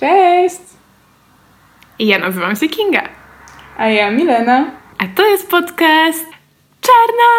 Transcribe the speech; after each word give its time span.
Cześć! 0.00 0.60
Ja 1.98 2.18
nazywam 2.18 2.56
się 2.56 2.68
Kinga. 2.68 3.08
A 3.78 3.88
ja 3.88 4.10
Milena. 4.10 4.70
A 4.98 5.04
to 5.14 5.26
jest 5.26 5.50
podcast 5.50 6.26
Czarna 6.80 7.30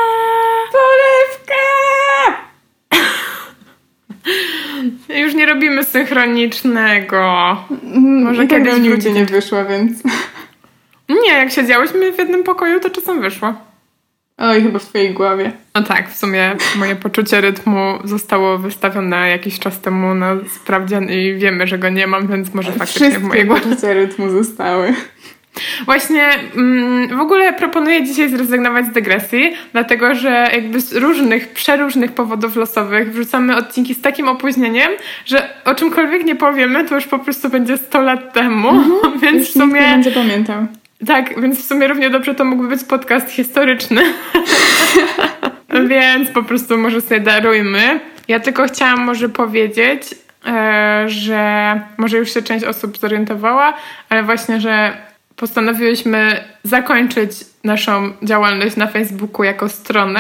Polewka! 0.72 1.64
Już 5.22 5.34
nie 5.34 5.46
robimy 5.46 5.84
synchronicznego. 5.84 7.58
Może 8.24 8.42
tak 8.42 8.50
kiedyś 8.50 8.74
w 8.74 8.86
ludzi 8.86 9.12
nie 9.12 9.26
wyszła, 9.26 9.66
więc... 9.66 10.04
Nie, 11.10 11.34
jak 11.34 11.52
siedziałyśmy 11.52 12.12
w 12.12 12.18
jednym 12.18 12.44
pokoju, 12.44 12.80
to 12.80 12.90
czasem 12.90 13.22
wyszło. 13.22 13.54
Oj, 14.40 14.62
chyba 14.64 14.80
w 14.80 14.86
twojej 14.86 15.14
głowie. 15.14 15.52
No 15.76 15.84
tak, 15.84 16.10
w 16.10 16.18
sumie 16.18 16.56
moje 16.76 16.96
poczucie 16.96 17.42
rytmu 17.42 18.00
zostało 18.04 18.58
wystawione 18.58 19.30
jakiś 19.30 19.60
czas 19.60 19.82
temu 19.82 20.16
na 20.16 20.36
sprawdzian 20.56 21.10
i 21.10 21.34
wiemy, 21.36 21.68
że 21.68 21.78
go 21.78 21.90
nie 21.90 22.08
mam, 22.08 22.28
więc 22.28 22.54
może 22.54 22.72
faktycznie 22.72 23.00
Wszystkie 23.08 23.20
w 23.20 23.24
mojej 23.28 23.46
głowie. 23.46 23.62
poczucia 23.62 23.94
rytmu 23.94 24.30
zostały. 24.30 24.94
Właśnie 25.86 26.24
mm, 26.56 27.18
w 27.18 27.22
ogóle 27.22 27.54
proponuję 27.54 28.04
dzisiaj 28.06 28.30
zrezygnować 28.30 28.86
z 28.86 28.92
dygresji, 28.92 29.54
dlatego 29.72 30.16
że 30.16 30.50
jakby 30.54 30.82
z 30.82 30.94
różnych, 30.94 31.48
przeróżnych 31.54 32.12
powodów 32.12 32.56
losowych 32.56 33.12
wrzucamy 33.14 33.56
odcinki 33.56 33.94
z 33.96 34.02
takim 34.02 34.28
opóźnieniem, 34.28 34.92
że 35.26 35.50
o 35.66 35.76
czymkolwiek 35.76 36.26
nie 36.26 36.36
powiemy, 36.36 36.86
to 36.86 36.96
już 36.96 37.08
po 37.08 37.20
prostu 37.20 37.50
będzie 37.50 37.78
100 37.78 38.02
lat 38.02 38.34
temu, 38.34 38.72
więc 39.22 39.38
Już 39.38 39.52
w 39.52 39.56
nikt 39.56 39.56
nie 39.56 39.62
sumie... 39.62 39.82
będzie 39.82 40.12
pamiętał. 40.12 40.66
Tak, 41.08 41.42
więc 41.42 41.60
w 41.60 41.68
sumie 41.68 41.88
równie 41.88 42.10
dobrze 42.10 42.36
to 42.36 42.46
mógłby 42.46 42.68
być 42.68 42.84
podcast 42.84 43.30
historyczny. 43.30 44.02
więc 45.90 46.30
po 46.30 46.44
prostu 46.44 46.78
może 46.78 47.02
sobie 47.02 47.20
darujmy. 47.20 48.00
Ja 48.28 48.40
tylko 48.40 48.68
chciałam 48.68 49.00
może 49.00 49.30
powiedzieć, 49.30 50.04
e, 50.46 51.04
że 51.08 51.82
może 51.98 52.18
już 52.18 52.34
się 52.34 52.42
część 52.42 52.66
osób 52.66 52.98
zorientowała, 52.98 53.74
ale 54.10 54.24
właśnie, 54.24 54.62
że 54.62 54.98
postanowiłyśmy 55.36 56.44
zakończyć 56.64 57.32
naszą 57.64 58.14
działalność 58.24 58.76
na 58.76 58.88
Facebooku 58.88 59.44
jako 59.44 59.70
stronę 59.70 60.20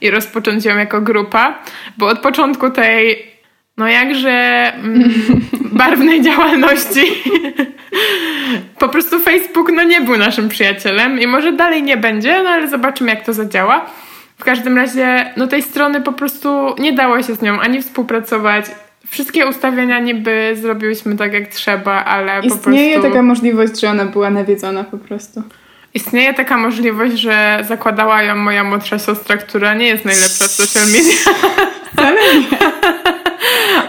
i 0.00 0.10
rozpocząć 0.10 0.64
ją 0.64 0.76
jako 0.76 1.00
grupa, 1.00 1.58
bo 1.98 2.06
od 2.06 2.18
początku 2.18 2.70
tej 2.70 3.33
no 3.76 3.88
jakże 3.88 4.30
mm, 4.74 5.10
barwnej 5.80 6.22
działalności 6.22 7.02
po 8.78 8.88
prostu 8.88 9.20
Facebook 9.20 9.72
no 9.72 9.82
nie 9.82 10.00
był 10.00 10.16
naszym 10.16 10.48
przyjacielem 10.48 11.20
i 11.20 11.26
może 11.26 11.52
dalej 11.52 11.82
nie 11.82 11.96
będzie, 11.96 12.42
no 12.42 12.50
ale 12.50 12.68
zobaczymy 12.68 13.10
jak 13.10 13.24
to 13.24 13.32
zadziała. 13.32 13.86
W 14.38 14.44
każdym 14.44 14.76
razie 14.76 15.32
no 15.36 15.46
tej 15.46 15.62
strony 15.62 16.00
po 16.00 16.12
prostu 16.12 16.74
nie 16.78 16.92
dało 16.92 17.22
się 17.22 17.34
z 17.34 17.42
nią 17.42 17.60
ani 17.60 17.82
współpracować. 17.82 18.66
Wszystkie 19.06 19.46
ustawienia 19.46 19.98
niby 19.98 20.56
zrobiłyśmy 20.60 21.16
tak 21.16 21.32
jak 21.32 21.48
trzeba, 21.48 22.04
ale 22.04 22.40
po 22.40 22.46
Istnieje 22.46 22.94
prostu... 22.94 23.10
taka 23.10 23.22
możliwość, 23.22 23.80
że 23.80 23.90
ona 23.90 24.04
była 24.04 24.30
nawiedzona 24.30 24.84
po 24.84 24.98
prostu. 24.98 25.42
Istnieje 25.94 26.34
taka 26.34 26.56
możliwość, 26.56 27.14
że 27.14 27.58
zakładała 27.68 28.22
ją 28.22 28.36
moja 28.36 28.64
młodsza 28.64 28.98
siostra, 28.98 29.36
która 29.36 29.74
nie 29.74 29.86
jest 29.86 30.04
najlepsza 30.04 30.44
w 30.44 30.50
social 30.50 30.86
media. 30.86 31.14
Wcale 31.92 32.20
nie. 32.34 32.58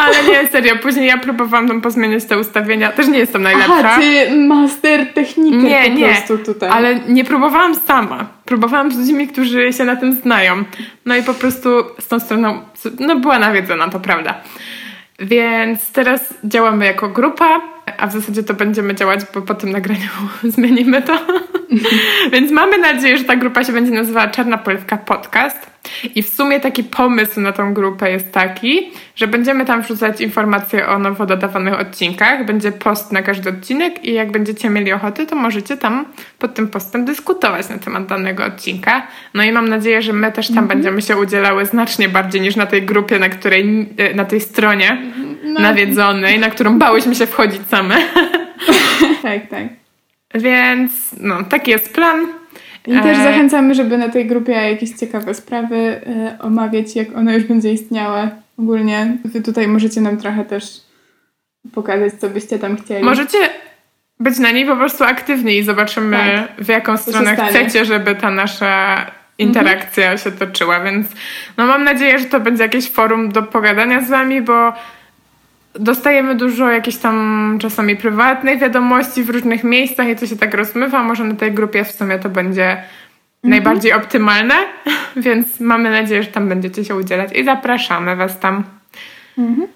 Ale 0.05 0.23
nie, 0.23 0.47
serio, 0.47 0.75
później 0.75 1.07
ja 1.07 1.17
próbowałam 1.17 1.67
tam 1.67 1.81
pozmieniać 1.81 2.25
te 2.25 2.39
ustawienia. 2.39 2.91
Też 2.91 3.07
nie 3.07 3.19
jestem 3.19 3.41
najlepsza. 3.41 3.73
Aha, 3.79 3.97
ty 3.99 4.35
master 4.35 5.13
technikę 5.13 5.57
Nie, 5.57 5.83
po 5.83 5.97
nie, 5.97 6.05
prostu 6.05 6.37
tutaj. 6.37 6.69
ale 6.69 6.95
nie 6.95 7.23
próbowałam 7.25 7.75
sama. 7.75 8.25
Próbowałam 8.45 8.91
z 8.91 8.97
ludźmi, 8.97 9.27
którzy 9.27 9.73
się 9.73 9.85
na 9.85 9.95
tym 9.95 10.13
znają. 10.13 10.63
No 11.05 11.15
i 11.15 11.23
po 11.23 11.33
prostu 11.33 11.69
z 11.99 12.07
tą 12.07 12.19
stroną, 12.19 12.61
no 12.99 13.15
była 13.15 13.39
nawiedzona, 13.39 13.89
to 13.89 13.99
prawda. 13.99 14.35
Więc 15.19 15.91
teraz 15.91 16.33
działamy 16.43 16.85
jako 16.85 17.09
grupa, 17.09 17.61
a 17.97 18.07
w 18.07 18.11
zasadzie 18.13 18.43
to 18.43 18.53
będziemy 18.53 18.95
działać, 18.95 19.19
bo 19.33 19.41
po 19.41 19.55
tym 19.55 19.71
nagraniu 19.71 20.09
zmienimy 20.43 21.01
to. 21.01 21.19
Więc 22.31 22.51
mamy 22.51 22.77
nadzieję, 22.77 23.17
że 23.17 23.23
ta 23.23 23.35
grupa 23.35 23.63
się 23.63 23.73
będzie 23.73 23.91
nazywała 23.91 24.27
Czarna 24.27 24.57
Polewka 24.57 24.97
Podcast. 24.97 25.74
I 26.15 26.23
w 26.23 26.29
sumie 26.29 26.59
taki 26.59 26.83
pomysł 26.83 27.41
na 27.41 27.51
tą 27.51 27.73
grupę 27.73 28.11
jest 28.11 28.31
taki, 28.31 28.91
że 29.15 29.27
będziemy 29.27 29.65
tam 29.65 29.81
wrzucać 29.81 30.21
informacje 30.21 30.87
o 30.87 30.99
nowo 30.99 31.25
dodawanych 31.25 31.79
odcinkach. 31.79 32.45
Będzie 32.45 32.71
post 32.71 33.11
na 33.11 33.21
każdy 33.21 33.49
odcinek 33.49 34.05
i 34.05 34.13
jak 34.13 34.31
będziecie 34.31 34.69
mieli 34.69 34.91
ochotę, 34.93 35.25
to 35.25 35.35
możecie 35.35 35.77
tam 35.77 36.05
pod 36.39 36.53
tym 36.53 36.67
postem 36.67 37.05
dyskutować 37.05 37.69
na 37.69 37.77
temat 37.77 38.05
danego 38.05 38.45
odcinka. 38.45 39.07
No 39.33 39.43
i 39.43 39.51
mam 39.51 39.69
nadzieję, 39.69 40.01
że 40.01 40.13
my 40.13 40.31
też 40.31 40.47
tam 40.47 40.57
Mhm. 40.57 40.67
będziemy 40.67 41.01
się 41.01 41.17
udzielały 41.17 41.65
znacznie 41.65 42.09
bardziej 42.09 42.41
niż 42.41 42.55
na 42.55 42.65
tej 42.65 42.81
grupie, 42.83 43.19
na 43.19 43.29
której, 43.29 43.89
e, 43.97 44.13
na 44.13 44.25
tej 44.25 44.41
stronie 44.41 44.97
No. 45.43 45.59
nawiedzonej, 45.59 46.39
na 46.39 46.49
którą 46.49 46.79
bałyśmy 46.79 47.15
się 47.15 47.25
wchodzić 47.25 47.61
same. 47.69 47.95
Tak, 49.21 49.47
tak. 49.49 49.63
Więc 50.33 50.91
no, 51.19 51.43
taki 51.43 51.71
jest 51.71 51.93
plan. 51.93 52.27
I 52.87 53.01
też 53.01 53.17
E, 53.17 53.23
zachęcamy, 53.23 53.75
żeby 53.75 53.97
na 53.97 54.09
tej 54.09 54.25
grupie 54.25 54.51
jakieś 54.51 54.89
ciekawe 54.91 55.33
sprawy 55.33 55.75
e, 55.77 56.37
omawiać, 56.41 56.95
jak 56.95 57.17
ona 57.17 57.33
już 57.33 57.43
będzie 57.43 57.73
istniała. 57.73 58.29
Ogólnie 58.59 59.17
wy 59.25 59.41
tutaj 59.41 59.67
możecie 59.67 60.01
nam 60.01 60.17
trochę 60.17 60.45
też 60.45 60.63
pokazać, 61.73 62.13
co 62.13 62.29
byście 62.29 62.59
tam 62.59 62.77
chcieli. 62.77 63.03
Możecie 63.03 63.37
być 64.19 64.39
na 64.39 64.51
niej 64.51 64.65
po 64.65 64.75
prostu 64.75 65.03
aktywni 65.03 65.57
i 65.57 65.63
zobaczymy, 65.63 66.17
Tak. 66.17 66.65
w 66.65 66.67
jaką 66.67 66.97
stronę 66.97 67.35
chcecie, 67.35 67.85
żeby 67.85 68.15
ta 68.15 68.31
nasza 68.31 69.05
interakcja 69.37 70.17
się 70.17 70.31
toczyła. 70.31 70.79
Więc 70.79 71.07
no, 71.57 71.65
mam 71.65 71.83
nadzieję, 71.83 72.19
że 72.19 72.25
to 72.25 72.39
będzie 72.39 72.63
jakieś 72.63 72.91
forum 72.91 73.31
do 73.31 73.43
pogadania 73.43 74.01
z 74.01 74.09
wami, 74.09 74.41
bo 74.41 74.73
dostajemy 75.79 76.35
dużo 76.35 76.69
jakichś 76.69 76.97
tam 76.97 77.57
czasami 77.61 77.95
prywatnych 77.95 78.59
wiadomości 78.59 79.23
w 79.23 79.29
różnych 79.29 79.63
miejscach 79.63 80.07
i 80.07 80.15
to 80.15 80.27
się 80.27 80.37
tak 80.37 80.53
rozmywa. 80.53 81.03
Może 81.03 81.23
na 81.23 81.35
tej 81.35 81.51
grupie 81.51 81.83
w 81.83 81.91
sumie 81.91 82.19
to 82.19 82.29
będzie 82.29 82.83
najbardziej 83.43 83.93
optymalne, 83.93 84.55
więc 85.15 85.59
mamy 85.59 85.91
nadzieję, 85.91 86.23
że 86.23 86.31
tam 86.31 86.49
będziecie 86.49 86.85
się 86.85 86.95
udzielać 86.95 87.31
i 87.35 87.43
zapraszamy 87.43 88.15
was 88.15 88.39
tam. 88.39 88.63
Mhm. 89.37 89.67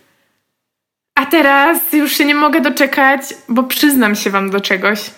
A 1.16 1.26
teraz 1.26 1.94
już 1.94 2.12
się 2.12 2.26
nie 2.26 2.36
mogę 2.36 2.62
doczekać, 2.62 3.22
bo 3.50 3.64
przyznam 3.64 4.16
się 4.16 4.30
wam 4.30 4.50
do 4.50 4.62
czegoś, 4.62 5.12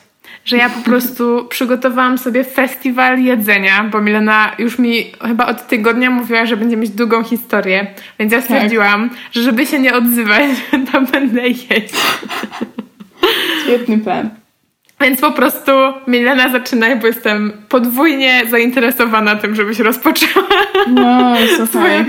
że 0.45 0.57
ja 0.57 0.69
po 0.69 0.79
prostu 0.89 1.45
przygotowałam 1.49 2.17
sobie 2.17 2.43
festiwal 2.43 3.19
jedzenia, 3.23 3.83
bo 3.91 4.01
Milena 4.01 4.51
już 4.59 4.79
mi 4.79 5.11
chyba 5.27 5.45
od 5.45 5.67
tygodnia 5.67 6.09
mówiła, 6.11 6.45
że 6.45 6.57
będzie 6.57 6.77
mieć 6.77 6.89
długą 6.89 7.23
historię, 7.23 7.87
więc 8.19 8.33
ja 8.33 8.41
stwierdziłam, 8.41 9.09
że 9.31 9.43
żeby 9.43 9.65
się 9.65 9.79
nie 9.79 9.93
odzywać, 9.93 10.41
to 10.91 11.01
będę 11.01 11.47
jeść. 11.47 11.93
Świetny 13.63 13.97
plan. 13.97 14.29
Więc 15.01 15.21
po 15.21 15.31
prostu 15.31 15.71
Milena 16.07 16.49
zaczynaj, 16.49 16.95
bo 16.99 17.07
jestem 17.07 17.53
podwójnie 17.69 18.41
zainteresowana 18.49 19.35
tym, 19.35 19.55
żebyś 19.55 19.79
rozpoczęła. 19.79 20.47
No, 20.87 21.35
słuchaj. 21.57 21.67
swoje- 21.67 22.05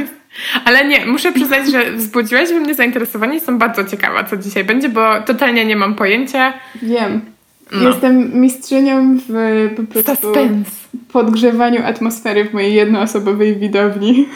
Ale 0.64 0.84
nie, 0.84 1.06
muszę 1.06 1.32
przyznać, 1.32 1.70
że 1.70 1.92
wzbudziłaś 1.92 2.48
we 2.48 2.60
mnie 2.60 2.74
zainteresowanie. 2.74 3.34
Jestem 3.34 3.58
bardzo 3.58 3.84
ciekawa, 3.84 4.24
co 4.24 4.36
dzisiaj 4.36 4.64
będzie, 4.64 4.88
bo 4.88 5.20
totalnie 5.20 5.64
nie 5.64 5.76
mam 5.76 5.94
pojęcia. 5.94 6.52
Wiem. 6.82 7.20
No. 7.72 7.88
Jestem 7.88 8.40
mistrzynią 8.40 9.18
w 9.28 9.32
po 9.76 9.82
prostu 9.82 10.14
Suspense. 10.14 10.70
podgrzewaniu 11.12 11.84
atmosfery 11.84 12.44
w 12.44 12.52
mojej 12.52 12.74
jednoosobowej 12.74 13.56
widowni. 13.56 14.28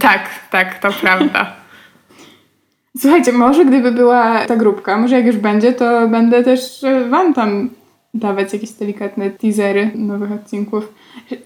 Tak, 0.00 0.30
tak, 0.50 0.78
to 0.78 0.88
prawda. 1.00 1.56
Słuchajcie, 2.98 3.32
może 3.32 3.64
gdyby 3.64 3.92
była 3.92 4.46
ta 4.46 4.56
grupka, 4.56 4.96
może 4.96 5.16
jak 5.16 5.26
już 5.26 5.36
będzie, 5.36 5.72
to 5.72 6.08
będę 6.08 6.44
też 6.44 6.84
e, 6.84 7.08
wam 7.08 7.34
tam 7.34 7.70
dawać 8.14 8.52
jakieś 8.52 8.70
delikatne 8.70 9.30
teasery 9.30 9.90
nowych 9.94 10.32
odcinków. 10.32 10.92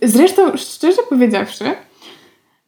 Zresztą, 0.02 0.56
szczerze 0.56 1.02
powiedziawszy, 1.08 1.64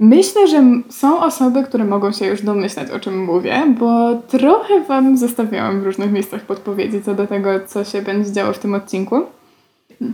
myślę, 0.05 0.49
że 0.49 0.63
są 0.89 1.21
osoby, 1.21 1.63
które 1.63 1.85
mogą 1.85 2.13
się 2.13 2.27
już 2.27 2.43
domyślać, 2.43 2.91
o 2.91 3.01
czym 3.01 3.25
mówię, 3.25 3.63
bo 3.79 4.15
trochę 4.29 4.81
wam 4.81 5.17
zostawiałam 5.17 5.81
w 5.81 5.85
różnych 5.85 6.13
miejscach 6.13 6.41
podpowiedzi 6.41 7.03
co 7.03 7.15
do 7.15 7.27
tego, 7.27 7.51
co 7.67 7.85
się 7.85 8.03
będzie 8.03 8.33
działo 8.33 8.53
w 8.53 8.59
tym 8.59 8.75
odcinku. 8.75 9.23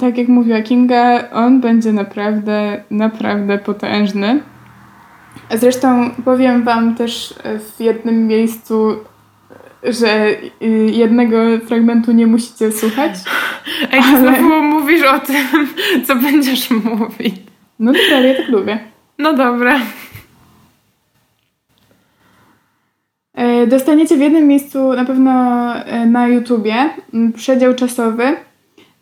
Tak 0.00 0.18
jak 0.18 0.28
mówiła 0.28 0.62
Kinga, 0.62 1.30
on 1.32 1.60
będzie 1.60 1.92
naprawdę, 1.92 2.84
naprawdę 2.90 3.58
potężny. 3.58 4.40
Zresztą 5.54 6.10
powiem 6.24 6.64
Wam 6.64 6.94
też 6.94 7.34
e, 7.44 7.58
w 7.58 7.80
jednym 7.80 8.26
miejscu, 8.26 8.96
że 9.82 10.30
y, 10.62 10.66
jednego 10.92 11.36
fragmentu 11.66 12.12
nie 12.12 12.26
musicie 12.26 12.72
słuchać. 12.72 13.12
Ej, 13.92 14.00
Ale- 14.04 14.18
znowu 14.20 14.62
mówisz 14.62 15.02
o 15.02 15.18
tym, 15.18 15.68
co 16.06 16.16
będziesz 16.16 16.70
mówić. 16.70 17.34
No 17.78 17.92
dobra, 17.92 18.16
ale 18.16 18.28
ja 18.28 18.34
tak 18.36 18.48
lubię. 18.48 18.89
No 19.20 19.32
dobra. 19.32 19.80
E, 23.34 23.66
Dostaniecie 23.66 24.16
w 24.16 24.20
jednym 24.20 24.46
miejscu 24.46 24.92
na 24.92 25.04
pewno 25.04 25.32
e, 25.74 26.06
na 26.06 26.28
YouTubie 26.28 26.74
przedział 27.34 27.74
czasowy 27.74 28.36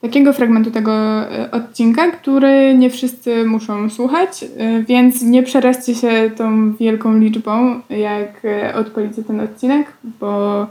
takiego 0.01 0.33
fragmentu 0.33 0.71
tego 0.71 0.93
e, 0.93 1.51
odcinka, 1.51 2.11
który 2.11 2.75
nie 2.75 2.91
wszyscy 2.91 3.45
muszą 3.45 3.91
słuchać, 3.91 4.45
więc 4.87 5.23
nie 5.23 5.43
przeraźcie 5.43 5.95
się 5.95 6.31
tą 6.37 6.73
wielką 6.77 7.19
liczbą, 7.19 7.81
jak 7.91 8.43
odpalicie 8.75 9.23
ten 9.23 9.41
odcinek, 9.41 9.93
bo 10.21 10.67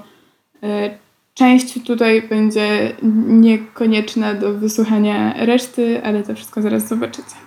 część 1.33 1.83
tutaj 1.83 2.21
będzie 2.21 2.91
niekonieczna 3.27 4.33
do 4.33 4.53
wysłuchania 4.53 5.33
reszty, 5.45 6.01
ale 6.03 6.23
to 6.23 6.35
wszystko 6.35 6.61
zaraz 6.61 6.87
zobaczycie. 6.87 7.46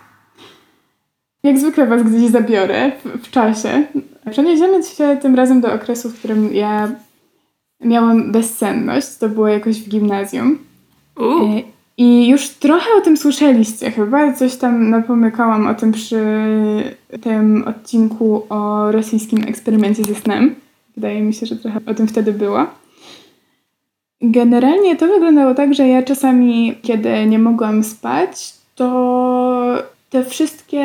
Jak 1.43 1.59
zwykle 1.59 1.87
Was 1.87 2.03
gdzieś 2.03 2.31
zabiorę 2.31 2.93
w, 3.05 3.27
w 3.27 3.31
czasie. 3.31 3.87
Przeniesiemy 4.31 4.83
się 4.83 5.19
tym 5.23 5.35
razem 5.35 5.61
do 5.61 5.75
okresu, 5.75 6.11
w 6.11 6.19
którym 6.19 6.55
ja 6.55 6.91
miałam 7.81 8.33
bezsenność. 8.33 9.17
To 9.17 9.29
było 9.29 9.49
jakoś 9.49 9.81
w 9.81 9.89
gimnazjum. 9.89 10.59
Uh. 11.17 11.61
I 11.97 12.29
już 12.29 12.49
trochę 12.49 12.87
o 12.99 13.01
tym 13.01 13.17
słyszeliście 13.17 13.91
chyba. 13.91 14.33
Coś 14.33 14.57
tam 14.57 14.91
napomykałam 14.91 15.67
o 15.67 15.75
tym 15.75 15.93
przy 15.93 16.25
tym 17.23 17.65
odcinku 17.67 18.47
o 18.49 18.93
rosyjskim 18.93 19.43
eksperymencie 19.49 20.05
ze 20.05 20.15
snem. 20.15 20.55
Wydaje 20.97 21.23
mi 21.23 21.35
się, 21.35 21.47
że 21.47 21.57
trochę 21.57 21.81
o 21.87 21.95
tym 21.95 22.09
wtedy 22.09 22.33
było. 22.33 22.67
Generalnie 24.23 24.97
to 24.97 25.07
wyglądało 25.07 25.55
tak, 25.55 25.75
że 25.75 25.89
ja 25.89 26.03
czasami, 26.03 26.75
kiedy 26.83 27.27
nie 27.27 27.39
mogłam 27.39 27.85
spać, 27.85 28.55
to 28.75 29.83
te 30.11 30.25
wszystkie 30.25 30.85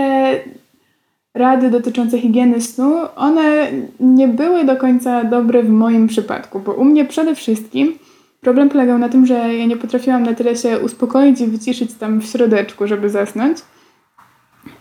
rady 1.33 1.69
dotyczące 1.69 2.19
higieny 2.19 2.62
snu, 2.62 2.95
one 3.16 3.68
nie 4.00 4.27
były 4.27 4.66
do 4.66 4.75
końca 4.75 5.24
dobre 5.24 5.63
w 5.63 5.69
moim 5.69 6.07
przypadku, 6.07 6.60
bo 6.60 6.74
u 6.74 6.83
mnie 6.83 7.06
przede 7.06 7.36
wszystkim 7.36 7.94
problem 8.42 8.69
polegał 8.69 8.98
na 8.98 9.10
tym, 9.10 9.25
że 9.25 9.33
ja 9.33 9.66
nie 9.66 9.77
potrafiłam 9.77 10.24
na 10.24 10.33
tyle 10.33 10.56
się 10.56 10.80
uspokoić 10.80 11.42
i 11.42 11.48
wyciszyć 11.48 11.94
tam 11.94 12.22
w 12.22 12.25
środeczku, 12.25 12.88
żeby 12.88 13.10
zasnąć. 13.10 13.57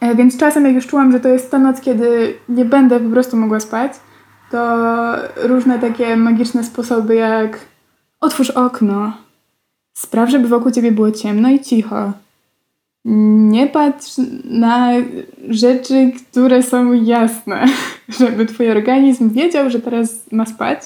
E, 0.01 0.15
więc 0.15 0.37
czasem, 0.37 0.65
jak 0.65 0.75
już 0.75 0.87
czułam, 0.87 1.13
że 1.13 1.21
to 1.21 1.29
jest 1.29 1.51
ta 1.51 1.59
noc, 1.59 1.81
kiedy 1.81 2.35
nie 2.49 2.65
będę 2.65 3.01
po 3.01 3.11
prostu 3.11 3.37
mogła 3.37 3.61
spać, 3.61 3.93
to 4.51 4.87
różne 5.37 5.79
takie 5.79 6.17
magiczne 6.17 6.65
sposoby, 6.65 7.15
jak 7.15 7.59
otwórz 8.21 8.51
okno, 8.51 9.13
spraw, 9.95 10.31
żeby 10.31 10.49
wokół 10.49 10.73
ciebie 10.73 10.93
było 10.93 11.11
ciemno 11.11 11.51
i 11.51 11.61
cicho. 11.61 12.13
Nie 13.05 13.67
patrz 13.67 14.13
na 14.45 14.91
rzeczy, 15.49 16.13
które 16.31 16.63
są 16.63 16.93
jasne, 16.93 17.67
żeby 18.21 18.47
twój 18.47 18.71
organizm 18.71 19.31
wiedział, 19.31 19.71
że 19.71 19.81
teraz 19.81 20.33
ma 20.33 20.47
spać. 20.47 20.81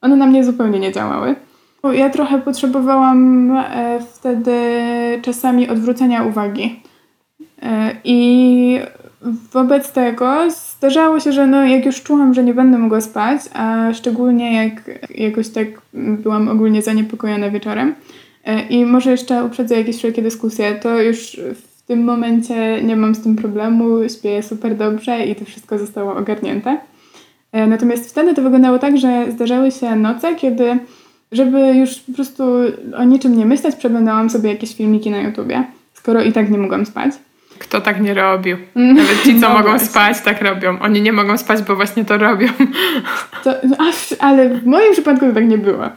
One 0.00 0.16
na 0.16 0.26
mnie 0.26 0.44
zupełnie 0.44 0.78
nie 0.78 0.92
działały. 0.92 1.34
Ja 1.92 2.10
trochę 2.10 2.38
potrzebowałam 2.38 3.50
e, 3.56 4.00
wtedy 4.12 4.52
czasami 5.22 5.68
odwrócenia 5.68 6.22
uwagi. 6.22 6.80
E, 7.62 7.96
I 8.04 8.80
wobec 9.52 9.92
tego 9.92 10.50
zdarzało 10.50 11.20
się, 11.20 11.32
że 11.32 11.46
no, 11.46 11.64
jak 11.64 11.86
już 11.86 12.02
czułam, 12.02 12.34
że 12.34 12.44
nie 12.44 12.54
będę 12.54 12.78
mogła 12.78 13.00
spać, 13.00 13.40
a 13.54 13.92
szczególnie 13.94 14.64
jak 14.64 15.00
jakoś 15.14 15.48
tak 15.48 15.66
byłam 15.94 16.48
ogólnie 16.48 16.82
zaniepokojona 16.82 17.50
wieczorem, 17.50 17.94
i 18.70 18.86
może 18.86 19.10
jeszcze 19.10 19.44
uprzedzę 19.44 19.76
jakieś 19.76 19.96
wszelkie 19.96 20.22
dyskusje, 20.22 20.74
to 20.74 21.02
już 21.02 21.40
w 21.54 21.82
tym 21.86 22.04
momencie 22.04 22.82
nie 22.82 22.96
mam 22.96 23.14
z 23.14 23.22
tym 23.22 23.36
problemu, 23.36 24.08
śpię 24.08 24.42
super 24.42 24.76
dobrze 24.76 25.26
i 25.26 25.36
to 25.36 25.44
wszystko 25.44 25.78
zostało 25.78 26.16
ogarnięte. 26.16 26.78
Natomiast 27.52 28.10
wtedy 28.10 28.34
to 28.34 28.42
wyglądało 28.42 28.78
tak, 28.78 28.98
że 28.98 29.26
zdarzały 29.32 29.70
się 29.70 29.96
noce, 29.96 30.34
kiedy 30.34 30.78
żeby 31.32 31.74
już 31.74 31.94
po 31.94 32.12
prostu 32.12 32.44
o 32.96 33.04
niczym 33.04 33.36
nie 33.36 33.46
myśleć, 33.46 33.76
przeglądałam 33.76 34.30
sobie 34.30 34.50
jakieś 34.50 34.76
filmiki 34.76 35.10
na 35.10 35.18
YouTubie, 35.18 35.64
skoro 35.94 36.22
i 36.22 36.32
tak 36.32 36.50
nie 36.50 36.58
mogłam 36.58 36.86
spać. 36.86 37.12
Kto 37.58 37.80
tak 37.80 38.00
nie 38.00 38.14
robił? 38.14 38.56
Mm. 38.76 38.96
Nawet 39.02 39.22
ci, 39.22 39.40
co 39.40 39.48
no 39.48 39.54
mogą 39.54 39.68
właśnie. 39.68 39.88
spać, 39.88 40.20
tak 40.20 40.42
robią. 40.42 40.78
Oni 40.80 41.02
nie 41.02 41.12
mogą 41.12 41.38
spać, 41.38 41.62
bo 41.62 41.76
właśnie 41.76 42.04
to 42.04 42.18
robią. 42.18 42.48
To, 43.44 43.54
ale 44.20 44.48
w 44.48 44.66
moim 44.66 44.92
przypadku 44.92 45.26
to 45.26 45.32
tak 45.32 45.48
nie 45.48 45.58
było. 45.58 45.88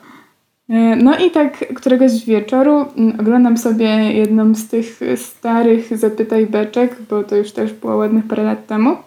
E, 0.69 0.95
no 0.95 1.18
i 1.18 1.31
tak 1.31 1.74
któregoś 1.75 2.25
wieczoru 2.25 2.86
mm, 2.98 3.19
oglądam 3.19 3.57
sobie 3.57 3.88
jedną 4.13 4.56
z 4.56 4.68
tych 4.68 5.00
starych 5.16 5.98
Zapytaj 5.98 6.48
Beczek, 6.48 6.95
bo 7.10 7.24
to 7.24 7.36
już 7.36 7.51
też 7.51 7.74
było 7.74 7.95
ładnych 7.95 8.27
parę 8.27 8.44
lat 8.44 8.68
temu. 8.68 8.98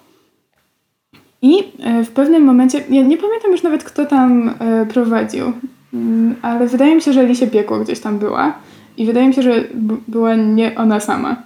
I 1.43 1.59
e, 1.81 2.05
w 2.05 2.11
pewnym 2.11 2.43
momencie, 2.43 2.85
ja 2.91 3.03
nie 3.03 3.19
pamiętam 3.19 3.53
już 3.53 3.63
nawet 3.63 3.85
kto 3.85 4.07
tam 4.07 4.55
e, 4.59 4.87
prowadził. 4.87 5.53
Mm, 5.95 6.35
ale 6.43 6.67
wydaje 6.67 6.95
mi 6.95 7.03
się, 7.03 7.13
że 7.13 7.27
Lisie 7.27 7.47
Piekło 7.47 7.79
gdzieś 7.79 8.01
tam 8.01 8.19
była 8.19 8.59
i 8.97 9.07
wydaje 9.07 9.29
mi 9.29 9.35
się, 9.35 9.43
że 9.43 9.65
była 10.09 10.35
nie 10.35 10.75
ona 10.77 11.01
sama. 11.01 11.43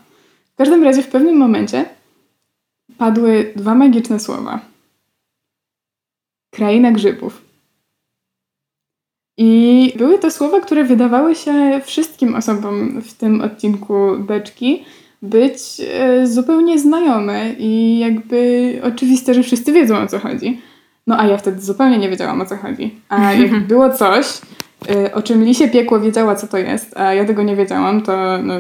W 0.55 0.57
każdym 0.57 0.85
razie 0.85 1.03
w 1.03 1.09
pewnym 1.09 1.37
momencie 1.37 1.85
padły 2.99 3.53
dwa 3.57 3.75
magiczne 3.75 4.21
słowa. 4.21 4.61
Kraina 6.51 6.93
grzybów. 6.93 7.46
I 9.39 9.93
były 9.97 10.19
to 10.19 10.31
słowa, 10.31 10.61
które 10.61 10.85
wydawały 10.85 11.35
się 11.35 11.81
wszystkim 11.85 12.35
osobom 12.35 13.03
w 13.03 13.15
tym 13.15 13.41
odcinku 13.41 13.95
beczki 14.19 14.85
być 15.23 15.59
e, 15.91 16.27
zupełnie 16.27 16.79
znajome 16.79 17.53
i 17.59 17.99
jakby 17.99 18.81
oczywiste, 18.83 19.35
że 19.35 19.43
wszyscy 19.43 19.73
wiedzą 19.73 19.99
o 19.99 20.07
co 20.07 20.19
chodzi. 20.19 20.61
No 21.07 21.21
a 21.21 21.27
ja 21.27 21.37
wtedy 21.37 21.61
zupełnie 21.61 21.99
nie 21.99 22.09
wiedziałam 22.09 22.41
o 22.41 22.47
co 22.47 22.57
chodzi. 22.57 22.95
A 23.09 23.33
jak 23.43 23.67
było 23.67 23.91
coś, 23.91 24.27
y, 24.91 25.15
o 25.15 25.23
czym 25.23 25.45
Lisie 25.45 25.69
Piekło 25.69 26.01
wiedziała, 26.01 26.35
co 26.35 26.47
to 26.47 26.59
jest, 26.59 26.97
a 26.97 27.15
ja 27.15 27.25
tego 27.25 27.43
nie 27.43 27.57
wiedziałam, 27.57 28.03
to, 28.03 28.39
no, 28.43 28.55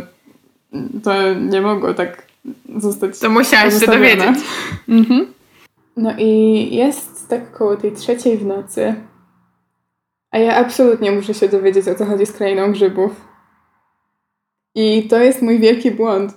to 1.02 1.34
nie 1.34 1.60
mogło 1.60 1.94
tak 1.94 2.26
zostać. 2.76 3.18
To 3.18 3.30
musiałaś 3.30 3.80
się 3.80 3.86
dowiedzieć. 3.86 4.38
Mhm. 4.88 5.26
No 5.96 6.12
i 6.18 6.68
jest 6.76 7.28
tak 7.28 7.52
koło 7.52 7.76
tej 7.76 7.92
trzeciej 7.92 8.38
w 8.38 8.46
nocy. 8.46 8.94
A 10.30 10.38
ja 10.38 10.56
absolutnie 10.56 11.12
muszę 11.12 11.34
się 11.34 11.48
dowiedzieć, 11.48 11.88
o 11.88 11.94
co 11.94 12.04
chodzi 12.04 12.26
z 12.26 12.32
krainą 12.32 12.72
grzybów. 12.72 13.26
I 14.74 15.08
to 15.10 15.18
jest 15.18 15.42
mój 15.42 15.58
wielki 15.58 15.90
błąd. 15.90 16.32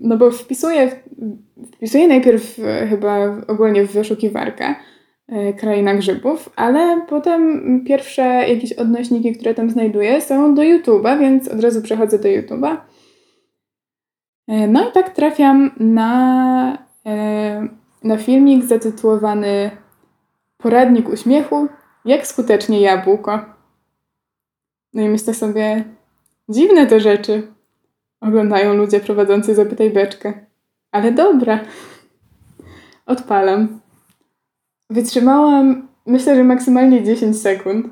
No 0.00 0.16
bo 0.16 0.30
wpisuję, 0.30 0.90
wpisuję 1.74 2.08
najpierw 2.08 2.58
e, 2.58 2.86
chyba 2.86 3.36
ogólnie 3.48 3.84
w 3.84 3.92
wyszukiwarkę 3.92 4.74
e, 5.28 5.52
kraina 5.52 5.94
grzybów, 5.94 6.50
ale 6.56 7.06
potem 7.08 7.84
pierwsze 7.84 8.22
jakieś 8.22 8.72
odnośniki, 8.72 9.32
które 9.32 9.54
tam 9.54 9.70
znajduję 9.70 10.20
są 10.20 10.54
do 10.54 10.62
YouTube'a, 10.62 11.18
więc 11.18 11.48
od 11.48 11.60
razu 11.60 11.82
przechodzę 11.82 12.18
do 12.18 12.28
YouTube'a. 12.28 12.76
E, 14.48 14.66
no 14.66 14.88
i 14.88 14.92
tak 14.92 15.10
trafiam 15.10 15.70
na, 15.80 16.78
na 18.04 18.16
filmik 18.16 18.64
zatytułowany 18.64 19.70
Poradnik 20.62 21.08
uśmiechu, 21.08 21.68
jak 22.04 22.26
skutecznie 22.26 22.80
jabłko. 22.80 23.40
No 24.94 25.02
i 25.02 25.08
myślę 25.08 25.34
sobie, 25.34 25.84
dziwne 26.48 26.86
te 26.86 27.00
rzeczy 27.00 27.42
oglądają 28.20 28.74
ludzie 28.74 29.00
prowadzący 29.00 29.54
Zapytaj 29.54 29.90
Beczkę. 29.90 30.32
Ale 30.92 31.12
dobra. 31.12 31.60
Odpalam. 33.06 33.80
Wytrzymałam, 34.90 35.88
myślę, 36.06 36.36
że 36.36 36.44
maksymalnie 36.44 37.04
10 37.04 37.42
sekund. 37.42 37.86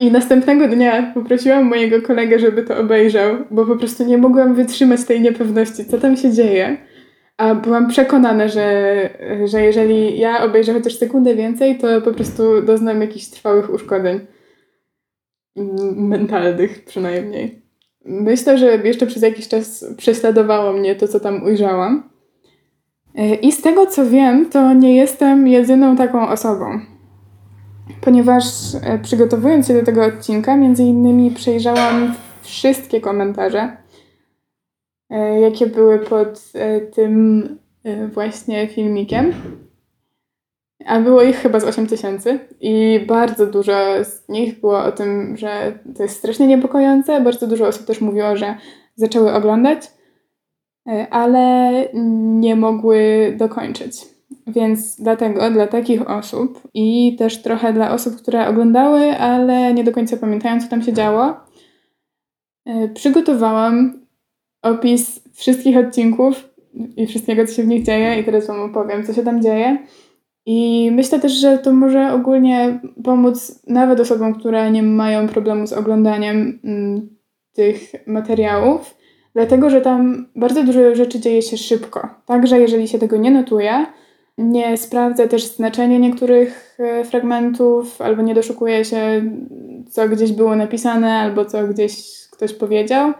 I 0.00 0.12
następnego 0.12 0.68
dnia 0.68 1.12
poprosiłam 1.14 1.64
mojego 1.64 2.02
kolegę, 2.02 2.38
żeby 2.38 2.62
to 2.62 2.78
obejrzał, 2.78 3.36
bo 3.50 3.66
po 3.66 3.76
prostu 3.76 4.04
nie 4.04 4.18
mogłam 4.18 4.54
wytrzymać 4.54 5.04
tej 5.04 5.20
niepewności, 5.20 5.84
co 5.84 5.98
tam 5.98 6.16
się 6.16 6.32
dzieje. 6.32 6.85
A 7.36 7.54
byłam 7.54 7.88
przekonana, 7.88 8.48
że, 8.48 9.08
że 9.44 9.62
jeżeli 9.62 10.18
ja 10.18 10.44
obejrzę 10.44 10.72
chociaż 10.72 10.98
sekundę 10.98 11.34
więcej, 11.34 11.78
to 11.78 12.00
po 12.00 12.12
prostu 12.12 12.62
doznam 12.62 13.00
jakichś 13.00 13.26
trwałych 13.26 13.74
uszkodzeń. 13.74 14.20
Mentalnych 15.96 16.84
przynajmniej. 16.84 17.62
Myślę, 18.04 18.58
że 18.58 18.66
jeszcze 18.66 19.06
przez 19.06 19.22
jakiś 19.22 19.48
czas 19.48 19.84
prześladowało 19.96 20.72
mnie 20.72 20.94
to, 20.94 21.08
co 21.08 21.20
tam 21.20 21.42
ujrzałam. 21.42 22.10
E, 23.14 23.34
I 23.34 23.52
z 23.52 23.62
tego 23.62 23.86
co 23.86 24.06
wiem, 24.06 24.50
to 24.50 24.72
nie 24.72 24.96
jestem 24.96 25.48
jedyną 25.48 25.96
taką 25.96 26.28
osobą. 26.28 26.80
Ponieważ 28.00 28.44
e, 28.82 28.98
przygotowując 28.98 29.68
się 29.68 29.74
do 29.74 29.82
tego 29.82 30.04
odcinka, 30.04 30.56
między 30.56 30.82
innymi 30.82 31.30
przejrzałam 31.30 32.14
wszystkie 32.42 33.00
komentarze, 33.00 33.76
jakie 35.40 35.66
były 35.66 35.98
pod 35.98 36.52
tym 36.94 37.48
właśnie 38.12 38.68
filmikiem. 38.68 39.32
A 40.86 41.00
było 41.00 41.22
ich 41.22 41.36
chyba 41.36 41.60
z 41.60 41.64
8 41.64 41.86
tysięcy 41.86 42.38
i 42.60 43.00
bardzo 43.06 43.46
dużo 43.46 44.04
z 44.04 44.28
nich 44.28 44.60
było 44.60 44.78
o 44.84 44.92
tym, 44.92 45.36
że 45.36 45.78
to 45.96 46.02
jest 46.02 46.16
strasznie 46.16 46.46
niepokojące. 46.46 47.20
Bardzo 47.20 47.46
dużo 47.46 47.66
osób 47.66 47.86
też 47.86 48.00
mówiło, 48.00 48.36
że 48.36 48.56
zaczęły 48.94 49.32
oglądać, 49.32 49.90
e, 50.88 51.06
ale 51.10 51.72
nie 52.40 52.56
mogły 52.56 53.32
dokończyć. 53.38 54.16
Więc 54.46 55.00
dlatego 55.00 55.50
dla 55.50 55.66
takich 55.66 56.10
osób 56.10 56.60
i 56.74 57.16
też 57.18 57.42
trochę 57.42 57.72
dla 57.72 57.92
osób, 57.92 58.16
które 58.16 58.48
oglądały, 58.48 59.18
ale 59.18 59.74
nie 59.74 59.84
do 59.84 59.92
końca 59.92 60.16
pamiętają, 60.16 60.60
co 60.60 60.68
tam 60.68 60.82
się 60.82 60.92
działo, 60.92 61.36
e, 62.66 62.88
przygotowałam 62.88 64.05
opis 64.62 65.20
wszystkich 65.32 65.76
odcinków 65.76 66.48
i 66.96 67.06
wszystkiego, 67.06 67.46
co 67.46 67.54
się 67.54 67.62
w 67.62 67.66
nich 67.66 67.84
dzieje, 67.84 68.20
i 68.20 68.24
teraz 68.24 68.46
Wam 68.46 68.60
opowiem, 68.60 69.04
co 69.04 69.12
się 69.12 69.22
tam 69.22 69.42
dzieje. 69.42 69.78
I 70.46 70.90
myślę 70.92 71.20
też, 71.20 71.32
że 71.32 71.58
to 71.58 71.72
może 71.72 72.12
ogólnie 72.12 72.80
pomóc 73.04 73.62
nawet 73.66 74.00
osobom, 74.00 74.34
które 74.34 74.70
nie 74.70 74.82
mają 74.82 75.28
problemu 75.28 75.66
z 75.66 75.72
oglądaniem 75.72 76.60
mm, 76.64 77.08
tych 77.52 77.92
materiałów, 78.06 78.96
dlatego 79.34 79.70
że 79.70 79.80
tam 79.80 80.26
bardzo 80.36 80.64
dużo 80.64 80.94
rzeczy 80.94 81.20
dzieje 81.20 81.42
się 81.42 81.56
szybko. 81.56 82.08
Także 82.26 82.60
jeżeli 82.60 82.88
się 82.88 82.98
tego 82.98 83.16
nie 83.16 83.30
notuje, 83.30 83.86
nie 84.38 84.76
sprawdza 84.76 85.28
też 85.28 85.46
znaczenia 85.46 85.98
niektórych 85.98 86.76
e, 86.78 87.04
fragmentów, 87.04 88.00
albo 88.00 88.22
nie 88.22 88.34
doszukuje 88.34 88.84
się, 88.84 89.24
co 89.90 90.08
gdzieś 90.08 90.32
było 90.32 90.56
napisane, 90.56 91.12
albo 91.12 91.44
co 91.44 91.66
gdzieś 91.66 92.02
ktoś 92.30 92.52
powiedział, 92.52 93.12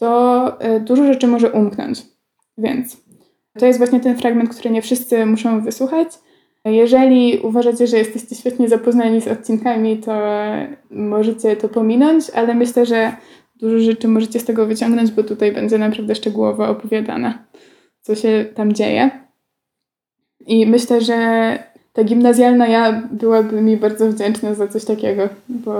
to 0.00 0.60
e, 0.60 0.80
dużo 0.80 1.04
rzeczy 1.04 1.26
może 1.26 1.52
umknąć. 1.52 2.02
Więc 2.58 2.96
to 3.58 3.66
jest 3.66 3.78
właśnie 3.78 4.00
ten 4.00 4.16
fragment, 4.16 4.50
który 4.50 4.70
nie 4.70 4.82
wszyscy 4.82 5.26
muszą 5.26 5.60
wysłuchać. 5.60 6.08
Jeżeli 6.64 7.38
uważacie, 7.38 7.86
że 7.86 7.98
jesteście 7.98 8.34
świetnie 8.34 8.68
zapoznani 8.68 9.20
z 9.20 9.28
odcinkami, 9.28 9.98
to 9.98 10.12
możecie 10.90 11.56
to 11.56 11.68
pominąć, 11.68 12.30
ale 12.30 12.54
myślę, 12.54 12.86
że 12.86 13.12
dużo 13.56 13.80
rzeczy 13.80 14.08
możecie 14.08 14.40
z 14.40 14.44
tego 14.44 14.66
wyciągnąć, 14.66 15.10
bo 15.10 15.22
tutaj 15.22 15.52
będzie 15.52 15.78
naprawdę 15.78 16.14
szczegółowo 16.14 16.68
opowiadane, 16.68 17.38
co 18.00 18.14
się 18.14 18.44
tam 18.54 18.72
dzieje. 18.72 19.10
I 20.46 20.66
myślę, 20.66 21.00
że 21.00 21.58
ta 21.92 22.04
gimnazjalna 22.04 22.66
ja 22.66 23.08
byłaby 23.12 23.62
mi 23.62 23.76
bardzo 23.76 24.08
wdzięczna 24.08 24.54
za 24.54 24.68
coś 24.68 24.84
takiego, 24.84 25.28
bo 25.48 25.72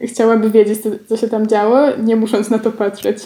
chciałaby 0.00 0.50
wiedzieć, 0.50 0.78
co, 0.78 0.90
co 1.08 1.16
się 1.16 1.28
tam 1.28 1.46
działo, 1.46 1.78
nie 2.02 2.16
musząc 2.16 2.50
na 2.50 2.58
to 2.58 2.72
patrzeć. 2.72 3.18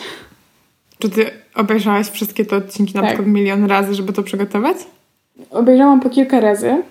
Czy 0.99 1.11
ty 1.11 1.31
obejrzałaś 1.55 2.11
wszystkie 2.11 2.45
te 2.45 2.57
odcinki 2.57 2.95
na 2.95 3.01
tak. 3.01 3.11
przykład 3.11 3.29
milion 3.29 3.65
razy, 3.65 3.95
żeby 3.95 4.13
to 4.13 4.23
przygotować? 4.23 4.77
Obejrzałam 5.51 6.01
po 6.01 6.11
kilka 6.11 6.41
razy 6.41 6.83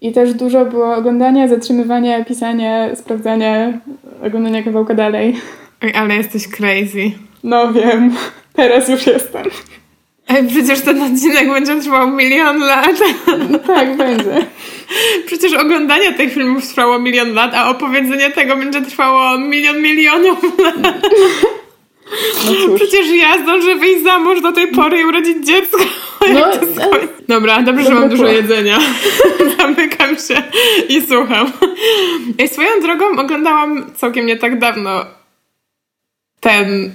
i 0.00 0.12
też 0.12 0.34
dużo 0.34 0.64
było 0.64 0.94
oglądania, 0.94 1.48
zatrzymywania, 1.48 2.24
pisania, 2.24 2.96
sprawdzania, 2.96 3.80
oglądania 4.26 4.62
kawałka 4.62 4.94
dalej. 4.94 5.36
Oj, 5.82 5.92
ale 5.94 6.14
jesteś 6.14 6.48
crazy. 6.48 7.10
No 7.44 7.72
wiem, 7.72 8.14
teraz 8.52 8.88
już 8.88 9.06
jestem. 9.06 9.42
Ej, 10.34 10.48
przecież 10.48 10.80
ten 10.80 11.02
odcinek 11.02 11.48
będzie 11.48 11.80
trwał 11.80 12.10
milion 12.10 12.58
lat. 12.58 13.00
No 13.50 13.58
tak, 13.58 13.96
będzie. 13.96 14.46
Przecież 15.26 15.52
oglądanie 15.52 16.12
tych 16.12 16.34
filmów 16.34 16.68
trwało 16.68 16.98
milion 16.98 17.34
lat, 17.34 17.54
a 17.54 17.70
opowiedzenie 17.70 18.30
tego 18.30 18.56
będzie 18.56 18.82
trwało 18.82 19.38
milion 19.38 19.82
milionów 19.82 20.58
lat. 20.58 20.76
No 22.46 22.76
Przecież 22.76 23.06
ja 23.10 23.42
zdążę 23.42 23.74
wyjść 23.74 24.04
za 24.04 24.18
mąż 24.18 24.40
do 24.40 24.52
tej 24.52 24.68
pory 24.68 25.00
i 25.00 25.04
urodzić 25.04 25.46
dziecko. 25.46 25.78
No, 26.34 26.40
no, 26.76 26.98
Dobra, 27.28 27.62
dobrze, 27.62 27.84
że 27.84 27.94
mam 27.94 28.08
dużo 28.08 28.26
jedzenia. 28.26 28.78
Zamykam 29.58 30.16
się 30.16 30.42
i 30.88 31.02
słucham. 31.02 31.52
I 32.38 32.48
swoją 32.48 32.80
drogą 32.82 33.04
oglądałam 33.18 33.90
całkiem 33.94 34.26
nie 34.26 34.36
tak 34.36 34.58
dawno 34.58 35.04
ten 36.40 36.92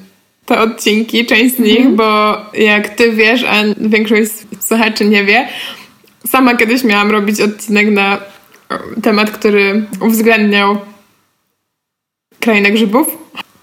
te 0.50 0.60
odcinki, 0.60 1.25
część 1.25 1.56
z 1.56 1.60
nich, 1.60 1.82
mm. 1.82 1.96
bo 1.96 2.38
jak 2.53 2.89
ty 2.89 3.12
wiesz, 3.12 3.44
a 3.44 3.53
większość 3.77 4.32
słuchaczy 4.60 5.06
nie 5.06 5.24
wie, 5.24 5.48
sama 6.27 6.56
kiedyś 6.56 6.84
miałam 6.84 7.12
robić 7.12 7.41
odcinek 7.41 7.89
na 7.89 8.18
temat, 9.03 9.32
który 9.32 9.86
uwzględniał 10.01 10.77
krainę 12.39 12.72
grzybów, 12.72 13.08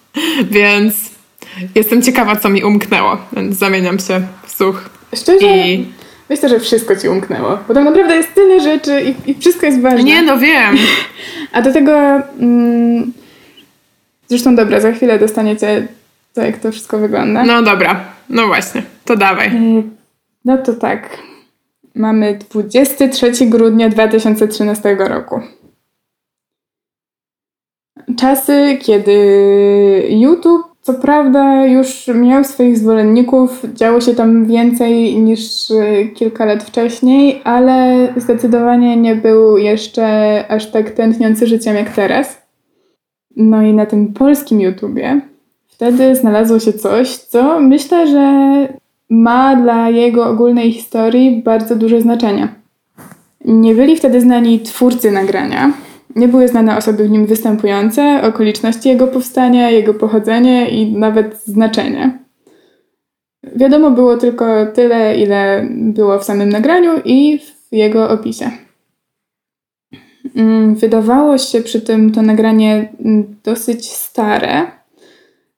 więc 0.51 0.95
jestem 1.75 2.03
ciekawa, 2.03 2.37
co 2.37 2.49
mi 2.49 2.65
umknęło, 2.65 3.17
więc 3.33 3.57
zamieniam 3.57 3.99
się 3.99 4.27
w 4.47 4.53
słuch. 4.53 4.91
Szczerze? 5.15 5.47
I... 5.47 5.87
Myślę, 6.31 6.49
że 6.49 6.61
wszystko 6.61 6.97
ci 6.97 7.09
umknęło, 7.09 7.59
bo 7.69 7.75
tam 7.75 7.85
naprawdę 7.85 8.17
jest 8.17 8.35
tyle 8.35 8.61
rzeczy 8.61 9.03
i, 9.27 9.31
i 9.31 9.35
wszystko 9.35 9.67
jest 9.67 9.81
ważne. 9.81 10.03
Nie, 10.03 10.23
no 10.23 10.39
wiem. 10.39 10.77
A 11.53 11.63
do 11.63 11.73
tego... 11.73 11.93
Mm, 12.41 13.13
zresztą 14.29 14.57
dobra, 14.57 14.81
za 14.81 14.93
chwilę 14.93 15.19
dostaniecie 15.19 15.89
to 16.37 16.43
jak 16.43 16.59
to 16.59 16.73
wszystko 16.73 16.99
wygląda. 16.99 17.45
No 17.45 17.63
dobra, 17.63 18.01
no 18.31 18.47
właśnie, 18.47 18.83
to 19.05 19.17
dawaj. 19.17 19.47
E, 19.47 19.83
no 20.45 20.59
to 20.59 20.73
tak. 20.73 21.19
Mamy 21.95 22.39
23 22.51 23.47
grudnia 23.47 23.89
2013 23.89 24.97
roku. 24.99 25.41
Czasy, 28.17 28.79
kiedy 28.83 29.13
YouTube, 30.11 30.67
co 30.81 30.95
prawda, 30.95 31.67
już 31.67 32.09
miał 32.15 32.45
swoich 32.45 32.79
zwolenników, 32.79 33.65
działo 33.75 34.01
się 34.01 34.15
tam 34.15 34.47
więcej 34.47 35.17
niż 35.21 35.71
e, 35.71 36.05
kilka 36.05 36.45
lat 36.45 36.65
wcześniej, 36.65 37.41
ale 37.45 38.09
zdecydowanie 38.17 38.97
nie 38.97 39.15
był 39.15 39.59
jeszcze 39.59 40.45
aż 40.49 40.71
tak 40.71 40.91
tętniący 40.91 41.47
życiem 41.47 41.77
jak 41.77 41.95
teraz. 41.95 42.47
No 43.37 43.63
i 43.63 43.73
na 43.73 43.87
tym 43.87 44.13
polskim 44.13 44.61
YouTubie 44.61 45.21
wtedy 45.77 46.17
znalazło 46.17 46.59
się 46.61 46.73
coś, 46.73 47.17
co 47.17 47.61
myślę, 47.61 48.07
że 48.07 48.69
ma 49.11 49.57
dla 49.57 49.91
jego 49.91 50.27
ogólnej 50.27 50.73
historii 50.73 51.43
bardzo 51.43 51.77
duże 51.77 52.01
znaczenie. 52.01 52.49
Nie 53.45 53.75
byli 53.75 53.97
wtedy 53.97 54.21
znani 54.21 54.61
twórcy 54.61 55.11
nagrania, 55.11 55.73
nie 56.17 56.29
były 56.29 56.49
znane 56.49 56.77
osoby 56.77 57.05
w 57.05 57.11
nim 57.11 57.27
występujące, 57.27 58.23
okoliczności 58.23 58.89
jego 58.89 59.07
powstania, 59.07 59.71
jego 59.71 59.95
pochodzenie 59.95 60.69
i 60.69 60.93
nawet 60.93 61.43
znaczenie. 61.45 62.19
Wiadomo 63.57 63.91
było 63.91 64.17
tylko 64.17 64.67
tyle, 64.67 65.19
ile 65.19 65.69
było 65.71 66.19
w 66.19 66.25
samym 66.25 66.49
nagraniu 66.49 66.93
i 67.05 67.39
w 67.39 67.75
jego 67.75 68.11
opisie. 68.11 68.51
Mm, 70.37 70.75
wydawało 70.75 71.39
się 71.39 71.61
przy 71.61 71.81
tym 71.81 72.13
to 72.13 72.23
nagranie 72.23 72.93
dosyć 73.45 73.91
stare, 73.93 74.77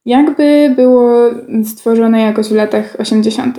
jakby 0.08 0.72
było 0.76 1.30
stworzone 1.64 2.20
jakoś 2.20 2.48
w 2.48 2.54
latach 2.54 2.96
80. 2.98 3.58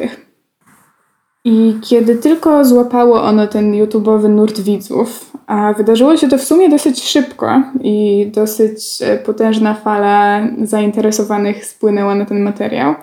I 1.45 1.75
kiedy 1.89 2.15
tylko 2.15 2.65
złapało 2.65 3.23
ono 3.23 3.47
ten 3.47 3.71
YouTube'owy 3.71 4.29
nurt 4.29 4.59
widzów, 4.59 5.31
a 5.47 5.73
wydarzyło 5.73 6.17
się 6.17 6.29
to 6.29 6.37
w 6.37 6.43
sumie 6.43 6.69
dosyć 6.69 7.03
szybko 7.03 7.61
i 7.81 8.27
dosyć 8.33 8.81
e, 9.01 9.17
potężna 9.17 9.73
fala 9.73 10.47
zainteresowanych 10.63 11.65
spłynęła 11.65 12.15
na 12.15 12.25
ten 12.25 12.41
materiał, 12.41 12.95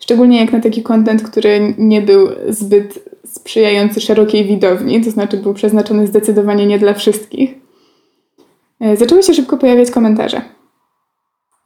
szczególnie 0.00 0.40
jak 0.40 0.52
na 0.52 0.60
taki 0.60 0.82
kontent, 0.82 1.22
który 1.22 1.74
nie 1.78 2.02
był 2.02 2.28
zbyt 2.48 3.08
sprzyjający 3.26 4.00
szerokiej 4.00 4.44
widowni, 4.44 5.04
to 5.04 5.10
znaczy 5.10 5.36
był 5.36 5.54
przeznaczony 5.54 6.06
zdecydowanie 6.06 6.66
nie 6.66 6.78
dla 6.78 6.94
wszystkich, 6.94 7.54
e, 8.80 8.96
zaczęły 8.96 9.22
się 9.22 9.34
szybko 9.34 9.56
pojawiać 9.56 9.90
komentarze. 9.90 10.42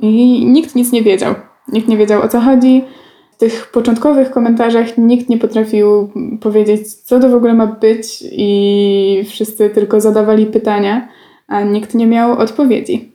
I 0.01 0.45
nikt 0.47 0.75
nic 0.75 0.93
nie 0.93 1.03
wiedział. 1.03 1.35
Nikt 1.69 1.89
nie 1.89 1.97
wiedział 1.97 2.23
o 2.23 2.29
co 2.29 2.41
chodzi. 2.41 2.85
W 3.33 3.39
tych 3.39 3.67
początkowych 3.67 4.31
komentarzach 4.31 4.99
nikt 4.99 5.29
nie 5.29 5.39
potrafił 5.39 6.11
powiedzieć, 6.41 6.93
co 6.93 7.21
to 7.21 7.29
w 7.29 7.35
ogóle 7.35 7.55
ma 7.55 7.67
być, 7.67 8.25
i 8.33 9.25
wszyscy 9.29 9.71
tylko 9.71 10.01
zadawali 10.01 10.47
pytania, 10.47 11.09
a 11.47 11.61
nikt 11.61 11.95
nie 11.95 12.07
miał 12.07 12.33
odpowiedzi. 12.33 13.13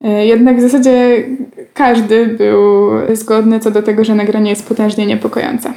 E, 0.00 0.26
jednak 0.26 0.56
w 0.56 0.60
zasadzie 0.60 1.24
każdy 1.74 2.26
był 2.26 2.90
zgodny 3.12 3.60
co 3.60 3.70
do 3.70 3.82
tego, 3.82 4.04
że 4.04 4.14
nagranie 4.14 4.50
jest 4.50 4.68
potężnie 4.68 5.06
niepokojące. 5.06 5.72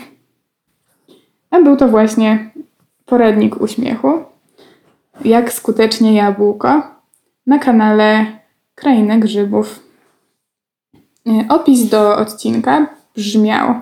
A 1.49 1.61
był 1.61 1.77
to 1.77 1.87
właśnie 1.87 2.51
poradnik 3.05 3.61
uśmiechu. 3.61 4.11
Jak 5.25 5.53
skutecznie 5.53 6.13
jabłko 6.13 6.81
na 7.47 7.59
kanale 7.59 8.25
Krainę 8.77 9.19
Grzybów. 9.19 9.79
E, 11.27 11.45
opis 11.49 11.89
do 11.89 12.17
odcinka 12.17 12.87
brzmiał: 13.15 13.73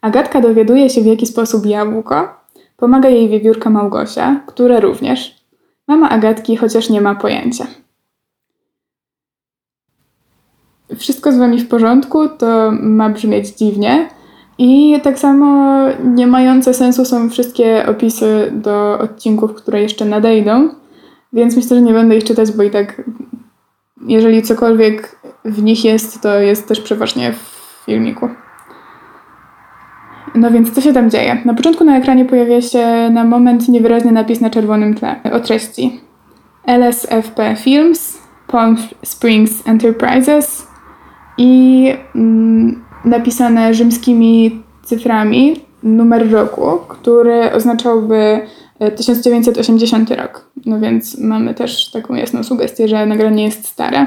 Agatka 0.00 0.40
dowiaduje 0.40 0.90
się, 0.90 1.02
w 1.02 1.06
jaki 1.06 1.26
sposób 1.26 1.66
jabłko 1.66 2.28
pomaga 2.76 3.08
jej 3.08 3.28
wiewiórka 3.28 3.70
Małgosia, 3.70 4.40
która 4.46 4.80
również. 4.80 5.44
Mama 5.88 6.10
Agatki, 6.10 6.56
chociaż 6.56 6.90
nie 6.90 7.00
ma 7.00 7.14
pojęcia. 7.14 7.66
Wszystko 10.96 11.32
z 11.32 11.38
wami 11.38 11.60
w 11.60 11.68
porządku, 11.68 12.28
to 12.28 12.72
ma 12.80 13.10
brzmieć 13.10 13.48
dziwnie. 13.48 14.08
I 14.58 15.00
tak 15.02 15.18
samo 15.18 15.78
nie 16.04 16.26
mające 16.26 16.74
sensu 16.74 17.04
są 17.04 17.30
wszystkie 17.30 17.86
opisy 17.86 18.52
do 18.54 18.98
odcinków, 18.98 19.54
które 19.54 19.82
jeszcze 19.82 20.04
nadejdą, 20.04 20.68
więc 21.32 21.56
myślę, 21.56 21.76
że 21.76 21.82
nie 21.82 21.92
będę 21.92 22.16
ich 22.16 22.24
czytać, 22.24 22.52
bo 22.52 22.62
i 22.62 22.70
tak 22.70 23.02
jeżeli 24.04 24.42
cokolwiek 24.42 25.18
w 25.44 25.62
nich 25.62 25.84
jest, 25.84 26.20
to 26.20 26.40
jest 26.40 26.68
też 26.68 26.80
przeważnie 26.80 27.32
w 27.32 27.84
filmiku. 27.86 28.28
No 30.34 30.50
więc 30.50 30.70
co 30.70 30.80
się 30.80 30.92
tam 30.92 31.10
dzieje? 31.10 31.42
Na 31.44 31.54
początku 31.54 31.84
na 31.84 31.96
ekranie 31.96 32.24
pojawia 32.24 32.62
się 32.62 33.10
na 33.10 33.24
moment 33.24 33.68
niewyraźny 33.68 34.12
napis 34.12 34.40
na 34.40 34.50
czerwonym 34.50 34.94
tle 34.94 35.20
o 35.32 35.40
treści 35.40 36.00
LSFP 36.66 37.56
Films, 37.56 38.18
Palm 38.46 38.76
Springs 39.04 39.68
Enterprises 39.68 40.66
i 41.38 41.92
mm, 42.14 42.84
napisane 43.04 43.74
rzymskimi 43.74 44.62
cyframi 44.82 45.56
numer 45.82 46.30
roku, 46.30 46.78
który 46.88 47.52
oznaczałby 47.52 48.40
1980 48.96 50.10
rok. 50.10 50.50
No 50.66 50.80
więc 50.80 51.18
mamy 51.18 51.54
też 51.54 51.90
taką 51.90 52.14
jasną 52.14 52.42
sugestię, 52.42 52.88
że 52.88 53.06
nagranie 53.06 53.44
jest 53.44 53.68
stare. 53.68 54.06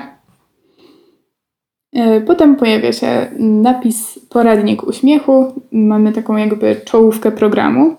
Potem 2.28 2.56
pojawia 2.56 2.94
się 2.94 3.32
napis 3.40 4.20
Poradnik 4.30 4.84
uśmiechu. 4.84 5.62
Mamy 5.72 6.12
taką 6.12 6.38
jakby 6.38 6.76
czołówkę 6.86 7.32
programu. 7.32 7.96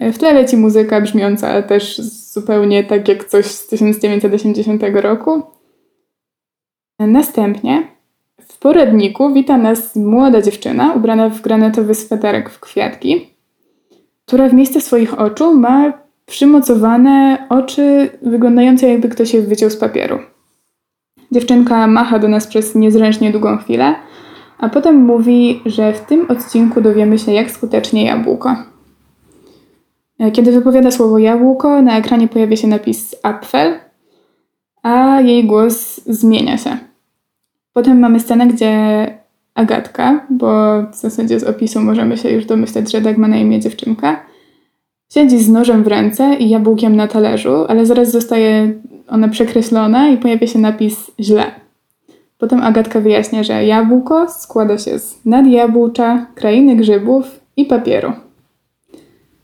W 0.00 0.18
tle 0.18 0.32
leci 0.32 0.56
muzyka 0.56 1.00
brzmiąca 1.00 1.62
też 1.62 1.98
zupełnie 2.32 2.84
tak 2.84 3.08
jak 3.08 3.24
coś 3.24 3.46
z 3.46 3.66
1980 3.66 4.82
roku. 4.92 5.42
Następnie 6.98 7.88
w 8.40 8.58
poradniku 8.58 9.32
wita 9.32 9.56
nas 9.56 9.96
młoda 9.96 10.42
dziewczyna 10.42 10.92
ubrana 10.92 11.28
w 11.28 11.40
granatowy 11.40 11.94
sweterek 11.94 12.50
w 12.50 12.60
kwiatki, 12.60 13.33
która 14.26 14.48
w 14.48 14.54
miejsce 14.54 14.80
swoich 14.80 15.20
oczu 15.20 15.54
ma 15.54 15.92
przymocowane 16.26 17.46
oczy 17.48 18.10
wyglądające 18.22 18.88
jakby 18.88 19.08
ktoś 19.08 19.34
je 19.34 19.42
wyciął 19.42 19.70
z 19.70 19.76
papieru. 19.76 20.18
Dziewczynka 21.32 21.86
macha 21.86 22.18
do 22.18 22.28
nas 22.28 22.46
przez 22.46 22.74
niezręcznie 22.74 23.32
długą 23.32 23.58
chwilę, 23.58 23.94
a 24.58 24.68
potem 24.68 24.96
mówi, 24.96 25.62
że 25.66 25.92
w 25.92 26.00
tym 26.00 26.30
odcinku 26.30 26.80
dowiemy 26.80 27.18
się, 27.18 27.32
jak 27.32 27.50
skutecznie 27.50 28.04
jabłko. 28.04 28.56
Kiedy 30.32 30.52
wypowiada 30.52 30.90
słowo 30.90 31.18
jabłko, 31.18 31.82
na 31.82 31.98
ekranie 31.98 32.28
pojawia 32.28 32.56
się 32.56 32.68
napis 32.68 33.16
Apfel, 33.22 33.78
a 34.82 35.20
jej 35.20 35.44
głos 35.44 36.00
zmienia 36.06 36.58
się. 36.58 36.78
Potem 37.72 37.98
mamy 37.98 38.20
scenę, 38.20 38.46
gdzie 38.46 39.06
Agatka, 39.54 40.26
bo 40.30 40.82
w 40.92 40.94
zasadzie 40.94 41.40
z 41.40 41.44
opisu 41.44 41.80
możemy 41.80 42.16
się 42.16 42.30
już 42.30 42.44
domyśleć, 42.44 42.92
że 42.92 43.00
tak 43.00 43.18
ma 43.18 43.28
na 43.28 43.36
imię 43.36 43.60
dziewczynka, 43.60 44.24
siedzi 45.14 45.38
z 45.38 45.48
nożem 45.48 45.84
w 45.84 45.86
ręce 45.86 46.34
i 46.34 46.48
jabłkiem 46.48 46.96
na 46.96 47.08
talerzu, 47.08 47.64
ale 47.68 47.86
zaraz 47.86 48.10
zostaje 48.10 48.72
ona 49.08 49.28
przekreślona 49.28 50.08
i 50.08 50.16
pojawia 50.16 50.46
się 50.46 50.58
napis 50.58 51.10
źle. 51.20 51.44
Potem 52.38 52.62
Agatka 52.62 53.00
wyjaśnia, 53.00 53.42
że 53.42 53.64
jabłko 53.64 54.30
składa 54.30 54.78
się 54.78 54.98
z 54.98 55.24
nadjabłcza, 55.24 56.26
krainy 56.34 56.76
grzybów 56.76 57.40
i 57.56 57.64
papieru. 57.64 58.12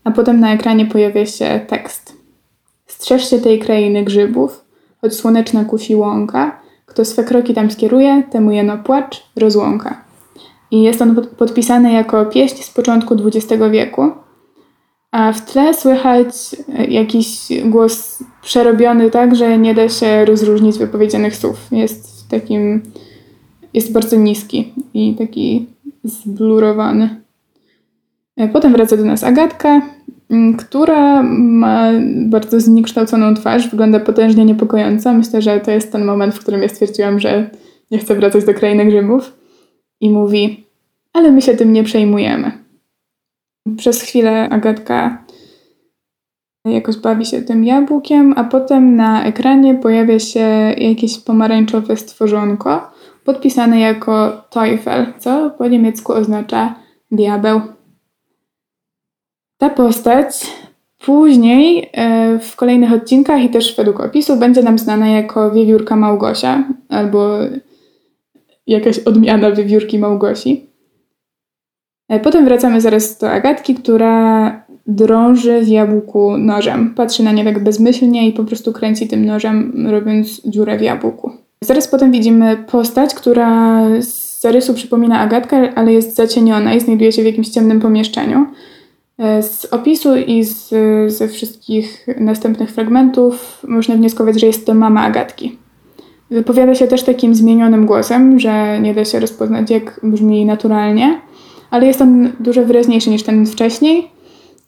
A 0.03 0.11
potem 0.11 0.39
na 0.39 0.53
ekranie 0.53 0.85
pojawia 0.85 1.25
się 1.25 1.59
tekst. 1.67 2.17
Strzeż 2.87 3.29
się 3.29 3.39
tej 3.39 3.59
krainy 3.59 4.03
grzybów, 4.03 4.65
choć 5.01 5.13
słoneczna 5.13 5.65
kusi 5.65 5.95
łąka, 5.95 6.60
kto 6.91 7.05
swe 7.05 7.23
kroki 7.23 7.53
tam 7.53 7.71
skieruje, 7.71 8.23
temu 8.31 8.51
jeno 8.51 8.77
płacz, 8.77 9.23
rozłąka. 9.35 10.03
I 10.71 10.81
jest 10.81 11.01
on 11.01 11.27
podpisany 11.37 11.91
jako 11.91 12.25
pieśń 12.25 12.63
z 12.63 12.69
początku 12.69 13.15
XX 13.15 13.63
wieku. 13.71 14.11
A 15.11 15.33
w 15.33 15.45
tle 15.45 15.73
słychać 15.73 16.33
jakiś 16.89 17.47
głos 17.65 18.23
przerobiony 18.41 19.11
tak, 19.11 19.35
że 19.35 19.57
nie 19.57 19.73
da 19.73 19.89
się 19.89 20.25
rozróżnić 20.25 20.77
wypowiedzianych 20.77 21.35
słów. 21.35 21.67
Jest 21.71 22.29
takim, 22.29 22.81
jest 23.73 23.91
bardzo 23.91 24.15
niski 24.15 24.73
i 24.93 25.15
taki 25.15 25.67
zblurowany. 26.03 27.21
Potem 28.53 28.73
wraca 28.73 28.97
do 28.97 29.05
nas 29.05 29.23
Agatka, 29.23 29.81
która 30.57 31.23
ma 31.37 31.91
bardzo 32.25 32.59
zniekształconą 32.59 33.33
twarz, 33.33 33.69
wygląda 33.69 33.99
potężnie 33.99 34.45
niepokojąco. 34.45 35.13
Myślę, 35.13 35.41
że 35.41 35.59
to 35.59 35.71
jest 35.71 35.91
ten 35.91 36.05
moment, 36.05 36.35
w 36.35 36.39
którym 36.39 36.61
ja 36.61 36.69
stwierdziłam, 36.69 37.19
że 37.19 37.49
nie 37.91 37.97
chcę 37.97 38.15
wracać 38.15 38.45
do 38.45 38.53
krainy 38.53 38.85
grzybów. 38.85 39.37
I 40.01 40.09
mówi, 40.09 40.67
ale 41.13 41.31
my 41.31 41.41
się 41.41 41.53
tym 41.53 41.73
nie 41.73 41.83
przejmujemy. 41.83 42.51
Przez 43.77 44.01
chwilę 44.01 44.49
Agatka 44.49 45.25
jakoś 46.65 46.97
bawi 46.97 47.25
się 47.25 47.41
tym 47.41 47.65
jabłkiem, 47.65 48.33
a 48.37 48.43
potem 48.43 48.95
na 48.95 49.25
ekranie 49.25 49.75
pojawia 49.75 50.19
się 50.19 50.73
jakieś 50.77 51.19
pomarańczowe 51.19 51.97
stworzonko 51.97 52.91
podpisane 53.23 53.79
jako 53.79 54.41
Teufel, 54.49 55.13
co 55.19 55.49
po 55.49 55.67
niemiecku 55.67 56.13
oznacza 56.13 56.75
diabeł. 57.11 57.61
Ta 59.61 59.69
postać 59.69 60.51
później 61.05 61.89
e, 61.93 62.39
w 62.39 62.55
kolejnych 62.55 62.93
odcinkach 62.93 63.43
i 63.43 63.49
też 63.49 63.75
według 63.75 63.99
opisu 63.99 64.35
będzie 64.37 64.63
nam 64.63 64.79
znana 64.79 65.09
jako 65.09 65.51
wiewiórka 65.51 65.95
Małgosia 65.95 66.63
albo 66.89 67.37
jakaś 68.67 68.99
odmiana 68.99 69.51
wiewiórki 69.51 69.99
Małgosi. 69.99 70.65
E, 72.09 72.19
potem 72.19 72.45
wracamy 72.45 72.81
zaraz 72.81 73.17
do 73.17 73.31
Agatki, 73.31 73.75
która 73.75 74.65
drąży 74.87 75.61
w 75.61 75.67
jabłku 75.67 76.37
nożem. 76.37 76.93
Patrzy 76.95 77.23
na 77.23 77.31
nie 77.31 77.43
tak 77.43 77.63
bezmyślnie 77.63 78.27
i 78.27 78.33
po 78.33 78.43
prostu 78.43 78.73
kręci 78.73 79.07
tym 79.07 79.25
nożem, 79.25 79.87
robiąc 79.89 80.41
dziurę 80.45 80.77
w 80.77 80.81
jabłku. 80.81 81.31
Zaraz 81.63 81.87
potem 81.87 82.11
widzimy 82.11 82.57
postać, 82.71 83.15
która 83.15 83.81
z 83.99 84.41
zarysu 84.41 84.73
przypomina 84.73 85.19
Agatkę, 85.19 85.73
ale 85.75 85.93
jest 85.93 86.15
zacieniona 86.15 86.73
i 86.73 86.79
znajduje 86.79 87.11
się 87.11 87.21
w 87.21 87.25
jakimś 87.25 87.49
ciemnym 87.49 87.79
pomieszczeniu. 87.79 88.45
E, 89.21 89.43
z 89.43 89.65
opisu 89.65 90.15
i 90.15 90.43
z, 90.43 90.69
ze 91.07 91.27
wszystkich 91.27 92.07
następnych 92.19 92.71
fragmentów 92.71 93.63
można 93.67 93.95
wnioskować, 93.95 94.39
że 94.39 94.47
jest 94.47 94.65
to 94.65 94.73
mama 94.73 95.01
Agatki. 95.01 95.57
Wypowiada 96.31 96.75
się 96.75 96.87
też 96.87 97.03
takim 97.03 97.35
zmienionym 97.35 97.85
głosem, 97.85 98.39
że 98.39 98.79
nie 98.79 98.93
da 98.93 99.05
się 99.05 99.19
rozpoznać, 99.19 99.69
jak 99.69 99.99
brzmi 100.03 100.45
naturalnie, 100.45 101.21
ale 101.71 101.87
jest 101.87 102.01
on 102.01 102.31
dużo 102.39 102.65
wyraźniejszy 102.65 103.09
niż 103.09 103.23
ten 103.23 103.45
wcześniej 103.45 104.07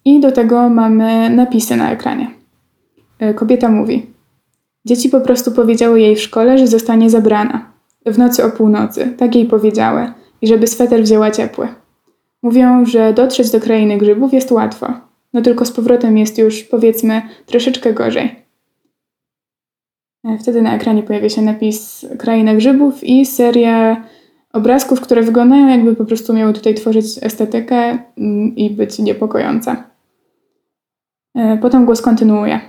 i 0.06 0.20
do 0.20 0.32
tego 0.32 0.70
mamy 0.70 1.30
napisy 1.30 1.76
na 1.76 1.92
ekranie. 1.92 2.32
E, 3.20 3.34
kobieta 3.34 3.70
mówi: 3.70 4.06
Dzieci 4.86 5.10
po 5.10 5.22
prostu 5.22 5.52
powiedziały 5.52 6.02
jej 6.02 6.16
w 6.16 6.22
szkole, 6.22 6.58
że 6.58 6.68
zostanie 6.68 7.10
zabrana. 7.10 7.72
W 8.06 8.18
nocy 8.18 8.46
o 8.46 8.50
północy, 8.50 9.14
tak 9.18 9.36
jej 9.36 9.46
powiedziały, 9.46 10.12
i 10.42 10.48
żeby 10.48 10.68
sweter 10.68 11.04
wzięła 11.04 11.32
ciepły. 11.32 11.83
Mówią, 12.44 12.86
że 12.86 13.14
dotrzeć 13.14 13.52
do 13.52 13.60
krainy 13.60 13.98
grzybów 13.98 14.34
jest 14.34 14.52
łatwo, 14.52 14.94
no 15.34 15.42
tylko 15.42 15.66
z 15.66 15.72
powrotem 15.72 16.18
jest 16.18 16.38
już, 16.38 16.64
powiedzmy, 16.64 17.22
troszeczkę 17.46 17.94
gorzej. 17.94 18.36
E, 20.26 20.38
wtedy 20.38 20.62
na 20.62 20.76
ekranie 20.76 21.04
pojawia 21.04 21.30
się 21.30 21.42
napis 21.42 22.06
Kraina 22.20 22.56
Grzybów 22.56 23.04
i 23.04 23.26
seria 23.26 24.04
obrazków, 24.54 25.02
które 25.02 25.22
wyglądają 25.22 25.68
jakby 25.68 25.96
po 25.96 26.06
prostu 26.06 26.34
miały 26.34 26.54
tutaj 26.54 26.76
tworzyć 26.76 27.06
estetykę 27.22 27.98
mm, 28.18 28.56
i 28.56 28.70
być 28.70 29.00
niepokojące. 29.00 29.76
E, 31.36 31.58
potem 31.58 31.86
głos 31.86 32.02
kontynuuje. 32.02 32.60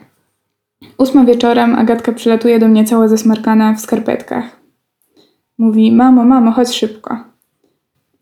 Ósma 0.98 1.24
wieczorem 1.24 1.74
Agatka 1.74 2.12
przylatuje 2.12 2.58
do 2.58 2.68
mnie 2.68 2.84
cała 2.84 3.08
zasmarkana 3.08 3.74
w 3.74 3.80
skarpetkach. 3.80 4.60
Mówi, 5.58 5.92
mamo, 5.92 6.24
mamo, 6.24 6.52
chodź 6.52 6.74
szybko. 6.74 7.34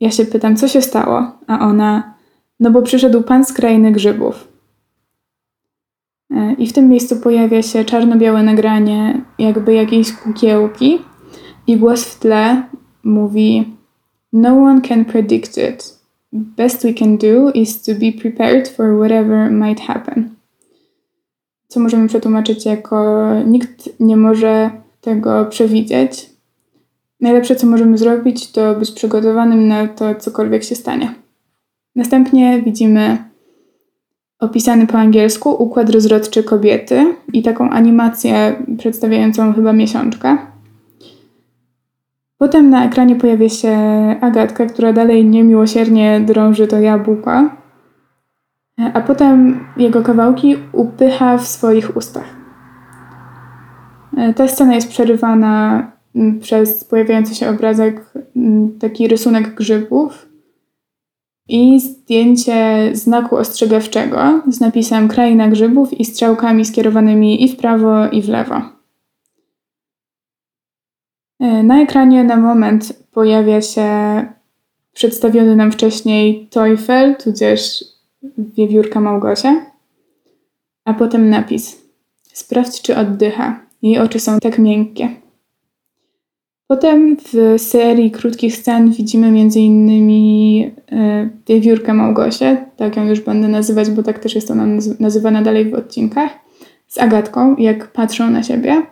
Ja 0.03 0.11
się 0.11 0.25
pytam, 0.25 0.57
co 0.57 0.69
się 0.69 0.83
stało, 0.83 1.33
a 1.47 1.61
ona, 1.61 2.15
no 2.61 2.71
bo 2.71 2.83
przyszedł 2.83 3.23
pan 3.23 3.45
z 3.45 3.53
krainy 3.53 3.93
grzybów. 3.93 4.49
E, 6.31 6.55
I 6.59 6.67
w 6.67 6.73
tym 6.73 6.89
miejscu 6.89 7.17
pojawia 7.17 7.63
się 7.63 7.85
czarno-białe 7.85 8.43
nagranie 8.43 9.21
jakby 9.39 9.75
jakiejś 9.75 10.13
kukiełki 10.13 10.99
i 11.67 11.77
głos 11.77 12.05
w 12.05 12.19
tle 12.19 12.63
mówi 13.05 13.77
No 14.33 14.49
one 14.49 14.81
can 14.81 15.05
predict 15.05 15.59
it. 15.59 15.99
Best 16.33 16.83
we 16.83 16.95
can 16.95 17.19
do 17.19 17.51
is 17.51 17.83
to 17.83 17.93
be 17.93 18.13
prepared 18.21 18.69
for 18.69 18.97
whatever 18.99 19.51
might 19.51 19.81
happen. 19.81 20.35
Co 21.69 21.81
możemy 21.81 22.09
przetłumaczyć 22.09 22.67
jako 22.67 23.31
nikt 23.47 24.01
nie 24.01 24.17
może 24.17 24.71
tego 25.01 25.45
przewidzieć, 25.45 26.32
Najlepsze, 27.23 27.57
co 27.57 27.67
możemy 27.67 27.99
zrobić, 27.99 28.53
to 28.53 28.75
być 28.75 28.91
przygotowanym 28.91 29.69
na 29.69 29.89
to, 29.89 30.15
cokolwiek 30.15 30.65
się 30.65 30.75
stanie. 30.75 31.15
Następnie 31.97 32.63
widzimy 32.63 33.19
opisany 34.39 34.87
po 34.87 34.99
angielsku 34.99 35.51
układ 35.51 35.91
rozrodczy 35.91 36.43
kobiety 36.43 37.15
i 37.33 37.43
taką 37.43 37.71
animację 37.71 38.63
przedstawiającą 38.79 39.53
chyba 39.53 39.73
miesiączkę. 39.73 40.39
Potem 42.39 42.71
na 42.71 42.87
ekranie 42.87 43.17
pojawia 43.17 43.49
się 43.49 43.77
Agatka, 44.21 44.67
która 44.67 44.93
dalej 44.93 45.25
niemiłosiernie 45.25 46.21
drąży 46.21 46.67
to 46.67 46.81
jabłko, 46.81 47.51
a 48.95 49.01
potem 49.01 49.67
jego 49.77 50.03
kawałki 50.03 50.57
upycha 50.73 51.39
w 51.39 51.47
swoich 51.47 51.97
ustach. 51.97 52.37
Ta 54.37 54.49
scena 54.49 54.75
jest 54.75 54.89
przerywana 54.89 55.92
przez 56.41 56.85
pojawiający 56.85 57.35
się 57.35 57.49
obrazek 57.49 58.13
taki 58.81 59.09
rysunek 59.09 59.55
grzybów 59.55 60.29
i 61.49 61.81
zdjęcie 61.81 62.91
znaku 62.93 63.37
ostrzegawczego 63.37 64.43
z 64.49 64.61
napisem 64.61 65.09
kraina 65.09 65.49
grzybów 65.49 66.01
i 66.01 66.05
strzałkami 66.05 66.65
skierowanymi 66.65 67.45
i 67.45 67.49
w 67.49 67.57
prawo 67.57 68.09
i 68.09 68.23
w 68.23 68.29
lewo. 68.29 68.63
E, 71.41 71.63
na 71.63 71.83
ekranie 71.83 72.25
na 72.25 72.37
moment 72.37 72.93
pojawia 73.13 73.61
się 73.61 73.87
przedstawiony 74.93 75.57
nam 75.57 75.73
wcześniej 75.73 76.49
Teufel, 76.51 77.17
tudzież 77.17 77.85
wiewiórka 78.39 79.01
Małgosia. 79.01 79.67
A 80.85 80.95
potem 80.95 81.31
napis. 81.31 81.83
Sprawdź, 82.33 82.83
czy 82.83 82.97
oddycha. 82.97 83.61
Jej 83.83 83.99
oczy 83.99 84.21
są 84.21 84.39
tak 84.39 84.59
miękkie. 84.59 85.22
Potem 86.73 87.17
w 87.17 87.61
serii 87.63 88.11
krótkich 88.11 88.57
scen 88.57 88.91
widzimy 88.91 89.27
m.in. 89.27 89.91
E, 90.93 91.29
wiewiórkę 91.47 91.95
Małgosię, 91.95 92.67
tak 92.77 92.97
ją 92.97 93.09
już 93.09 93.21
będę 93.21 93.49
nazywać, 93.49 93.91
bo 93.91 94.03
tak 94.03 94.19
też 94.19 94.35
jest 94.35 94.51
ona 94.51 94.67
nazywana 95.01 95.43
dalej 95.43 95.71
w 95.71 95.75
odcinkach, 95.75 96.31
z 96.87 96.99
Agatką, 96.99 97.57
jak 97.57 97.93
patrzą 97.93 98.31
na 98.31 98.43
siebie. 98.43 98.83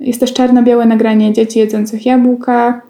Jest 0.00 0.20
też 0.20 0.32
czarno-białe 0.32 0.86
nagranie 0.86 1.32
dzieci 1.32 1.58
jedzących 1.58 2.06
jabłka 2.06 2.82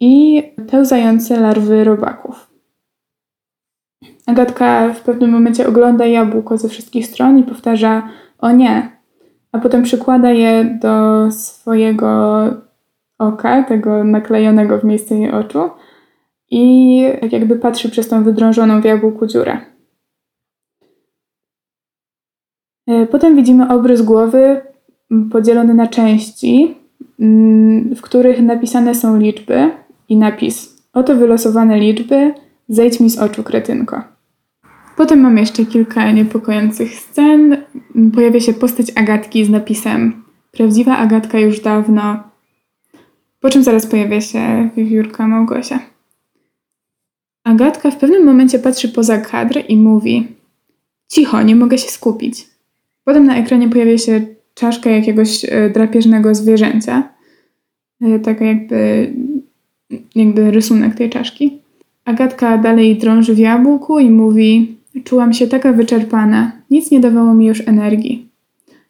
i 0.00 0.42
pełzające 0.70 1.40
larwy 1.40 1.84
robaków. 1.84 2.50
Agatka 4.26 4.94
w 4.94 5.00
pewnym 5.00 5.30
momencie 5.30 5.68
ogląda 5.68 6.06
jabłko 6.06 6.58
ze 6.58 6.68
wszystkich 6.68 7.06
stron 7.06 7.38
i 7.38 7.42
powtarza 7.42 8.08
o 8.38 8.50
nie, 8.50 8.90
a 9.52 9.58
potem 9.58 9.82
przykłada 9.82 10.30
je 10.30 10.78
do 10.82 11.26
swojego 11.32 12.67
oka, 13.18 13.62
tego 13.62 14.04
naklejonego 14.04 14.78
w 14.78 14.84
miejsce 14.84 15.14
jej 15.14 15.30
oczu 15.30 15.70
i 16.50 17.02
tak 17.20 17.32
jakby 17.32 17.56
patrzy 17.56 17.90
przez 17.90 18.08
tą 18.08 18.24
wydrążoną 18.24 18.80
w 18.80 18.84
jabłku 18.84 19.26
dziurę. 19.26 19.60
E, 22.86 23.06
potem 23.06 23.36
widzimy 23.36 23.68
obrys 23.68 24.02
głowy 24.02 24.60
podzielony 25.32 25.74
na 25.74 25.86
części, 25.86 26.74
w 27.96 28.00
których 28.00 28.42
napisane 28.42 28.94
są 28.94 29.16
liczby 29.16 29.70
i 30.08 30.16
napis 30.16 30.78
Oto 30.92 31.16
wylosowane 31.16 31.78
liczby, 31.78 32.34
zejdź 32.68 33.00
mi 33.00 33.10
z 33.10 33.18
oczu, 33.18 33.42
kretynko. 33.42 34.02
Potem 34.96 35.20
mam 35.20 35.38
jeszcze 35.38 35.66
kilka 35.66 36.12
niepokojących 36.12 36.94
scen. 36.94 37.56
Pojawia 38.14 38.40
się 38.40 38.52
postać 38.52 38.86
Agatki 38.94 39.44
z 39.44 39.50
napisem 39.50 40.22
Prawdziwa 40.52 40.96
Agatka 40.96 41.38
już 41.38 41.60
dawno. 41.60 42.22
Po 43.40 43.50
czym 43.50 43.62
zaraz 43.62 43.86
pojawia 43.86 44.20
się 44.20 44.68
wiewiórka 44.76 45.28
Małgosia. 45.28 45.80
Agatka 47.44 47.90
w 47.90 47.96
pewnym 47.96 48.24
momencie 48.24 48.58
patrzy 48.58 48.88
poza 48.88 49.18
kadr 49.18 49.62
i 49.68 49.76
mówi 49.76 50.28
Cicho, 51.08 51.42
nie 51.42 51.56
mogę 51.56 51.78
się 51.78 51.88
skupić. 51.88 52.46
Potem 53.04 53.26
na 53.26 53.36
ekranie 53.36 53.68
pojawia 53.68 53.98
się 53.98 54.26
czaszka 54.54 54.90
jakiegoś 54.90 55.44
e, 55.44 55.70
drapieżnego 55.70 56.34
zwierzęcia. 56.34 57.08
E, 58.00 58.18
taka 58.18 58.44
jakby, 58.44 59.12
jakby 60.14 60.50
rysunek 60.50 60.94
tej 60.94 61.10
czaszki. 61.10 61.58
Agatka 62.04 62.58
dalej 62.58 62.96
drąży 62.96 63.34
w 63.34 63.38
jabłku 63.38 63.98
i 63.98 64.10
mówi 64.10 64.78
Czułam 65.04 65.32
się 65.32 65.46
taka 65.46 65.72
wyczerpana. 65.72 66.52
Nic 66.70 66.90
nie 66.90 67.00
dawało 67.00 67.34
mi 67.34 67.46
już 67.46 67.68
energii. 67.68 68.28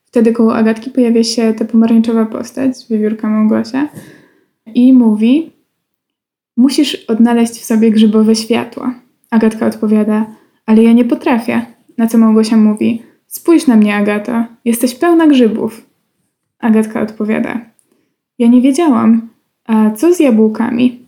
Wtedy 0.04 0.32
koło 0.32 0.56
Agatki 0.56 0.90
pojawia 0.90 1.24
się 1.24 1.54
ta 1.54 1.64
pomarańczowa 1.64 2.26
postać, 2.26 2.72
wiewiórka 2.90 3.28
Małgosia, 3.28 3.88
i 4.74 4.92
mówi: 4.92 5.50
Musisz 6.56 6.94
odnaleźć 6.94 7.52
w 7.52 7.64
sobie 7.64 7.90
grzybowe 7.90 8.34
światło. 8.34 8.90
Agatka 9.30 9.66
odpowiada: 9.66 10.26
Ale 10.66 10.82
ja 10.82 10.92
nie 10.92 11.04
potrafię. 11.04 11.66
Na 11.98 12.06
co 12.06 12.18
Małgosia 12.18 12.56
mówi: 12.56 13.02
Spójrz 13.26 13.66
na 13.66 13.76
mnie, 13.76 13.96
Agato, 13.96 14.44
jesteś 14.64 14.94
pełna 14.94 15.26
grzybów. 15.26 15.86
Agatka 16.58 17.00
odpowiada: 17.00 17.60
Ja 18.38 18.48
nie 18.48 18.60
wiedziałam. 18.60 19.28
A 19.64 19.90
co 19.90 20.14
z 20.14 20.20
jabłkami? 20.20 20.98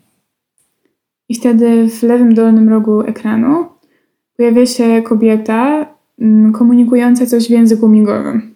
I 1.29 1.35
wtedy 1.35 1.88
w 1.88 2.03
lewym 2.03 2.35
dolnym 2.35 2.68
rogu 2.68 3.01
ekranu 3.01 3.64
pojawia 4.37 4.66
się 4.66 5.03
kobieta 5.03 5.87
mm, 6.18 6.53
komunikująca 6.53 7.27
coś 7.27 7.46
w 7.46 7.51
języku 7.51 7.88
migowym. 7.88 8.55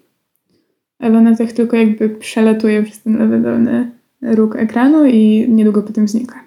Ale 0.98 1.18
ona 1.18 1.36
tak 1.36 1.52
tylko 1.52 1.76
jakby 1.76 2.08
przelatuje 2.08 2.82
przez 2.82 3.02
ten 3.02 3.18
lewy 3.18 3.40
dolny 3.40 3.90
róg 4.24 4.56
ekranu 4.56 5.06
i 5.06 5.46
niedługo 5.48 5.82
potem 5.82 6.08
znika. 6.08 6.44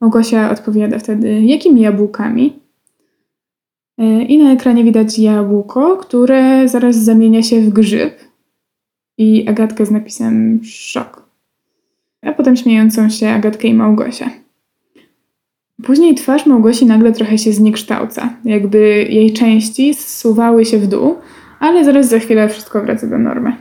Małgosia 0.00 0.50
odpowiada 0.50 0.98
wtedy, 0.98 1.42
jakimi 1.42 1.80
jabłkami? 1.80 2.60
E, 3.98 4.22
I 4.22 4.38
na 4.38 4.52
ekranie 4.52 4.84
widać 4.84 5.18
jabłko, 5.18 5.96
które 5.96 6.68
zaraz 6.68 6.96
zamienia 6.96 7.42
się 7.42 7.60
w 7.60 7.68
grzyb 7.68 8.14
i 9.18 9.48
Agatkę 9.48 9.86
z 9.86 9.90
napisem 9.90 10.60
szok. 10.64 11.22
A 12.22 12.32
potem 12.32 12.56
śmiejącą 12.56 13.10
się 13.10 13.28
Agatkę 13.28 13.68
i 13.68 13.74
Małgosię. 13.74 14.30
Później 15.82 16.14
twarz 16.14 16.46
Małgosi 16.46 16.86
nagle 16.86 17.12
trochę 17.12 17.38
się 17.38 17.52
zniekształca, 17.52 18.36
jakby 18.44 18.78
jej 19.10 19.32
części 19.32 19.94
zsuwały 19.94 20.64
się 20.64 20.78
w 20.78 20.86
dół, 20.86 21.16
ale 21.60 21.84
zaraz 21.84 22.08
za 22.08 22.18
chwilę 22.18 22.48
wszystko 22.48 22.82
wraca 22.82 23.06
do 23.06 23.18
normy. 23.18 23.56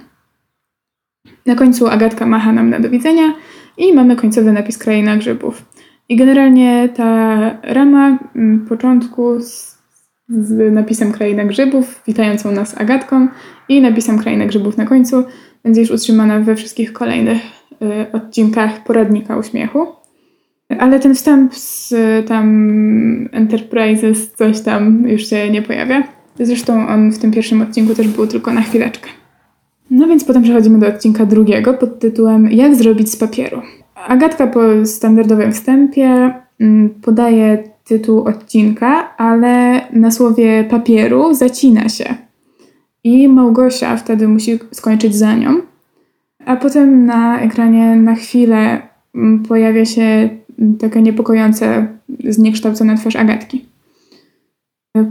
Na 1.45 1.55
końcu 1.55 1.87
Agatka 1.87 2.25
macha 2.25 2.51
nam 2.51 2.69
na 2.69 2.79
do 2.79 2.89
widzenia 2.89 3.33
i 3.77 3.93
mamy 3.93 4.15
końcowy 4.15 4.51
napis 4.51 4.77
Kraina 4.77 5.17
Grzybów. 5.17 5.65
I 6.09 6.15
generalnie 6.15 6.89
ta 6.89 7.39
rama 7.63 8.17
mm, 8.35 8.65
początku 8.69 9.39
z, 9.39 9.77
z 10.29 10.73
napisem 10.73 11.11
Kraina 11.11 11.45
Grzybów, 11.45 12.03
witającą 12.07 12.51
nas 12.51 12.81
Agatką 12.81 13.27
i 13.69 13.81
napisem 13.81 14.19
Kraina 14.19 14.45
Grzybów 14.45 14.77
na 14.77 14.85
końcu 14.85 15.23
będzie 15.63 15.81
już 15.81 15.91
utrzymana 15.91 16.39
we 16.39 16.55
wszystkich 16.55 16.93
kolejnych 16.93 17.41
y, 17.71 18.11
odcinkach 18.11 18.83
poradnika 18.83 19.37
uśmiechu. 19.37 19.87
Ale 20.79 20.99
ten 20.99 21.15
wstęp 21.15 21.55
z 21.55 21.93
tam 22.27 23.29
Enterprises, 23.31 24.31
coś 24.31 24.61
tam 24.61 25.03
już 25.07 25.29
się 25.29 25.49
nie 25.49 25.61
pojawia. 25.61 26.03
Zresztą 26.39 26.87
on 26.87 27.11
w 27.11 27.19
tym 27.19 27.31
pierwszym 27.31 27.61
odcinku 27.61 27.95
też 27.95 28.07
był 28.07 28.27
tylko 28.27 28.53
na 28.53 28.61
chwileczkę. 28.61 29.09
No 29.91 30.07
więc 30.07 30.23
potem 30.23 30.43
przechodzimy 30.43 30.79
do 30.79 30.87
odcinka 30.87 31.25
drugiego 31.25 31.73
pod 31.73 31.99
tytułem 31.99 32.51
Jak 32.51 32.75
zrobić 32.75 33.11
z 33.11 33.17
papieru. 33.17 33.61
Agatka 34.07 34.47
po 34.47 34.85
standardowym 34.85 35.53
wstępie 35.53 36.33
mm, 36.59 36.89
podaje 36.89 37.63
tytuł 37.83 38.23
odcinka, 38.23 39.17
ale 39.17 39.81
na 39.93 40.11
słowie 40.11 40.63
papieru 40.63 41.33
zacina 41.33 41.89
się. 41.89 42.15
I 43.03 43.27
Małgosia 43.27 43.97
wtedy 43.97 44.27
musi 44.27 44.59
skończyć 44.71 45.15
za 45.15 45.35
nią. 45.35 45.55
A 46.45 46.55
potem 46.55 47.05
na 47.05 47.39
ekranie 47.39 47.95
na 47.95 48.15
chwilę 48.15 48.81
mm, 49.15 49.43
pojawia 49.43 49.85
się 49.85 50.29
taka 50.79 50.99
niepokojąca, 50.99 51.87
zniekształcona 52.29 52.97
twarz 52.97 53.15
Agatki. 53.15 53.65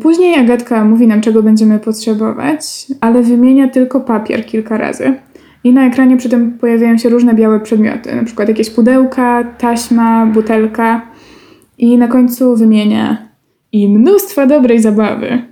Później 0.01 0.35
Agatka 0.35 0.85
mówi 0.85 1.07
nam, 1.07 1.21
czego 1.21 1.43
będziemy 1.43 1.79
potrzebować, 1.79 2.87
ale 3.01 3.23
wymienia 3.23 3.69
tylko 3.69 4.01
papier 4.01 4.47
kilka 4.47 4.79
razy. 4.79 5.15
I 5.65 5.73
na 5.73 5.87
ekranie 5.87 6.17
przy 6.17 6.29
tym 6.29 6.59
pojawiają 6.59 6.99
się 6.99 7.09
różne 7.09 7.35
białe 7.35 7.61
przedmioty, 7.61 8.17
na 8.17 8.25
przykład 8.25 8.49
jakieś 8.49 8.71
pudełka, 8.71 9.45
taśma, 9.45 10.27
butelka. 10.27 11.07
I 11.79 11.99
na 11.99 12.09
końcu 12.09 12.57
wymienia 12.57 13.29
i 13.73 13.89
mnóstwo 13.89 14.47
dobrej 14.47 14.81
zabawy. 14.81 15.43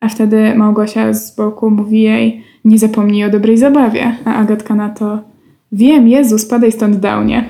A 0.00 0.08
wtedy 0.08 0.54
Małgosia 0.54 1.12
z 1.12 1.36
boku 1.36 1.70
mówi 1.70 2.02
jej, 2.02 2.44
nie 2.64 2.78
zapomnij 2.78 3.24
o 3.24 3.30
dobrej 3.30 3.58
zabawie. 3.58 4.16
A 4.24 4.34
Agatka 4.34 4.74
na 4.74 4.88
to, 4.88 5.18
wiem, 5.72 6.08
Jezu, 6.08 6.38
spadaj 6.38 6.72
stąd 6.72 6.96
downie. 6.96 7.44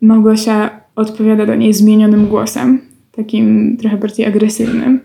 Małgosia 0.00 0.70
odpowiada 0.96 1.46
do 1.46 1.54
niej 1.54 1.72
zmienionym 1.72 2.26
głosem, 2.26 2.91
takim 3.12 3.76
trochę 3.76 3.96
bardziej 3.96 4.26
agresywnym. 4.26 5.00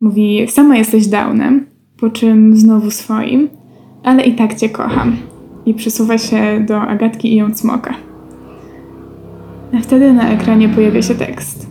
Mówi, 0.00 0.46
sama 0.48 0.76
jesteś 0.76 1.06
downem, 1.06 1.66
po 1.96 2.10
czym 2.10 2.56
znowu 2.56 2.90
swoim, 2.90 3.48
ale 4.02 4.24
i 4.24 4.34
tak 4.34 4.54
cię 4.54 4.68
kocham. 4.68 5.16
I 5.66 5.74
przesuwa 5.74 6.18
się 6.18 6.64
do 6.68 6.80
Agatki 6.80 7.32
i 7.32 7.36
ją 7.36 7.54
cmoka. 7.54 7.94
A 9.78 9.80
wtedy 9.80 10.12
na 10.12 10.30
ekranie 10.30 10.68
pojawia 10.68 11.02
się 11.02 11.14
tekst. 11.14 11.66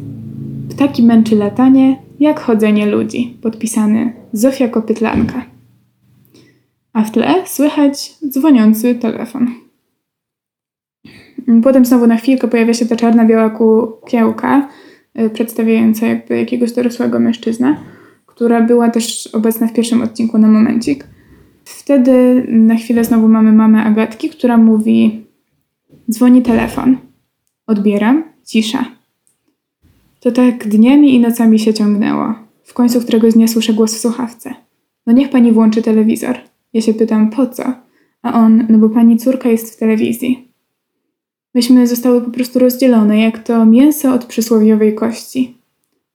Ptaki 0.69 1.03
męczy 1.03 1.35
latanie, 1.35 1.97
jak 2.19 2.39
chodzenie 2.39 2.85
ludzi. 2.85 3.37
Podpisany 3.41 4.13
Zofia 4.33 4.67
Kopytlanka. 4.67 5.45
A 6.93 7.03
w 7.03 7.11
tle 7.11 7.33
słychać 7.45 8.13
dzwoniący 8.29 8.95
telefon. 8.95 9.47
Potem 11.63 11.85
znowu 11.85 12.07
na 12.07 12.17
chwilkę 12.17 12.47
pojawia 12.47 12.73
się 12.73 12.85
ta 12.85 12.95
czarna-biała 12.95 13.49
kukiełka, 13.49 14.59
y, 14.59 14.92
przedstawiająca 15.33 16.07
jakby 16.07 16.37
jakiegoś 16.37 16.71
dorosłego 16.71 17.19
mężczyznę, 17.19 17.77
która 18.25 18.61
była 18.61 18.89
też 18.89 19.27
obecna 19.27 19.67
w 19.67 19.73
pierwszym 19.73 20.01
odcinku 20.01 20.37
na 20.37 20.47
momencik. 20.47 21.07
Wtedy 21.65 22.45
na 22.49 22.75
chwilę 22.75 23.03
znowu 23.03 23.27
mamy 23.27 23.53
mamę 23.53 23.83
Agatki, 23.83 24.29
która 24.29 24.57
mówi 24.57 25.25
dzwoni 26.11 26.41
telefon. 26.41 26.97
Odbieram, 27.67 28.23
cisza. 28.45 28.85
To 30.19 30.31
tak 30.31 30.67
dniami 30.67 31.15
i 31.15 31.19
nocami 31.19 31.59
się 31.59 31.73
ciągnęło. 31.73 32.33
W 32.63 32.73
końcu 32.73 33.01
któregoś 33.01 33.33
dnia 33.33 33.47
słyszę 33.47 33.73
głos 33.73 33.95
w 33.95 33.99
słuchawce. 33.99 34.53
No 35.07 35.13
niech 35.13 35.29
pani 35.29 35.51
włączy 35.51 35.81
telewizor. 35.81 36.35
Ja 36.73 36.81
się 36.81 36.93
pytam, 36.93 37.29
po 37.29 37.47
co? 37.47 37.63
A 38.21 38.33
on, 38.33 38.65
no 38.69 38.77
bo 38.77 38.89
pani 38.89 39.17
córka 39.17 39.49
jest 39.49 39.75
w 39.75 39.79
telewizji. 39.79 40.52
Myśmy 41.55 41.87
zostały 41.87 42.21
po 42.21 42.31
prostu 42.31 42.59
rozdzielone, 42.59 43.19
jak 43.19 43.39
to 43.43 43.65
mięso 43.65 44.13
od 44.13 44.25
przysłowiowej 44.25 44.95
kości. 44.95 45.57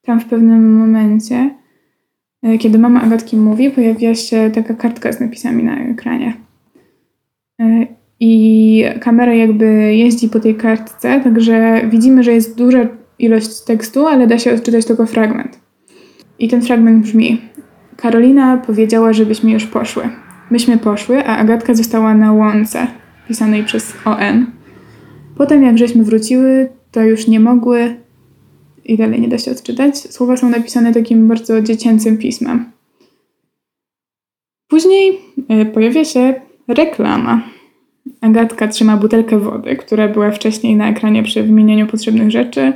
Tam 0.02 0.20
w 0.20 0.24
pewnym 0.24 0.78
momencie 0.78 1.58
E, 2.42 2.58
kiedy 2.58 2.78
mama 2.78 3.02
Agatki 3.02 3.36
mówi, 3.36 3.70
pojawia 3.70 4.14
się 4.14 4.50
taka 4.54 4.74
kartka 4.74 5.12
z 5.12 5.20
napisami 5.20 5.64
na 5.64 5.78
ekranie. 5.78 6.34
E, 7.60 7.86
I 8.20 8.84
kamera 9.00 9.34
jakby 9.34 9.64
jeździ 9.94 10.28
po 10.28 10.40
tej 10.40 10.54
kartce, 10.54 11.20
także 11.20 11.80
widzimy, 11.90 12.22
że 12.22 12.32
jest 12.32 12.56
duża 12.56 12.86
ilość 13.18 13.64
tekstu, 13.64 14.06
ale 14.06 14.26
da 14.26 14.38
się 14.38 14.54
odczytać 14.54 14.86
tylko 14.86 15.06
fragment. 15.06 15.60
I 16.38 16.48
ten 16.48 16.62
fragment 16.62 17.02
brzmi: 17.02 17.40
Karolina 17.96 18.56
powiedziała, 18.56 19.12
żebyśmy 19.12 19.50
już 19.50 19.66
poszły. 19.66 20.02
Myśmy 20.50 20.78
poszły, 20.78 21.24
a 21.26 21.36
Agatka 21.36 21.74
została 21.74 22.14
na 22.14 22.32
łące, 22.32 22.86
pisanej 23.28 23.64
przez 23.64 23.94
ON. 24.04 24.46
Potem, 25.38 25.62
jak 25.62 25.78
żeśmy 25.78 26.04
wróciły, 26.04 26.68
to 26.90 27.02
już 27.02 27.26
nie 27.26 27.40
mogły 27.40 27.96
i 28.84 28.96
dalej 28.96 29.20
nie 29.20 29.28
da 29.28 29.38
się 29.38 29.50
odczytać. 29.50 29.98
Słowa 29.98 30.36
są 30.36 30.48
napisane 30.48 30.94
takim 30.94 31.28
bardzo 31.28 31.62
dziecięcym 31.62 32.18
pismem. 32.18 32.72
Później 34.68 35.18
e, 35.48 35.66
pojawia 35.66 36.04
się 36.04 36.34
reklama. 36.68 37.42
Agatka 38.20 38.68
trzyma 38.68 38.96
butelkę 38.96 39.38
wody, 39.38 39.76
która 39.76 40.08
była 40.08 40.30
wcześniej 40.30 40.76
na 40.76 40.90
ekranie 40.90 41.22
przy 41.22 41.42
wymienianiu 41.42 41.86
potrzebnych 41.86 42.30
rzeczy. 42.30 42.72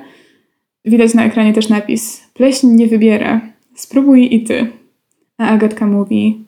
Widać 0.85 1.15
na 1.15 1.25
ekranie 1.25 1.53
też 1.53 1.69
napis: 1.69 2.31
Pleśń 2.35 2.67
nie 2.67 2.87
wybiera, 2.87 3.41
spróbuj 3.75 4.35
i 4.35 4.45
ty. 4.45 4.67
A 5.39 5.49
Agatka 5.49 5.87
mówi: 5.87 6.45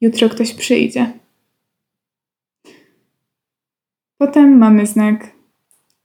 Jutro 0.00 0.28
ktoś 0.28 0.54
przyjdzie. 0.54 1.17
Potem 4.18 4.58
mamy 4.58 4.86
znak 4.86 5.38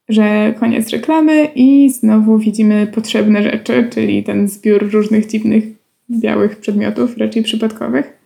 że 0.10 0.54
koniec 0.60 0.89
reklamy 0.89 1.45
i 1.56 1.89
znowu 1.89 2.38
widzimy 2.38 2.88
potrzebne 2.88 3.43
rzeczy, 3.43 3.89
czyli 3.93 4.23
ten 4.23 4.47
zbiór 4.47 4.91
różnych 4.91 5.28
dziwnych 5.28 5.63
białych 6.10 6.58
przedmiotów, 6.58 7.17
raczej 7.17 7.43
przypadkowych. 7.43 8.17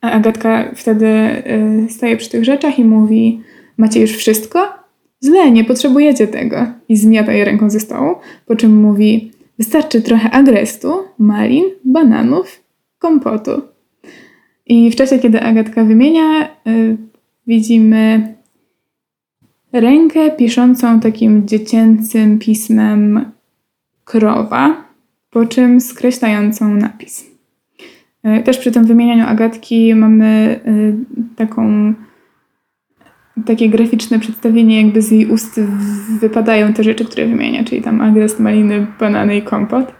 A 0.00 0.10
Agatka 0.10 0.72
wtedy 0.74 1.06
y, 1.06 1.90
staje 1.90 2.16
przy 2.16 2.30
tych 2.30 2.44
rzeczach 2.44 2.78
i 2.78 2.84
mówi: 2.84 3.40
Macie 3.76 4.00
już 4.00 4.10
wszystko? 4.10 4.68
Źle, 5.24 5.50
nie 5.50 5.64
potrzebujecie 5.64 6.26
tego. 6.26 6.66
I 6.88 6.96
zmiata 6.96 7.32
je 7.32 7.44
ręką 7.44 7.70
ze 7.70 7.80
stołu, 7.80 8.14
po 8.46 8.56
czym 8.56 8.76
mówi: 8.76 9.32
Wystarczy 9.58 10.02
trochę 10.02 10.30
agrestu, 10.30 10.94
malin, 11.18 11.64
bananów, 11.84 12.62
kompotu. 12.98 13.62
I 14.66 14.90
w 14.90 14.96
czasie, 14.96 15.18
kiedy 15.18 15.40
Agatka 15.40 15.84
wymienia, 15.84 16.48
y, 16.68 17.07
widzimy 17.48 18.34
rękę 19.72 20.30
piszącą 20.30 21.00
takim 21.00 21.48
dziecięcym 21.48 22.38
pismem 22.38 23.24
krowa, 24.04 24.84
po 25.30 25.46
czym 25.46 25.80
skreślającą 25.80 26.74
napis. 26.74 27.30
E, 28.22 28.42
też 28.42 28.58
przy 28.58 28.72
tym 28.72 28.84
wymienianiu 28.84 29.26
Agatki 29.26 29.94
mamy 29.94 30.60
e, 30.64 30.72
taką, 31.36 31.94
takie 33.46 33.68
graficzne 33.68 34.18
przedstawienie, 34.18 34.82
jakby 34.82 35.02
z 35.02 35.10
jej 35.10 35.26
ust 35.26 35.60
wypadają 36.20 36.72
te 36.72 36.84
rzeczy, 36.84 37.04
które 37.04 37.26
wymienia, 37.26 37.64
czyli 37.64 37.82
tam 37.82 38.00
agres, 38.00 38.40
maliny, 38.40 38.86
banany 39.00 39.36
i 39.36 39.42
kompot. 39.42 39.94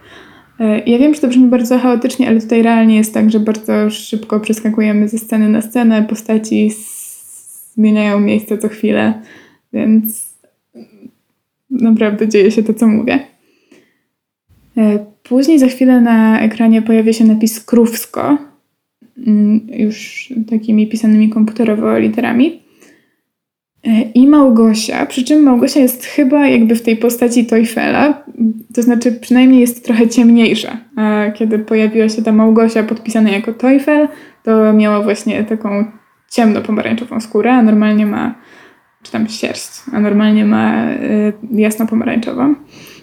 E, 0.59 0.79
ja 0.79 0.99
wiem, 0.99 1.13
że 1.13 1.21
to 1.21 1.27
brzmi 1.27 1.47
bardzo 1.47 1.79
chaotycznie, 1.79 2.27
ale 2.27 2.41
tutaj 2.41 2.61
realnie 2.61 2.95
jest 2.95 3.13
tak, 3.13 3.31
że 3.31 3.39
bardzo 3.39 3.89
szybko 3.89 4.39
przeskakujemy 4.39 5.07
ze 5.07 5.17
sceny 5.17 5.49
na 5.49 5.61
scenę, 5.61 6.03
postaci 6.03 6.71
zmieniają 7.73 8.19
miejsce 8.19 8.57
co 8.57 8.69
chwilę. 8.69 9.21
Więc 9.73 10.33
naprawdę 11.69 12.27
dzieje 12.27 12.51
się 12.51 12.63
to, 12.63 12.73
co 12.73 12.87
mówię. 12.87 13.19
E, 14.77 15.05
później 15.23 15.59
za 15.59 15.67
chwilę 15.67 16.01
na 16.01 16.41
ekranie 16.41 16.81
pojawia 16.81 17.13
się 17.13 17.25
napis 17.25 17.59
Krówsko, 17.65 18.37
mm, 19.27 19.67
już 19.69 20.29
takimi 20.49 20.87
pisanymi 20.87 21.29
komputerowo 21.29 21.97
literami. 21.97 22.61
E, 23.87 24.01
I 24.01 24.27
Małgosia, 24.27 25.05
przy 25.05 25.23
czym 25.23 25.43
Małgosia 25.43 25.79
jest 25.79 26.05
chyba 26.05 26.47
jakby 26.47 26.75
w 26.75 26.81
tej 26.81 26.97
postaci 26.97 27.45
Toifela, 27.45 28.23
to 28.73 28.81
znaczy 28.81 29.11
przynajmniej 29.11 29.61
jest 29.61 29.85
trochę 29.85 30.07
ciemniejsza. 30.07 30.77
A 30.95 31.31
kiedy 31.31 31.59
pojawiła 31.59 32.09
się 32.09 32.21
ta 32.21 32.31
Małgosia 32.31 32.83
podpisana 32.83 33.29
jako 33.29 33.53
Toifel, 33.53 34.07
to 34.43 34.73
miała 34.73 35.03
właśnie 35.03 35.43
taką 35.43 35.85
ciemno-pomarańczową 36.31 37.19
skórę, 37.19 37.53
a 37.53 37.61
normalnie 37.61 38.05
ma 38.05 38.35
czy 39.03 39.11
tam 39.11 39.27
sierść, 39.27 39.69
a 39.93 39.99
normalnie 39.99 40.45
ma 40.45 40.91
y, 40.91 41.33
jasno-pomarańczową. 41.51 42.55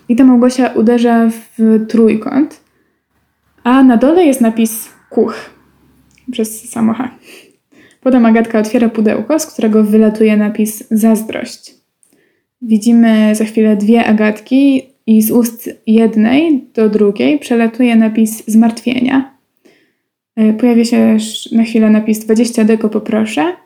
I 0.09 0.17
ta 0.17 0.25
Małgosia 0.25 0.69
uderza 0.69 1.31
w 1.31 1.87
trójkąt, 1.89 2.61
a 3.65 3.83
na 3.83 3.97
dole 3.97 4.25
jest 4.25 4.41
napis 4.41 4.89
kuch 5.11 5.51
przez 6.31 6.71
samo 6.71 6.95
H. 6.95 7.11
Potem 8.01 8.27
Agatka 8.27 8.59
otwiera 8.59 8.89
pudełko, 8.89 9.39
z 9.39 9.47
którego 9.47 9.85
wylatuje 9.85 10.37
napis 10.37 10.85
zazdrość. 10.91 11.75
Widzimy 12.63 13.35
za 13.35 13.45
chwilę 13.45 13.77
dwie 13.77 14.05
Agatki 14.05 14.83
i 15.07 15.23
z 15.23 15.31
ust 15.31 15.71
jednej 15.87 16.69
do 16.75 16.89
drugiej 16.89 17.39
przelatuje 17.39 17.97
napis 17.97 18.43
zmartwienia. 18.47 19.36
Y, 20.41 20.55
pojawia 20.55 20.85
się 20.85 21.17
na 21.53 21.63
chwilę 21.65 21.91
napis 21.91 22.19
20 22.19 22.65
deko 22.65 22.89
poproszę 22.89 23.57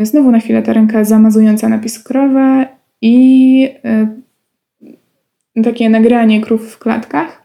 Znowu 0.00 0.30
na 0.30 0.40
chwilę 0.40 0.62
ta 0.62 0.72
ręka 0.72 1.04
zamazująca 1.04 1.68
napis 1.68 1.98
krowa 1.98 2.66
i 3.02 3.68
y, 5.56 5.62
takie 5.62 5.90
nagranie 5.90 6.40
krów 6.40 6.72
w 6.72 6.78
klatkach. 6.78 7.42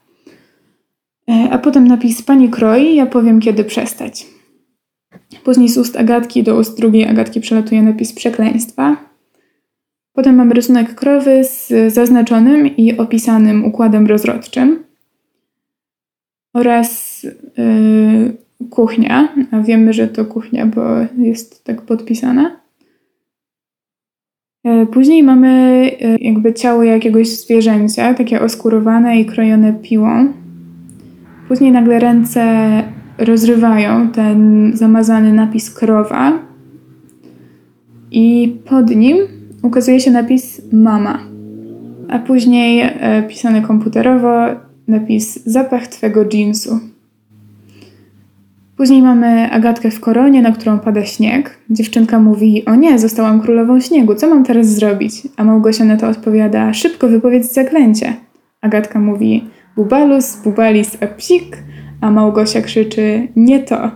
E, 1.29 1.49
a 1.51 1.57
potem 1.57 1.87
napis 1.87 2.21
pani 2.21 2.49
kroi, 2.49 2.95
ja 2.95 3.05
powiem 3.05 3.39
kiedy 3.39 3.63
przestać. 3.63 4.27
Później 5.43 5.69
z 5.69 5.77
ust 5.77 5.97
Agatki 5.97 6.43
do 6.43 6.59
ust 6.59 6.77
drugiej 6.77 7.05
Agatki 7.05 7.41
przelatuje 7.41 7.81
napis 7.81 8.13
przekleństwa. 8.13 8.97
Potem 10.13 10.35
mamy 10.35 10.53
rysunek 10.53 10.95
krowy 10.95 11.43
z 11.43 11.93
zaznaczonym 11.93 12.77
i 12.77 12.97
opisanym 12.97 13.65
układem 13.65 14.07
rozrodczym 14.07 14.83
oraz 16.53 17.23
yy, 17.57 18.42
kuchnia, 18.69 19.27
a 19.51 19.59
wiemy, 19.59 19.93
że 19.93 20.07
to 20.07 20.25
kuchnia, 20.25 20.65
bo 20.65 20.81
jest 21.17 21.63
tak 21.63 21.81
podpisana. 21.81 22.63
E, 24.63 24.85
później 24.85 25.23
mamy 25.23 25.47
e, 26.01 26.17
jakby 26.17 26.53
ciało 26.53 26.83
jakiegoś 26.83 27.27
zwierzęcia, 27.27 28.13
takie 28.13 28.41
oskurowane 28.41 29.19
i 29.19 29.25
krojone 29.25 29.73
piłą. 29.73 30.33
Później 31.47 31.71
nagle 31.71 31.99
ręce 31.99 32.43
rozrywają 33.17 34.09
ten 34.09 34.71
zamazany 34.75 35.33
napis 35.33 35.71
krowa 35.71 36.39
i 38.11 38.55
pod 38.65 38.95
nim 38.95 39.17
ukazuje 39.63 39.99
się 39.99 40.11
napis 40.11 40.61
mama. 40.71 41.19
A 42.09 42.19
później 42.19 42.81
e, 42.81 43.23
pisany 43.23 43.61
komputerowo 43.61 44.45
napis 44.87 45.45
zapach 45.45 45.87
twego 45.87 46.25
jeansu. 46.33 46.92
Później 48.83 49.01
mamy 49.01 49.51
Agatkę 49.51 49.91
w 49.91 49.99
koronie, 49.99 50.41
na 50.41 50.51
którą 50.51 50.79
pada 50.79 51.05
śnieg. 51.05 51.59
Dziewczynka 51.69 52.19
mówi: 52.19 52.65
O 52.65 52.75
nie, 52.75 52.99
zostałam 52.99 53.41
królową 53.41 53.79
śniegu, 53.79 54.15
co 54.15 54.29
mam 54.29 54.43
teraz 54.43 54.67
zrobić? 54.67 55.13
A 55.37 55.43
Małgosia 55.43 55.85
na 55.85 55.97
to 55.97 56.07
odpowiada: 56.07 56.73
Szybko 56.73 57.07
wypowiedz 57.07 57.53
zaklęcie. 57.53 58.13
Agatka 58.61 58.99
mówi: 58.99 59.43
Bubalus, 59.75 60.41
bubalis, 60.43 60.97
a 61.03 61.07
psik, 61.07 61.57
a 62.01 62.11
Małgosia 62.11 62.61
krzyczy: 62.61 63.27
Nie 63.35 63.59
to. 63.59 63.91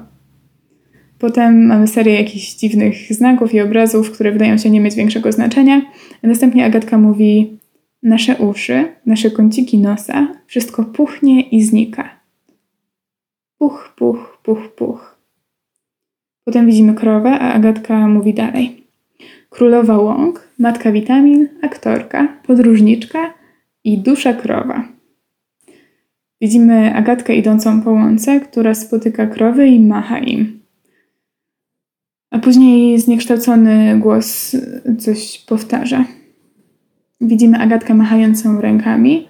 Potem 1.19 1.65
mamy 1.65 1.87
serię 1.87 2.15
jakichś 2.15 2.55
dziwnych 2.55 2.95
znaków 3.09 3.53
i 3.53 3.61
obrazów, 3.61 4.11
które 4.11 4.31
wydają 4.31 4.57
się 4.57 4.69
nie 4.69 4.81
mieć 4.81 4.95
większego 4.95 5.31
znaczenia. 5.31 5.81
Następnie 6.23 6.65
Agatka 6.65 6.97
mówi: 6.97 7.59
Nasze 8.03 8.35
uszy, 8.35 8.85
nasze 9.05 9.31
kąciki 9.31 9.77
nosa, 9.77 10.27
wszystko 10.45 10.83
puchnie 10.83 11.41
i 11.41 11.61
znika. 11.61 12.16
Puch, 13.57 13.93
puch, 13.95 14.37
puch, 14.43 14.75
puch. 14.75 15.17
Potem 16.43 16.65
widzimy 16.65 16.93
krowę, 16.93 17.31
a 17.31 17.53
Agatka 17.53 18.07
mówi 18.07 18.33
dalej. 18.33 18.83
Królowa 19.49 19.97
łąk, 19.97 20.47
matka 20.59 20.91
witamin, 20.91 21.47
aktorka, 21.61 22.27
podróżniczka 22.47 23.33
i 23.83 23.97
dusza 23.97 24.33
krowa. 24.33 24.87
Widzimy 26.41 26.95
Agatkę 26.95 27.35
idącą 27.35 27.81
po 27.81 27.91
łące, 27.91 28.39
która 28.39 28.73
spotyka 28.73 29.27
krowy 29.27 29.67
i 29.67 29.79
macha 29.79 30.19
im. 30.19 30.59
A 32.31 32.39
później 32.39 32.99
zniekształcony 32.99 33.99
głos 33.99 34.55
coś 34.99 35.45
powtarza. 35.47 36.05
Widzimy 37.21 37.57
Agatkę 37.57 37.93
machającą 37.93 38.61
rękami 38.61 39.27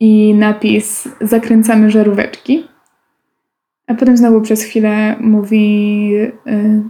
i 0.00 0.34
napis 0.34 1.08
Zakręcamy 1.20 1.90
żaróweczki. 1.90 2.69
A 3.90 3.94
potem 3.94 4.16
znowu 4.16 4.40
przez 4.40 4.62
chwilę 4.62 5.16
mówi 5.20 6.14
y, 6.46 6.82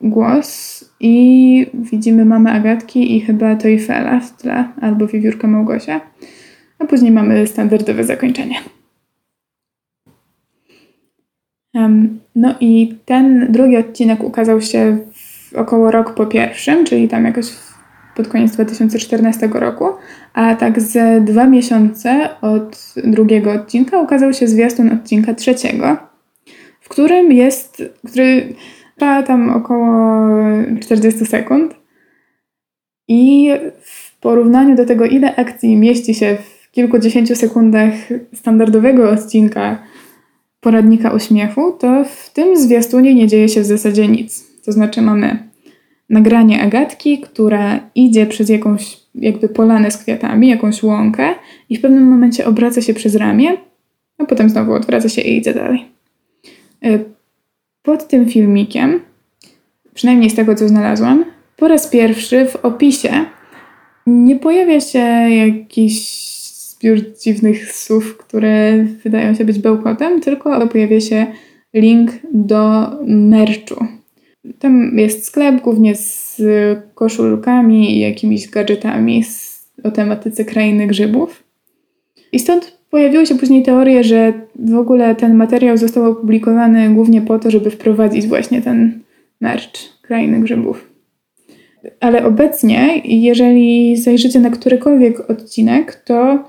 głos 0.00 0.84
i 1.00 1.66
widzimy 1.74 2.24
mamę 2.24 2.52
Agatki 2.52 3.16
i 3.16 3.20
chyba 3.20 3.56
Toifela 3.56 4.20
w 4.20 4.36
tle, 4.36 4.64
albo 4.80 5.06
wiewiórkę 5.06 5.48
Małgosia. 5.48 6.00
A 6.78 6.84
później 6.84 7.12
mamy 7.12 7.46
standardowe 7.46 8.04
zakończenie. 8.04 8.54
No 12.34 12.54
i 12.60 12.98
ten 13.04 13.52
drugi 13.52 13.76
odcinek 13.76 14.24
ukazał 14.24 14.60
się 14.60 14.98
około 15.54 15.90
rok 15.90 16.14
po 16.14 16.26
pierwszym, 16.26 16.84
czyli 16.84 17.08
tam 17.08 17.24
jakoś 17.24 17.46
pod 18.16 18.28
koniec 18.28 18.52
2014 18.52 19.50
roku, 19.52 19.84
a 20.34 20.54
tak 20.54 20.80
ze 20.80 21.20
dwa 21.20 21.46
miesiące 21.46 22.28
od 22.40 22.94
drugiego 23.04 23.52
odcinka 23.52 24.00
ukazał 24.00 24.32
się 24.32 24.48
zwiastun 24.48 24.92
odcinka 24.92 25.34
trzeciego, 25.34 25.96
w 26.80 26.88
którym 26.88 27.32
jest, 27.32 27.82
który 28.08 28.54
trwa 29.02 29.22
tam 29.22 29.50
około 29.50 30.28
40 30.80 31.26
sekund 31.26 31.74
i 33.08 33.50
w 33.82 34.20
porównaniu 34.20 34.76
do 34.76 34.86
tego, 34.86 35.04
ile 35.04 35.36
akcji 35.36 35.76
mieści 35.76 36.14
się 36.14 36.36
w 36.36 36.70
kilkudziesięciu 36.70 37.36
sekundach 37.36 37.92
standardowego 38.34 39.10
odcinka 39.10 39.78
poradnika 40.60 41.12
o 41.12 41.18
śmiechu, 41.18 41.72
to 41.72 42.04
w 42.04 42.30
tym 42.32 42.56
zwiastunie 42.56 43.14
nie 43.14 43.26
dzieje 43.26 43.48
się 43.48 43.60
w 43.60 43.64
zasadzie 43.64 44.08
nic. 44.08 44.62
To 44.64 44.72
znaczy 44.72 45.02
mamy 45.02 45.51
nagranie 46.12 46.62
Agatki, 46.62 47.18
która 47.18 47.80
idzie 47.94 48.26
przez 48.26 48.48
jakąś 48.48 49.00
jakby 49.14 49.48
polanę 49.48 49.90
z 49.90 49.96
kwiatami, 49.96 50.48
jakąś 50.48 50.82
łąkę 50.82 51.34
i 51.68 51.76
w 51.76 51.80
pewnym 51.80 52.04
momencie 52.04 52.46
obraca 52.46 52.82
się 52.82 52.94
przez 52.94 53.14
ramię, 53.14 53.56
a 54.18 54.24
potem 54.24 54.50
znowu 54.50 54.72
odwraca 54.72 55.08
się 55.08 55.22
i 55.22 55.36
idzie 55.36 55.54
dalej. 55.54 55.84
E, 56.84 56.98
pod 57.82 58.08
tym 58.08 58.28
filmikiem, 58.28 59.00
przynajmniej 59.94 60.30
z 60.30 60.34
tego 60.34 60.54
co 60.54 60.68
znalazłam, 60.68 61.24
po 61.56 61.68
raz 61.68 61.86
pierwszy 61.86 62.46
w 62.46 62.56
opisie 62.56 63.24
nie 64.06 64.36
pojawia 64.36 64.80
się 64.80 64.98
jakiś 65.30 66.22
zbiór 66.54 66.98
dziwnych 67.24 67.72
słów, 67.72 68.16
które 68.16 68.84
wydają 68.84 69.34
się 69.34 69.44
być 69.44 69.58
bełkotem, 69.58 70.20
tylko 70.20 70.66
pojawia 70.68 71.00
się 71.00 71.26
link 71.74 72.10
do 72.32 72.90
merchu. 73.06 74.01
Tam 74.58 74.98
jest 74.98 75.24
sklep 75.24 75.60
głównie 75.60 75.94
z 75.94 76.42
koszulkami 76.94 77.96
i 77.96 78.00
jakimiś 78.00 78.50
gadżetami 78.50 79.24
o 79.84 79.90
tematyce 79.90 80.44
krainy 80.44 80.86
grzybów. 80.86 81.44
I 82.32 82.38
stąd 82.38 82.78
pojawiły 82.90 83.26
się 83.26 83.34
później 83.34 83.62
teorie, 83.62 84.04
że 84.04 84.32
w 84.58 84.76
ogóle 84.76 85.14
ten 85.14 85.34
materiał 85.34 85.76
został 85.76 86.10
opublikowany 86.10 86.94
głównie 86.94 87.22
po 87.22 87.38
to, 87.38 87.50
żeby 87.50 87.70
wprowadzić 87.70 88.26
właśnie 88.26 88.62
ten 88.62 89.00
merch 89.40 90.00
krainy 90.02 90.40
grzybów. 90.40 90.92
Ale 92.00 92.24
obecnie, 92.24 93.00
jeżeli 93.04 93.96
zajrzycie 93.96 94.40
na 94.40 94.50
którykolwiek 94.50 95.30
odcinek, 95.30 95.94
to 95.94 96.44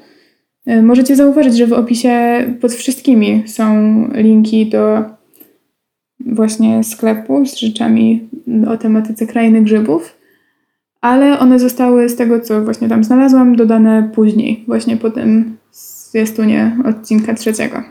e, 0.66 0.82
możecie 0.82 1.16
zauważyć, 1.16 1.58
że 1.58 1.68
w 1.68 1.74
opisie 1.74 2.44
pod 2.62 2.74
wszystkimi 2.74 3.44
są 3.46 3.74
linki 4.14 4.66
do 4.66 5.04
właśnie 6.26 6.84
sklepu 6.84 7.46
z 7.46 7.56
rzeczami 7.56 8.30
o 8.68 8.78
tematyce 8.78 9.28
krainy 9.28 9.62
grzybów, 9.62 10.18
ale 11.02 11.40
one 11.40 11.60
zostały 11.60 12.10
z 12.10 12.16
tego, 12.16 12.40
co 12.40 12.62
właśnie 12.62 12.90
tam 12.90 13.04
znalazłam, 13.04 13.56
dodane 13.56 14.10
później, 14.16 14.64
właśnie 14.68 14.98
po 14.98 15.10
tym 15.10 15.58
zwiastunie 15.72 16.78
odcinka 16.86 17.34
trzeciego. 17.34 17.84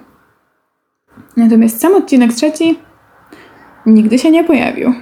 Natomiast 1.37 1.81
sam 1.81 1.95
odcinek 1.95 2.33
trzeci 2.33 2.79
nigdy 3.87 4.19
się 4.19 4.31
nie 4.31 4.45
pojawił. 4.45 4.93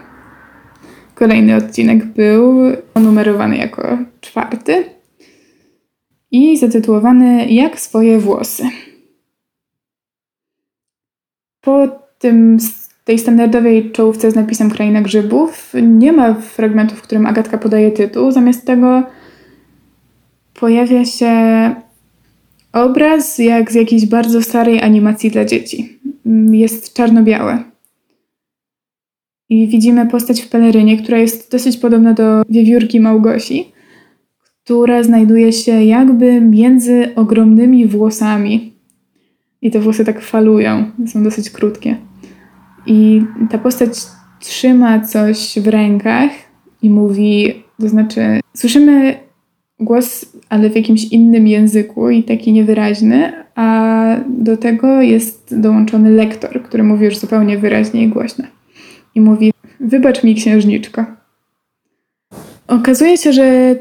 Kolejny 1.15 1.57
odcinek 1.57 2.05
był 2.05 2.61
numerowany 2.95 3.57
jako 3.57 3.99
czwarty 4.21 4.85
i 6.31 6.59
zatytułowany 6.59 7.47
Jak 7.47 7.81
swoje 7.81 8.19
włosy. 8.19 8.63
Po 11.61 11.89
tym 12.19 12.61
tej 13.11 13.19
standardowej 13.19 13.91
czołówce 13.91 14.31
z 14.31 14.35
napisem 14.35 14.71
Kraina 14.71 15.03
Grzybów 15.03 15.73
nie 15.83 16.13
ma 16.13 16.35
fragmentu, 16.35 16.95
w 16.95 17.03
którym 17.03 17.27
Agatka 17.27 17.59
podaje 17.59 17.91
tytuł. 17.91 18.31
Zamiast 18.31 18.67
tego 18.67 19.03
pojawia 20.55 21.05
się 21.05 21.35
obraz 22.73 23.39
jak 23.39 23.73
z 23.73 23.75
jakiejś 23.75 24.07
bardzo 24.07 24.43
starej 24.43 24.83
animacji 24.83 25.31
dla 25.31 25.45
dzieci. 25.45 25.99
Jest 26.51 26.95
czarno-białe. 26.95 27.65
I 29.49 29.69
widzimy 29.69 30.07
postać 30.07 30.43
w 30.43 30.49
pelerynie, 30.49 30.97
która 31.03 31.19
jest 31.19 31.53
dosyć 31.53 31.77
podobna 31.77 32.15
do 32.15 32.43
wiewiórki 32.49 33.01
Małgosi, 33.01 33.73
która 34.65 35.03
znajduje 35.03 35.53
się 35.53 35.85
jakby 35.85 36.41
między 36.41 37.15
ogromnymi 37.17 37.87
włosami. 37.87 38.73
I 39.63 39.71
te 39.71 39.81
włosy 39.81 40.05
tak 40.05 40.21
falują, 40.21 40.91
są 41.07 41.25
dosyć 41.25 41.51
krótkie. 41.51 42.10
I 42.91 43.23
ta 43.51 43.59
postać 43.59 43.91
trzyma 44.41 45.01
coś 45.01 45.59
w 45.59 45.69
rękach 45.69 46.31
i 46.83 46.91
mówi, 46.91 47.55
to 47.81 47.89
znaczy, 47.89 48.41
słyszymy 48.57 49.15
głos, 49.81 50.27
ale 50.49 50.71
w 50.71 50.77
jakimś 50.77 51.05
innym 51.05 51.49
języku 51.49 52.11
i 52.11 52.23
taki 52.23 52.53
niewyraźny, 52.53 53.33
a 53.55 54.17
do 54.29 54.57
tego 54.57 55.03
jest 55.03 55.61
dołączony 55.61 56.11
lektor, 56.11 56.63
który 56.63 56.83
mówi 56.83 57.05
już 57.05 57.19
zupełnie 57.19 57.59
wyraźnie 57.59 58.03
i 58.03 58.09
głośno. 58.09 58.45
I 59.15 59.21
mówi: 59.21 59.53
Wybacz 59.81 60.25
mi, 60.25 60.35
księżniczko. 60.35 61.05
Okazuje 62.69 63.17
się, 63.17 63.33
że 63.33 63.77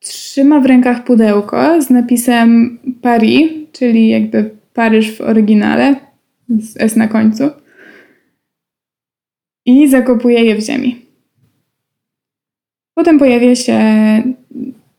trzyma 0.00 0.60
w 0.60 0.66
rękach 0.66 1.04
pudełko 1.04 1.82
z 1.82 1.90
napisem 1.90 2.78
Paris, 3.02 3.50
czyli 3.72 4.08
jakby 4.08 4.50
Paryż 4.74 5.16
w 5.16 5.20
oryginale, 5.20 5.96
z 6.48 6.80
S 6.80 6.96
na 6.96 7.08
końcu 7.08 7.50
i 9.66 9.88
zakopuje 9.88 10.44
je 10.44 10.56
w 10.56 10.60
ziemi. 10.60 11.06
Potem 12.94 13.18
pojawia 13.18 13.54
się 13.54 13.78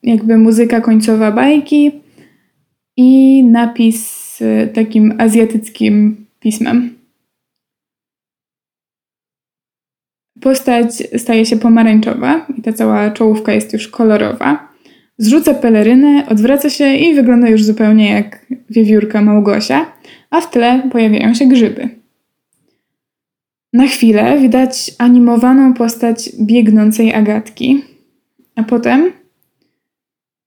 jakby 0.03 0.37
muzyka 0.37 0.81
końcowa 0.81 1.31
bajki 1.31 1.91
i 2.97 3.43
napis 3.43 4.39
takim 4.73 5.13
azjatyckim 5.17 6.25
pismem. 6.39 6.97
Postać 10.41 11.03
staje 11.17 11.45
się 11.45 11.57
pomarańczowa 11.57 12.45
i 12.57 12.61
ta 12.61 12.73
cała 12.73 13.11
czołówka 13.11 13.53
jest 13.53 13.73
już 13.73 13.87
kolorowa. 13.87 14.67
Zrzuca 15.17 15.53
pelerynę, 15.53 16.27
odwraca 16.29 16.69
się 16.69 16.95
i 16.95 17.15
wygląda 17.15 17.49
już 17.49 17.63
zupełnie 17.63 18.11
jak 18.11 18.45
wiewiórka 18.69 19.21
Małgosia, 19.21 19.91
a 20.29 20.41
w 20.41 20.51
tle 20.51 20.89
pojawiają 20.91 21.33
się 21.33 21.45
grzyby. 21.45 21.96
Na 23.73 23.87
chwilę 23.87 24.39
widać 24.39 24.91
animowaną 24.97 25.73
postać 25.73 26.29
biegnącej 26.41 27.13
Agatki, 27.13 27.83
a 28.55 28.63
potem 28.63 29.11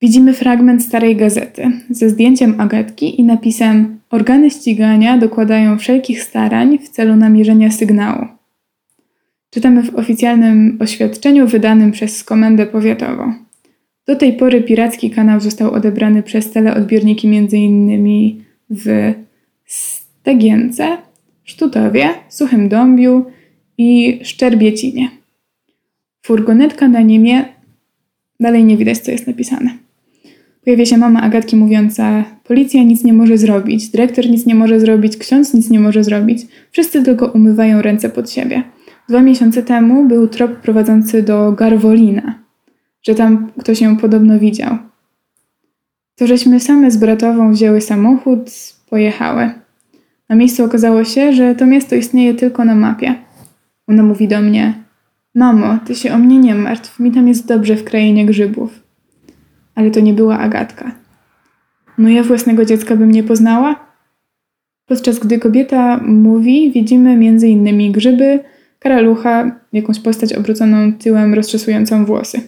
widzimy 0.02 0.32
fragment 0.34 0.84
starej 0.84 1.16
gazety 1.16 1.70
ze 1.90 2.10
zdjęciem 2.10 2.60
Agatki 2.60 3.20
i 3.20 3.24
napisem 3.24 4.00
Organy 4.10 4.50
ścigania 4.50 5.18
dokładają 5.18 5.78
wszelkich 5.78 6.22
starań 6.22 6.78
w 6.78 6.88
celu 6.88 7.16
namierzenia 7.16 7.70
sygnału. 7.70 8.26
Czytamy 9.50 9.82
w 9.82 9.94
oficjalnym 9.94 10.78
oświadczeniu 10.80 11.46
wydanym 11.46 11.92
przez 11.92 12.24
Komendę 12.24 12.66
Powiatową. 12.66 13.34
Do 14.06 14.16
tej 14.16 14.32
pory 14.32 14.62
piracki 14.62 15.10
kanał 15.10 15.40
został 15.40 15.72
odebrany 15.72 16.22
przez 16.22 16.50
teleodbiorniki 16.50 17.28
m.in. 17.28 18.08
w 18.70 19.14
Stegience, 19.64 20.98
Sztutowie, 21.50 22.08
Suchym 22.28 22.68
Dąbiu 22.68 23.24
i 23.78 24.20
Szczerbiecinie. 24.22 25.10
Furgonetka 26.22 26.88
na 26.88 27.00
niemie, 27.00 27.44
dalej 28.40 28.64
nie 28.64 28.76
widać 28.76 28.98
co 28.98 29.10
jest 29.10 29.26
napisane. 29.26 29.70
Pojawia 30.64 30.86
się 30.86 30.96
mama 30.96 31.22
Agatki 31.22 31.56
mówiąca: 31.56 32.24
Policja 32.44 32.82
nic 32.82 33.04
nie 33.04 33.12
może 33.12 33.38
zrobić, 33.38 33.88
dyrektor 33.88 34.26
nic 34.26 34.46
nie 34.46 34.54
może 34.54 34.80
zrobić, 34.80 35.16
ksiądz 35.16 35.54
nic 35.54 35.70
nie 35.70 35.80
może 35.80 36.04
zrobić. 36.04 36.46
Wszyscy 36.70 37.02
tylko 37.02 37.26
umywają 37.26 37.82
ręce 37.82 38.08
pod 38.08 38.30
siebie. 38.30 38.62
Dwa 39.08 39.22
miesiące 39.22 39.62
temu 39.62 40.08
był 40.08 40.28
trop 40.28 40.52
prowadzący 40.52 41.22
do 41.22 41.52
Garwolina, 41.52 42.38
że 43.02 43.14
tam 43.14 43.50
ktoś 43.58 43.80
ją 43.80 43.96
podobno 43.96 44.38
widział. 44.38 44.76
To 46.16 46.26
żeśmy 46.26 46.60
same 46.60 46.90
z 46.90 46.96
bratową 46.96 47.52
wzięły 47.52 47.80
samochód, 47.80 48.50
pojechały. 48.90 49.50
Na 50.30 50.36
miejscu 50.36 50.64
okazało 50.64 51.04
się, 51.04 51.32
że 51.32 51.54
to 51.54 51.66
miasto 51.66 51.96
istnieje 51.96 52.34
tylko 52.34 52.64
na 52.64 52.74
mapie. 52.74 53.14
Ona 53.86 54.02
mówi 54.02 54.28
do 54.28 54.40
mnie: 54.40 54.74
Mamo, 55.34 55.78
ty 55.86 55.94
się 55.94 56.12
o 56.12 56.18
mnie 56.18 56.38
nie 56.38 56.54
martw, 56.54 56.98
mi 57.00 57.12
tam 57.12 57.28
jest 57.28 57.46
dobrze 57.46 57.76
w 57.76 57.84
krainie 57.84 58.26
grzybów. 58.26 58.82
Ale 59.74 59.90
to 59.90 60.00
nie 60.00 60.14
była 60.14 60.38
Agatka. 60.38 60.94
No 61.98 62.08
ja 62.08 62.22
własnego 62.22 62.64
dziecka 62.64 62.96
bym 62.96 63.10
nie 63.12 63.22
poznała? 63.22 63.86
Podczas 64.86 65.18
gdy 65.18 65.38
kobieta 65.38 66.00
mówi, 66.06 66.70
widzimy 66.70 67.38
innymi 67.48 67.90
grzyby, 67.90 68.40
karalucha, 68.78 69.60
jakąś 69.72 70.00
postać 70.00 70.32
obróconą 70.32 70.92
tyłem 70.92 71.34
rozczesującą 71.34 72.04
włosy. 72.04 72.40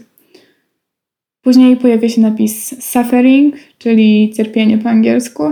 Później 1.42 1.76
pojawia 1.76 2.08
się 2.08 2.20
napis 2.20 2.84
suffering, 2.84 3.54
czyli 3.78 4.32
cierpienie 4.36 4.78
po 4.78 4.88
angielsku, 4.88 5.42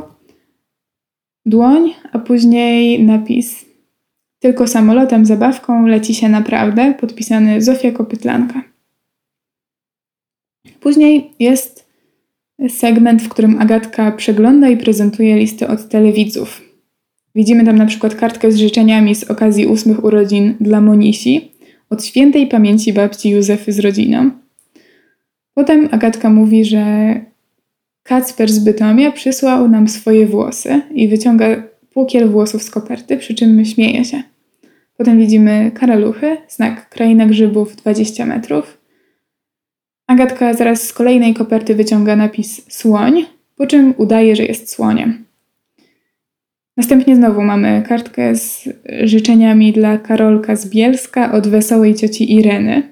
dłoń, 1.51 1.95
a 2.13 2.19
później 2.19 3.05
napis 3.05 3.65
Tylko 4.39 4.67
samolotem, 4.67 5.27
zabawką 5.27 5.87
leci 5.87 6.15
się 6.15 6.29
naprawdę, 6.29 6.95
podpisany 7.01 7.63
Zofia 7.63 7.93
Kopytlanka. 7.93 8.63
Później 10.81 11.31
jest 11.39 11.91
segment, 12.69 13.23
w 13.23 13.29
którym 13.29 13.59
Agatka 13.59 14.13
przegląda 14.13 14.69
i 14.69 14.77
prezentuje 14.77 15.37
listy 15.39 15.69
od 15.69 15.89
telewidzów. 15.89 16.63
Widzimy 17.35 17.65
tam 17.65 17.77
na 17.77 17.87
przykład 17.87 18.15
kartkę 18.15 18.53
z 18.53 18.57
życzeniami 18.57 19.15
z 19.15 19.25
okazji 19.25 19.67
ósmych 19.67 20.05
urodzin 20.05 20.55
dla 20.61 20.81
Monisi 20.81 21.51
od 21.91 22.05
świętej 22.05 22.47
pamięci 22.47 22.93
babci 22.93 23.31
Józefy 23.31 23.73
z 23.73 23.79
rodziną. 23.79 24.31
Potem 25.55 25.89
Agatka 25.91 26.31
mówi, 26.31 26.65
że 26.65 27.15
Kacper 28.03 28.53
z 28.53 28.59
Bytomia 28.59 29.13
przysłał 29.13 29.69
nam 29.69 29.89
swoje 29.89 30.27
włosy 30.27 30.81
i 30.95 31.09
wyciąga 31.09 31.63
płukiel 31.93 32.29
włosów 32.29 32.63
z 32.63 32.71
koperty, 32.71 33.17
przy 33.17 33.35
czym 33.35 33.65
śmieje 33.65 34.05
się. 34.05 34.23
Potem 34.97 35.19
widzimy 35.19 35.71
karaluchy, 35.75 36.37
znak 36.49 36.89
Kraina 36.89 37.27
Grzybów 37.27 37.77
20 37.77 38.27
metrów. 38.27 38.79
Agatka 40.07 40.55
zaraz 40.55 40.83
z 40.83 40.93
kolejnej 40.93 41.35
koperty 41.35 41.75
wyciąga 41.75 42.17
napis 42.17 42.73
słoń, 42.73 43.27
po 43.57 43.67
czym 43.67 43.95
udaje, 43.97 44.37
że 44.37 44.45
jest 44.45 44.73
słoniem. 44.73 45.25
Następnie 46.77 47.17
znowu 47.17 47.43
mamy 47.43 47.83
kartkę 47.89 48.37
z 48.37 48.69
życzeniami 49.03 49.73
dla 49.73 49.99
Karolka 49.99 50.57
z 50.57 50.69
Bielska 50.69 51.33
od 51.33 51.49
wesołej 51.49 51.95
cioci 51.95 52.35
Ireny. 52.35 52.83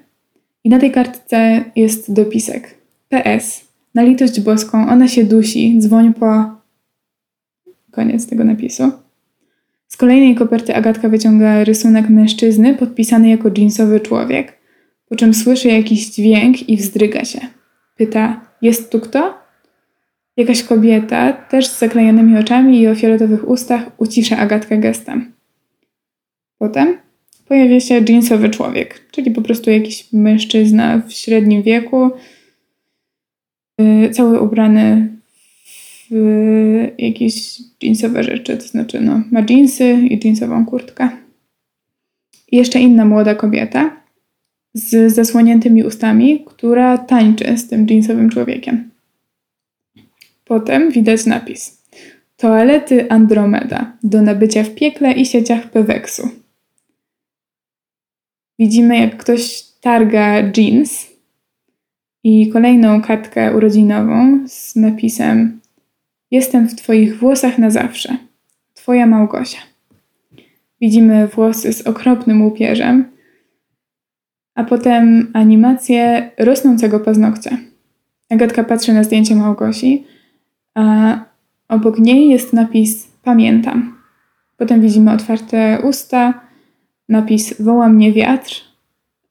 I 0.63 0.69
na 0.69 0.79
tej 0.79 0.91
kartce 0.91 1.63
jest 1.75 2.13
dopisek. 2.13 2.75
PS. 3.09 3.68
Na 3.95 4.03
litość 4.03 4.41
boską, 4.41 4.89
ona 4.89 5.07
się 5.07 5.23
dusi, 5.23 5.79
dzwoń 5.79 6.13
po... 6.13 6.59
Koniec 7.91 8.27
tego 8.27 8.43
napisu. 8.43 8.91
Z 9.87 9.97
kolejnej 9.97 10.35
koperty 10.35 10.75
Agatka 10.75 11.09
wyciąga 11.09 11.63
rysunek 11.63 12.09
mężczyzny 12.09 12.75
podpisany 12.75 13.29
jako 13.29 13.49
jeansowy 13.57 13.99
człowiek, 13.99 14.59
po 15.09 15.15
czym 15.15 15.33
słyszy 15.33 15.67
jakiś 15.67 16.09
dźwięk 16.09 16.69
i 16.69 16.77
wzdryga 16.77 17.25
się. 17.25 17.39
Pyta, 17.97 18.41
jest 18.61 18.91
tu 18.91 18.99
kto? 18.99 19.37
Jakaś 20.37 20.63
kobieta, 20.63 21.33
też 21.33 21.67
z 21.67 21.79
zaklejonymi 21.79 22.37
oczami 22.37 22.81
i 22.81 22.87
o 22.87 22.95
fioletowych 22.95 23.47
ustach, 23.47 23.81
ucisza 23.97 24.37
Agatkę 24.37 24.77
gestem. 24.77 25.31
Potem 26.57 26.97
pojawia 27.47 27.79
się 27.79 28.01
jeansowy 28.09 28.49
człowiek, 28.49 29.01
czyli 29.11 29.31
po 29.31 29.41
prostu 29.41 29.71
jakiś 29.71 30.13
mężczyzna 30.13 31.01
w 31.07 31.13
średnim 31.13 31.63
wieku, 31.63 32.11
cały 34.11 34.39
ubrany 34.39 35.09
w 36.11 36.87
jakieś 36.97 37.61
jeansowe 37.81 38.23
rzeczy, 38.23 38.57
to 38.57 38.67
znaczy 38.67 39.01
no, 39.01 39.23
ma 39.31 39.45
jeansy 39.49 39.99
i 40.09 40.19
jeansową 40.23 40.65
kurtkę. 40.65 41.09
I 42.51 42.57
jeszcze 42.57 42.79
inna 42.79 43.05
młoda 43.05 43.35
kobieta 43.35 43.97
z 44.73 45.13
zasłoniętymi 45.13 45.83
ustami, 45.83 46.43
która 46.45 46.97
tańczy 46.97 47.57
z 47.57 47.67
tym 47.67 47.87
jeansowym 47.89 48.29
człowiekiem. 48.29 48.89
Potem 50.45 50.91
widać 50.91 51.25
napis. 51.25 51.83
Toalety 52.37 53.11
Andromeda 53.11 53.97
do 54.03 54.21
nabycia 54.21 54.63
w 54.63 54.75
piekle 54.75 55.11
i 55.11 55.25
sieciach 55.25 55.71
Peweksu. 55.71 56.29
Widzimy, 58.59 58.99
jak 58.99 59.17
ktoś 59.17 59.63
targa 59.81 60.51
jeans 60.57 61.07
i 62.23 62.49
kolejną 62.49 63.01
kartkę 63.01 63.55
urodzinową 63.55 64.47
z 64.47 64.75
napisem 64.75 65.59
Jestem 66.31 66.67
w 66.67 66.75
Twoich 66.75 67.19
włosach 67.19 67.57
na 67.57 67.69
zawsze. 67.69 68.17
Twoja 68.73 69.05
Małgosia. 69.05 69.59
Widzimy 70.81 71.27
włosy 71.27 71.73
z 71.73 71.87
okropnym 71.87 72.41
łupieżem, 72.41 73.05
a 74.55 74.63
potem 74.63 75.31
animację 75.33 76.31
rosnącego 76.37 76.99
paznokcia. 76.99 77.57
Agatka 78.29 78.63
patrzy 78.63 78.93
na 78.93 79.03
zdjęcie 79.03 79.35
Małgosi, 79.35 80.05
a 80.75 81.19
obok 81.69 81.99
niej 81.99 82.29
jest 82.29 82.53
napis 82.53 83.07
Pamiętam. 83.23 83.97
Potem 84.57 84.81
widzimy 84.81 85.11
otwarte 85.11 85.79
usta, 85.83 86.41
napis 87.09 87.61
Woła 87.61 87.89
mnie 87.89 88.13
wiatr, 88.13 88.61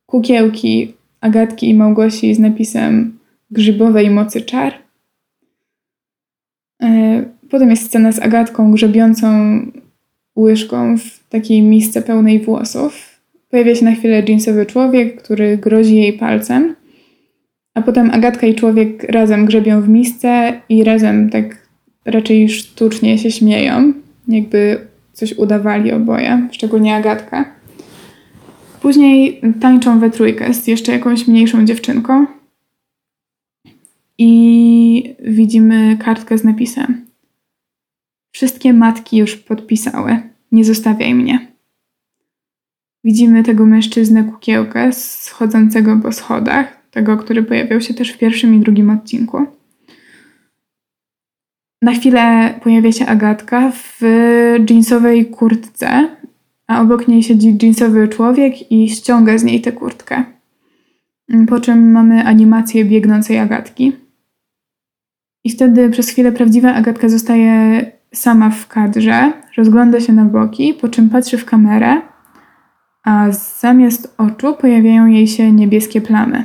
kukiełki 0.06 0.94
Agatki 1.20 1.68
i 1.68 1.74
Małgosi 1.74 2.34
z 2.34 2.38
napisem 2.38 3.18
Grzybowej 3.50 4.10
mocy 4.10 4.40
czar. 4.40 4.74
E, 6.82 7.22
potem 7.50 7.70
jest 7.70 7.86
scena 7.86 8.12
z 8.12 8.18
Agatką 8.18 8.72
grzebiącą 8.72 9.26
łyżką 10.36 10.98
w 10.98 11.28
takiej 11.28 11.62
misce 11.62 12.02
pełnej 12.02 12.40
włosów. 12.40 13.20
Pojawia 13.50 13.74
się 13.74 13.84
na 13.84 13.94
chwilę 13.94 14.22
jeansowy 14.28 14.66
człowiek, 14.66 15.22
który 15.22 15.56
grozi 15.56 15.96
jej 15.96 16.12
palcem. 16.12 16.74
A 17.74 17.82
potem 17.82 18.10
Agatka 18.10 18.46
i 18.46 18.54
człowiek 18.54 19.02
razem 19.02 19.46
grzebią 19.46 19.80
w 19.80 19.88
misce 19.88 20.60
i 20.68 20.84
razem 20.84 21.30
tak 21.30 21.68
raczej 22.04 22.48
sztucznie 22.48 23.18
się 23.18 23.30
śmieją, 23.30 23.92
jakby 24.28 24.80
coś 25.12 25.32
udawali 25.32 25.92
oboje, 25.92 26.48
szczególnie 26.52 26.94
Agatka. 26.94 27.57
Później 28.88 29.40
tańczą 29.60 30.00
we 30.00 30.10
trójkę 30.10 30.54
z 30.54 30.66
jeszcze 30.66 30.92
jakąś 30.92 31.28
mniejszą 31.28 31.64
dziewczynką 31.64 32.26
i 34.18 35.14
widzimy 35.24 35.96
kartkę 36.00 36.38
z 36.38 36.44
napisem 36.44 37.06
Wszystkie 38.32 38.72
matki 38.72 39.16
już 39.16 39.36
podpisały, 39.36 40.22
nie 40.52 40.64
zostawiaj 40.64 41.14
mnie. 41.14 41.52
Widzimy 43.04 43.42
tego 43.42 43.66
mężczyznę 43.66 44.24
kukiełkę 44.24 44.92
schodzącego 44.92 45.96
po 46.02 46.12
schodach, 46.12 46.88
tego, 46.90 47.16
który 47.16 47.42
pojawiał 47.42 47.80
się 47.80 47.94
też 47.94 48.12
w 48.12 48.18
pierwszym 48.18 48.54
i 48.54 48.60
drugim 48.60 48.90
odcinku. 48.90 49.46
Na 51.82 51.92
chwilę 51.92 52.54
pojawia 52.62 52.92
się 52.92 53.06
Agatka 53.06 53.72
w 53.74 54.00
jeansowej 54.70 55.26
kurtce, 55.26 56.08
a 56.68 56.80
obok 56.80 57.08
niej 57.08 57.22
siedzi 57.22 57.58
jeansowy 57.62 58.08
człowiek 58.08 58.72
i 58.72 58.88
ściąga 58.88 59.38
z 59.38 59.44
niej 59.44 59.60
tę 59.60 59.72
kurtkę. 59.72 60.24
Po 61.48 61.60
czym 61.60 61.92
mamy 61.92 62.24
animację 62.24 62.84
biegnącej 62.84 63.38
Agatki. 63.38 63.92
I 65.44 65.50
wtedy 65.50 65.90
przez 65.90 66.08
chwilę 66.08 66.32
prawdziwa 66.32 66.74
Agatka 66.74 67.08
zostaje 67.08 67.84
sama 68.14 68.50
w 68.50 68.68
kadrze, 68.68 69.32
rozgląda 69.56 70.00
się 70.00 70.12
na 70.12 70.24
boki, 70.24 70.74
po 70.74 70.88
czym 70.88 71.10
patrzy 71.10 71.38
w 71.38 71.44
kamerę, 71.44 72.00
a 73.04 73.32
zamiast 73.60 74.14
oczu 74.18 74.54
pojawiają 74.54 75.06
jej 75.06 75.26
się 75.26 75.52
niebieskie 75.52 76.00
plamy. 76.00 76.44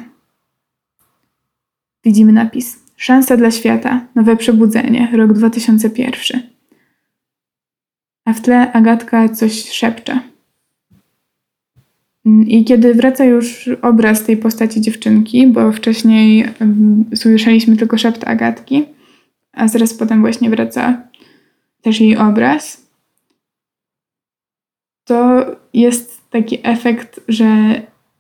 Widzimy 2.04 2.32
napis. 2.32 2.84
Szansa 2.98 3.38
dla 3.38 3.52
świata, 3.52 4.08
nowe 4.16 4.36
przebudzenie, 4.36 5.08
rok 5.14 5.34
2001. 5.34 6.53
A 8.26 8.34
w 8.34 8.42
tle 8.42 8.72
Agatka 8.74 9.30
coś 9.30 9.72
szepcze. 9.72 10.20
I 12.26 12.66
kiedy 12.66 12.94
wraca 12.94 13.26
już 13.26 13.70
obraz 13.82 14.24
tej 14.24 14.38
postaci 14.38 14.82
dziewczynki, 14.82 15.48
bo 15.48 15.72
wcześniej 15.72 16.46
um, 16.62 17.06
słyszeliśmy 17.16 17.78
tylko 17.78 17.98
szept 17.98 18.28
Agatki, 18.28 18.86
a 19.52 19.68
zaraz 19.68 19.94
potem 19.94 20.22
właśnie 20.22 20.50
wraca 20.50 21.08
też 21.82 22.02
jej 22.02 22.18
obraz, 22.18 22.88
to 25.04 25.46
jest 25.74 26.30
taki 26.30 26.60
efekt, 26.64 27.20
że 27.28 27.46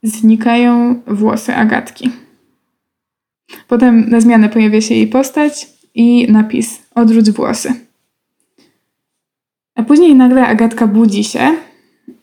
znikają 0.03 1.01
włosy 1.07 1.55
Agatki. 1.55 2.09
Potem 3.67 4.09
na 4.09 4.21
zmianę 4.21 4.49
pojawia 4.49 4.81
się 4.81 4.95
jej 4.95 5.07
postać 5.07 5.69
i 5.95 6.31
napis 6.31 6.81
odrzuć 6.95 7.31
włosy. 7.31 7.73
A 9.75 9.83
później 9.83 10.15
nagle 10.15 10.47
Agatka 10.47 10.87
budzi 10.87 11.23
się 11.23 11.55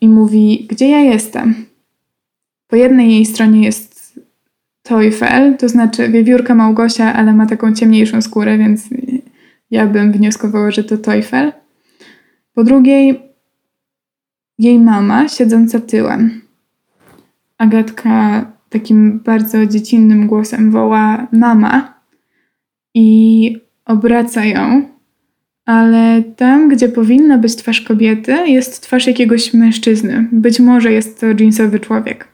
i 0.01 0.09
mówi, 0.09 0.67
gdzie 0.69 0.89
ja 0.89 0.99
jestem? 0.99 1.65
Po 2.67 2.75
jednej 2.75 3.11
jej 3.11 3.25
stronie 3.25 3.63
jest 3.63 4.19
Teufel, 4.83 5.57
to 5.57 5.69
znaczy 5.69 6.09
wiewiórka 6.09 6.55
Małgosia, 6.55 7.13
ale 7.13 7.33
ma 7.33 7.45
taką 7.45 7.73
ciemniejszą 7.73 8.21
skórę, 8.21 8.57
więc 8.57 8.89
ja 9.71 9.87
bym 9.87 10.11
wnioskowała, 10.11 10.71
że 10.71 10.83
to 10.83 10.97
Teufel. 10.97 11.53
Po 12.53 12.63
drugiej 12.63 13.19
jej 14.59 14.79
mama 14.79 15.27
siedząca 15.27 15.79
tyłem. 15.79 16.41
Agatka 17.57 18.45
takim 18.69 19.19
bardzo 19.19 19.65
dziecinnym 19.65 20.27
głosem 20.27 20.71
woła 20.71 21.27
mama 21.31 22.01
i 22.93 23.57
obraca 23.85 24.45
ją, 24.45 24.90
ale 25.65 26.23
tam, 26.37 26.69
gdzie 26.69 26.89
powinna 26.89 27.37
być 27.37 27.55
twarz 27.55 27.81
kobiety, 27.81 28.37
jest 28.47 28.83
twarz 28.83 29.07
jakiegoś 29.07 29.53
mężczyzny. 29.53 30.27
Być 30.31 30.59
może 30.59 30.91
jest 30.91 31.19
to 31.19 31.27
jeansowy 31.39 31.79
człowiek. 31.79 32.27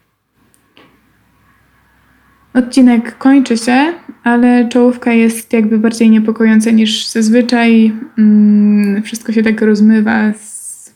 Odcinek 2.53 3.17
kończy 3.17 3.57
się, 3.57 3.93
ale 4.23 4.69
czołówka 4.69 5.13
jest 5.13 5.53
jakby 5.53 5.77
bardziej 5.77 6.09
niepokojąca 6.09 6.71
niż 6.71 7.07
zazwyczaj. 7.07 7.93
Mm, 8.17 9.03
wszystko 9.03 9.31
się 9.31 9.43
tak 9.43 9.61
rozmywa 9.61 10.33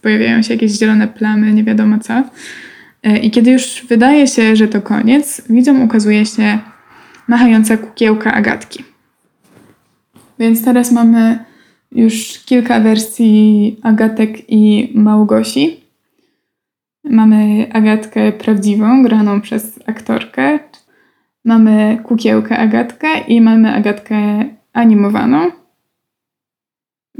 pojawiają 0.02 0.42
się 0.42 0.54
jakieś 0.54 0.72
zielone 0.72 1.08
plamy, 1.08 1.54
nie 1.54 1.64
wiadomo 1.64 2.00
co. 2.00 2.24
E, 3.04 3.18
I 3.18 3.32
kiedy 3.32 3.52
już 3.52 3.86
wydaje 3.90 4.28
się, 4.28 4.56
że 4.56 4.68
to 4.68 4.82
koniec, 4.82 5.42
widzom 5.50 5.82
ukazuje 5.82 6.26
się 6.26 6.60
machająca 7.28 7.78
kukiełka 7.78 8.34
Agatki. 8.34 8.84
Więc 10.40 10.66
teraz 10.66 10.92
mamy 10.92 11.40
już 11.92 12.40
kilka 12.46 12.80
wersji 12.80 13.78
Agatek 13.84 14.50
i 14.50 14.92
Małgosi. 14.96 15.80
Mamy 17.04 17.68
Agatkę 17.74 18.32
prawdziwą, 18.32 19.04
graną 19.04 19.42
przez 19.42 19.80
aktorkę. 19.86 20.60
Mamy 21.46 22.00
kukiełkę 22.04 22.58
Agatkę 22.58 23.08
i 23.28 23.42
mamy 23.42 23.74
Agatkę 23.74 24.46
animowaną. 24.74 25.52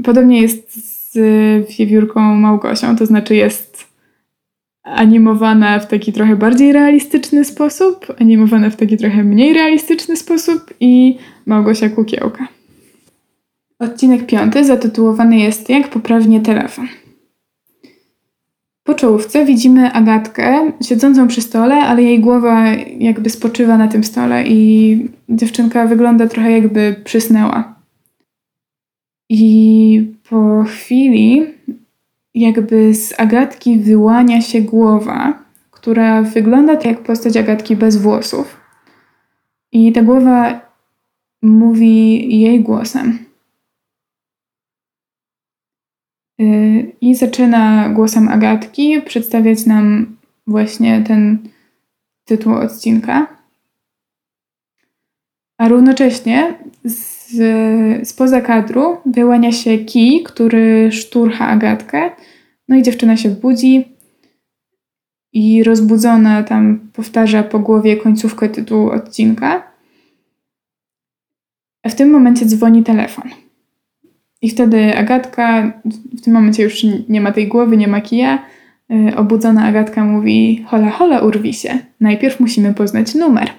Podobnie 0.04 0.42
jest 0.42 0.72
z 1.12 1.16
wiewiórką 1.78 2.20
Małgosią, 2.34 2.96
to 2.96 3.06
znaczy 3.06 3.36
jest 3.36 3.92
animowana 4.82 5.78
w 5.78 5.86
taki 5.88 6.12
trochę 6.12 6.36
bardziej 6.36 6.72
realistyczny 6.72 7.44
sposób, 7.44 8.06
animowana 8.20 8.70
w 8.70 8.76
taki 8.76 8.96
trochę 8.96 9.24
mniej 9.24 9.54
realistyczny 9.54 10.16
sposób 10.16 10.74
i 10.80 11.18
Małgosia 11.46 11.88
Kukiełka. 11.88 12.48
Odcinek 13.82 14.26
piąty 14.26 14.64
zatytułowany 14.64 15.38
jest 15.38 15.68
Jak 15.68 15.88
poprawnie 15.88 16.40
telefon. 16.40 16.88
Po 18.84 18.94
czołówce 18.94 19.44
widzimy 19.44 19.92
Agatkę 19.92 20.72
siedzącą 20.82 21.28
przy 21.28 21.40
stole, 21.40 21.74
ale 21.74 22.02
jej 22.02 22.20
głowa 22.20 22.66
jakby 22.98 23.30
spoczywa 23.30 23.78
na 23.78 23.88
tym 23.88 24.04
stole 24.04 24.44
i 24.46 25.08
dziewczynka 25.28 25.86
wygląda 25.86 26.26
trochę 26.26 26.52
jakby 26.52 26.96
przysnęła. 27.04 27.74
I 29.28 30.14
po 30.30 30.64
chwili 30.64 31.46
jakby 32.34 32.94
z 32.94 33.20
Agatki 33.20 33.78
wyłania 33.78 34.40
się 34.40 34.60
głowa, 34.60 35.38
która 35.70 36.22
wygląda 36.22 36.76
tak 36.76 36.84
jak 36.84 37.02
postać 37.02 37.36
Agatki 37.36 37.76
bez 37.76 37.96
włosów. 37.96 38.56
I 39.72 39.92
ta 39.92 40.02
głowa 40.02 40.60
mówi 41.42 42.40
jej 42.40 42.60
głosem. 42.60 43.18
Y, 43.18 43.32
I 47.00 47.14
zaczyna 47.14 47.88
głosem 47.88 48.28
Agatki 48.28 49.02
przedstawiać 49.02 49.66
nam 49.66 50.16
właśnie 50.46 51.04
ten 51.06 51.38
tytuł 52.24 52.54
odcinka. 52.54 53.26
A 55.58 55.68
równocześnie 55.68 56.54
z, 56.84 58.08
spoza 58.08 58.40
kadru 58.40 58.96
wyłania 59.06 59.52
się 59.52 59.78
kij, 59.78 60.22
który 60.22 60.92
szturcha 60.92 61.46
Agatkę. 61.46 62.10
No 62.68 62.76
i 62.76 62.82
dziewczyna 62.82 63.16
się 63.16 63.30
budzi 63.30 63.84
i 65.32 65.64
rozbudzona 65.64 66.42
tam 66.42 66.90
powtarza 66.92 67.42
po 67.42 67.58
głowie 67.58 67.96
końcówkę 67.96 68.48
tytułu 68.48 68.90
odcinka. 68.90 69.72
A 71.82 71.88
w 71.88 71.94
tym 71.94 72.10
momencie 72.10 72.46
dzwoni 72.46 72.82
telefon. 72.82 73.41
I 74.42 74.50
wtedy 74.50 74.96
Agatka, 74.96 75.72
w 76.18 76.20
tym 76.20 76.34
momencie 76.34 76.62
już 76.62 76.82
nie 77.08 77.20
ma 77.20 77.32
tej 77.32 77.48
głowy, 77.48 77.76
nie 77.76 77.88
ma 77.88 78.00
kija, 78.00 78.38
y, 78.90 79.16
obudzona 79.16 79.64
Agatka 79.64 80.04
mówi: 80.04 80.64
Hola, 80.68 80.90
hola, 80.90 81.20
urwi 81.20 81.54
się. 81.54 81.78
Najpierw 82.00 82.40
musimy 82.40 82.74
poznać 82.74 83.14
numer. 83.14 83.50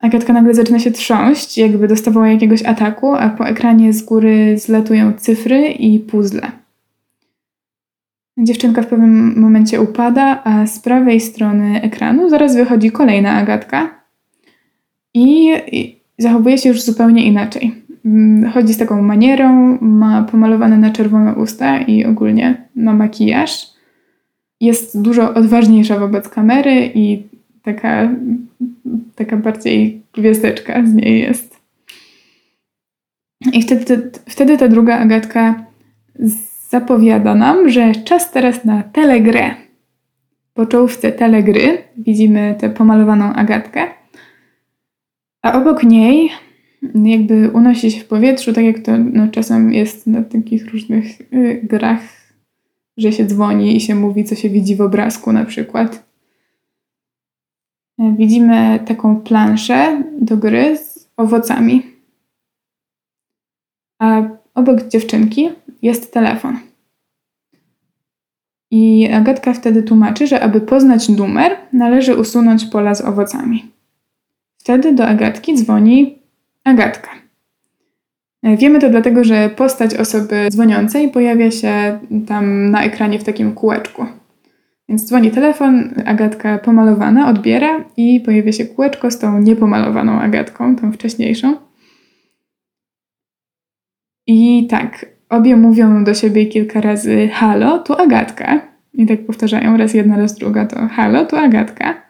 Agatka 0.00 0.32
nagle 0.32 0.54
zaczyna 0.54 0.78
się 0.78 0.90
trząść, 0.90 1.58
jakby 1.58 1.88
dostawała 1.88 2.28
jakiegoś 2.28 2.62
ataku, 2.62 3.14
a 3.14 3.28
po 3.28 3.48
ekranie 3.48 3.92
z 3.92 4.02
góry 4.02 4.58
zlatują 4.58 5.12
cyfry 5.12 5.68
i 5.68 6.00
puzzle. 6.00 6.52
Dziewczynka 8.38 8.82
w 8.82 8.86
pewnym 8.86 9.40
momencie 9.40 9.80
upada, 9.80 10.42
a 10.44 10.66
z 10.66 10.78
prawej 10.78 11.20
strony 11.20 11.82
ekranu 11.82 12.30
zaraz 12.30 12.56
wychodzi 12.56 12.90
kolejna 12.90 13.32
Agatka 13.32 14.04
i 15.14 15.52
zachowuje 16.18 16.58
się 16.58 16.68
już 16.68 16.82
zupełnie 16.82 17.26
inaczej. 17.26 17.85
Mm, 18.06 18.50
chodzi 18.52 18.74
z 18.74 18.78
taką 18.78 19.02
manierą, 19.02 19.78
ma 19.80 20.22
pomalowane 20.22 20.78
na 20.78 20.90
czerwono 20.90 21.32
usta 21.32 21.80
i 21.80 22.04
ogólnie 22.04 22.68
ma 22.74 22.94
makijaż. 22.94 23.66
Jest 24.60 25.02
dużo 25.02 25.34
odważniejsza 25.34 25.98
wobec 25.98 26.28
kamery 26.28 26.90
i 26.94 27.22
taka, 27.62 28.08
taka 29.14 29.36
bardziej 29.36 30.02
gwiazdeczka 30.12 30.86
z 30.86 30.94
niej 30.94 31.20
jest. 31.20 31.60
I 33.52 33.62
wtedy, 33.62 34.10
wtedy 34.28 34.58
ta 34.58 34.68
druga 34.68 34.98
Agatka 34.98 35.64
zapowiada 36.70 37.34
nam, 37.34 37.70
że 37.70 37.94
czas 37.94 38.32
teraz 38.32 38.64
na 38.64 38.82
telegrę. 38.82 39.54
Po 40.54 40.66
czołówce 40.66 41.12
telegry 41.12 41.78
widzimy 41.96 42.54
tę 42.58 42.70
pomalowaną 42.70 43.32
Agatkę, 43.32 43.82
a 45.42 45.60
obok 45.60 45.82
niej 45.82 46.30
jakby 46.94 47.50
unosi 47.50 47.90
się 47.90 48.00
w 48.00 48.08
powietrzu, 48.08 48.52
tak 48.52 48.64
jak 48.64 48.78
to 48.78 48.98
no, 48.98 49.28
czasem 49.28 49.72
jest 49.72 50.06
na 50.06 50.22
takich 50.22 50.72
różnych 50.72 51.20
y, 51.20 51.60
grach, 51.62 52.00
że 52.96 53.12
się 53.12 53.26
dzwoni 53.26 53.76
i 53.76 53.80
się 53.80 53.94
mówi, 53.94 54.24
co 54.24 54.34
się 54.34 54.48
widzi 54.48 54.76
w 54.76 54.80
obrazku 54.80 55.32
na 55.32 55.44
przykład. 55.44 56.06
E, 57.98 58.14
widzimy 58.18 58.78
taką 58.86 59.20
planszę 59.20 60.02
do 60.20 60.36
gry 60.36 60.76
z 60.76 61.08
owocami. 61.16 61.82
A 63.98 64.22
obok 64.54 64.88
dziewczynki 64.88 65.48
jest 65.82 66.12
telefon. 66.12 66.58
I 68.70 69.08
Agatka 69.12 69.52
wtedy 69.52 69.82
tłumaczy, 69.82 70.26
że 70.26 70.40
aby 70.40 70.60
poznać 70.60 71.08
numer, 71.08 71.56
należy 71.72 72.16
usunąć 72.16 72.64
pola 72.64 72.94
z 72.94 73.00
owocami. 73.00 73.72
Wtedy 74.58 74.92
do 74.92 75.06
Agatki 75.06 75.54
dzwoni 75.54 76.15
Agatka. 76.66 77.10
E, 78.42 78.56
wiemy 78.56 78.78
to 78.78 78.90
dlatego, 78.90 79.24
że 79.24 79.50
postać 79.50 79.94
osoby 79.94 80.48
dzwoniącej 80.50 81.08
pojawia 81.08 81.50
się 81.50 81.98
tam 82.26 82.70
na 82.70 82.84
ekranie 82.84 83.18
w 83.18 83.24
takim 83.24 83.52
kółeczku. 83.52 84.06
Więc 84.88 85.04
dzwoni 85.04 85.30
telefon, 85.30 85.94
Agatka 86.06 86.58
pomalowana 86.58 87.28
odbiera 87.28 87.84
i 87.96 88.20
pojawia 88.20 88.52
się 88.52 88.64
kółeczko 88.64 89.10
z 89.10 89.18
tą 89.18 89.40
niepomalowaną 89.40 90.20
Agatką, 90.20 90.76
tą 90.76 90.92
wcześniejszą. 90.92 91.56
I 94.26 94.66
tak, 94.70 95.06
obie 95.28 95.56
mówią 95.56 96.04
do 96.04 96.14
siebie 96.14 96.46
kilka 96.46 96.80
razy 96.80 97.28
halo, 97.28 97.78
tu 97.78 97.94
Agatka. 97.94 98.60
I 98.94 99.06
tak 99.06 99.26
powtarzają 99.26 99.76
raz 99.76 99.94
jedna, 99.94 100.16
raz 100.16 100.34
druga 100.34 100.66
to 100.66 100.88
halo, 100.88 101.26
tu 101.26 101.36
Agatka. 101.36 102.02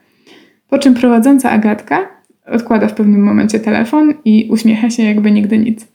Po 0.69 0.79
czym 0.79 0.95
prowadząca 0.95 1.51
Agatka 1.51 2.16
odkłada 2.47 2.89
w 2.89 2.95
pewnym 2.95 3.23
momencie 3.23 3.61
telefon 3.61 4.15
i 4.25 4.49
uśmiecha 4.51 4.91
się 4.91 5.03
jakby 5.03 5.31
nigdy 5.31 5.59
nic. 5.59 5.87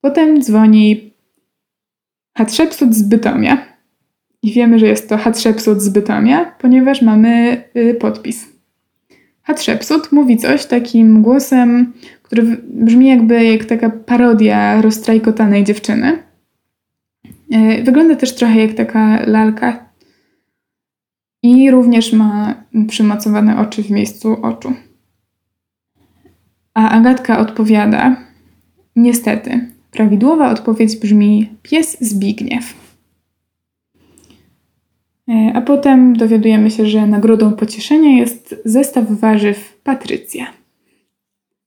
Potem 0.00 0.42
dzwoni 0.42 1.10
Hatshepsut 2.36 2.94
z 2.94 3.02
Bytomia. 3.02 3.58
I 4.42 4.52
wiemy, 4.52 4.78
że 4.78 4.86
jest 4.86 5.08
to 5.08 5.16
Hatshepsut 5.16 5.82
z 5.82 5.88
Bytomia, 5.88 6.44
ponieważ 6.44 7.02
mamy 7.02 7.62
y, 7.76 7.94
podpis. 7.94 8.46
Hatshepsut 9.42 10.12
mówi 10.12 10.36
coś 10.36 10.66
takim 10.66 11.22
głosem, 11.22 11.92
który 12.22 12.42
brzmi 12.64 13.08
jakby 13.08 13.44
jak 13.44 13.64
taka 13.64 13.90
parodia 13.90 14.82
roztrajkotanej 14.82 15.64
dziewczyny. 15.64 16.18
Y, 17.54 17.82
wygląda 17.82 18.16
też 18.16 18.34
trochę 18.34 18.58
jak 18.58 18.74
taka 18.74 19.26
lalka 19.26 19.88
i 21.42 21.70
również 21.70 22.12
ma 22.12 22.54
przymocowane 22.88 23.58
oczy 23.58 23.82
w 23.82 23.90
miejscu 23.90 24.42
oczu. 24.42 24.74
A 26.78 26.90
Agatka 26.90 27.38
odpowiada: 27.38 28.16
Niestety, 28.96 29.70
prawidłowa 29.90 30.50
odpowiedź 30.50 30.96
brzmi 30.96 31.50
pies 31.62 31.96
Zbigniew. 32.00 32.74
E, 35.28 35.52
a 35.54 35.60
potem 35.60 36.16
dowiadujemy 36.16 36.70
się, 36.70 36.86
że 36.86 37.06
nagrodą 37.06 37.52
pocieszenia 37.52 38.18
jest 38.18 38.62
zestaw 38.64 39.10
warzyw 39.10 39.80
Patrycja. 39.84 40.46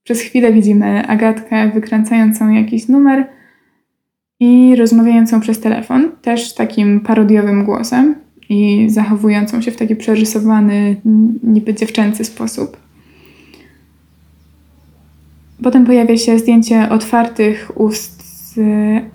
Przez 0.03 0.21
chwilę 0.21 0.53
widzimy 0.53 1.07
Agatkę 1.07 1.71
wykręcającą 1.73 2.49
jakiś 2.49 2.87
numer 2.87 3.27
i 4.39 4.75
rozmawiającą 4.75 5.39
przez 5.39 5.59
telefon, 5.59 6.11
też 6.21 6.53
takim 6.53 6.99
parodiowym 6.99 7.65
głosem 7.65 8.15
i 8.49 8.89
zachowującą 8.89 9.61
się 9.61 9.71
w 9.71 9.77
taki 9.77 9.95
przerysowany, 9.95 10.95
niby 11.43 11.73
dziewczęcy 11.73 12.25
sposób. 12.25 12.90
Potem 15.63 15.85
pojawia 15.85 16.17
się 16.17 16.39
zdjęcie 16.39 16.89
otwartych 16.89 17.71
ust 17.75 18.21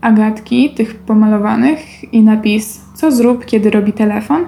Agatki, 0.01 0.71
tych 0.71 0.95
pomalowanych, 0.95 2.13
i 2.15 2.23
napis: 2.23 2.81
Co 2.95 3.13
zrób, 3.13 3.45
kiedy 3.45 3.71
robi 3.71 3.93
telefon? 3.93 4.47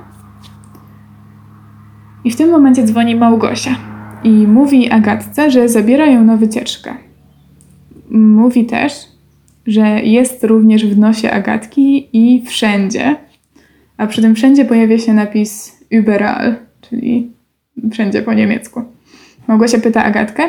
I 2.24 2.30
w 2.30 2.36
tym 2.36 2.50
momencie 2.50 2.84
dzwoni 2.84 3.16
Małgosia 3.16 3.76
i 4.24 4.30
mówi 4.30 4.90
Agatce, 4.90 5.50
że 5.50 5.68
zabiera 5.68 6.06
ją 6.06 6.24
na 6.24 6.36
wycieczkę. 6.36 6.94
Mówi 8.10 8.66
też, 8.66 8.92
że 9.66 10.02
jest 10.02 10.44
również 10.44 10.86
w 10.86 10.98
nosie 10.98 11.30
Agatki 11.30 12.08
i 12.12 12.44
wszędzie. 12.46 13.16
A 13.96 14.06
przy 14.06 14.22
tym 14.22 14.34
wszędzie 14.34 14.64
pojawia 14.64 14.98
się 14.98 15.14
napis 15.14 15.78
überall, 15.90 16.54
czyli 16.80 17.30
wszędzie 17.92 18.22
po 18.22 18.34
niemiecku. 18.34 18.82
Małgosia 19.48 19.78
pyta 19.78 20.04
Agatkę, 20.04 20.48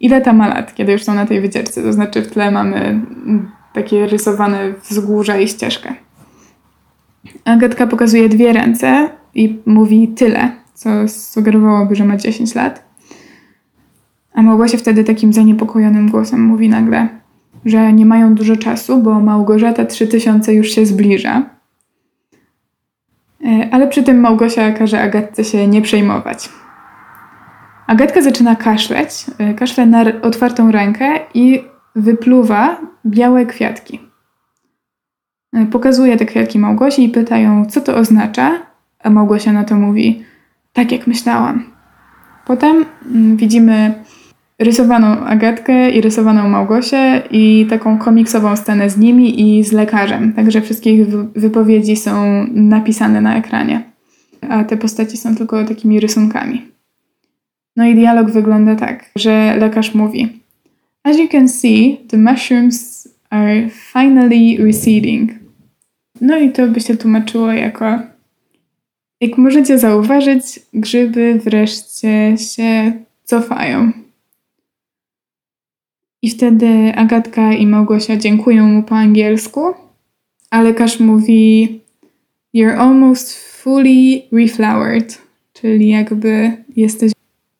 ile 0.00 0.20
ta 0.20 0.32
ma 0.32 0.48
lat, 0.48 0.74
kiedy 0.74 0.92
już 0.92 1.02
są 1.02 1.14
na 1.14 1.26
tej 1.26 1.40
wycieczce. 1.40 1.82
To 1.82 1.92
znaczy 1.92 2.22
w 2.22 2.30
tle 2.30 2.50
mamy 2.50 3.00
takie 3.72 4.06
rysowane 4.06 4.72
wzgórza 4.90 5.38
i 5.38 5.48
ścieżkę. 5.48 5.94
Agatka 7.44 7.86
pokazuje 7.86 8.28
dwie 8.28 8.52
ręce 8.52 9.10
i 9.34 9.58
mówi 9.66 10.08
tyle, 10.08 10.52
co 10.74 11.08
sugerowałoby, 11.08 11.96
że 11.96 12.04
ma 12.04 12.16
10 12.16 12.54
lat. 12.54 12.88
A 14.32 14.42
Małgosia 14.42 14.78
wtedy 14.78 15.04
takim 15.04 15.32
zaniepokojonym 15.32 16.10
głosem 16.10 16.40
mówi 16.40 16.68
nagle, 16.68 17.08
że 17.64 17.92
nie 17.92 18.06
mają 18.06 18.34
dużo 18.34 18.56
czasu, 18.56 19.02
bo 19.02 19.20
Małgorzata 19.20 19.84
3000 19.84 20.54
już 20.54 20.70
się 20.70 20.86
zbliża. 20.86 21.50
E, 23.44 23.68
ale 23.72 23.88
przy 23.88 24.02
tym 24.02 24.20
Małgosia 24.20 24.72
każe 24.72 25.00
Agatce 25.00 25.44
się 25.44 25.66
nie 25.66 25.82
przejmować. 25.82 26.48
Agatka 27.88 28.22
zaczyna 28.22 28.56
kaszleć, 28.56 29.10
e, 29.38 29.54
kaszle 29.54 29.86
na 29.86 30.04
otwartą 30.22 30.70
rękę 30.70 31.20
i 31.34 31.64
wypluwa 31.96 32.80
białe 33.06 33.46
kwiatki. 33.46 34.00
E, 35.52 35.66
pokazuje 35.66 36.16
te 36.16 36.26
kwiatki 36.26 36.58
Małgosi 36.58 37.04
i 37.04 37.08
pyta 37.08 37.38
ją, 37.38 37.66
co 37.66 37.80
to 37.80 37.96
oznacza, 37.96 38.52
a 39.02 39.10
Małgosia 39.10 39.52
na 39.52 39.64
to 39.64 39.74
mówi, 39.74 40.24
tak 40.72 40.92
jak 40.92 41.06
myślałam. 41.06 41.64
Potem 42.46 42.84
mm, 43.14 43.36
widzimy 43.36 43.94
rysowaną 44.58 45.06
Agatkę 45.06 45.90
i 45.90 46.00
rysowaną 46.00 46.48
Małgosię 46.48 47.22
i 47.30 47.66
taką 47.70 47.98
komiksową 47.98 48.56
scenę 48.56 48.90
z 48.90 48.98
nimi 48.98 49.58
i 49.58 49.64
z 49.64 49.72
lekarzem. 49.72 50.32
Także 50.32 50.60
wszystkie 50.60 50.94
ich 50.94 51.08
wypowiedzi 51.36 51.96
są 51.96 52.44
napisane 52.50 53.20
na 53.20 53.36
ekranie, 53.36 53.82
a 54.48 54.64
te 54.64 54.76
postaci 54.76 55.16
są 55.16 55.36
tylko 55.36 55.64
takimi 55.64 56.00
rysunkami. 56.00 56.77
No 57.78 57.86
i 57.86 57.94
dialog 57.94 58.30
wygląda 58.30 58.76
tak, 58.76 59.10
że 59.16 59.56
lekarz 59.56 59.94
mówi 59.94 60.28
As 61.02 61.18
you 61.18 61.28
can 61.28 61.48
see, 61.48 62.00
the 62.08 62.16
mushrooms 62.16 63.08
are 63.30 63.68
finally 63.70 64.56
receding. 64.66 65.30
No 66.20 66.38
i 66.38 66.52
to 66.52 66.68
by 66.68 66.80
się 66.80 66.96
tłumaczyło 66.96 67.52
jako 67.52 67.98
jak 69.20 69.38
możecie 69.38 69.78
zauważyć, 69.78 70.60
grzyby 70.74 71.40
wreszcie 71.44 72.34
się 72.38 72.92
cofają. 73.24 73.92
I 76.22 76.30
wtedy 76.30 76.92
Agatka 76.96 77.52
i 77.52 77.66
Małgosia 77.66 78.16
dziękują 78.16 78.66
mu 78.66 78.82
po 78.82 78.94
angielsku, 78.94 79.60
a 80.50 80.62
lekarz 80.62 81.00
mówi 81.00 81.80
You're 82.54 82.78
almost 82.78 83.38
fully 83.38 84.22
reflowered, 84.32 85.22
czyli 85.52 85.88
jakby 85.88 86.52
jesteś 86.76 87.12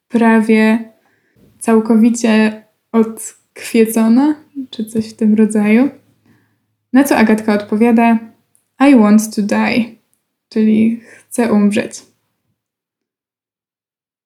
prawie 0.08 0.92
całkowicie 1.58 2.62
odkwiecona, 2.92 4.34
czy 4.70 4.84
coś 4.84 5.10
w 5.10 5.16
tym 5.16 5.34
rodzaju. 5.34 5.88
Na 6.92 7.04
co 7.04 7.16
Agatka 7.16 7.54
odpowiada 7.54 8.18
I 8.80 8.96
want 8.96 9.34
to 9.36 9.42
die, 9.42 9.84
czyli 10.48 11.00
chcę 11.00 11.52
umrzeć. 11.52 12.02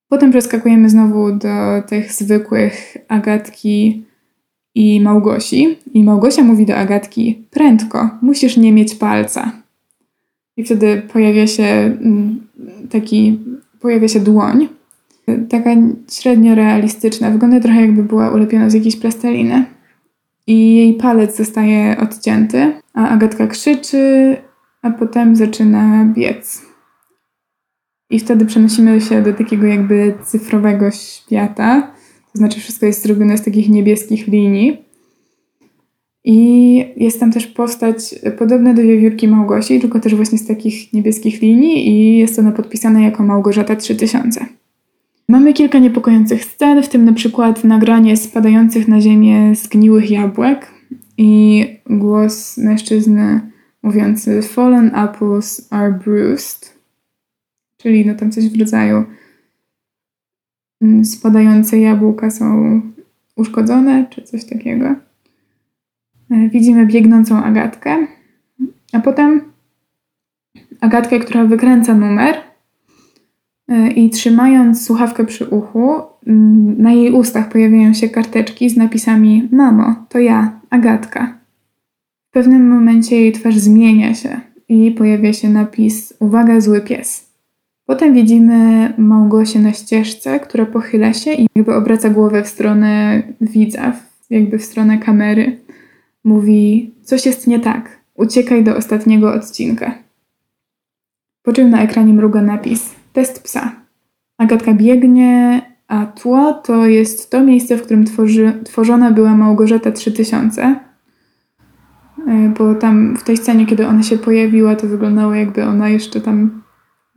Potem 0.08 0.30
przeskakujemy 0.30 0.90
znowu 0.90 1.32
do 1.32 1.82
tych 1.88 2.12
zwykłych 2.12 2.96
Agatki 3.08 4.04
i 4.74 5.00
Małgosi. 5.00 5.78
I 5.94 6.04
Małgosia 6.04 6.42
mówi 6.42 6.66
do 6.66 6.76
Agatki: 6.76 7.44
Prędko, 7.50 8.10
musisz 8.22 8.56
nie 8.56 8.72
mieć 8.72 8.94
palca. 8.94 9.52
I 10.56 10.64
wtedy 10.64 11.02
pojawia 11.12 11.46
się 11.46 11.64
mm, 11.64 12.46
taki, 12.90 13.38
pojawia 13.80 14.08
się 14.08 14.20
dłoń. 14.20 14.68
Taka 15.48 15.70
średnio 16.10 16.54
realistyczna. 16.54 17.30
Wygląda 17.30 17.60
trochę 17.60 17.80
jakby 17.80 18.02
była 18.02 18.30
ulepiona 18.30 18.70
z 18.70 18.74
jakiejś 18.74 18.96
plasteliny. 18.96 19.64
I 20.46 20.76
jej 20.76 20.94
palec 20.94 21.36
zostaje 21.36 21.96
odcięty, 21.98 22.72
a 22.94 23.08
Agatka 23.08 23.46
krzyczy, 23.46 24.36
a 24.82 24.90
potem 24.90 25.36
zaczyna 25.36 26.04
biec. 26.04 26.62
I 28.10 28.18
wtedy 28.18 28.46
przenosimy 28.46 29.00
się 29.00 29.22
do 29.22 29.32
takiego 29.32 29.66
jakby 29.66 30.14
cyfrowego 30.24 30.90
świata, 30.90 31.92
to 32.32 32.38
znaczy 32.38 32.60
wszystko 32.60 32.86
jest 32.86 33.02
zrobione 33.02 33.38
z 33.38 33.42
takich 33.42 33.68
niebieskich 33.68 34.26
linii. 34.26 34.84
I 36.24 36.76
jest 36.96 37.20
tam 37.20 37.32
też 37.32 37.46
postać 37.46 38.14
podobna 38.38 38.74
do 38.74 38.82
wiewiórki 38.82 39.28
Małgosi, 39.28 39.80
tylko 39.80 40.00
też 40.00 40.14
właśnie 40.14 40.38
z 40.38 40.46
takich 40.46 40.92
niebieskich 40.92 41.42
linii 41.42 41.88
i 41.88 42.18
jest 42.18 42.38
ona 42.38 42.52
podpisana 42.52 43.00
jako 43.00 43.22
Małgorzata 43.22 43.76
3000. 43.76 44.46
Mamy 45.32 45.52
kilka 45.52 45.78
niepokojących 45.78 46.44
scen, 46.44 46.82
w 46.82 46.88
tym 46.88 47.04
na 47.04 47.12
przykład 47.12 47.64
nagranie 47.64 48.16
spadających 48.16 48.88
na 48.88 49.00
ziemię 49.00 49.54
zgniłych 49.54 50.10
jabłek 50.10 50.66
i 51.18 51.66
głos 51.90 52.58
mężczyzny 52.58 53.40
mówiący 53.82 54.42
Fallen 54.42 54.90
apples 54.94 55.68
are 55.70 55.92
bruised, 55.92 56.78
czyli 57.76 58.06
no 58.06 58.14
tam 58.14 58.30
coś 58.30 58.48
w 58.48 58.60
rodzaju 58.60 59.04
Mm, 60.82 61.04
spadające 61.04 61.78
jabłka 61.78 62.30
są 62.30 62.80
uszkodzone, 63.36 64.06
czy 64.10 64.22
coś 64.22 64.44
takiego. 64.44 64.86
E, 66.30 66.48
widzimy 66.48 66.86
biegnącą 66.86 67.44
Agatkę, 67.44 68.06
a 68.92 69.00
potem 69.00 69.40
Agatkę, 70.80 71.18
która 71.18 71.44
wykręca 71.44 71.94
numer 71.94 72.51
i 73.96 74.10
trzymając 74.10 74.86
słuchawkę 74.86 75.26
przy 75.26 75.46
uchu, 75.46 75.92
mm, 76.26 76.82
na 76.82 76.92
jej 76.92 77.12
ustach 77.12 77.48
pojawiają 77.48 77.94
się 77.94 78.08
karteczki 78.08 78.70
z 78.70 78.76
napisami 78.76 79.48
Mamo, 79.52 79.94
to 80.08 80.18
ja, 80.18 80.60
Agatka. 80.70 81.38
W 82.30 82.32
pewnym 82.32 82.68
momencie 82.68 83.16
jej 83.16 83.32
twarz 83.32 83.56
zmienia 83.56 84.14
się 84.14 84.40
i 84.68 84.90
pojawia 84.90 85.32
się 85.32 85.48
napis 85.48 86.14
Uwaga, 86.20 86.60
zły 86.60 86.80
pies. 86.80 87.32
Potem 87.86 88.14
widzimy 88.14 88.92
Małgosię 88.98 89.58
na 89.58 89.72
ścieżce, 89.72 90.40
która 90.40 90.66
pochyla 90.66 91.12
się 91.12 91.32
i 91.32 91.46
jakby 91.54 91.74
obraca 91.74 92.10
głowę 92.10 92.42
w 92.44 92.48
stronę 92.48 93.22
widza, 93.40 93.92
jakby 94.30 94.58
w 94.58 94.64
stronę 94.64 94.98
kamery. 94.98 95.58
Mówi, 96.24 96.90
coś 97.02 97.26
jest 97.26 97.46
nie 97.46 97.60
tak, 97.60 98.00
uciekaj 98.14 98.64
do 98.64 98.76
ostatniego 98.76 99.34
odcinka. 99.34 99.94
Po 101.42 101.52
czym 101.52 101.70
na 101.70 101.82
ekranie 101.82 102.12
mruga 102.12 102.42
napis, 102.42 102.91
test 103.12 103.42
psa. 103.42 103.72
Agatka 104.38 104.74
biegnie, 104.74 105.62
a 105.88 106.06
tło 106.06 106.52
to 106.52 106.86
jest 106.86 107.30
to 107.30 107.44
miejsce, 107.44 107.76
w 107.76 107.82
którym 107.82 108.04
tworzy, 108.04 108.52
tworzona 108.64 109.10
była 109.10 109.36
Małgorzata 109.36 109.92
3000. 109.92 110.62
E, 112.28 112.52
bo 112.58 112.74
tam 112.74 113.16
w 113.16 113.22
tej 113.22 113.36
scenie, 113.36 113.66
kiedy 113.66 113.86
ona 113.86 114.02
się 114.02 114.18
pojawiła, 114.18 114.76
to 114.76 114.86
wyglądało 114.86 115.34
jakby 115.34 115.64
ona 115.64 115.88
jeszcze 115.88 116.20
tam 116.20 116.62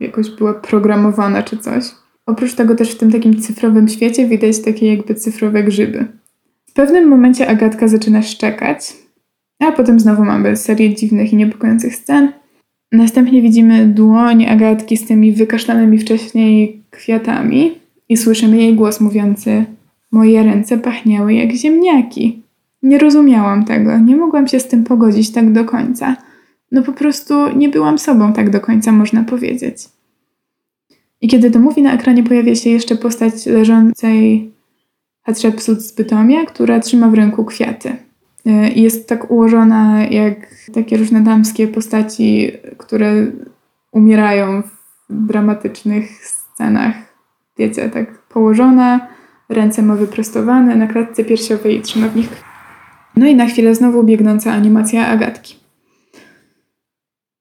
jakoś 0.00 0.30
była 0.30 0.54
programowana 0.54 1.42
czy 1.42 1.56
coś. 1.56 1.84
Oprócz 2.26 2.54
tego 2.54 2.74
też 2.74 2.94
w 2.94 2.98
tym 2.98 3.12
takim 3.12 3.40
cyfrowym 3.40 3.88
świecie 3.88 4.28
widać 4.28 4.62
takie 4.62 4.94
jakby 4.94 5.14
cyfrowe 5.14 5.62
grzyby. 5.62 6.06
W 6.66 6.72
pewnym 6.72 7.08
momencie 7.08 7.48
Agatka 7.48 7.88
zaczyna 7.88 8.22
szczekać, 8.22 8.96
a 9.58 9.72
potem 9.72 10.00
znowu 10.00 10.24
mamy 10.24 10.56
serię 10.56 10.94
dziwnych 10.94 11.32
i 11.32 11.36
niepokojących 11.36 11.96
scen. 11.96 12.32
Następnie 12.92 13.42
widzimy 13.42 13.86
dłoń 13.86 14.46
Agatki 14.46 14.96
z 14.96 15.06
tymi 15.06 15.32
wykaszlanymi 15.32 15.98
wcześniej 15.98 16.82
kwiatami 16.90 17.72
i 18.08 18.16
słyszymy 18.16 18.56
jej 18.56 18.74
głos 18.74 19.00
mówiący 19.00 19.64
Moje 20.12 20.42
ręce 20.42 20.78
pachniały 20.78 21.34
jak 21.34 21.52
ziemniaki. 21.52 22.42
Nie 22.82 22.98
rozumiałam 22.98 23.64
tego, 23.64 23.98
nie 23.98 24.16
mogłam 24.16 24.48
się 24.48 24.60
z 24.60 24.68
tym 24.68 24.84
pogodzić 24.84 25.30
tak 25.30 25.52
do 25.52 25.64
końca 25.64 26.16
no 26.72 26.82
po 26.82 26.92
prostu 26.92 27.56
nie 27.56 27.68
byłam 27.68 27.98
sobą 27.98 28.32
tak 28.32 28.50
do 28.50 28.60
końca, 28.60 28.92
można 28.92 29.24
powiedzieć. 29.24 29.76
I 31.20 31.28
kiedy 31.28 31.50
to 31.50 31.58
mówi, 31.58 31.82
na 31.82 31.92
ekranie 31.92 32.22
pojawia 32.22 32.54
się 32.54 32.70
jeszcze 32.70 32.96
postać 32.96 33.46
leżącej 33.46 34.50
Hatshepsut 35.22 35.82
z 35.82 35.92
Bytomia, 35.92 36.44
która 36.44 36.80
trzyma 36.80 37.10
w 37.10 37.14
ręku 37.14 37.44
kwiaty. 37.44 37.96
I 38.74 38.82
jest 38.82 39.08
tak 39.08 39.30
ułożona 39.30 40.04
jak 40.04 40.36
takie 40.74 40.96
różne 40.96 41.20
damskie 41.20 41.68
postaci, 41.68 42.52
które 42.78 43.26
umierają 43.92 44.62
w 45.10 45.26
dramatycznych 45.26 46.26
scenach. 46.26 46.94
Wiecie, 47.58 47.88
tak 47.88 48.18
położona, 48.18 49.08
ręce 49.48 49.82
ma 49.82 49.96
wyprostowane 49.96 50.76
na 50.76 50.86
klatce 50.86 51.24
piersiowej 51.24 51.76
i 51.76 51.82
trzyma 51.82 52.08
w 52.08 52.16
nich. 52.16 52.28
No 53.16 53.26
i 53.26 53.34
na 53.34 53.46
chwilę 53.46 53.74
znowu 53.74 54.04
biegnąca 54.04 54.52
animacja 54.52 55.06
Agatki. 55.06 55.56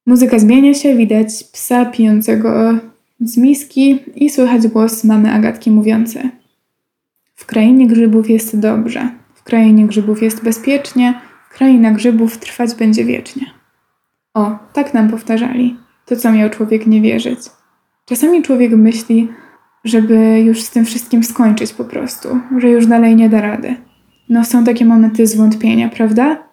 Muzyka 0.06 0.40
zmienia 0.40 0.74
się, 0.74 0.96
widać 0.96 1.44
psa 1.44 1.86
pijącego 1.86 2.78
z 3.20 3.38
miski 3.38 4.00
i 4.16 4.30
słychać 4.30 4.68
głos 4.68 5.04
mamy 5.04 5.32
Agatki 5.32 5.72
mówiący. 5.72 6.30
W 7.36 7.46
krainie 7.46 7.88
grzybów 7.88 8.30
jest 8.30 8.60
dobrze, 8.60 9.10
krainie 9.46 9.88
grzybów 9.88 10.22
jest 10.22 10.44
bezpiecznie, 10.44 11.22
Kraina 11.56 11.92
grzybów 11.92 12.38
trwać 12.38 12.76
będzie 12.76 13.06
wiecznie. 13.06 13.46
O, 14.34 14.58
tak 14.74 14.94
nam 14.94 15.10
powtarzali. 15.10 15.78
To, 16.06 16.16
co 16.16 16.32
miał 16.32 16.50
człowiek 16.50 16.88
nie 16.88 17.02
wierzyć. 17.02 17.40
Czasami 18.06 18.42
człowiek 18.42 18.72
myśli, 18.72 19.30
żeby 19.84 20.42
już 20.46 20.62
z 20.62 20.72
tym 20.72 20.86
wszystkim 20.86 21.24
skończyć 21.24 21.74
po 21.74 21.86
prostu, 21.86 22.40
że 22.58 22.70
już 22.70 22.88
dalej 22.88 23.16
nie 23.16 23.30
da 23.30 23.42
rady. 23.42 23.76
No, 24.30 24.46
są 24.46 24.64
takie 24.64 24.86
momenty 24.86 25.28
zwątpienia, 25.28 25.90
prawda? 25.90 26.44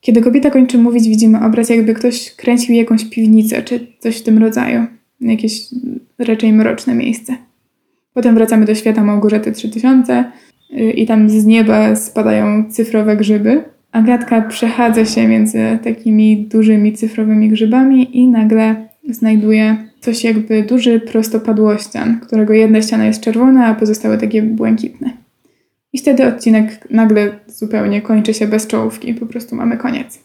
Kiedy 0.00 0.22
kobieta 0.22 0.50
kończy 0.50 0.78
mówić, 0.78 1.08
widzimy 1.08 1.44
obraz, 1.44 1.68
jakby 1.68 1.94
ktoś 1.94 2.36
kręcił 2.36 2.74
jakąś 2.74 3.04
piwnicę, 3.04 3.62
czy 3.62 3.86
coś 3.98 4.18
w 4.18 4.22
tym 4.22 4.38
rodzaju. 4.38 4.86
Jakieś 5.20 5.60
raczej 6.18 6.52
mroczne 6.52 6.94
miejsce. 6.94 7.36
Potem 8.14 8.34
wracamy 8.34 8.66
do 8.66 8.74
świata 8.74 9.04
Małgorzaty 9.04 9.52
3000 9.52 10.18
y, 10.18 10.49
i 10.72 11.06
tam 11.06 11.30
z 11.30 11.46
nieba 11.46 11.96
spadają 11.96 12.70
cyfrowe 12.70 13.16
grzyby. 13.16 13.64
Agatka 13.92 14.42
przechadza 14.42 15.04
się 15.04 15.28
między 15.28 15.78
takimi 15.84 16.46
dużymi 16.46 16.92
cyfrowymi 16.92 17.48
grzybami 17.48 18.18
i 18.18 18.28
nagle 18.28 18.88
znajduje 19.08 19.76
coś 20.00 20.24
jakby 20.24 20.62
duży 20.62 21.00
prostopadłościan, 21.00 22.20
którego 22.20 22.52
jedna 22.52 22.82
ściana 22.82 23.06
jest 23.06 23.20
czerwona, 23.20 23.66
a 23.66 23.74
pozostałe 23.74 24.18
takie 24.18 24.42
błękitne. 24.42 25.10
I 25.92 25.98
wtedy 25.98 26.26
odcinek 26.26 26.90
nagle 26.90 27.38
zupełnie 27.46 28.02
kończy 28.02 28.34
się 28.34 28.46
bez 28.46 28.66
czołówki, 28.66 29.14
po 29.14 29.26
prostu 29.26 29.56
mamy 29.56 29.76
koniec. 29.76 30.18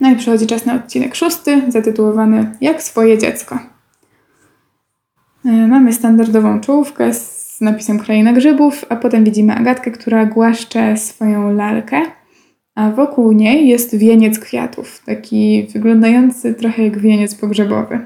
No 0.00 0.10
i 0.10 0.16
przychodzi 0.16 0.46
czas 0.46 0.66
na 0.66 0.74
odcinek 0.74 1.14
szósty, 1.14 1.62
zatytułowany 1.68 2.50
Jak 2.60 2.82
swoje 2.82 3.18
dziecko. 3.18 3.58
E, 5.44 5.48
mamy 5.50 5.92
standardową 5.92 6.60
czołówkę 6.60 7.14
z 7.14 7.39
napisem 7.60 7.98
Kraina 7.98 8.32
Grzybów, 8.32 8.84
a 8.88 8.96
potem 8.96 9.24
widzimy 9.24 9.54
Agatkę, 9.54 9.90
która 9.90 10.26
głaszcze 10.26 10.96
swoją 10.96 11.52
lalkę, 11.52 12.02
a 12.74 12.90
wokół 12.90 13.32
niej 13.32 13.68
jest 13.68 13.96
wieniec 13.96 14.38
kwiatów, 14.38 15.02
taki 15.06 15.66
wyglądający 15.72 16.54
trochę 16.54 16.84
jak 16.84 16.98
wieniec 16.98 17.34
pogrzebowy. 17.34 17.98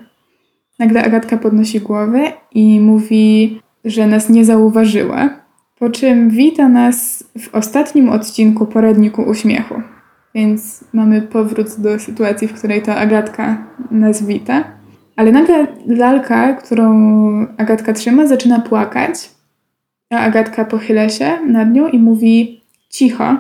Nagle 0.79 1.05
Agatka 1.05 1.37
podnosi 1.37 1.81
głowę 1.81 2.33
i 2.55 2.81
mówi, 2.81 3.61
że 3.85 4.07
nas 4.07 4.29
nie 4.29 4.45
zauważyła, 4.45 5.31
po 5.79 5.91
czym 5.91 6.31
wita 6.31 6.69
nas 6.69 7.25
w 7.39 7.55
ostatnim 7.55 8.09
odcinku 8.09 8.67
poradniku 8.67 9.23
uśmiechu. 9.23 9.75
Więc 10.35 10.85
mamy 10.93 11.23
powrót 11.23 11.81
do 11.81 11.99
sytuacji, 11.99 12.49
w 12.49 12.53
której 12.53 12.83
to 12.83 12.95
Agatka 12.95 13.67
nas 13.91 14.27
wita. 14.27 14.65
Ale 15.17 15.33
nagle 15.33 15.67
lalka, 15.87 16.53
którą 16.53 16.91
Agatka 17.57 17.93
trzyma, 17.93 18.27
zaczyna 18.27 18.61
płakać, 18.61 19.34
a 20.11 20.19
Agatka 20.19 20.65
pochyla 20.65 21.09
się 21.09 21.39
nad 21.47 21.73
nią 21.73 21.89
i 21.89 21.99
mówi 21.99 22.61
cicho, 22.91 23.37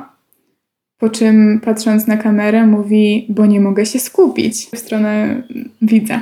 po 0.99 1.09
czym 1.09 1.61
patrząc 1.65 2.07
na 2.07 2.17
kamerę 2.17 2.67
mówi, 2.67 3.27
bo 3.29 3.47
nie 3.47 3.61
mogę 3.61 3.87
się 3.87 3.99
skupić 3.99 4.67
w 4.73 4.79
stronę 4.79 5.43
widza. 5.83 6.21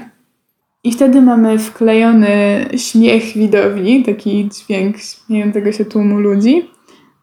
I 0.84 0.92
wtedy 0.92 1.22
mamy 1.22 1.58
wklejony 1.58 2.66
śmiech 2.76 3.24
widowni, 3.24 4.02
taki 4.02 4.48
dźwięk 4.48 4.96
śmiejącego 4.98 5.72
się 5.72 5.84
tłumu 5.84 6.20
ludzi. 6.20 6.62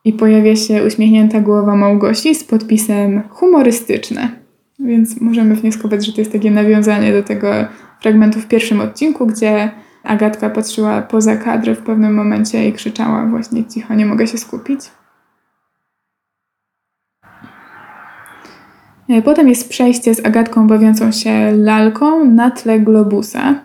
I 0.06 0.14
pojawia 0.14 0.56
się 0.56 0.84
uśmiechnięta 0.84 1.42
głowa 1.42 1.76
Małgosi 1.76 2.36
z 2.36 2.44
podpisem 2.44 3.22
humorystyczne. 3.30 4.30
Więc 4.80 5.22
możemy 5.22 5.56
wnioskować, 5.56 6.06
że 6.06 6.14
to 6.14 6.22
jest 6.22 6.32
takie 6.32 6.52
nawiązanie 6.52 7.14
do 7.14 7.24
tego 7.24 7.52
fragmentu 8.02 8.40
w 8.40 8.48
pierwszym 8.48 8.82
odcinku, 8.82 9.28
gdzie 9.28 9.72
Agatka 10.10 10.50
patrzyła 10.50 11.02
poza 11.02 11.38
kadrę 11.38 11.76
w 11.76 11.82
pewnym 11.82 12.14
momencie 12.14 12.68
i 12.68 12.74
krzyczała 12.74 13.26
właśnie 13.26 13.66
cicho, 13.66 13.94
nie 13.94 14.06
mogę 14.06 14.28
się 14.28 14.38
skupić. 14.38 14.80
E, 19.10 19.22
potem 19.22 19.50
jest 19.50 19.70
przejście 19.70 20.16
z 20.16 20.26
Agatką 20.26 20.68
bawiącą 20.68 21.12
się 21.12 21.52
lalką 21.52 22.26
na 22.26 22.52
tle 22.52 22.80
globusa. 22.80 23.56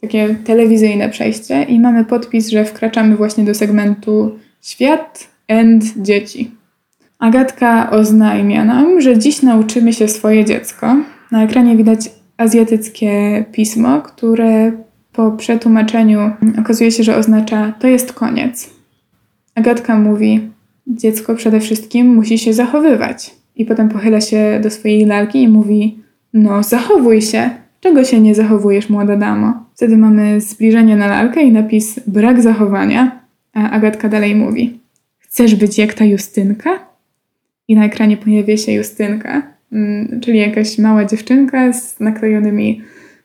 Takie 0.00 0.34
telewizyjne 0.34 1.08
przejście 1.08 1.62
i 1.62 1.80
mamy 1.80 2.04
podpis, 2.04 2.48
że 2.48 2.64
wkraczamy 2.64 3.16
właśnie 3.16 3.44
do 3.44 3.54
segmentu 3.54 4.38
świat 4.60 5.28
and 5.48 5.84
dzieci. 5.96 6.50
Agatka 7.18 7.90
oznajmia 7.90 8.64
nam, 8.64 9.00
że 9.00 9.18
dziś 9.18 9.42
nauczymy 9.42 9.92
się 9.92 10.08
swoje 10.08 10.44
dziecko. 10.44 10.96
Na 11.30 11.44
ekranie 11.44 11.76
widać 11.76 12.10
azjatyckie 12.36 13.44
pismo, 13.52 14.00
które 14.00 14.72
po 15.12 15.30
przetłumaczeniu 15.30 16.30
okazuje 16.60 16.92
się, 16.92 17.02
że 17.02 17.16
oznacza 17.16 17.72
to 17.78 17.86
jest 17.86 18.12
koniec. 18.12 18.70
Agatka 19.54 19.98
mówi: 19.98 20.50
Dziecko 20.86 21.34
przede 21.34 21.60
wszystkim 21.60 22.14
musi 22.14 22.38
się 22.38 22.52
zachowywać. 22.52 23.34
I 23.56 23.64
potem 23.64 23.88
pochyla 23.88 24.20
się 24.20 24.60
do 24.62 24.70
swojej 24.70 25.06
lalki 25.06 25.42
i 25.42 25.48
mówi: 25.48 25.98
No, 26.32 26.62
zachowuj 26.62 27.22
się. 27.22 27.50
Czego 27.80 28.04
się 28.04 28.20
nie 28.20 28.34
zachowujesz, 28.34 28.88
młoda 28.90 29.16
damo? 29.16 29.64
Wtedy 29.74 29.96
mamy 29.96 30.40
zbliżenie 30.40 30.96
na 30.96 31.06
lalkę 31.06 31.42
i 31.42 31.52
napis 31.52 32.00
brak 32.06 32.42
zachowania, 32.42 33.20
a 33.52 33.70
Agatka 33.70 34.08
dalej 34.08 34.34
mówi: 34.34 34.80
Chcesz 35.18 35.54
być 35.54 35.78
jak 35.78 35.94
ta 35.94 36.04
Justynka? 36.04 36.70
I 37.68 37.74
na 37.74 37.84
ekranie 37.84 38.16
pojawia 38.16 38.56
się 38.56 38.72
Justynka, 38.72 39.42
mm, 39.72 40.20
czyli 40.20 40.38
jakaś 40.38 40.78
mała 40.78 41.04
dziewczynka 41.04 41.72
z 41.72 42.00
naklejonymi 42.00 42.82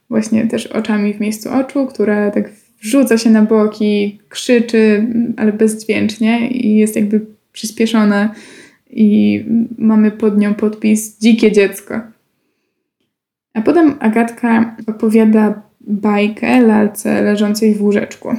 właśnie 0.10 0.48
też 0.48 0.68
oczami 0.68 1.14
w 1.14 1.20
miejscu 1.20 1.50
oczu, 1.54 1.86
która 1.86 2.32
tak 2.32 2.52
wrzuca 2.82 3.18
się 3.18 3.30
na 3.30 3.42
boki, 3.42 4.20
krzyczy, 4.30 5.08
ale 5.38 5.54
bezdźwięcznie 5.54 6.48
i 6.48 6.76
jest 6.78 6.96
jakby 6.96 7.26
przyspieszona 7.52 8.36
i 8.90 9.44
mamy 9.78 10.12
pod 10.12 10.38
nią 10.38 10.54
podpis 10.54 11.20
Dzikie 11.20 11.52
dziecko. 11.52 12.02
A 13.54 13.62
potem 13.62 13.96
Agatka 14.00 14.76
opowiada 14.88 15.62
bajkę 15.82 16.62
lalce 16.62 17.22
leżącej 17.22 17.76
w 17.76 17.82
łóżeczku. 17.82 18.36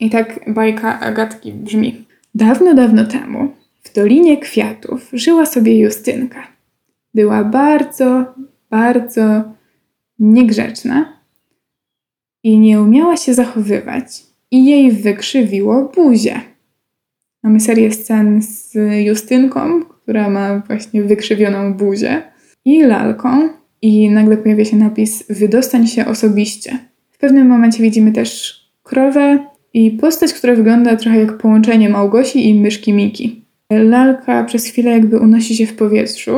I 0.00 0.10
tak 0.10 0.40
bajka 0.46 1.00
Agatki 1.00 1.52
brzmi. 1.52 2.04
Dawno, 2.34 2.74
dawno 2.74 3.04
temu 3.04 3.52
w 3.82 3.94
Dolinie 3.94 4.36
Kwiatów 4.36 5.10
żyła 5.12 5.46
sobie 5.46 5.78
Justynka. 5.78 6.46
Była 7.14 7.44
bardzo, 7.44 8.34
bardzo 8.70 9.44
niegrzeczna 10.18 11.22
i 12.44 12.58
nie 12.58 12.80
umiała 12.80 13.16
się 13.16 13.34
zachowywać 13.34 14.22
i 14.50 14.66
jej 14.66 14.92
wykrzywiło 14.92 15.92
buzię. 15.94 16.40
Mamy 17.42 17.60
serię 17.60 17.92
scen 17.92 18.42
z 18.42 18.74
Justynką, 19.06 19.84
która 19.84 20.30
ma 20.30 20.58
właśnie 20.58 21.02
wykrzywioną 21.02 21.74
buzię, 21.74 22.22
i 22.64 22.82
lalką, 22.82 23.48
i 23.82 24.10
nagle 24.10 24.36
pojawia 24.36 24.64
się 24.64 24.76
napis 24.76 25.24
Wydostań 25.30 25.86
się 25.86 26.06
osobiście. 26.06 26.78
W 27.10 27.18
pewnym 27.18 27.46
momencie 27.46 27.82
widzimy 27.82 28.12
też 28.12 28.60
krowę 28.82 29.46
i 29.74 29.90
postać, 29.90 30.32
która 30.32 30.54
wygląda 30.54 30.96
trochę 30.96 31.20
jak 31.20 31.38
połączenie 31.38 31.88
Małgosi 31.88 32.48
i 32.48 32.54
myszki 32.54 32.92
Miki. 32.92 33.44
Lalka 33.70 34.44
przez 34.44 34.66
chwilę 34.66 34.90
jakby 34.90 35.18
unosi 35.18 35.56
się 35.56 35.66
w 35.66 35.76
powietrzu, 35.76 36.36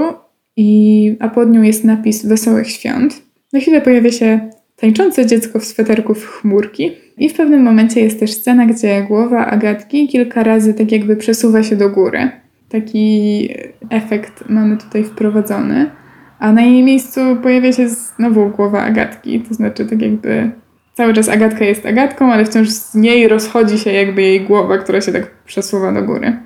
i, 0.57 1.16
a 1.20 1.28
pod 1.28 1.51
nią 1.51 1.62
jest 1.62 1.85
napis 1.85 2.26
Wesołych 2.26 2.70
Świąt. 2.70 3.22
Na 3.53 3.61
chwilę 3.61 3.80
pojawia 3.80 4.12
się 4.12 4.51
tańczące 4.76 5.26
dziecko 5.26 5.59
w 5.59 5.64
sweterku 5.64 6.14
w 6.14 6.26
chmurki. 6.26 6.92
I 7.18 7.28
w 7.28 7.34
pewnym 7.34 7.62
momencie 7.62 8.01
jest 8.01 8.20
też 8.20 8.32
scena, 8.32 8.66
gdzie 8.66 9.03
głowa 9.03 9.46
Agatki 9.46 10.09
kilka 10.09 10.42
razy 10.42 10.74
tak 10.74 10.92
jakby 10.92 11.16
przesuwa 11.16 11.62
się 11.62 11.76
do 11.76 11.88
góry. 11.88 12.30
Taki 12.68 13.48
efekt 13.90 14.44
mamy 14.48 14.76
tutaj 14.76 15.05
wprowadzony. 15.05 15.90
A 16.38 16.53
na 16.53 16.62
jej 16.62 16.82
miejscu 16.82 17.20
pojawia 17.42 17.72
się 17.72 17.88
znowu 17.88 18.48
głowa 18.48 18.82
Agatki, 18.82 19.40
to 19.40 19.55
znaczy 19.55 19.86
tak 19.86 20.03
jakby 20.03 20.51
cały 20.94 21.14
czas 21.14 21.28
Agatka 21.28 21.64
jest 21.64 21.86
Agatką, 21.86 22.32
ale 22.32 22.44
wciąż 22.44 22.68
z 22.68 22.94
niej 22.94 23.28
rozchodzi 23.28 23.78
się 23.78 23.92
jakby 23.92 24.22
jej 24.22 24.40
głowa, 24.40 24.78
która 24.78 25.01
się 25.01 25.12
tak 25.12 25.30
przesuwa 25.44 25.92
do 25.92 26.03
góry. 26.03 26.36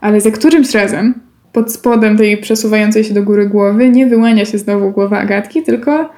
Ale 0.00 0.20
za 0.20 0.30
którymś 0.30 0.74
razem 0.74 1.14
pod 1.52 1.72
spodem 1.72 2.16
tej 2.16 2.36
przesuwającej 2.36 3.04
się 3.04 3.14
do 3.14 3.22
góry 3.22 3.48
głowy 3.48 3.88
nie 3.88 4.06
wyłania 4.06 4.44
się 4.44 4.58
znowu 4.58 4.90
głowa 4.90 5.18
Agatki, 5.18 5.62
tylko 5.62 6.10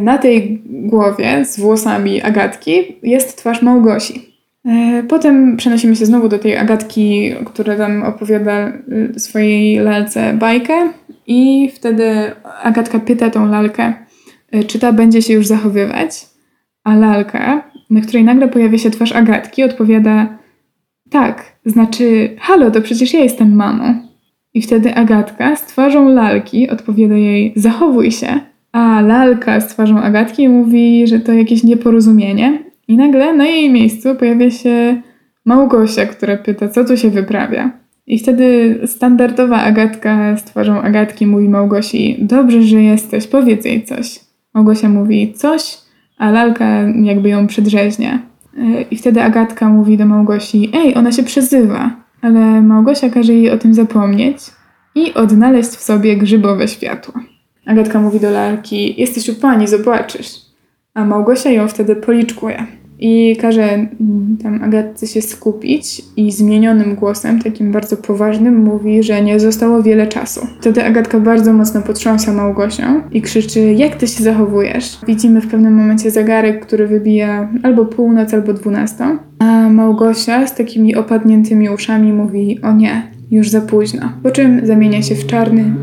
na 0.00 0.18
tej 0.18 0.62
głowie 0.64 1.44
z 1.44 1.60
włosami 1.60 2.22
Agatki 2.22 2.96
jest 3.02 3.38
twarz 3.38 3.62
Małgosi. 3.62 4.34
E, 4.66 5.02
potem 5.08 5.56
przenosimy 5.56 5.96
się 5.96 6.06
znowu 6.06 6.28
do 6.28 6.38
tej 6.38 6.56
Agatki, 6.56 7.32
która 7.46 7.76
tam 7.76 8.02
opowiada 8.02 8.72
y, 9.14 9.20
swojej 9.20 9.78
lalce 9.78 10.34
bajkę 10.34 10.88
i 11.26 11.70
wtedy 11.74 12.32
Agatka 12.62 12.98
pyta 13.00 13.30
tą 13.30 13.46
lalkę, 13.46 13.92
czy 14.66 14.78
ta 14.78 14.92
będzie 14.92 15.22
się 15.22 15.32
już 15.32 15.46
zachowywać, 15.46 16.26
a 16.84 16.96
lalka, 16.96 17.70
na 17.90 18.00
której 18.00 18.24
nagle 18.24 18.48
pojawia 18.48 18.78
się 18.78 18.90
twarz 18.90 19.12
Agatki, 19.12 19.64
odpowiada 19.64 20.38
tak, 21.10 21.56
znaczy 21.66 22.36
halo, 22.38 22.70
to 22.70 22.82
przecież 22.82 23.14
ja 23.14 23.20
jestem 23.20 23.54
mamą. 23.54 23.94
I 24.54 24.62
wtedy 24.62 24.94
Agatka 24.94 25.56
z 25.56 25.66
twarzą 25.66 26.08
lalki 26.08 26.70
odpowiada 26.70 27.14
jej 27.14 27.52
zachowuj 27.56 28.10
się, 28.10 28.40
a 28.74 29.00
lalka 29.00 29.60
z 29.60 29.68
twarzą 29.68 30.00
Agatki 30.00 30.48
mówi, 30.48 31.06
że 31.06 31.20
to 31.20 31.32
jakieś 31.32 31.62
nieporozumienie. 31.62 32.62
I 32.88 32.96
nagle 32.96 33.32
na 33.32 33.46
jej 33.46 33.70
miejscu 33.70 34.14
pojawia 34.14 34.50
się 34.50 35.02
Małgosia, 35.44 36.06
która 36.06 36.36
pyta, 36.36 36.68
co 36.68 36.84
tu 36.84 36.96
się 36.96 37.10
wyprawia. 37.10 37.70
I 38.06 38.18
wtedy 38.18 38.78
standardowa 38.86 39.56
Agatka 39.62 40.36
z 40.36 40.44
twarzą 40.44 40.82
Agatki 40.82 41.26
mówi 41.26 41.48
Małgosi, 41.48 42.16
dobrze, 42.18 42.62
że 42.62 42.82
jesteś, 42.82 43.26
powiedz 43.26 43.64
jej 43.64 43.84
coś. 43.84 44.20
Małgosia 44.54 44.88
mówi 44.88 45.32
coś, 45.32 45.78
a 46.18 46.30
lalka 46.30 46.82
jakby 47.02 47.28
ją 47.28 47.46
przedrzeźnia. 47.46 48.22
E, 48.58 48.82
I 48.90 48.96
wtedy 48.96 49.22
Agatka 49.22 49.68
mówi 49.68 49.96
do 49.96 50.06
Małgosi, 50.06 50.70
ej, 50.74 50.94
ona 50.94 51.12
się 51.12 51.22
przezywa. 51.22 51.90
Ale 52.22 52.62
Małgosia 52.62 53.10
każe 53.10 53.32
jej 53.32 53.50
o 53.50 53.58
tym 53.58 53.74
zapomnieć 53.74 54.38
i 54.94 55.14
odnaleźć 55.14 55.70
w 55.70 55.82
sobie 55.82 56.16
grzybowe 56.16 56.68
światło. 56.68 57.14
Agatka 57.66 58.00
mówi 58.00 58.20
do 58.20 58.30
lalki, 58.30 59.00
jesteś 59.00 59.28
u 59.28 59.34
pani, 59.34 59.68
zobaczysz. 59.68 60.44
A 60.94 61.04
Małgosia 61.04 61.50
ją 61.50 61.68
wtedy 61.68 61.96
policzkuje 61.96 62.66
i 62.98 63.36
każe 63.36 63.62
mm, 63.62 64.36
tam 64.42 64.62
Agatce 64.62 65.06
się 65.06 65.22
skupić 65.22 66.02
i 66.16 66.32
zmienionym 66.32 66.94
głosem, 66.94 67.42
takim 67.42 67.72
bardzo 67.72 67.96
poważnym, 67.96 68.56
mówi, 68.56 69.02
że 69.02 69.22
nie 69.22 69.40
zostało 69.40 69.82
wiele 69.82 70.06
czasu. 70.06 70.46
Wtedy 70.60 70.84
Agatka 70.84 71.20
bardzo 71.20 71.52
mocno 71.52 71.82
potrząsa 71.82 72.32
Małgosią 72.32 73.02
i 73.12 73.22
krzyczy, 73.22 73.60
jak 73.60 73.94
ty 73.94 74.06
się 74.06 74.24
zachowujesz? 74.24 74.98
Widzimy 75.06 75.40
w 75.40 75.46
pewnym 75.46 75.74
momencie 75.74 76.10
zegarek, 76.10 76.66
który 76.66 76.86
wybija 76.86 77.48
albo 77.62 77.84
północ, 77.84 78.34
albo 78.34 78.52
dwunastą, 78.52 79.18
a 79.38 79.68
Małgosia 79.68 80.46
z 80.46 80.54
takimi 80.54 80.96
opadniętymi 80.96 81.70
uszami 81.70 82.12
mówi, 82.12 82.60
o 82.62 82.72
nie, 82.72 83.02
już 83.30 83.48
za 83.48 83.60
późno. 83.60 84.12
Po 84.22 84.30
czym 84.30 84.66
zamienia 84.66 85.02
się 85.02 85.14
w 85.14 85.26
czarny 85.26 85.74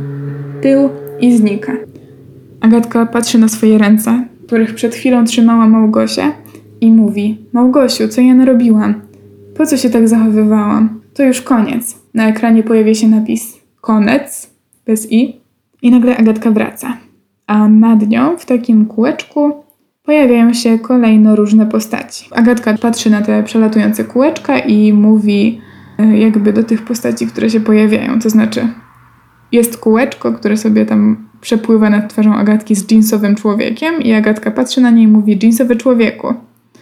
pył 0.62 0.90
i 1.22 1.38
znika. 1.38 1.74
Agatka 2.62 3.06
patrzy 3.06 3.38
na 3.38 3.48
swoje 3.48 3.78
ręce, 3.78 4.26
których 4.48 4.76
przed 4.76 4.96
chwilą 4.96 5.26
trzymała 5.26 5.68
Małgosia 5.68 6.34
i 6.82 6.92
mówi: 6.92 7.38
Małgosiu, 7.54 8.08
co 8.08 8.22
ja 8.22 8.34
narobiłam? 8.34 9.02
Po 9.58 9.66
co 9.66 9.78
się 9.78 9.90
tak 9.90 10.08
zachowywałam? 10.08 11.02
To 11.14 11.24
już 11.24 11.42
koniec. 11.42 11.96
Na 12.14 12.30
ekranie 12.30 12.64
pojawia 12.64 12.96
się 12.96 13.08
napis 13.08 13.58
koniec, 13.82 14.50
bez 14.86 15.12
i, 15.12 15.40
i 15.82 15.92
nagle 15.92 16.18
Agatka 16.18 16.52
wraca. 16.52 16.98
A 17.48 17.68
nad 17.68 18.08
nią, 18.08 18.38
w 18.38 18.46
takim 18.46 18.86
kółeczku, 18.86 19.52
pojawiają 20.04 20.54
się 20.54 20.80
kolejno 20.80 21.36
różne 21.36 21.66
postaci. 21.66 22.30
Agatka 22.32 22.78
patrzy 22.78 23.10
na 23.10 23.22
te 23.22 23.44
przelatujące 23.44 24.04
kółeczka 24.04 24.60
i 24.60 24.94
mówi 24.94 25.62
e, 26.00 26.18
jakby 26.18 26.54
do 26.54 26.64
tych 26.64 26.82
postaci, 26.82 27.28
które 27.28 27.50
się 27.50 27.60
pojawiają. 27.60 28.20
To 28.20 28.30
znaczy, 28.30 28.68
jest 29.52 29.78
kółeczko, 29.78 30.34
które 30.34 30.58
sobie 30.58 30.86
tam 30.86 31.30
przepływa 31.42 31.90
nad 31.90 32.10
twarzą 32.10 32.36
Agatki 32.36 32.76
z 32.76 32.92
jeansowym 32.92 33.36
człowiekiem 33.36 34.02
i 34.02 34.14
Agatka 34.14 34.52
patrzy 34.52 34.82
na 34.82 34.90
nie 34.90 35.04
i 35.04 35.08
mówi 35.08 35.40
jeansowy 35.44 35.76
człowieku. 35.76 36.34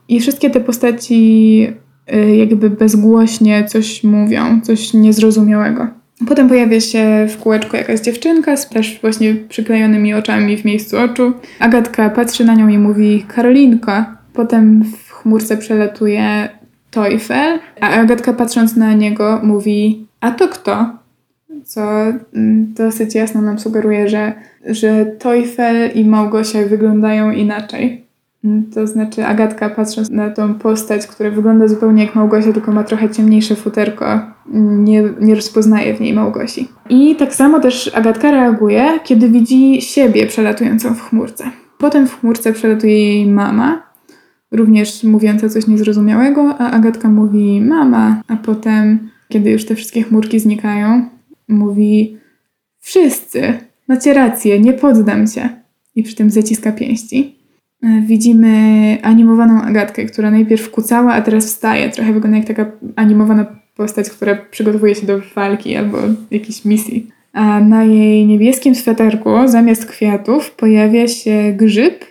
I 0.08 0.20
wszystkie 0.20 0.50
te 0.50 0.60
postaci 0.60 1.68
y, 2.14 2.36
jakby 2.36 2.70
bezgłośnie 2.70 3.66
coś 3.66 4.04
mówią, 4.04 4.62
coś 4.62 4.94
niezrozumiałego. 4.94 5.88
Potem 6.28 6.50
pojawia 6.50 6.80
się 6.80 7.28
w 7.30 7.38
kółeczku 7.38 7.78
jakaś 7.78 8.00
dziewczynka 8.00 8.58
z 8.58 8.70
też 8.70 9.00
właśnie 9.02 9.36
przyklejonymi 9.36 10.14
oczami 10.14 10.58
w 10.58 10.66
miejscu 10.66 10.98
oczu. 10.98 11.34
Agatka 11.60 12.10
patrzy 12.10 12.46
na 12.46 12.56
nią 12.56 12.68
i 12.68 12.78
mówi 12.78 13.26
Karolinko. 13.28 13.92
Potem 14.34 14.84
w 14.84 15.12
chmurce 15.12 15.58
przelatuje 15.58 16.50
Teufel, 16.92 17.60
a 17.82 17.90
Agatka 17.90 18.34
patrząc 18.34 18.76
na 18.76 18.94
niego 18.94 19.40
mówi 19.44 20.08
a 20.22 20.32
to 20.32 20.48
kto? 20.48 20.99
Co 21.64 21.82
mm, 22.34 22.74
dosyć 22.74 23.16
jasno 23.16 23.42
nam 23.42 23.60
sugeruje, 23.60 24.10
że, 24.10 24.34
że 24.66 25.06
Teufel 25.06 25.92
i 25.96 26.06
Małgosia 26.06 26.60
wyglądają 26.66 27.32
inaczej. 27.32 28.10
To 28.74 28.88
znaczy 28.88 29.26
Agatka 29.26 29.70
patrząc 29.70 30.10
na 30.10 30.30
tą 30.30 30.54
postać, 30.54 31.08
która 31.08 31.32
wygląda 31.32 31.68
zupełnie 31.68 32.06
jak 32.06 32.16
Małgosia, 32.16 32.54
tylko 32.54 32.72
ma 32.72 32.84
trochę 32.84 33.10
ciemniejsze 33.10 33.56
futerko, 33.56 34.06
nie, 34.54 35.04
nie 35.22 35.36
rozpoznaje 35.36 35.94
w 35.94 36.02
niej 36.02 36.14
Małgosi. 36.14 36.68
I 36.90 37.16
tak 37.16 37.36
samo 37.36 37.60
też 37.60 37.92
Agatka 37.96 38.32
reaguje, 38.32 39.00
kiedy 39.04 39.30
widzi 39.30 39.82
siebie 39.82 40.28
przelatującą 40.28 40.96
w 40.96 41.02
chmurce. 41.02 41.44
Potem 41.78 42.08
w 42.08 42.20
chmurce 42.20 42.54
przelatuje 42.54 43.16
jej 43.16 43.26
mama, 43.26 43.82
również 44.52 45.04
mówiąca 45.04 45.50
coś 45.50 45.68
niezrozumiałego, 45.68 46.56
a 46.58 46.72
Agatka 46.72 47.10
mówi 47.10 47.62
mama, 47.62 48.22
a 48.28 48.36
potem, 48.36 49.10
kiedy 49.30 49.52
już 49.52 49.66
te 49.66 49.76
wszystkie 49.76 50.04
chmurki 50.04 50.40
znikają, 50.40 51.10
mówi 51.50 52.18
wszyscy, 52.80 53.54
macie 53.88 54.14
rację, 54.14 54.60
nie 54.60 54.74
poddam 54.74 55.28
cię. 55.28 55.50
I 55.96 56.04
przy 56.04 56.16
tym 56.16 56.30
zaciska 56.30 56.72
pięści. 56.72 57.36
E, 57.84 58.02
widzimy 58.02 58.98
animowaną 59.02 59.62
Agatkę, 59.62 60.06
która 60.06 60.32
najpierw 60.32 60.72
kucała, 60.72 61.14
a 61.14 61.22
teraz 61.22 61.46
wstaje. 61.46 61.90
Trochę 61.90 62.14
wygląda 62.14 62.38
jak 62.38 62.48
taka 62.48 62.72
animowana 62.96 63.46
postać, 63.76 64.10
która 64.10 64.36
przygotowuje 64.36 64.96
się 64.96 65.08
do 65.08 65.22
walki 65.36 65.76
albo 65.76 65.98
jakiejś 66.32 66.66
misji. 66.66 67.08
A 67.34 67.60
na 67.60 67.84
jej 67.84 68.26
niebieskim 68.26 68.76
sweterku 68.76 69.30
zamiast 69.46 69.86
kwiatów 69.86 70.52
pojawia 70.52 71.08
się 71.08 71.54
grzyb, 71.58 72.06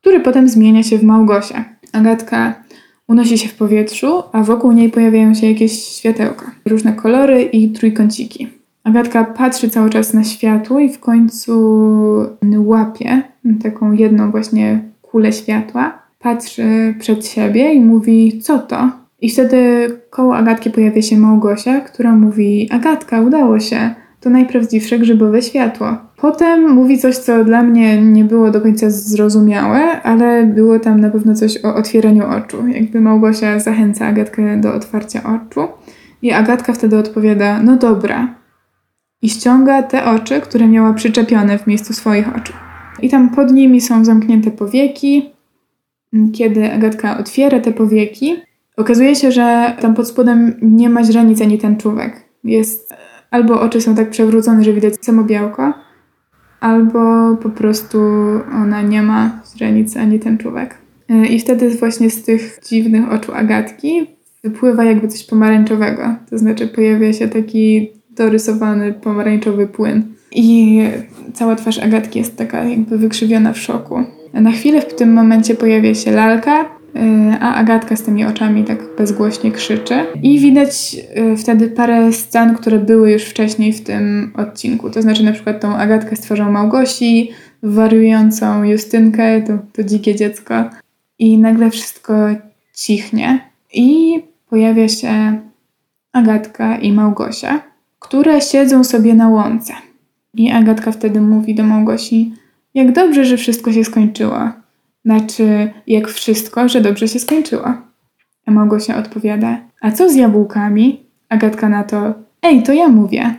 który 0.00 0.20
potem 0.20 0.48
zmienia 0.48 0.82
się 0.82 0.98
w 0.98 1.02
Małgosia. 1.02 1.64
Agatka 1.92 2.64
unosi 3.08 3.38
się 3.38 3.48
w 3.48 3.54
powietrzu, 3.54 4.22
a 4.32 4.42
wokół 4.42 4.72
niej 4.72 4.90
pojawiają 4.90 5.34
się 5.34 5.46
jakieś 5.46 5.72
światełka, 5.72 6.54
różne 6.66 6.92
kolory 6.92 7.42
i 7.42 7.70
trójkąciki. 7.70 8.48
Agatka 8.84 9.24
patrzy 9.24 9.68
cały 9.70 9.90
czas 9.90 10.14
na 10.14 10.24
światło 10.24 10.80
i 10.80 10.88
w 10.88 11.00
końcu 11.00 11.54
łapie 12.56 13.22
taką 13.62 13.92
jedną 13.92 14.30
właśnie 14.30 14.80
kulę 15.02 15.32
światła, 15.32 15.98
patrzy 16.18 16.94
przed 16.98 17.26
siebie 17.26 17.74
i 17.74 17.80
mówi: 17.80 18.40
Co 18.42 18.58
to? 18.58 18.90
I 19.20 19.30
wtedy 19.30 19.88
koło 20.10 20.36
Agatki 20.36 20.70
pojawia 20.70 21.02
się 21.02 21.18
Małgosia, 21.18 21.80
która 21.80 22.12
mówi: 22.16 22.68
Agatka, 22.72 23.20
udało 23.20 23.60
się. 23.60 23.94
To 24.20 24.30
najprawdziwsze 24.30 24.98
grzybowe 24.98 25.42
światło. 25.42 25.96
Potem 26.16 26.74
mówi 26.74 26.98
coś, 26.98 27.16
co 27.16 27.44
dla 27.44 27.62
mnie 27.62 28.02
nie 28.02 28.24
było 28.24 28.50
do 28.50 28.60
końca 28.60 28.90
zrozumiałe, 28.90 30.02
ale 30.02 30.44
było 30.46 30.78
tam 30.78 31.00
na 31.00 31.10
pewno 31.10 31.34
coś 31.34 31.64
o 31.64 31.74
otwieraniu 31.74 32.26
oczu. 32.26 32.68
Jakby 32.68 33.00
Małgosia 33.00 33.58
zachęca 33.58 34.06
Agatkę 34.06 34.60
do 34.60 34.74
otwarcia 34.74 35.22
oczu. 35.22 35.60
I 36.22 36.32
Agatka 36.32 36.72
wtedy 36.72 36.98
odpowiada: 36.98 37.62
No 37.62 37.76
dobra. 37.76 38.43
I 39.24 39.28
ściąga 39.30 39.82
te 39.82 40.04
oczy, 40.04 40.40
które 40.40 40.68
miała 40.68 40.92
przyczepione 40.92 41.58
w 41.58 41.66
miejscu 41.66 41.92
swoich 41.92 42.36
oczu. 42.36 42.52
I 43.02 43.08
tam 43.08 43.30
pod 43.30 43.52
nimi 43.52 43.80
są 43.80 44.04
zamknięte 44.04 44.50
powieki. 44.50 45.30
Kiedy 46.32 46.72
Agatka 46.72 47.18
otwiera 47.18 47.60
te 47.60 47.72
powieki, 47.72 48.36
okazuje 48.76 49.16
się, 49.16 49.32
że 49.32 49.76
tam 49.80 49.94
pod 49.94 50.08
spodem 50.08 50.54
nie 50.62 50.88
ma 50.88 51.04
źrenic 51.04 51.42
ani 51.42 51.58
tęczówek. 51.58 52.24
Jest 52.44 52.94
albo 53.30 53.60
oczy 53.60 53.80
są 53.80 53.94
tak 53.94 54.10
przewrócone, 54.10 54.64
że 54.64 54.72
widać 54.72 54.94
samo 55.00 55.24
białko, 55.24 55.72
albo 56.60 57.36
po 57.36 57.50
prostu 57.50 57.98
ona 58.54 58.82
nie 58.82 59.02
ma 59.02 59.42
źrenic 59.56 59.96
ani 59.96 60.20
tęczówek. 60.20 60.78
I 61.30 61.40
wtedy 61.40 61.70
właśnie 61.70 62.10
z 62.10 62.22
tych 62.22 62.60
dziwnych 62.68 63.12
oczu 63.12 63.34
Agatki 63.34 64.06
wypływa 64.44 64.84
jakby 64.84 65.08
coś 65.08 65.24
pomarańczowego. 65.24 66.02
To 66.30 66.38
znaczy 66.38 66.68
pojawia 66.68 67.12
się 67.12 67.28
taki 67.28 67.93
dorysowany 68.16 68.92
pomarańczowy 68.92 69.66
płyn. 69.66 70.14
I 70.32 70.80
cała 71.34 71.56
twarz 71.56 71.78
Agatki 71.78 72.18
jest 72.18 72.36
taka 72.36 72.64
jakby 72.64 72.98
wykrzywiona 72.98 73.52
w 73.52 73.58
szoku. 73.58 74.04
Na 74.32 74.52
chwilę 74.52 74.80
w 74.80 74.94
tym 74.94 75.12
momencie 75.12 75.54
pojawia 75.54 75.94
się 75.94 76.10
lalka, 76.10 76.62
y, 76.64 76.66
a 77.40 77.54
Agatka 77.54 77.96
z 77.96 78.02
tymi 78.02 78.24
oczami 78.24 78.64
tak 78.64 78.78
bezgłośnie 78.98 79.52
krzyczy. 79.52 79.94
I 80.22 80.38
widać 80.38 80.96
y, 81.32 81.36
wtedy 81.36 81.68
parę 81.68 82.12
scen, 82.12 82.54
które 82.54 82.78
były 82.78 83.12
już 83.12 83.22
wcześniej 83.22 83.72
w 83.72 83.84
tym 83.84 84.32
odcinku. 84.36 84.90
To 84.90 85.02
znaczy 85.02 85.24
na 85.24 85.32
przykład 85.32 85.60
tą 85.60 85.76
Agatkę 85.76 86.16
z 86.16 86.20
twarzą 86.20 86.52
Małgosi, 86.52 87.30
wariującą 87.62 88.64
Justynkę, 88.64 89.42
to, 89.42 89.58
to 89.72 89.84
dzikie 89.84 90.14
dziecko. 90.14 90.54
I 91.18 91.38
nagle 91.38 91.70
wszystko 91.70 92.14
cichnie. 92.74 93.50
I 93.72 94.14
pojawia 94.50 94.88
się 94.88 95.38
Agatka 96.12 96.76
i 96.76 96.92
Małgosia, 96.92 97.62
które 98.04 98.40
siedzą 98.40 98.84
sobie 98.84 99.14
na 99.14 99.28
łące. 99.28 99.72
I 100.34 100.50
Agatka 100.50 100.92
wtedy 100.92 101.20
mówi 101.20 101.54
do 101.54 101.64
Małgosi, 101.64 102.34
jak 102.74 102.92
dobrze, 102.92 103.24
że 103.24 103.36
wszystko 103.36 103.72
się 103.72 103.84
skończyło. 103.84 104.38
Znaczy, 105.04 105.70
jak 105.86 106.08
wszystko, 106.08 106.68
że 106.68 106.80
dobrze 106.80 107.08
się 107.08 107.18
skończyło. 107.18 107.66
A 108.46 108.50
Małgosia 108.50 108.98
odpowiada, 108.98 109.58
a 109.80 109.90
co 109.92 110.10
z 110.10 110.14
jabłkami? 110.14 111.06
Agatka 111.28 111.68
na 111.68 111.84
to, 111.84 112.14
ej, 112.42 112.62
to 112.62 112.72
ja 112.72 112.88
mówię. 112.88 113.34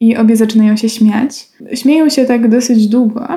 I 0.00 0.16
obie 0.16 0.36
zaczynają 0.36 0.76
się 0.76 0.88
śmiać. 0.88 1.48
Śmieją 1.74 2.08
się 2.08 2.24
tak 2.24 2.48
dosyć 2.48 2.86
długo, 2.86 3.28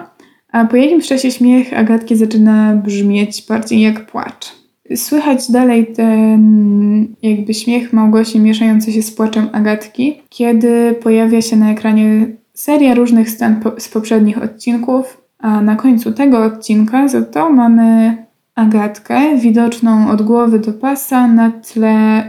a 0.51 0.65
po 0.65 0.75
jakimś 0.75 1.07
czasie 1.07 1.31
śmiech 1.31 1.79
Agatki 1.79 2.15
zaczyna 2.15 2.75
brzmieć 2.75 3.45
bardziej 3.49 3.81
jak 3.81 4.05
płacz. 4.05 4.60
Słychać 4.95 5.51
dalej 5.51 5.87
ten 5.87 7.07
jakby 7.21 7.53
śmiech 7.53 7.93
Małgosi 7.93 8.39
mieszający 8.39 8.91
się 8.91 9.01
z 9.01 9.11
płaczem 9.11 9.49
Agatki, 9.51 10.21
kiedy 10.29 10.95
pojawia 11.03 11.41
się 11.41 11.55
na 11.55 11.71
ekranie 11.71 12.27
seria 12.53 12.95
różnych 12.95 13.29
scen 13.29 13.55
po, 13.55 13.71
z 13.77 13.89
poprzednich 13.89 14.43
odcinków, 14.43 15.21
a 15.39 15.61
na 15.61 15.75
końcu 15.75 16.11
tego 16.11 16.43
odcinka 16.43 17.07
za 17.07 17.21
to 17.21 17.49
mamy 17.49 18.17
Agatkę, 18.55 19.37
widoczną 19.37 20.09
od 20.09 20.21
głowy 20.21 20.59
do 20.59 20.73
pasa 20.73 21.27
na 21.27 21.51
tle 21.51 22.23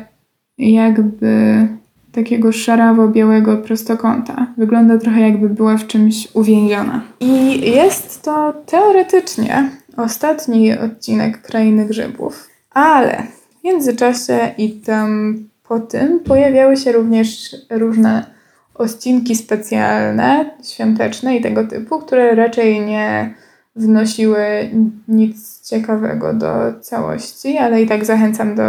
jakby 0.59 1.69
takiego 2.13 2.53
szarawo-białego 2.53 3.57
prostokąta. 3.57 4.47
Wygląda 4.57 4.99
trochę 4.99 5.21
jakby 5.21 5.49
była 5.49 5.77
w 5.77 5.87
czymś 5.87 6.29
uwięziona. 6.35 7.03
I 7.21 7.61
jest 7.71 8.23
to 8.23 8.53
teoretycznie 8.67 9.71
ostatni 9.97 10.79
odcinek 10.79 11.43
Krainy 11.43 11.87
Grzybów. 11.87 12.52
Ale 12.75 13.23
w 13.61 13.65
międzyczasie 13.65 14.39
i 14.59 14.73
tam 14.73 15.35
po 15.69 15.81
tym 15.81 16.21
pojawiały 16.21 16.77
się 16.77 16.93
również 16.93 17.57
różne 17.71 18.27
odcinki 18.75 19.37
specjalne, 19.37 20.51
świąteczne 20.65 21.37
i 21.37 21.43
tego 21.43 21.67
typu, 21.67 21.99
które 21.99 22.35
raczej 22.35 22.81
nie 22.81 23.35
wnosiły 23.77 24.71
nic 25.09 25.69
ciekawego 25.69 26.35
do 26.35 26.81
całości, 26.81 27.59
ale 27.59 27.83
i 27.83 27.87
tak 27.87 28.05
zachęcam 28.05 28.55
do 28.55 28.63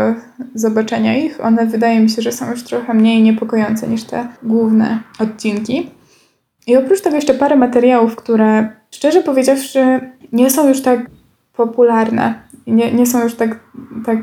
zobaczenia 0.56 1.18
ich. 1.18 1.46
One 1.46 1.66
wydaje 1.66 2.00
mi 2.00 2.10
się, 2.10 2.22
że 2.22 2.32
są 2.32 2.52
już 2.52 2.64
trochę 2.64 2.94
mniej 2.94 3.22
niepokojące 3.22 3.88
niż 3.88 4.04
te 4.04 4.28
główne 4.44 5.00
odcinki. 5.20 5.90
I 6.68 6.78
oprócz 6.78 7.02
tego 7.02 7.16
jeszcze 7.16 7.34
parę 7.34 7.56
materiałów, 7.56 8.16
które 8.16 8.70
szczerze 8.92 9.24
powiedziawszy 9.24 10.00
nie 10.32 10.50
są 10.50 10.68
już 10.68 10.82
tak 10.82 11.00
popularne, 11.54 12.44
nie, 12.68 12.94
nie 12.94 13.06
są 13.06 13.24
już 13.24 13.36
tak, 13.36 13.60
tak, 14.06 14.18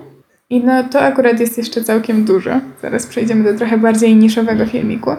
I 0.49 0.63
no 0.63 0.84
to 0.84 1.01
akurat 1.01 1.39
jest 1.39 1.57
jeszcze 1.57 1.84
całkiem 1.84 2.26
dużo. 2.26 2.51
Zaraz 2.82 3.07
przejdziemy 3.07 3.51
do 3.51 3.57
trochę 3.57 3.78
bardziej 3.78 4.15
niszowego 4.15 4.65
filmiku. 4.65 5.11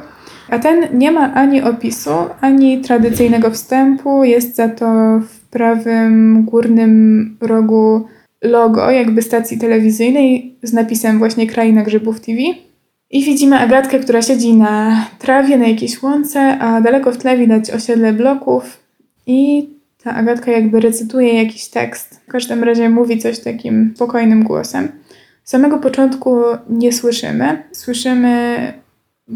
A 0.48 0.58
ten 0.58 0.98
nie 0.98 1.12
ma 1.12 1.34
ani 1.34 1.62
opisu, 1.62 2.10
ani 2.40 2.80
tradycyjnego 2.80 3.50
wstępu. 3.50 4.24
Jest 4.24 4.56
za 4.56 4.68
to 4.68 4.86
w 5.28 5.40
prawym 5.50 6.44
górnym 6.44 7.36
rogu 7.40 8.06
logo 8.42 8.90
jakby 8.90 9.22
stacji 9.22 9.58
telewizyjnej 9.58 10.56
z 10.62 10.72
napisem 10.72 11.18
właśnie 11.18 11.46
Kraina 11.46 11.82
Grzybów 11.82 12.20
TV. 12.20 12.38
I 13.10 13.24
widzimy 13.24 13.58
Agatkę, 13.58 13.98
która 13.98 14.22
siedzi 14.22 14.54
na 14.54 15.04
trawie, 15.18 15.58
na 15.58 15.68
jakiejś 15.68 16.02
łące, 16.02 16.58
a 16.58 16.80
daleko 16.80 17.12
w 17.12 17.16
tle 17.16 17.38
widać 17.38 17.70
osiedle 17.70 18.12
bloków 18.12 18.80
i 19.26 19.68
ta 20.02 20.14
Agatka 20.14 20.50
jakby 20.50 20.80
recytuje 20.80 21.34
jakiś 21.34 21.68
tekst. 21.68 22.20
W 22.28 22.30
każdym 22.30 22.64
razie 22.64 22.90
mówi 22.90 23.18
coś 23.18 23.38
takim 23.38 23.92
spokojnym 23.96 24.44
głosem. 24.44 24.88
Z 25.44 25.50
samego 25.50 25.78
początku 25.78 26.36
nie 26.70 26.92
słyszymy. 26.92 27.62
Słyszymy 27.72 28.72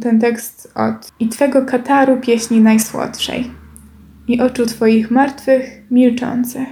ten 0.03 0.21
tekst 0.21 0.73
od 0.75 1.13
i 1.21 1.29
twego 1.29 1.65
kataru 1.65 2.21
pieśni 2.21 2.61
najsłodszej 2.61 3.51
i 4.29 4.41
oczu 4.41 4.67
twoich 4.67 5.11
martwych 5.11 5.83
milczących. 5.91 6.69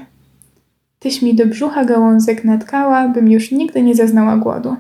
Tyś 0.98 1.22
mi 1.22 1.34
do 1.34 1.46
brzucha 1.46 1.84
gałązek 1.84 2.44
natkała, 2.44 3.08
bym 3.08 3.28
już 3.28 3.50
nigdy 3.50 3.82
nie 3.82 3.94
zaznała 3.94 4.36
głodu. 4.36 4.76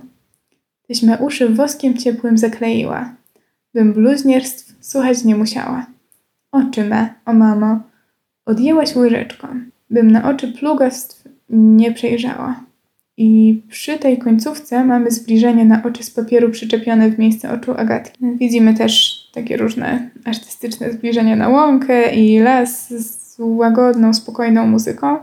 Tyś 0.88 1.02
me 1.02 1.18
uszy 1.18 1.48
woskiem 1.48 1.96
ciepłym 1.96 2.38
zakleiła, 2.38 3.14
bym 3.74 3.92
bluźnierstw 3.92 4.76
słuchać 4.80 5.24
nie 5.24 5.36
musiała. 5.36 5.86
Oczy 6.52 6.84
me, 6.84 7.14
o 7.26 7.32
mamo, 7.32 7.80
odjęłaś 8.46 8.96
łyżeczką, 8.96 9.48
bym 9.90 10.10
na 10.10 10.30
oczy 10.30 10.52
plugastw 10.52 11.28
nie 11.50 11.92
przejrzała. 11.92 12.67
I 13.20 13.62
przy 13.68 13.98
tej 13.98 14.18
końcówce 14.18 14.84
mamy 14.84 15.10
zbliżenie 15.10 15.64
na 15.64 15.82
oczy 15.84 16.02
z 16.02 16.10
papieru 16.10 16.50
przyczepione 16.50 17.10
w 17.10 17.18
miejsce 17.18 17.52
oczu 17.52 17.72
Agatki. 17.76 18.18
Widzimy 18.36 18.74
też 18.74 19.22
takie 19.34 19.56
różne 19.56 20.10
artystyczne 20.24 20.92
zbliżenia 20.92 21.36
na 21.36 21.48
łąkę 21.48 22.14
i 22.14 22.38
las 22.38 22.88
z 22.88 23.36
łagodną, 23.38 24.14
spokojną 24.14 24.66
muzyką. 24.66 25.16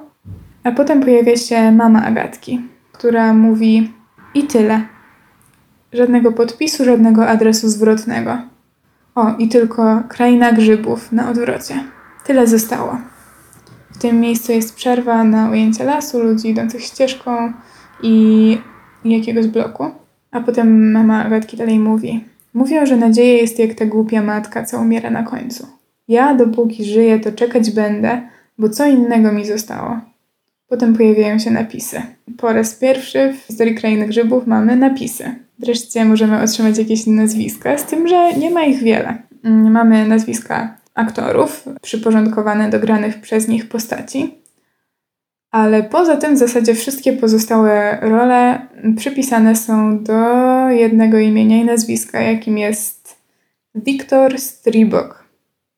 A 0.63 0.71
potem 0.71 1.01
pojawia 1.01 1.37
się 1.37 1.71
mama 1.71 2.05
Agatki, 2.05 2.61
która 2.91 3.33
mówi 3.33 3.91
i 4.33 4.43
tyle. 4.43 4.81
Żadnego 5.93 6.31
podpisu, 6.31 6.85
żadnego 6.85 7.27
adresu 7.27 7.69
zwrotnego. 7.69 8.37
O, 9.15 9.35
i 9.39 9.49
tylko 9.49 10.03
kraina 10.09 10.51
grzybów 10.51 11.11
na 11.11 11.29
odwrocie. 11.29 11.83
Tyle 12.25 12.47
zostało. 12.47 12.97
W 13.91 13.97
tym 13.97 14.19
miejscu 14.19 14.51
jest 14.51 14.75
przerwa 14.75 15.23
na 15.23 15.49
ujęcie 15.49 15.83
lasu, 15.83 16.23
ludzi 16.23 16.49
idących 16.49 16.83
ścieżką 16.83 17.53
i 18.05 18.57
jakiegoś 19.05 19.47
bloku. 19.47 19.85
A 20.31 20.41
potem 20.41 20.91
mama 20.91 21.25
Agatki 21.25 21.57
dalej 21.57 21.79
mówi. 21.79 22.23
Mówią, 22.53 22.85
że 22.85 22.97
nadzieja 22.97 23.41
jest 23.41 23.59
jak 23.59 23.73
ta 23.73 23.85
głupia 23.85 24.21
matka, 24.21 24.63
co 24.63 24.79
umiera 24.79 25.09
na 25.09 25.23
końcu. 25.23 25.67
Ja, 26.07 26.35
dopóki 26.35 26.85
żyję, 26.85 27.19
to 27.19 27.31
czekać 27.31 27.71
będę, 27.71 28.21
bo 28.57 28.69
co 28.69 28.85
innego 28.85 29.31
mi 29.31 29.45
zostało. 29.45 29.99
Potem 30.67 30.95
pojawiają 30.95 31.39
się 31.39 31.51
napisy. 31.51 32.01
Po 32.37 32.53
raz 32.53 32.75
pierwszy 32.75 33.33
w 33.33 33.47
historii 33.47 33.75
Krainy 33.75 34.07
Grzybów 34.07 34.47
mamy 34.47 34.75
napisy. 34.75 35.35
Wreszcie 35.59 36.05
możemy 36.05 36.41
otrzymać 36.41 36.77
jakieś 36.77 37.07
nazwiska, 37.07 37.77
z 37.77 37.85
tym, 37.85 38.07
że 38.07 38.33
nie 38.33 38.51
ma 38.51 38.63
ich 38.63 38.83
wiele. 38.83 39.17
Mm, 39.43 39.71
mamy 39.71 40.07
nazwiska 40.07 40.77
aktorów 40.93 41.65
przyporządkowane 41.81 42.69
do 42.69 42.79
granych 42.79 43.21
przez 43.21 43.47
nich 43.47 43.69
postaci. 43.69 44.44
Ale 45.55 45.83
poza 45.83 46.17
tym 46.17 46.35
w 46.35 46.37
zasadzie 46.37 46.75
wszystkie 46.75 47.13
pozostałe 47.13 47.97
role 48.01 48.67
przypisane 48.97 49.55
są 49.55 50.03
do 50.03 50.19
jednego 50.69 51.19
imienia 51.19 51.57
i 51.57 51.65
nazwiska, 51.65 52.21
jakim 52.21 52.57
jest 52.57 53.17
Wiktor 53.75 54.39
Stribok. 54.39 55.25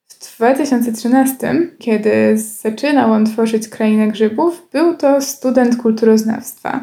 W 0.08 0.38
2013, 0.38 1.56
kiedy 1.80 2.38
zaczynał 2.38 3.12
on 3.12 3.26
tworzyć 3.26 3.68
Krainę 3.68 4.08
Grzybów, 4.08 4.68
był 4.74 4.96
to 4.96 5.22
student 5.22 5.76
kulturoznawstwa, 5.76 6.82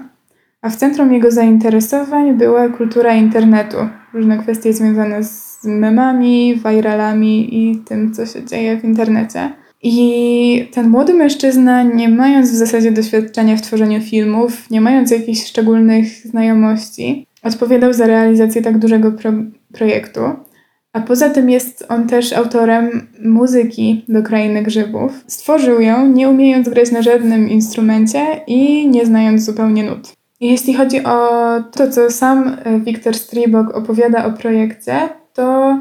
a 0.62 0.70
w 0.70 0.76
centrum 0.76 1.12
jego 1.12 1.30
zainteresowań 1.30 2.34
była 2.34 2.68
kultura 2.68 3.14
internetu, 3.14 3.76
różne 4.12 4.38
kwestie 4.38 4.72
związane 4.72 5.24
z 5.24 5.64
memami, 5.64 6.60
viralami 6.64 7.70
i 7.70 7.78
tym, 7.78 8.14
co 8.14 8.26
się 8.26 8.44
dzieje 8.44 8.80
w 8.80 8.84
internecie. 8.84 9.63
I 9.86 10.68
ten 10.72 10.88
młody 10.88 11.14
mężczyzna, 11.14 11.82
nie 11.82 12.08
mając 12.08 12.50
w 12.50 12.54
zasadzie 12.54 12.92
doświadczenia 12.92 13.56
w 13.56 13.62
tworzeniu 13.62 14.00
filmów, 14.00 14.70
nie 14.70 14.80
mając 14.80 15.10
jakichś 15.10 15.46
szczególnych 15.46 16.06
znajomości, 16.06 17.26
odpowiadał 17.42 17.92
za 17.92 18.06
realizację 18.06 18.62
tak 18.62 18.78
dużego 18.78 19.12
pro 19.12 19.32
projektu. 19.72 20.20
A 20.92 21.00
poza 21.00 21.30
tym 21.30 21.50
jest 21.50 21.86
on 21.88 22.06
też 22.06 22.32
autorem 22.32 23.06
muzyki 23.24 24.04
do 24.08 24.22
Krainy 24.22 24.62
Grzybów. 24.62 25.24
Stworzył 25.26 25.80
ją, 25.80 26.06
nie 26.06 26.28
umiejąc 26.28 26.68
grać 26.68 26.92
na 26.92 27.02
żadnym 27.02 27.48
instrumencie 27.48 28.18
i 28.46 28.88
nie 28.88 29.06
znając 29.06 29.44
zupełnie 29.44 29.84
nut. 29.84 30.12
Jeśli 30.40 30.74
chodzi 30.74 31.04
o 31.04 31.18
to, 31.72 31.90
co 31.90 32.10
sam 32.10 32.56
Wiktor 32.84 33.14
Stribok 33.14 33.76
opowiada 33.76 34.24
o 34.24 34.32
projekcie, 34.32 34.98
to 35.32 35.78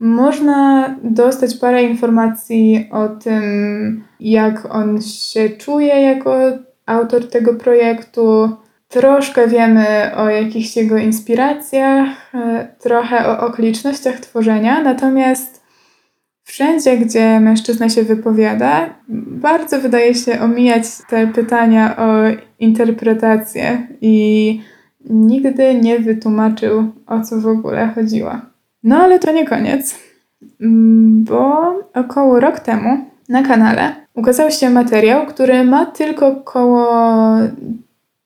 można 0.00 0.88
dostać 1.02 1.56
parę 1.56 1.82
informacji 1.82 2.88
o 2.92 3.08
tym, 3.08 4.04
jak 4.20 4.74
on 4.74 5.02
się 5.02 5.50
czuje 5.50 6.02
jako 6.02 6.38
autor 6.86 7.28
tego 7.28 7.54
projektu. 7.54 8.56
Troszkę 8.88 9.48
wiemy 9.48 9.86
o 10.16 10.30
jakichś 10.30 10.76
jego 10.76 10.96
inspiracjach, 10.96 12.08
e, 12.34 12.68
trochę 12.78 13.26
o 13.26 13.46
okolicznościach 13.46 14.20
tworzenia, 14.20 14.82
natomiast 14.82 15.66
wszędzie, 16.42 16.98
gdzie 16.98 17.40
mężczyzna 17.40 17.88
się 17.88 18.02
wypowiada, 18.02 18.94
bardzo 19.28 19.80
wydaje 19.80 20.14
się 20.14 20.40
omijać 20.40 20.84
te 21.08 21.26
pytania 21.26 21.96
o 21.96 22.06
interpretację 22.58 23.88
i 24.00 24.60
nigdy 25.10 25.74
nie 25.74 25.98
wytłumaczył, 25.98 26.92
o 27.06 27.20
co 27.20 27.40
w 27.40 27.46
ogóle 27.46 27.88
chodziło. 27.94 28.55
No 28.86 28.96
ale 28.96 29.18
to 29.18 29.32
nie 29.32 29.46
koniec, 29.46 29.98
mm, 30.60 31.24
bo 31.24 31.74
około 31.94 32.40
rok 32.40 32.60
temu 32.60 32.98
na 33.28 33.42
kanale 33.42 33.94
ukazał 34.14 34.50
się 34.50 34.70
materiał, 34.70 35.26
który 35.26 35.64
ma 35.64 35.86
tylko 35.86 36.26
około 36.26 36.88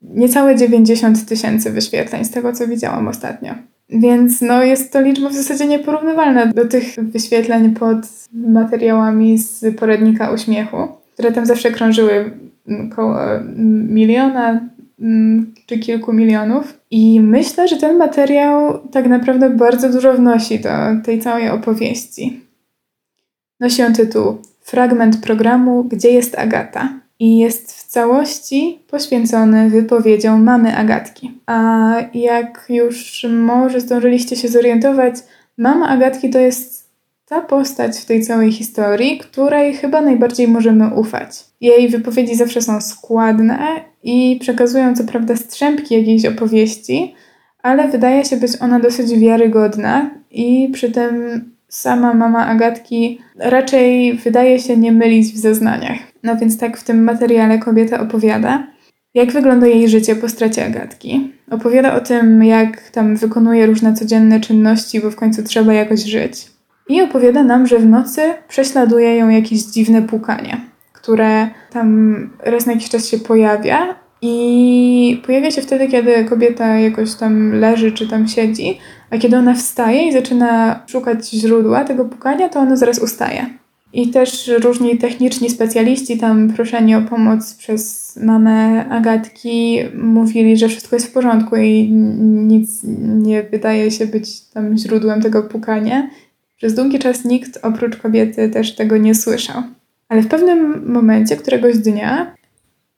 niecałe 0.02 0.56
90 0.56 1.26
tysięcy 1.26 1.70
wyświetleń 1.70 2.24
z 2.24 2.30
tego, 2.30 2.52
co 2.52 2.66
widziałam 2.66 3.08
ostatnio. 3.08 3.54
Więc 3.88 4.40
no, 4.40 4.62
jest 4.62 4.92
to 4.92 5.00
liczba 5.00 5.28
w 5.28 5.34
zasadzie 5.34 5.66
nieporównywalna 5.66 6.46
do 6.46 6.68
tych 6.68 6.84
wyświetleń 6.96 7.74
pod 7.74 7.98
materiałami 8.32 9.38
z 9.38 9.78
poradnika 9.78 10.30
uśmiechu, 10.30 10.88
które 11.14 11.32
tam 11.32 11.46
zawsze 11.46 11.70
krążyły 11.70 12.30
około 12.90 13.16
miliona, 13.88 14.50
Mm, 14.50 14.70
czy 15.66 15.78
kilku 15.78 16.12
milionów. 16.12 16.80
I 16.90 17.20
myślę, 17.20 17.68
że 17.68 17.76
ten 17.76 17.96
materiał 17.96 18.78
tak 18.92 19.06
naprawdę 19.06 19.50
bardzo 19.50 19.92
dużo 19.92 20.14
wnosi 20.14 20.60
do 20.60 20.70
tej 21.04 21.20
całej 21.20 21.48
opowieści. 21.48 22.40
Nosi 23.60 23.82
on 23.82 23.94
tytuł 23.94 24.38
Fragment 24.60 25.16
programu 25.22 25.84
Gdzie 25.84 26.10
jest 26.10 26.38
Agata? 26.38 27.00
I 27.18 27.38
jest 27.38 27.72
w 27.72 27.86
całości 27.86 28.78
poświęcony 28.90 29.70
wypowiedziom 29.70 30.44
mamy 30.44 30.76
Agatki. 30.76 31.40
A 31.46 31.92
jak 32.14 32.66
już 32.68 33.26
może 33.30 33.80
zdążyliście 33.80 34.36
się 34.36 34.48
zorientować, 34.48 35.14
mama 35.58 35.88
Agatki 35.88 36.30
to 36.30 36.38
jest 36.38 36.79
ta 37.30 37.40
postać 37.40 37.98
w 37.98 38.04
tej 38.04 38.22
całej 38.22 38.52
historii, 38.52 39.18
której 39.18 39.74
chyba 39.74 40.00
najbardziej 40.00 40.48
możemy 40.48 40.94
ufać. 40.94 41.44
Jej 41.60 41.88
wypowiedzi 41.88 42.36
zawsze 42.36 42.62
są 42.62 42.80
składne 42.80 43.58
i 44.02 44.38
przekazują 44.40 44.96
co 44.96 45.04
prawda 45.04 45.36
strzępki 45.36 45.94
jakiejś 45.94 46.26
opowieści, 46.26 47.14
ale 47.62 47.88
wydaje 47.88 48.24
się 48.24 48.36
być 48.36 48.52
ona 48.60 48.80
dosyć 48.80 49.18
wiarygodna 49.18 50.10
i 50.30 50.70
przy 50.72 50.90
tym 50.90 51.44
sama 51.68 52.14
mama 52.14 52.46
Agatki 52.46 53.20
raczej 53.36 54.14
wydaje 54.14 54.58
się 54.58 54.76
nie 54.76 54.92
mylić 54.92 55.32
w 55.32 55.38
zeznaniach. 55.38 55.98
No 56.22 56.36
więc 56.36 56.58
tak 56.58 56.76
w 56.76 56.84
tym 56.84 57.04
materiale 57.04 57.58
kobieta 57.58 58.00
opowiada, 58.00 58.66
jak 59.14 59.32
wygląda 59.32 59.66
jej 59.66 59.88
życie 59.88 60.16
po 60.16 60.28
stracie 60.28 60.66
Agatki. 60.66 61.32
Opowiada 61.50 61.94
o 61.94 62.00
tym, 62.00 62.44
jak 62.44 62.90
tam 62.90 63.16
wykonuje 63.16 63.66
różne 63.66 63.94
codzienne 63.94 64.40
czynności, 64.40 65.00
bo 65.00 65.10
w 65.10 65.16
końcu 65.16 65.42
trzeba 65.42 65.74
jakoś 65.74 66.00
żyć. 66.00 66.49
I 66.90 67.02
opowiada 67.02 67.42
nam, 67.42 67.66
że 67.66 67.78
w 67.78 67.86
nocy 67.86 68.20
prześladuje 68.48 69.16
ją 69.16 69.28
jakieś 69.28 69.62
dziwne 69.62 70.02
pukanie, 70.02 70.60
które 70.92 71.48
tam 71.72 72.30
raz 72.44 72.66
na 72.66 72.72
jakiś 72.72 72.88
czas 72.88 73.08
się 73.08 73.18
pojawia, 73.18 74.00
i 74.22 75.22
pojawia 75.26 75.50
się 75.50 75.62
wtedy, 75.62 75.88
kiedy 75.88 76.24
kobieta 76.24 76.78
jakoś 76.78 77.14
tam 77.14 77.52
leży 77.52 77.92
czy 77.92 78.08
tam 78.08 78.28
siedzi, 78.28 78.78
a 79.10 79.18
kiedy 79.18 79.36
ona 79.36 79.54
wstaje 79.54 80.08
i 80.08 80.12
zaczyna 80.12 80.80
szukać 80.86 81.30
źródła 81.30 81.84
tego 81.84 82.04
pukania, 82.04 82.48
to 82.48 82.60
ono 82.60 82.76
zaraz 82.76 82.98
ustaje. 82.98 83.46
I 83.92 84.08
też 84.08 84.50
różni 84.62 84.98
techniczni 84.98 85.50
specjaliści, 85.50 86.18
tam 86.18 86.52
proszeni 86.52 86.94
o 86.94 87.02
pomoc 87.02 87.54
przez 87.54 88.16
mamę 88.22 88.88
Agatki, 88.88 89.78
mówili, 89.94 90.56
że 90.56 90.68
wszystko 90.68 90.96
jest 90.96 91.06
w 91.06 91.12
porządku 91.12 91.56
i 91.56 91.90
nic 92.48 92.80
nie 93.00 93.42
wydaje 93.42 93.90
się 93.90 94.06
być 94.06 94.40
tam 94.40 94.78
źródłem 94.78 95.22
tego 95.22 95.42
pukania. 95.42 96.08
Przez 96.60 96.74
długi 96.74 96.98
czas 96.98 97.24
nikt 97.24 97.58
oprócz 97.62 97.96
kobiety 97.96 98.48
też 98.48 98.74
tego 98.74 98.96
nie 98.96 99.14
słyszał. 99.14 99.62
Ale 100.08 100.22
w 100.22 100.28
pewnym 100.28 100.92
momencie, 100.92 101.36
któregoś 101.36 101.78
dnia, 101.78 102.34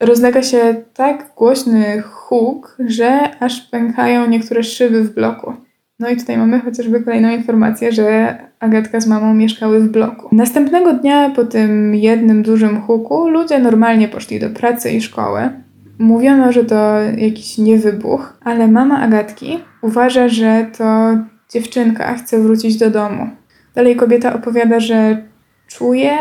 rozlega 0.00 0.42
się 0.42 0.74
tak 0.94 1.32
głośny 1.36 2.02
huk, 2.02 2.76
że 2.86 3.40
aż 3.40 3.60
pękają 3.60 4.28
niektóre 4.28 4.62
szyby 4.62 5.04
w 5.04 5.14
bloku. 5.14 5.52
No 5.98 6.10
i 6.10 6.16
tutaj 6.16 6.38
mamy 6.38 6.60
chociażby 6.60 7.00
kolejną 7.00 7.30
informację, 7.30 7.92
że 7.92 8.38
Agatka 8.60 9.00
z 9.00 9.06
mamą 9.06 9.34
mieszkały 9.34 9.80
w 9.80 9.88
bloku. 9.88 10.28
Następnego 10.32 10.92
dnia 10.92 11.30
po 11.30 11.44
tym 11.44 11.94
jednym 11.94 12.42
dużym 12.42 12.80
huku 12.80 13.28
ludzie 13.28 13.58
normalnie 13.58 14.08
poszli 14.08 14.40
do 14.40 14.50
pracy 14.50 14.90
i 14.90 15.00
szkoły. 15.00 15.50
Mówiono, 15.98 16.52
że 16.52 16.64
to 16.64 17.00
jakiś 17.16 17.58
niewybuch, 17.58 18.38
ale 18.44 18.68
mama 18.68 19.00
Agatki 19.00 19.58
uważa, 19.82 20.28
że 20.28 20.66
to 20.78 21.16
dziewczynka 21.52 22.14
chce 22.14 22.38
wrócić 22.38 22.76
do 22.76 22.90
domu. 22.90 23.41
Dalej 23.74 23.96
kobieta 23.96 24.34
opowiada, 24.34 24.80
że 24.80 25.22
czuje, 25.68 26.18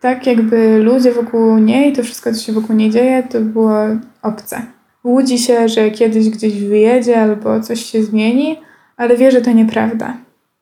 tak 0.00 0.26
jakby 0.26 0.78
ludzie 0.78 1.12
wokół 1.12 1.58
niej, 1.58 1.92
to 1.92 2.02
wszystko, 2.02 2.32
co 2.32 2.40
się 2.40 2.52
wokół 2.52 2.76
niej 2.76 2.90
dzieje, 2.90 3.22
to 3.22 3.40
było 3.40 3.74
obce. 4.22 4.62
Łudzi 5.04 5.38
się, 5.38 5.68
że 5.68 5.90
kiedyś 5.90 6.30
gdzieś 6.30 6.64
wyjedzie 6.64 7.22
albo 7.22 7.60
coś 7.60 7.84
się 7.84 8.02
zmieni, 8.02 8.60
ale 8.96 9.16
wie, 9.16 9.30
że 9.30 9.40
to 9.40 9.52
nieprawda. 9.52 10.16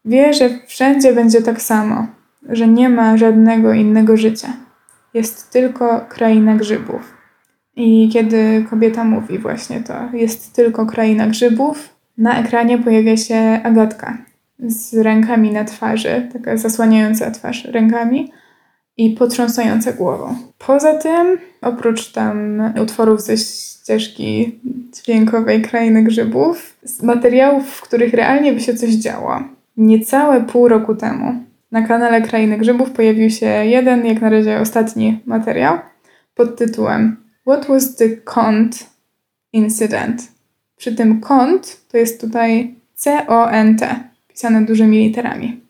Wie, 0.04 0.34
że 0.34 0.50
wszędzie 0.66 1.12
będzie 1.12 1.42
tak 1.42 1.62
samo, 1.62 2.06
że 2.48 2.68
nie 2.68 2.88
ma 2.88 3.16
żadnego 3.16 3.72
innego 3.72 4.16
życia. 4.16 4.52
Jest 5.14 5.50
tylko 5.50 6.06
kraina 6.08 6.56
grzybów. 6.56 7.14
I 7.76 8.10
kiedy 8.12 8.64
kobieta 8.70 9.04
mówi 9.04 9.38
właśnie 9.38 9.80
to, 9.80 9.94
jest 10.12 10.52
tylko 10.52 10.86
kraina 10.86 11.26
grzybów, 11.26 11.88
na 12.18 12.40
ekranie 12.40 12.78
pojawia 12.78 13.16
się 13.16 13.60
Agatka 13.64 14.29
z 14.66 14.94
rękami 14.94 15.50
na 15.50 15.64
twarzy, 15.64 16.28
taka 16.32 16.56
zasłaniająca 16.56 17.30
twarz 17.30 17.64
rękami 17.64 18.32
i 18.96 19.10
potrząsające 19.10 19.92
głową. 19.92 20.36
Poza 20.58 20.94
tym, 20.94 21.38
oprócz 21.62 22.12
tam 22.12 22.62
utworów 22.82 23.22
ze 23.22 23.36
ścieżki 23.36 24.58
dźwiękowej 24.94 25.62
Krainy 25.62 26.02
Grzybów, 26.02 26.76
z 26.82 27.02
materiałów, 27.02 27.70
w 27.70 27.82
których 27.82 28.14
realnie 28.14 28.52
by 28.52 28.60
się 28.60 28.74
coś 28.74 28.90
działo, 28.90 29.42
niecałe 29.76 30.40
pół 30.40 30.68
roku 30.68 30.94
temu 30.94 31.50
na 31.70 31.82
kanale 31.82 32.22
Krainy 32.22 32.58
Grzybów 32.58 32.90
pojawił 32.90 33.30
się 33.30 33.46
jeden, 33.46 34.06
jak 34.06 34.20
na 34.20 34.30
razie 34.30 34.60
ostatni 34.60 35.20
materiał 35.26 35.78
pod 36.34 36.56
tytułem 36.56 37.16
What 37.46 37.66
was 37.66 37.96
the 37.96 38.16
Cont 38.16 38.90
Incident? 39.52 40.22
Przy 40.76 40.94
tym 40.94 41.20
kont 41.20 41.80
to 41.88 41.98
jest 41.98 42.20
tutaj 42.20 42.74
C-O-N-T, 42.94 44.09
pisane 44.32 44.64
dużymi 44.64 44.98
literami. 44.98 45.60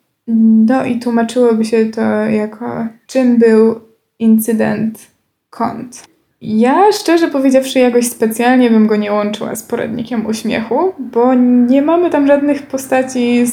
No 0.66 0.84
i 0.84 0.98
tłumaczyłoby 0.98 1.64
się 1.64 1.86
to 1.86 2.02
jako 2.24 2.86
czym 3.06 3.38
był 3.38 3.80
incydent 4.18 5.06
kont. 5.50 6.04
Ja 6.40 6.92
szczerze 6.92 7.28
powiedziawszy 7.28 7.78
jakoś 7.78 8.06
specjalnie 8.06 8.70
bym 8.70 8.86
go 8.86 8.96
nie 8.96 9.12
łączyła 9.12 9.56
z 9.56 9.62
poradnikiem 9.62 10.26
uśmiechu, 10.26 10.92
bo 10.98 11.34
nie 11.68 11.82
mamy 11.82 12.10
tam 12.10 12.26
żadnych 12.26 12.62
postaci 12.62 13.46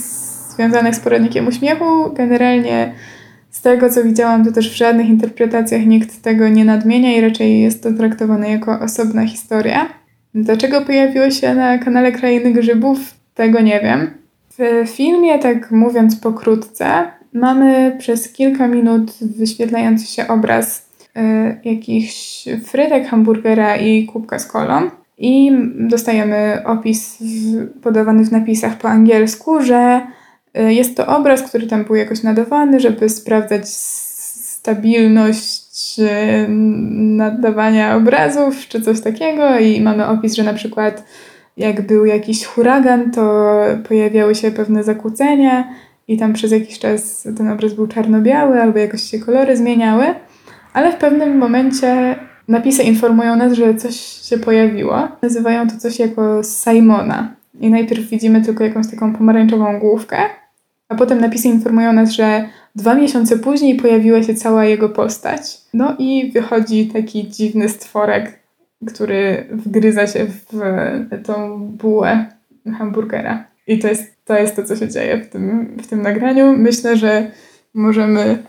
związanych 0.54 0.96
z 0.96 1.00
poradnikiem 1.00 1.48
uśmiechu. 1.48 2.14
Generalnie 2.14 2.94
z 3.50 3.62
tego 3.62 3.90
co 3.90 4.04
widziałam, 4.04 4.46
to 4.46 4.52
też 4.52 4.72
w 4.72 4.78
żadnych 4.78 5.08
interpretacjach 5.08 5.86
nikt 5.86 6.22
tego 6.22 6.50
nie 6.50 6.66
nadmienia 6.66 7.18
i 7.18 7.22
raczej 7.22 7.62
jest 7.62 7.84
to 7.84 7.94
traktowane 7.94 8.50
jako 8.50 8.80
osobna 8.80 9.28
historia. 9.28 9.90
Dlaczego 10.34 10.82
pojawiło 10.82 11.32
się 11.32 11.56
na 11.56 11.78
kanale 11.78 12.12
Krainy 12.12 12.54
Grzybów? 12.54 13.00
Tego 13.34 13.62
nie 13.62 13.80
wiem. 13.80 14.12
W 14.60 14.88
filmie, 14.88 15.40
tak 15.40 15.72
mówiąc 15.72 16.16
pokrótce, 16.16 17.12
mamy 17.34 17.96
przez 18.00 18.34
kilka 18.34 18.68
minut 18.68 19.12
wyświetlający 19.22 20.08
się 20.08 20.28
obraz 20.28 20.90
y, 21.18 21.70
jakichś 21.70 22.46
frytek, 22.66 23.08
hamburgera 23.08 23.76
i 23.76 24.06
kubka 24.06 24.40
z 24.40 24.46
kolą. 24.46 24.90
I 25.18 25.52
dostajemy 25.80 26.62
opis 26.66 27.18
podawany 27.82 28.26
w 28.26 28.32
napisach 28.32 28.78
po 28.78 28.90
angielsku, 28.90 29.62
że 29.62 30.02
y, 30.60 30.74
jest 30.74 30.98
to 30.98 31.08
obraz, 31.08 31.42
który 31.42 31.68
tam 31.68 31.84
był 31.84 31.96
jakoś 31.96 32.24
nadawany, 32.24 32.80
żeby 32.80 33.10
sprawdzać 33.10 33.70
stabilność 34.68 36.00
y, 36.00 36.06
nadawania 37.18 37.96
obrazów 37.96 38.68
czy 38.68 38.82
coś 38.82 39.02
takiego. 39.02 39.60
I 39.60 39.82
mamy 39.82 40.08
opis, 40.08 40.34
że 40.34 40.44
na 40.44 40.54
przykład 40.54 41.04
jak 41.58 41.88
był 41.88 42.06
jakiś 42.06 42.46
huragan, 42.46 43.12
to 43.12 43.54
pojawiały 43.88 44.36
się 44.36 44.52
pewne 44.52 44.84
zakłócenia 44.84 45.74
i 46.08 46.18
tam 46.18 46.34
przez 46.34 46.52
jakiś 46.52 46.80
czas 46.80 47.28
ten 47.38 47.50
obraz 47.50 47.74
był 47.74 47.88
czarno-biały 47.88 48.62
albo 48.62 48.80
jakoś 48.80 49.02
się 49.02 49.20
kolory 49.20 49.58
zmieniały, 49.58 50.06
ale 50.74 50.92
w 50.92 50.96
pewnym 50.96 51.38
momencie 51.38 52.16
napisy 52.48 52.84
informują 52.84 53.36
nas, 53.36 53.54
że 53.54 53.76
coś 53.76 53.96
się 54.00 54.38
pojawiło. 54.38 55.08
Nazywają 55.22 55.68
to 55.68 55.78
coś 55.78 56.00
jako 56.00 56.42
Simona. 56.44 57.36
I 57.60 57.70
najpierw 57.70 58.10
widzimy 58.10 58.42
tylko 58.42 58.64
jakąś 58.64 58.88
taką 58.88 59.16
pomarańczową 59.16 59.80
główkę, 59.80 60.18
a 60.90 60.96
potem 60.96 61.22
napisy 61.22 61.48
informują 61.48 61.94
nas, 61.94 62.12
że 62.12 62.50
dwa 62.76 62.96
miesiące 62.96 63.38
później 63.38 63.76
pojawiła 63.76 64.24
się 64.24 64.36
cała 64.36 64.66
jego 64.66 64.90
postać. 64.90 65.42
No 65.74 65.96
i 66.00 66.32
wychodzi 66.32 66.86
taki 66.86 67.28
dziwny 67.28 67.70
stworek 67.70 68.37
który 68.86 69.48
wgryza 69.52 70.08
się 70.08 70.26
w 70.26 70.46
tą 71.26 71.60
bułę 71.60 72.26
hamburgera. 72.78 73.48
I 73.68 73.80
to 73.80 73.88
jest, 73.88 74.26
to 74.26 74.38
jest 74.38 74.56
to, 74.56 74.64
co 74.64 74.76
się 74.76 74.90
dzieje 74.90 75.18
w 75.18 75.30
tym, 75.30 75.78
w 75.84 75.88
tym 75.88 76.02
nagraniu. 76.02 76.58
Myślę, 76.58 76.98
że 76.98 77.32
możemy 77.74 78.44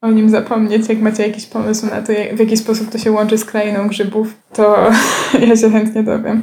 o 0.00 0.10
nim 0.10 0.30
zapomnieć. 0.30 0.88
Jak 0.88 1.00
macie 1.00 1.26
jakiś 1.26 1.46
pomysł 1.46 1.86
na 1.86 2.02
to, 2.02 2.12
w 2.32 2.38
jaki 2.38 2.56
sposób 2.56 2.90
to 2.90 2.98
się 2.98 3.12
łączy 3.12 3.38
z 3.38 3.44
krainą 3.44 3.88
grzybów, 3.88 4.36
to 4.52 4.90
ja 5.48 5.56
się 5.56 5.70
chętnie 5.70 6.02
dowiem. 6.02 6.42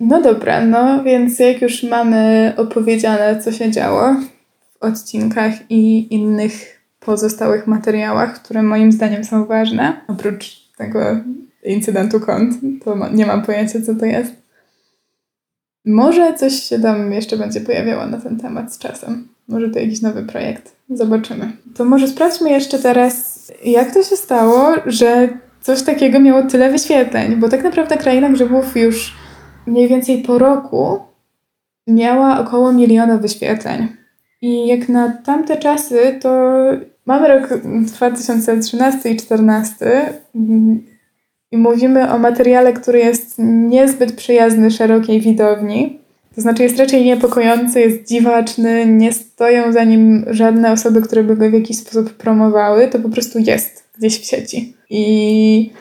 No 0.00 0.22
dobra, 0.22 0.64
no 0.64 1.04
więc 1.04 1.38
jak 1.38 1.62
już 1.62 1.82
mamy 1.82 2.52
opowiedziane, 2.56 3.40
co 3.42 3.52
się 3.52 3.70
działo 3.70 4.14
w 4.60 4.82
odcinkach 4.82 5.52
i 5.70 6.14
innych 6.14 6.52
pozostałych 7.00 7.66
materiałach, 7.66 8.42
które 8.42 8.62
moim 8.62 8.92
zdaniem 8.92 9.24
są 9.24 9.44
ważne, 9.44 10.00
oprócz 10.08 10.68
tego 10.76 11.00
incydentu 11.72 12.20
kont, 12.20 12.54
to 12.84 13.08
nie 13.08 13.26
mam 13.26 13.42
pojęcia, 13.42 13.82
co 13.82 13.94
to 13.94 14.06
jest. 14.06 14.32
Może 15.84 16.34
coś 16.34 16.52
się 16.52 16.78
tam 16.78 17.12
jeszcze 17.12 17.36
będzie 17.36 17.60
pojawiało 17.60 18.06
na 18.06 18.20
ten 18.20 18.40
temat 18.40 18.74
z 18.74 18.78
czasem. 18.78 19.28
Może 19.48 19.70
to 19.70 19.78
jakiś 19.78 20.02
nowy 20.02 20.22
projekt. 20.22 20.76
Zobaczymy. 20.90 21.52
To 21.76 21.84
może 21.84 22.08
sprawdźmy 22.08 22.50
jeszcze 22.50 22.78
teraz, 22.78 23.46
jak 23.64 23.94
to 23.94 24.02
się 24.02 24.16
stało, 24.16 24.74
że 24.86 25.28
coś 25.60 25.82
takiego 25.82 26.20
miało 26.20 26.42
tyle 26.42 26.70
wyświetleń, 26.70 27.36
bo 27.36 27.48
tak 27.48 27.64
naprawdę 27.64 27.96
Kraina 27.96 28.30
Grzybów 28.30 28.76
już 28.76 29.16
mniej 29.66 29.88
więcej 29.88 30.22
po 30.22 30.38
roku 30.38 30.98
miała 31.86 32.40
około 32.40 32.72
miliona 32.72 33.18
wyświetleń. 33.18 33.88
I 34.42 34.66
jak 34.66 34.88
na 34.88 35.10
tamte 35.10 35.56
czasy, 35.56 36.18
to 36.22 36.52
mamy 37.06 37.28
rok 37.28 37.48
2013 37.64 39.10
i 39.10 39.16
2014, 39.16 40.12
i 41.52 41.58
mówimy 41.58 42.12
o 42.12 42.18
materiale, 42.18 42.72
który 42.72 42.98
jest 42.98 43.34
niezbyt 43.38 44.12
przyjazny 44.12 44.70
szerokiej 44.70 45.20
widowni. 45.20 45.98
To 46.34 46.40
znaczy 46.40 46.62
jest 46.62 46.78
raczej 46.78 47.04
niepokojący, 47.04 47.80
jest 47.80 48.08
dziwaczny, 48.08 48.86
nie 48.86 49.12
stoją 49.12 49.72
za 49.72 49.84
nim 49.84 50.24
żadne 50.30 50.72
osoby, 50.72 51.02
które 51.02 51.24
by 51.24 51.36
go 51.36 51.50
w 51.50 51.52
jakiś 51.52 51.78
sposób 51.78 52.12
promowały, 52.12 52.88
to 52.88 52.98
po 52.98 53.08
prostu 53.08 53.38
jest 53.38 53.84
gdzieś 53.98 54.20
w 54.20 54.24
sieci. 54.24 54.76
I 54.90 55.72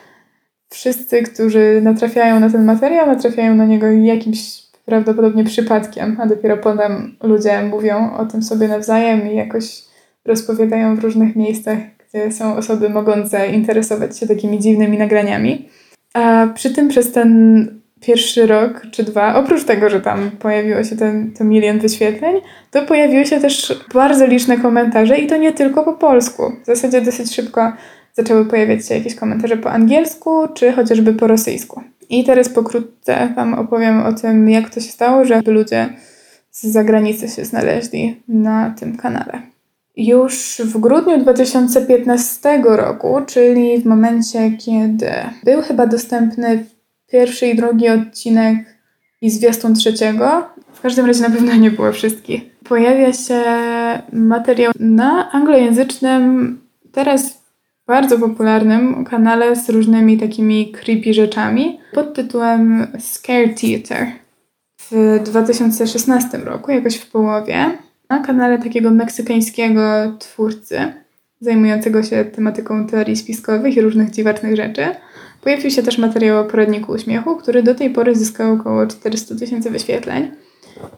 wszyscy, 0.69 1.23
którzy 1.23 1.79
natrafiają 1.83 2.39
na 2.39 2.49
ten 2.49 2.65
materiał, 2.65 3.07
natrafiają 3.07 3.55
na 3.55 3.65
niego 3.65 3.87
jakimś 3.87 4.67
prawdopodobnie 4.85 5.43
przypadkiem, 5.43 6.17
a 6.19 6.25
dopiero 6.25 6.57
potem 6.57 7.15
ludzie 7.23 7.61
mówią 7.61 8.17
o 8.17 8.25
tym 8.25 8.43
sobie 8.43 8.67
nawzajem 8.67 9.31
i 9.31 9.35
jakoś 9.35 9.83
rozpowiadają 10.25 10.95
w 10.95 10.99
różnych 10.99 11.35
miejscach, 11.35 11.77
są 12.31 12.55
osoby 12.55 12.89
mogące 12.89 13.47
interesować 13.47 14.19
się 14.19 14.27
takimi 14.27 14.59
dziwnymi 14.59 14.97
nagraniami. 14.97 15.69
A 16.13 16.47
przy 16.55 16.73
tym 16.73 16.89
przez 16.89 17.11
ten 17.11 17.67
pierwszy 18.01 18.47
rok 18.47 18.81
czy 18.91 19.03
dwa, 19.03 19.35
oprócz 19.35 19.63
tego, 19.63 19.89
że 19.89 20.01
tam 20.01 20.31
pojawiło 20.31 20.83
się 20.83 20.95
ten, 20.95 21.31
ten 21.33 21.49
milion 21.49 21.79
wyświetleń, 21.79 22.35
to 22.71 22.81
pojawiły 22.81 23.25
się 23.25 23.39
też 23.39 23.83
bardzo 23.93 24.27
liczne 24.27 24.57
komentarze 24.57 25.17
i 25.17 25.27
to 25.27 25.37
nie 25.37 25.53
tylko 25.53 25.83
po 25.83 25.93
polsku. 25.93 26.43
W 26.63 26.65
zasadzie 26.65 27.01
dosyć 27.01 27.35
szybko 27.35 27.73
zaczęły 28.13 28.45
pojawiać 28.45 28.87
się 28.87 28.95
jakieś 28.95 29.15
komentarze 29.15 29.57
po 29.57 29.71
angielsku 29.71 30.47
czy 30.53 30.71
chociażby 30.71 31.13
po 31.13 31.27
rosyjsku. 31.27 31.81
I 32.09 32.23
teraz 32.23 32.49
pokrótce 32.49 33.33
Wam 33.35 33.53
opowiem 33.53 34.05
o 34.05 34.13
tym, 34.13 34.49
jak 34.49 34.69
to 34.69 34.79
się 34.79 34.91
stało, 34.91 35.25
że 35.25 35.41
ludzie 35.45 35.89
z 36.51 36.67
zagranicy 36.67 37.27
się 37.27 37.45
znaleźli 37.45 38.21
na 38.27 38.75
tym 38.79 38.97
kanale. 38.97 39.41
Już 39.97 40.61
w 40.65 40.77
grudniu 40.77 41.17
2015 41.21 42.63
roku, 42.65 43.21
czyli 43.27 43.81
w 43.81 43.85
momencie, 43.85 44.51
kiedy 44.51 45.11
był 45.43 45.61
chyba 45.61 45.87
dostępny 45.87 46.65
pierwszy 47.07 47.47
i 47.47 47.55
drugi 47.55 47.89
odcinek 47.89 48.57
i 49.21 49.29
zwiastun 49.29 49.75
trzeciego, 49.75 50.49
w 50.73 50.81
każdym 50.81 51.05
razie 51.05 51.21
na 51.21 51.29
pewno 51.29 51.55
nie 51.55 51.71
było 51.71 51.91
wszystkich, 51.91 52.41
pojawia 52.63 53.13
się 53.13 53.43
materiał 54.13 54.73
na 54.79 55.31
anglojęzycznym, 55.31 56.59
teraz 56.91 57.41
bardzo 57.87 58.19
popularnym 58.19 59.05
kanale 59.05 59.55
z 59.55 59.69
różnymi 59.69 60.17
takimi 60.17 60.71
creepy 60.71 61.13
rzeczami 61.13 61.79
pod 61.93 62.13
tytułem 62.13 62.87
Scare 62.99 63.49
Theater. 63.49 64.07
W 64.91 65.19
2016 65.23 66.37
roku, 66.37 66.71
jakoś 66.71 66.95
w 66.95 67.11
połowie, 67.11 67.77
na 68.09 68.19
kanale 68.19 68.59
takiego 68.59 68.91
meksykańskiego 68.91 69.81
twórcy 70.19 70.93
zajmującego 71.41 72.03
się 72.03 72.25
tematyką 72.25 72.87
teorii 72.87 73.15
spiskowych 73.15 73.77
i 73.77 73.81
różnych 73.81 74.11
dziwacznych 74.11 74.55
rzeczy, 74.55 74.85
pojawił 75.41 75.71
się 75.71 75.83
też 75.83 75.97
materiał 75.97 76.41
o 76.41 76.45
poradniku 76.45 76.91
uśmiechu, 76.91 77.35
który 77.35 77.63
do 77.63 77.75
tej 77.75 77.89
pory 77.89 78.15
zyskał 78.15 78.53
około 78.53 78.87
400 78.87 79.35
tysięcy 79.35 79.71
wyświetleń. 79.71 80.31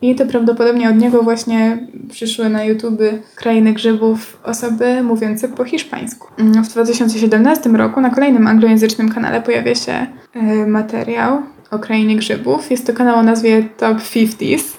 I 0.02 0.16
to 0.16 0.26
prawdopodobnie 0.26 0.90
od 0.90 0.98
niego 0.98 1.24
właśnie 1.24 1.88
przyszły 2.10 2.50
na 2.50 2.64
YouTube 2.64 3.02
krainy 3.36 3.74
grzybów 3.74 4.40
osoby 4.44 5.04
mówiące 5.04 5.48
po 5.48 5.66
hiszpańsku. 5.66 6.28
W 6.38 6.68
2017 6.68 7.70
roku 7.70 8.02
na 8.02 8.10
kolejnym 8.10 8.48
anglojęzycznym 8.48 9.10
kanale 9.10 9.42
pojawia 9.42 9.76
się 9.76 10.08
y, 10.36 10.68
materiał 10.68 11.42
o 11.72 11.80
krainie 11.80 12.16
grzybów. 12.16 12.72
Jest 12.72 12.88
to 12.88 12.94
kanał 12.94 13.16
o 13.16 13.24
nazwie 13.24 13.64
Top 13.78 13.98
50s. 13.98 14.79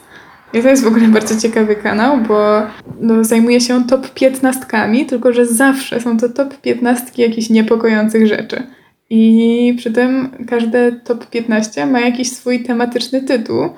I 0.52 0.62
to 0.62 0.68
jest 0.68 0.84
w 0.84 0.86
ogóle 0.86 1.08
bardzo 1.08 1.40
ciekawy 1.40 1.76
kanał, 1.76 2.18
bo 2.18 2.62
no, 3.00 3.24
zajmuje 3.24 3.60
się 3.60 3.84
top 3.84 4.10
15, 4.14 4.60
tylko 5.08 5.32
że 5.32 5.46
zawsze 5.46 6.00
są 6.00 6.18
to 6.18 6.28
top 6.28 6.60
15 6.60 7.22
jakichś 7.22 7.50
niepokojących 7.50 8.26
rzeczy. 8.26 8.62
I 9.10 9.74
przy 9.78 9.92
tym 9.92 10.28
każde 10.48 10.92
top 10.92 11.26
15 11.26 11.86
ma 11.86 12.00
jakiś 12.00 12.32
swój 12.32 12.62
tematyczny 12.62 13.22
tytuł. 13.22 13.68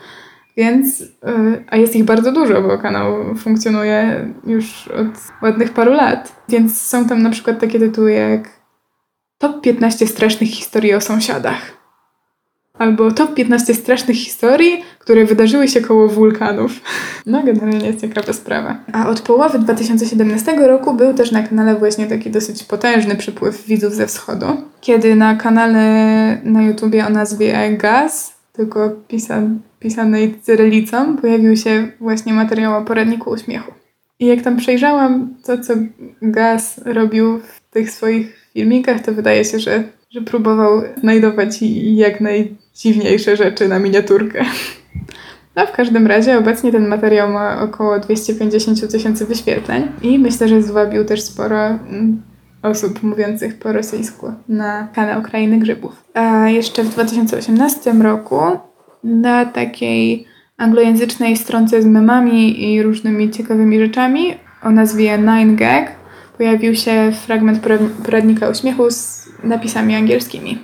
Więc, 0.56 1.00
y, 1.00 1.06
a 1.70 1.76
jest 1.76 1.96
ich 1.96 2.04
bardzo 2.04 2.32
dużo, 2.32 2.62
bo 2.62 2.78
kanał 2.78 3.34
funkcjonuje 3.34 4.28
już 4.46 4.88
od 4.88 5.42
ładnych 5.42 5.72
paru 5.72 5.92
lat. 5.92 6.42
Więc 6.48 6.80
są 6.80 7.08
tam 7.08 7.22
na 7.22 7.30
przykład 7.30 7.60
takie 7.60 7.78
tytuły 7.78 8.12
jak 8.12 8.62
Top 9.42 9.60
15 9.60 10.06
strasznych 10.06 10.48
historii 10.50 10.94
o 10.94 11.00
sąsiadach. 11.00 11.81
Albo 12.82 13.10
Top 13.10 13.34
15 13.34 13.74
strasznych 13.74 14.16
historii, 14.16 14.82
które 14.98 15.24
wydarzyły 15.24 15.68
się 15.68 15.80
koło 15.80 16.08
wulkanów. 16.08 16.72
No, 17.26 17.42
generalnie 17.42 17.86
jest 17.86 18.00
ciekawa 18.00 18.32
sprawa. 18.32 18.76
A 18.92 19.08
od 19.08 19.20
połowy 19.20 19.58
2017 19.58 20.56
roku 20.56 20.94
był 20.94 21.14
też 21.14 21.32
na 21.32 21.42
kanale 21.42 21.74
właśnie 21.74 22.06
taki 22.06 22.30
dosyć 22.30 22.64
potężny 22.64 23.16
przypływ 23.16 23.66
widzów 23.66 23.94
ze 23.94 24.06
wschodu. 24.06 24.46
Kiedy 24.80 25.14
na 25.14 25.36
kanale 25.36 25.82
na 26.44 26.62
YouTubie 26.62 27.06
o 27.06 27.10
nazwie 27.10 27.76
Gaz, 27.78 28.34
tylko 28.52 28.90
pisan 29.08 29.60
pisanej 29.78 30.34
cyrylicą, 30.42 31.16
pojawił 31.16 31.56
się 31.56 31.88
właśnie 32.00 32.32
materiał 32.32 32.82
o 32.82 32.84
poradniku 32.84 33.30
uśmiechu. 33.30 33.72
I 34.20 34.26
jak 34.26 34.42
tam 34.42 34.56
przejrzałam 34.56 35.34
to, 35.44 35.58
co 35.58 35.74
Gaz 36.22 36.80
robił 36.84 37.38
w 37.38 37.70
tych 37.70 37.90
swoich 37.90 38.50
filmikach, 38.52 39.02
to 39.02 39.12
wydaje 39.12 39.44
się, 39.44 39.58
że, 39.58 39.82
że 40.12 40.20
próbował 40.20 40.82
znajdować 41.00 41.58
jak 41.82 42.20
najdziwniejsze 42.20 43.36
rzeczy 43.36 43.68
na 43.68 43.78
miniaturkę. 43.78 44.44
No, 45.56 45.66
w 45.66 45.72
każdym 45.72 46.06
razie 46.06 46.38
obecnie 46.38 46.72
ten 46.72 46.88
materiał 46.88 47.32
ma 47.32 47.62
około 47.62 47.98
250 47.98 48.90
tysięcy 48.90 49.26
wyświetleń 49.26 49.88
i 50.02 50.18
myślę, 50.18 50.48
że 50.48 50.62
zwabił 50.62 51.04
też 51.04 51.22
sporo 51.22 51.66
mm, 51.66 52.22
osób 52.62 53.02
mówiących 53.02 53.58
po 53.58 53.72
rosyjsku 53.72 54.32
na 54.48 54.88
kanał 54.94 55.22
Krainy 55.22 55.58
Grzybów. 55.58 56.04
A 56.14 56.48
jeszcze 56.48 56.82
w 56.82 56.88
2018 56.88 57.92
roku 57.92 58.40
na 59.04 59.46
takiej 59.46 60.26
anglojęzycznej 60.56 61.36
stronce 61.36 61.82
z 61.82 61.86
memami 61.86 62.72
i 62.72 62.82
różnymi 62.82 63.30
ciekawymi 63.30 63.78
rzeczami 63.78 64.34
o 64.62 64.70
nazwie 64.70 65.18
Nine 65.18 65.56
Gag 65.56 66.01
pojawił 66.42 66.74
się 66.74 67.12
fragment 67.26 67.62
poradnika 68.04 68.48
uśmiechu 68.48 68.90
z 68.90 69.28
napisami 69.44 69.94
angielskimi. 69.94 70.58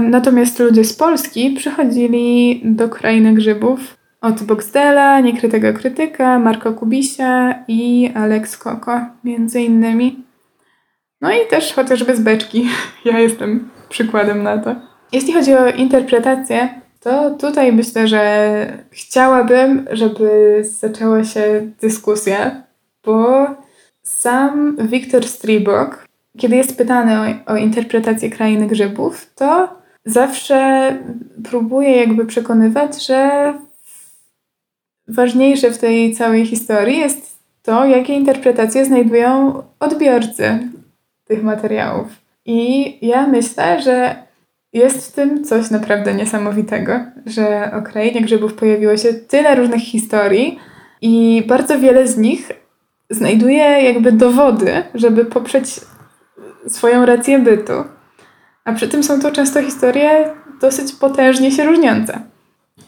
Natomiast 0.00 0.58
ludzie 0.58 0.84
z 0.84 0.92
Polski 0.92 1.50
przychodzili 1.50 2.60
do 2.64 2.88
Krainy 2.88 3.34
Grzybów 3.34 3.96
od 4.20 4.42
Boxdela, 4.42 5.20
Niekrytego 5.20 5.72
Krytyka, 5.72 6.38
Marko 6.38 6.72
Kubisia 6.72 7.64
i 7.68 8.10
Alex 8.14 8.58
Koko, 8.58 9.00
między 9.24 9.60
innymi. 9.60 10.24
No 11.20 11.32
i 11.32 11.46
też 11.50 11.72
chociażby 11.74 12.16
z 12.16 12.20
beczki. 12.20 12.68
Ja 13.04 13.18
jestem 13.18 13.68
przykładem 13.88 14.42
na 14.42 14.58
to. 14.58 14.74
Jeśli 15.12 15.32
chodzi 15.32 15.54
o 15.54 15.70
interpretację, 15.70 16.68
to 17.00 17.30
tutaj 17.30 17.72
myślę, 17.72 18.08
że 18.08 18.82
chciałabym, 18.90 19.86
żeby 19.90 20.60
zaczęła 20.64 21.24
się 21.24 21.70
dyskusja, 21.80 22.62
bo 23.04 23.46
sam 24.18 24.76
Wiktor 24.76 25.28
Stribok, 25.28 26.06
kiedy 26.38 26.56
jest 26.56 26.78
pytany 26.78 27.40
o, 27.46 27.52
o 27.52 27.56
interpretację 27.56 28.30
krainy 28.30 28.66
grzybów, 28.66 29.26
to 29.34 29.68
zawsze 30.04 30.92
próbuje 31.50 31.96
jakby 31.96 32.26
przekonywać, 32.26 33.06
że 33.06 33.54
ważniejsze 35.08 35.70
w 35.70 35.78
tej 35.78 36.14
całej 36.14 36.46
historii 36.46 36.98
jest 36.98 37.38
to, 37.62 37.84
jakie 37.84 38.14
interpretacje 38.14 38.84
znajdują 38.84 39.62
odbiorcy 39.80 40.58
tych 41.24 41.42
materiałów. 41.42 42.08
I 42.44 42.98
ja 43.06 43.26
myślę, 43.26 43.82
że 43.82 44.14
jest 44.72 45.08
w 45.08 45.12
tym 45.12 45.44
coś 45.44 45.70
naprawdę 45.70 46.14
niesamowitego, 46.14 46.92
że 47.26 47.70
o 47.78 47.82
krainie 47.82 48.22
grzybów 48.22 48.54
pojawiło 48.54 48.96
się 48.96 49.14
tyle 49.14 49.54
różnych 49.54 49.82
historii 49.82 50.58
i 51.00 51.44
bardzo 51.46 51.78
wiele 51.78 52.08
z 52.08 52.18
nich 52.18 52.52
znajduje 53.14 53.82
jakby 53.82 54.12
dowody, 54.12 54.82
żeby 54.94 55.24
poprzeć 55.24 55.80
swoją 56.66 57.06
rację 57.06 57.38
bytu. 57.38 57.72
A 58.64 58.72
przy 58.72 58.88
tym 58.88 59.02
są 59.02 59.20
to 59.20 59.30
często 59.30 59.62
historie 59.62 60.30
dosyć 60.60 60.92
potężnie 60.92 61.50
się 61.50 61.64
różniące. 61.64 62.20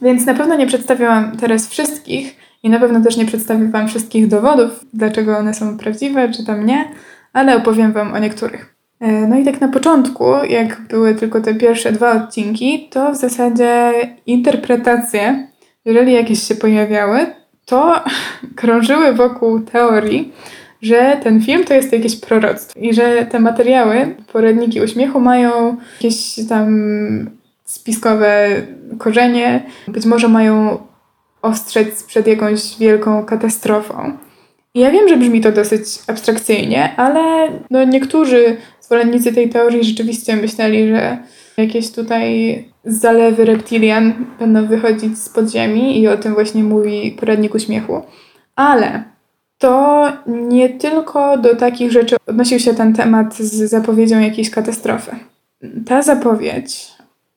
Więc 0.03 0.27
na 0.27 0.35
pewno 0.35 0.57
nie 0.57 0.67
przedstawię 0.67 1.07
Wam 1.07 1.37
teraz 1.37 1.69
wszystkich 1.69 2.37
i 2.63 2.71
na 2.71 2.81
pewno 2.81 3.01
też 3.01 3.17
nie 3.17 3.27
przedstawię 3.27 3.69
Wam 3.69 3.89
wszystkich 3.89 4.29
dowodów, 4.29 4.71
dlaczego 4.93 5.39
one 5.39 5.55
są 5.55 5.79
prawdziwe, 5.79 6.33
czy 6.33 6.45
tam 6.45 6.67
nie, 6.67 6.85
ale 7.33 7.57
opowiem 7.57 7.93
Wam 7.93 8.13
o 8.13 8.19
niektórych. 8.19 8.75
E, 9.01 9.13
no 9.13 9.39
i 9.39 9.45
tak 9.45 9.61
na 9.61 9.69
początku, 9.69 10.25
jak 10.49 10.81
były 10.89 11.15
tylko 11.15 11.41
te 11.41 11.55
pierwsze 11.55 11.93
dwa 11.93 12.13
odcinki, 12.13 12.89
to 12.91 13.13
w 13.13 13.17
zasadzie 13.17 13.93
interpretacje, 14.27 15.49
jeżeli 15.85 16.13
jakieś 16.13 16.43
się 16.43 16.55
pojawiały, 16.55 17.27
to 17.65 18.05
krążyły 18.57 19.13
wokół 19.13 19.61
teorii, 19.61 20.33
że 20.83 21.21
ten 21.23 21.43
film 21.43 21.65
to 21.65 21.75
jest 21.75 21.93
jakieś 21.93 22.17
proroctwo 22.17 22.81
i 22.81 22.95
że 22.95 23.27
te 23.27 23.41
materiały, 23.41 24.17
poradniki 24.33 24.81
uśmiechu 24.81 25.21
mają 25.21 25.77
jakieś 26.03 26.49
tam 26.49 26.71
spiskowe 27.65 28.49
korzenie, 28.99 29.63
być 29.89 30.07
może 30.07 30.29
mają 30.29 30.79
ostrzec 31.43 32.03
przed 32.03 32.27
jakąś 32.27 32.79
wielką 32.79 33.25
katastrofą. 33.25 34.13
Ja 34.75 34.91
wiem, 34.91 35.09
że 35.09 35.17
brzmi 35.17 35.41
to 35.41 35.53
dosyć 35.53 35.87
abstrakcyjnie, 36.07 36.97
ale 36.97 37.49
no 37.71 37.85
niektórzy 37.85 38.57
zwolennicy 38.81 39.33
tej 39.33 39.49
teorii 39.49 39.85
rzeczywiście 39.85 40.37
myśleli, 40.37 40.89
że 40.89 41.19
jakieś 41.59 41.91
tutaj 41.91 42.65
zalewy 42.85 43.45
reptilian 43.45 44.13
będą 44.39 44.67
wychodzić 44.67 45.19
z 45.19 45.29
podziemi 45.29 46.01
i 46.01 46.09
o 46.09 46.17
tym 46.17 46.35
właśnie 46.35 46.65
mówi 46.65 47.17
poradnik 47.21 47.55
uśmiechu. 47.55 48.03
Ale 48.57 49.05
to 49.59 50.07
nie 50.27 50.69
tylko 50.69 51.39
do 51.39 51.57
takich 51.57 51.93
rzeczy 51.93 52.17
odnosił 52.27 52.59
się 52.59 52.75
ten 52.75 52.95
temat 52.95 53.35
z 53.35 53.71
zapowiedzią 53.71 54.21
jakiejś 54.21 54.51
katastrofy. 54.51 55.17
Ta 55.87 56.03
zapowiedź 56.03 56.93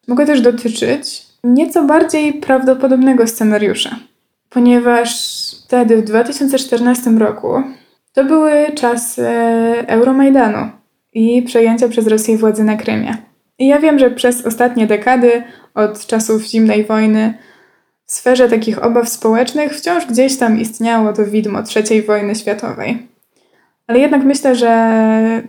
mogła 0.08 0.26
też 0.26 0.42
dotyczyć 0.42 1.28
nieco 1.44 1.84
bardziej 1.84 2.34
prawdopodobnego 2.34 3.28
scenariusza, 3.28 3.96
ponieważ 4.50 5.38
wtedy, 5.66 5.98
w 5.98 6.04
2014 6.04 7.10
roku, 7.12 7.48
to 8.14 8.24
były 8.24 8.52
czasy 8.76 9.28
Euromajdanu 9.88 10.70
i 11.14 11.42
przejęcia 11.42 11.90
przez 11.90 12.08
Rosję 12.08 12.38
władzy 12.38 12.64
na 12.64 12.76
Krymie. 12.76 13.18
I 13.60 13.68
ja 13.68 13.80
wiem, 13.80 14.00
że 14.00 14.12
przez 14.12 14.46
ostatnie 14.46 14.88
dekady, 14.88 15.44
od 15.74 16.08
czasów 16.08 16.44
zimnej 16.44 16.86
wojny, 16.86 17.34
w 18.06 18.12
sferze 18.12 18.50
takich 18.50 18.84
obaw 18.84 19.10
społecznych 19.10 19.74
wciąż 19.76 20.06
gdzieś 20.06 20.38
tam 20.38 20.60
istniało 20.60 21.14
to 21.14 21.26
widmo 21.26 21.60
III 21.76 22.02
wojny 22.02 22.36
światowej. 22.36 23.08
Ale 23.88 24.00
jednak 24.00 24.24
myślę, 24.24 24.56
że 24.56 25.44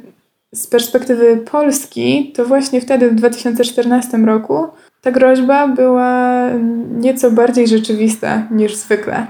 z 0.55 0.67
perspektywy 0.67 1.37
Polski, 1.37 2.33
to 2.37 2.45
właśnie 2.45 2.81
wtedy, 2.81 3.11
w 3.11 3.15
2014 3.15 4.19
roku, 4.19 4.67
ta 5.03 5.11
groźba 5.11 5.69
była 5.69 6.43
nieco 6.91 7.31
bardziej 7.31 7.69
rzeczywista 7.69 8.49
niż 8.51 8.75
zwykle. 8.75 9.27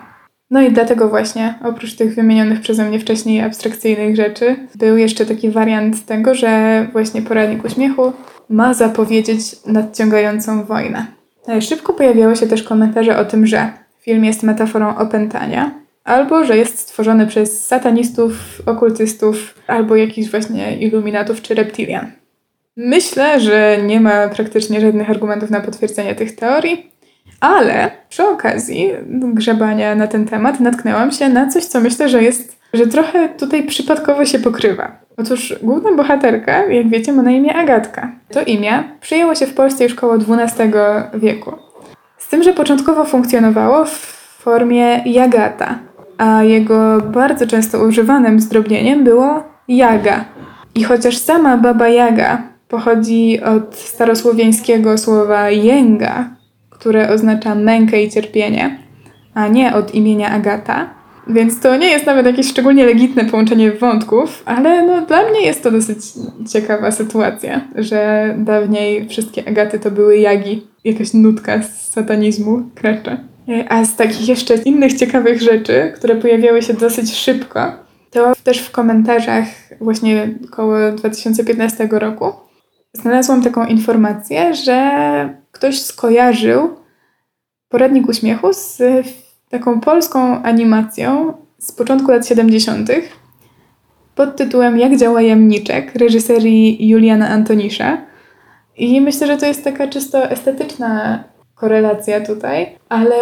No 0.51 0.63
i 0.63 0.73
dlatego 0.73 1.09
właśnie, 1.09 1.55
oprócz 1.65 1.95
tych 1.95 2.15
wymienionych 2.15 2.61
przeze 2.61 2.85
mnie 2.85 3.01
wcześniej 3.01 3.41
abstrakcyjnych 3.41 4.17
rzeczy, 4.17 4.57
był 4.75 4.97
jeszcze 4.97 5.27
taki 5.27 5.51
wariant 5.51 6.07
tego, 6.07 6.35
że 6.35 6.87
właśnie 6.93 7.23
poradnik 7.23 7.65
uśmiechu 7.65 8.13
ma 8.49 8.75
zapowiedzieć 8.75 9.67
nadciągającą 9.67 10.65
wojnę. 10.65 11.07
No 11.49 11.61
szybko 11.61 11.93
pojawiały 11.93 12.37
się 12.37 12.47
też 12.47 12.63
komentarze 12.63 13.19
o 13.19 13.25
tym, 13.25 13.47
że 13.47 13.73
film 14.01 14.25
jest 14.25 14.43
metaforą 14.43 14.97
opętania, 14.97 15.71
albo 16.05 16.45
że 16.45 16.57
jest 16.57 16.79
stworzony 16.79 17.27
przez 17.27 17.67
satanistów, 17.67 18.63
okultystów, 18.67 19.55
albo 19.67 19.97
jakichś 19.97 20.31
właśnie 20.31 20.77
iluminatów 20.77 21.43
czy 21.43 21.55
reptilian. 21.55 22.11
Myślę, 22.77 23.41
że 23.41 23.79
nie 23.87 24.01
ma 24.01 24.29
praktycznie 24.29 24.81
żadnych 24.81 25.11
argumentów 25.11 25.51
na 25.51 25.61
potwierdzenie 25.61 26.15
tych 26.15 26.37
teorii, 26.37 26.91
ale 27.41 27.91
przy 28.09 28.29
okazji 28.29 28.91
grzebania 29.35 29.95
na 29.95 30.07
ten 30.07 30.27
temat 30.27 30.61
natknęłam 30.61 31.13
się 31.13 31.29
na 31.29 31.49
coś, 31.49 31.65
co 31.65 31.81
myślę, 31.81 32.09
że 32.09 32.23
jest, 32.23 32.58
że 32.73 32.87
trochę 32.87 33.29
tutaj 33.29 33.63
przypadkowo 33.67 34.25
się 34.25 34.39
pokrywa. 34.39 34.93
Otóż 35.17 35.55
główna 35.63 35.93
bohaterka, 35.93 36.65
jak 36.65 36.89
wiecie, 36.89 37.13
ma 37.13 37.23
na 37.23 37.31
imię 37.31 37.57
Agatka. 37.57 38.13
To 38.31 38.43
imię 38.43 38.85
przyjęło 39.01 39.35
się 39.35 39.47
w 39.47 39.55
Polsce 39.55 39.85
już 39.85 39.95
koło 39.95 40.15
XII 40.15 40.73
wieku. 41.15 41.53
Z 42.19 42.29
tym, 42.29 42.43
że 42.43 42.53
początkowo 42.53 43.05
funkcjonowało 43.05 43.85
w 43.85 43.91
formie 44.43 45.03
Jagata, 45.07 45.79
a 46.19 46.43
jego 46.43 47.01
bardzo 47.01 47.47
często 47.47 47.85
używanym 47.85 48.41
zdrobnieniem 48.41 49.05
było 49.05 49.43
Jaga. 49.69 50.25
I 50.75 50.85
chociaż 50.85 51.17
sama 51.17 51.57
Baba 51.57 51.89
Jaga 51.89 52.43
pochodzi 52.69 53.41
od 53.41 53.77
starosłowiańskiego 53.77 54.99
słowa 54.99 55.51
jęga, 55.51 56.31
które 56.71 57.11
oznacza 57.11 57.55
mękę 57.55 58.03
i 58.03 58.11
cierpienie, 58.11 58.79
a 59.35 59.49
nie 59.49 59.75
od 59.75 59.95
imienia 59.95 60.31
Agata, 60.31 60.98
więc 61.29 61.61
to 61.61 61.77
nie 61.77 61.87
jest 61.87 62.07
nawet 62.07 62.27
jakieś 62.27 62.49
szczególnie 62.49 62.87
legitne 62.87 63.25
połączenie 63.25 63.73
wątków, 63.73 64.43
ale 64.45 64.87
no, 64.87 65.07
dla 65.07 65.31
mnie 65.31 65.41
jest 65.41 65.63
to 65.63 65.71
dosyć 65.71 65.99
ciekawa 66.53 66.91
sytuacja, 66.91 67.61
że 67.75 68.35
dawniej 68.39 69.09
wszystkie 69.09 69.49
Agaty 69.49 69.79
to 69.79 69.91
były 69.91 70.19
Jagi, 70.19 70.67
jakaś 70.85 71.15
nutka 71.15 71.63
z 71.63 71.91
satanizmu 71.91 72.63
kracze. 72.75 73.19
A 73.69 73.85
z 73.85 73.97
takich 73.97 74.29
jeszcze 74.29 74.55
innych 74.55 74.95
ciekawych 74.95 75.43
rzeczy, 75.43 75.93
które 75.97 76.17
pojawiały 76.17 76.63
się 76.63 76.75
dosyć 76.75 77.15
szybko, 77.15 77.73
to 78.11 78.33
też 78.45 78.59
w 78.59 78.71
komentarzach 78.71 79.45
właśnie 79.81 80.29
około 80.53 80.93
2015 80.93 81.89
roku 81.91 82.33
znalazłam 82.93 83.43
taką 83.43 83.67
informację, 83.67 84.55
że 84.55 84.91
ktoś 85.53 85.83
skojarzył 85.83 86.77
poradnik 87.69 88.09
uśmiechu 88.09 88.53
z 88.53 88.83
taką 89.49 89.81
polską 89.81 90.43
animacją 90.43 91.33
z 91.59 91.73
początku 91.73 92.11
lat 92.11 92.27
70. 92.27 92.91
pod 94.15 94.37
tytułem 94.37 94.79
Jak 94.79 94.97
działa 94.97 95.23
jamniczek 95.23 95.95
reżyserii 95.95 96.89
Juliana 96.89 97.29
Antonisza. 97.29 97.99
I 98.77 99.01
myślę, 99.01 99.27
że 99.27 99.37
to 99.37 99.47
jest 99.47 99.65
taka 99.65 99.89
czysto 99.89 100.31
estetyczna 100.31 101.25
korelacja 101.55 102.21
tutaj, 102.21 102.67
ale 102.89 103.15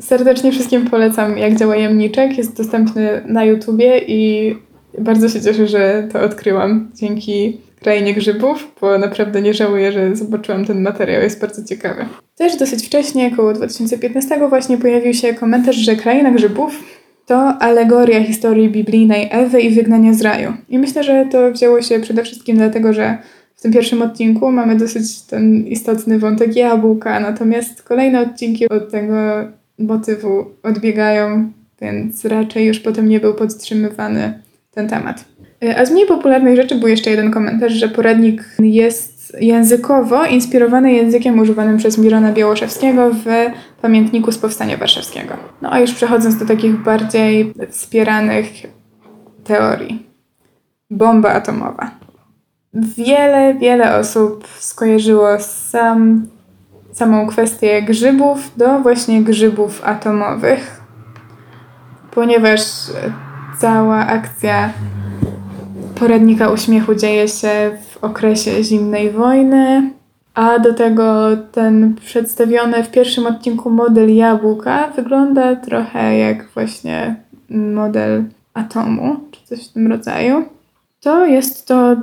serdecznie 0.00 0.52
wszystkim 0.52 0.90
polecam 0.90 1.38
Jak 1.38 1.56
działa 1.56 1.76
jamniczek. 1.76 2.38
Jest 2.38 2.56
dostępny 2.56 3.22
na 3.26 3.44
YouTubie 3.44 3.98
i 3.98 4.54
bardzo 4.98 5.28
się 5.28 5.40
cieszę, 5.40 5.66
że 5.66 6.08
to 6.12 6.20
odkryłam 6.20 6.90
dzięki 6.94 7.60
Krainie 7.80 8.14
Grzybów, 8.14 8.74
bo 8.80 8.98
naprawdę 8.98 9.42
nie 9.42 9.54
żałuję, 9.54 9.92
że 9.92 10.16
zobaczyłam 10.16 10.64
ten 10.64 10.82
materiał, 10.82 11.22
jest 11.22 11.40
bardzo 11.40 11.64
ciekawy. 11.64 12.06
Też 12.36 12.56
dosyć 12.56 12.86
wcześnie, 12.86 13.30
około 13.32 13.52
2015 13.52 14.48
właśnie 14.48 14.78
pojawił 14.78 15.14
się 15.14 15.34
komentarz, 15.34 15.76
że 15.76 15.96
Kraina 15.96 16.30
Grzybów 16.30 16.84
to 17.26 17.38
alegoria 17.38 18.24
historii 18.24 18.70
biblijnej 18.70 19.28
Ewy 19.30 19.60
i 19.60 19.70
wygnania 19.70 20.14
z 20.14 20.22
raju. 20.22 20.52
I 20.68 20.78
myślę, 20.78 21.04
że 21.04 21.26
to 21.32 21.52
wzięło 21.52 21.82
się 21.82 22.00
przede 22.00 22.24
wszystkim 22.24 22.56
dlatego, 22.56 22.92
że 22.92 23.18
w 23.56 23.62
tym 23.62 23.72
pierwszym 23.72 24.02
odcinku 24.02 24.52
mamy 24.52 24.76
dosyć 24.76 25.22
ten 25.22 25.66
istotny 25.66 26.18
wątek 26.18 26.56
jabłka, 26.56 27.20
natomiast 27.20 27.82
kolejne 27.82 28.20
odcinki 28.20 28.68
od 28.68 28.90
tego 28.90 29.14
motywu 29.78 30.44
odbiegają, 30.62 31.52
więc 31.80 32.24
raczej 32.24 32.66
już 32.66 32.80
potem 32.80 33.08
nie 33.08 33.20
był 33.20 33.34
podtrzymywany 33.34 34.42
ten 34.74 34.88
temat. 34.88 35.24
A 35.76 35.84
z 35.84 35.90
mniej 35.90 36.06
popularnych 36.06 36.56
rzeczy 36.56 36.74
był 36.74 36.88
jeszcze 36.88 37.10
jeden 37.10 37.30
komentarz, 37.30 37.72
że 37.72 37.88
poradnik 37.88 38.44
jest 38.58 39.15
językowo 39.40 40.24
inspirowany 40.26 40.92
językiem 40.92 41.38
używanym 41.38 41.76
przez 41.76 41.98
Mirona 41.98 42.32
Białoszewskiego 42.32 43.10
w 43.10 43.24
pamiętniku 43.82 44.32
z 44.32 44.38
Powstania 44.38 44.76
Warszawskiego. 44.76 45.34
No 45.62 45.72
a 45.72 45.80
już 45.80 45.92
przechodząc 45.94 46.36
do 46.36 46.46
takich 46.46 46.82
bardziej 46.82 47.54
wspieranych 47.70 48.46
teorii. 49.44 50.06
Bomba 50.90 51.32
atomowa. 51.32 51.90
Wiele, 52.74 53.54
wiele 53.54 53.96
osób 53.96 54.48
skojarzyło 54.58 55.40
sam, 55.40 56.26
samą 56.92 57.26
kwestię 57.26 57.82
grzybów 57.82 58.52
do 58.56 58.78
właśnie 58.78 59.22
grzybów 59.22 59.84
atomowych, 59.84 60.80
ponieważ 62.10 62.60
cała 63.58 64.06
akcja 64.06 64.70
poradnika 65.94 66.50
uśmiechu 66.50 66.94
dzieje 66.94 67.28
się 67.28 67.78
w 68.00 68.04
okresie 68.04 68.64
zimnej 68.64 69.10
wojny, 69.10 69.90
a 70.34 70.58
do 70.58 70.74
tego 70.74 71.36
ten 71.52 71.94
przedstawiony 71.94 72.84
w 72.84 72.90
pierwszym 72.90 73.26
odcinku 73.26 73.70
model 73.70 74.16
jabłka 74.16 74.88
wygląda 74.96 75.56
trochę 75.56 76.18
jak 76.18 76.48
właśnie 76.54 77.16
model 77.50 78.24
atomu, 78.54 79.16
czy 79.30 79.40
coś 79.44 79.68
w 79.68 79.72
tym 79.72 79.86
rodzaju. 79.86 80.44
To 81.00 81.26
jest 81.26 81.66
to 81.66 81.96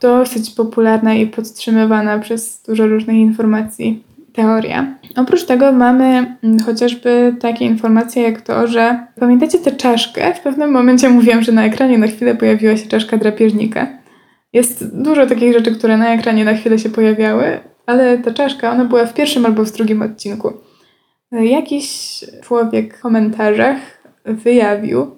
dosyć 0.00 0.50
popularna 0.50 1.14
i 1.14 1.26
podtrzymywana 1.26 2.18
przez 2.18 2.62
dużo 2.66 2.86
różnych 2.86 3.16
informacji 3.16 4.02
teoria. 4.32 4.94
Oprócz 5.16 5.44
tego 5.44 5.72
mamy 5.72 6.36
chociażby 6.66 7.36
takie 7.40 7.64
informacje 7.64 8.22
jak 8.22 8.40
to, 8.40 8.66
że 8.66 9.06
pamiętacie 9.20 9.58
tę 9.58 9.72
czaszkę? 9.72 10.34
W 10.34 10.40
pewnym 10.40 10.70
momencie 10.70 11.08
mówiłam, 11.08 11.42
że 11.42 11.52
na 11.52 11.64
ekranie 11.64 11.98
na 11.98 12.06
chwilę 12.06 12.34
pojawiła 12.34 12.76
się 12.76 12.88
czaszka 12.88 13.16
drapieżnika. 13.16 14.01
Jest 14.52 15.02
dużo 15.02 15.26
takich 15.26 15.52
rzeczy, 15.52 15.74
które 15.74 15.96
na 15.96 16.14
ekranie 16.14 16.44
na 16.44 16.54
chwilę 16.54 16.78
się 16.78 16.90
pojawiały, 16.90 17.60
ale 17.86 18.18
ta 18.18 18.30
czaszka, 18.30 18.72
ona 18.72 18.84
była 18.84 19.06
w 19.06 19.14
pierwszym 19.14 19.46
albo 19.46 19.64
w 19.64 19.72
drugim 19.72 20.02
odcinku. 20.02 20.52
Jakiś 21.32 22.20
człowiek 22.42 22.98
w 22.98 23.00
komentarzach 23.00 23.76
wyjawił, 24.24 25.16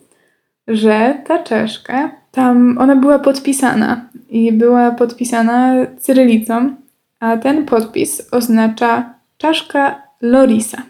że 0.68 1.22
ta 1.26 1.42
czaszka, 1.42 2.10
tam 2.30 2.78
ona 2.78 2.96
była 2.96 3.18
podpisana 3.18 4.08
i 4.28 4.52
była 4.52 4.90
podpisana 4.90 5.86
cyrylicą, 5.98 6.74
a 7.20 7.36
ten 7.36 7.64
podpis 7.64 8.28
oznacza 8.32 9.14
czaszka 9.36 10.02
Lorisa. 10.22 10.82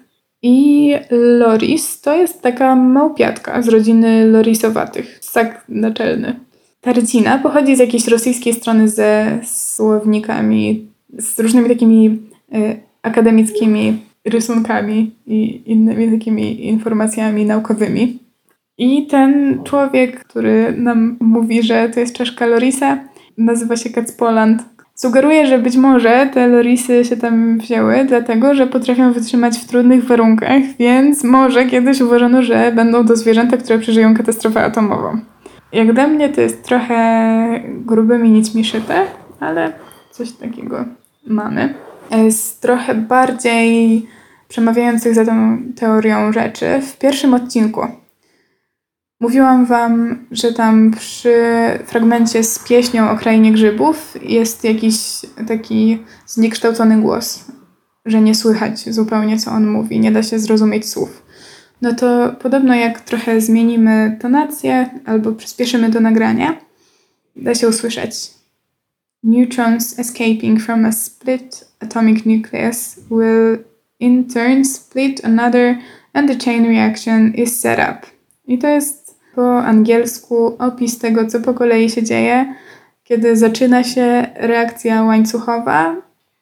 I 0.43 0.95
Loris 1.11 2.01
to 2.01 2.16
jest 2.16 2.43
taka 2.43 2.77
małpiatka 2.77 3.62
z 3.62 3.69
rodziny 3.69 4.27
lorisowatych, 4.27 5.19
ssak 5.21 5.65
naczelny. 5.69 6.41
Ta 6.85 6.93
rycina 6.93 7.39
pochodzi 7.39 7.77
z 7.77 7.78
jakiejś 7.78 8.09
rosyjskiej 8.09 8.55
strony 8.55 8.89
ze 8.89 9.39
słownikami, 9.44 10.86
z 11.19 11.40
różnymi 11.40 11.69
takimi 11.69 12.19
y, 12.55 12.81
akademickimi 13.02 14.02
rysunkami 14.24 15.15
i 15.27 15.62
innymi 15.66 16.19
takimi 16.19 16.66
informacjami 16.66 17.44
naukowymi. 17.44 18.19
I 18.78 19.06
ten 19.06 19.61
człowiek, 19.65 20.24
który 20.24 20.74
nam 20.77 21.16
mówi, 21.20 21.62
że 21.62 21.89
to 21.89 22.01
jest 22.01 22.16
czaszka 22.16 22.47
Lorisa, 22.47 22.98
nazywa 23.39 23.77
się 23.77 23.90
Kacpoland. 23.90 24.62
Sugeruje, 24.94 25.47
że 25.47 25.59
być 25.59 25.77
może 25.77 26.31
te 26.35 26.48
lorisy 26.48 27.05
się 27.05 27.16
tam 27.16 27.59
wzięły, 27.59 28.05
dlatego 28.09 28.55
że 28.55 28.66
potrafią 28.66 29.12
wytrzymać 29.12 29.59
w 29.59 29.65
trudnych 29.65 30.05
warunkach, 30.05 30.62
więc 30.78 31.24
może 31.24 31.66
kiedyś 31.66 32.01
uważano, 32.01 32.43
że 32.43 32.73
będą 32.73 33.06
to 33.06 33.16
zwierzęta, 33.16 33.56
które 33.56 33.78
przeżyją 33.78 34.15
katastrofę 34.16 34.65
atomową. 34.65 35.34
Jak 35.75 35.93
dla 35.93 36.07
mnie 36.07 36.29
to 36.29 36.41
jest 36.41 36.63
trochę 36.63 37.61
grubymi 37.67 38.31
nićmi 38.31 38.65
szyte, 38.65 39.07
ale 39.41 39.73
coś 40.11 40.33
takiego 40.33 40.85
mamy. 41.27 41.75
Z 42.31 42.59
trochę 42.61 42.95
bardziej 42.95 44.07
przemawiających 44.49 45.15
za 45.15 45.25
tą 45.25 45.59
teorią 45.77 46.33
rzeczy 46.33 46.81
w 46.81 46.99
pierwszym 46.99 47.35
odcinku 47.35 47.81
Mówiłam 49.21 49.67
wam, 49.67 50.19
że 50.31 50.53
tam 50.53 50.91
przy 50.91 51.35
fragmencie 51.87 52.45
z 52.45 52.59
pieśnią 52.59 53.11
o 53.11 53.17
krainie 53.17 53.53
grzybów 53.53 54.15
jest 54.23 54.65
jakiś 54.65 54.97
taki 55.49 55.99
zniekształcony 56.27 57.01
głos, 57.01 57.45
że 58.07 58.21
nie 58.21 58.35
słychać 58.35 58.95
zupełnie, 58.95 59.39
co 59.39 59.51
on 59.51 59.71
mówi, 59.71 60.01
nie 60.01 60.13
da 60.13 60.23
się 60.23 60.39
zrozumieć 60.39 60.89
słów. 60.89 61.24
No 61.83 61.95
to 61.95 62.37
podobno 62.43 62.75
jak 62.75 63.01
trochę 63.01 63.41
zmienimy 63.41 64.17
tonację 64.21 64.91
albo 65.05 65.33
przyspieszymy 65.33 65.91
to 65.91 66.01
nagranie, 66.01 66.57
da 67.37 67.55
się 67.55 67.69
usłyszeć. 67.69 68.31
Neutrons 69.23 69.99
escaping 69.99 70.61
from 70.61 70.85
a 70.85 70.93
split 70.93 71.65
atomic 71.81 72.27
nucleus 72.27 72.97
will 73.11 73.59
in 74.01 74.25
turn 74.25 74.65
split 74.65 75.25
another 75.25 75.79
and 76.13 76.29
the 76.29 76.37
chain 76.45 76.67
reaction 76.67 77.35
is 77.35 77.61
set 77.61 77.79
up. 77.79 78.07
I 78.47 78.59
to 78.59 78.69
jest 78.69 79.21
po 79.35 79.65
angielsku 79.65 80.57
opis 80.59 80.99
tego, 80.99 81.27
co 81.27 81.41
po 81.41 81.55
kolei 81.55 81.91
się 81.91 82.03
dzieje, 82.03 82.55
kiedy 83.05 83.37
zaczyna 83.37 83.85
się 83.85 84.27
reakcja 84.35 85.03
łańcuchowa, 85.03 85.97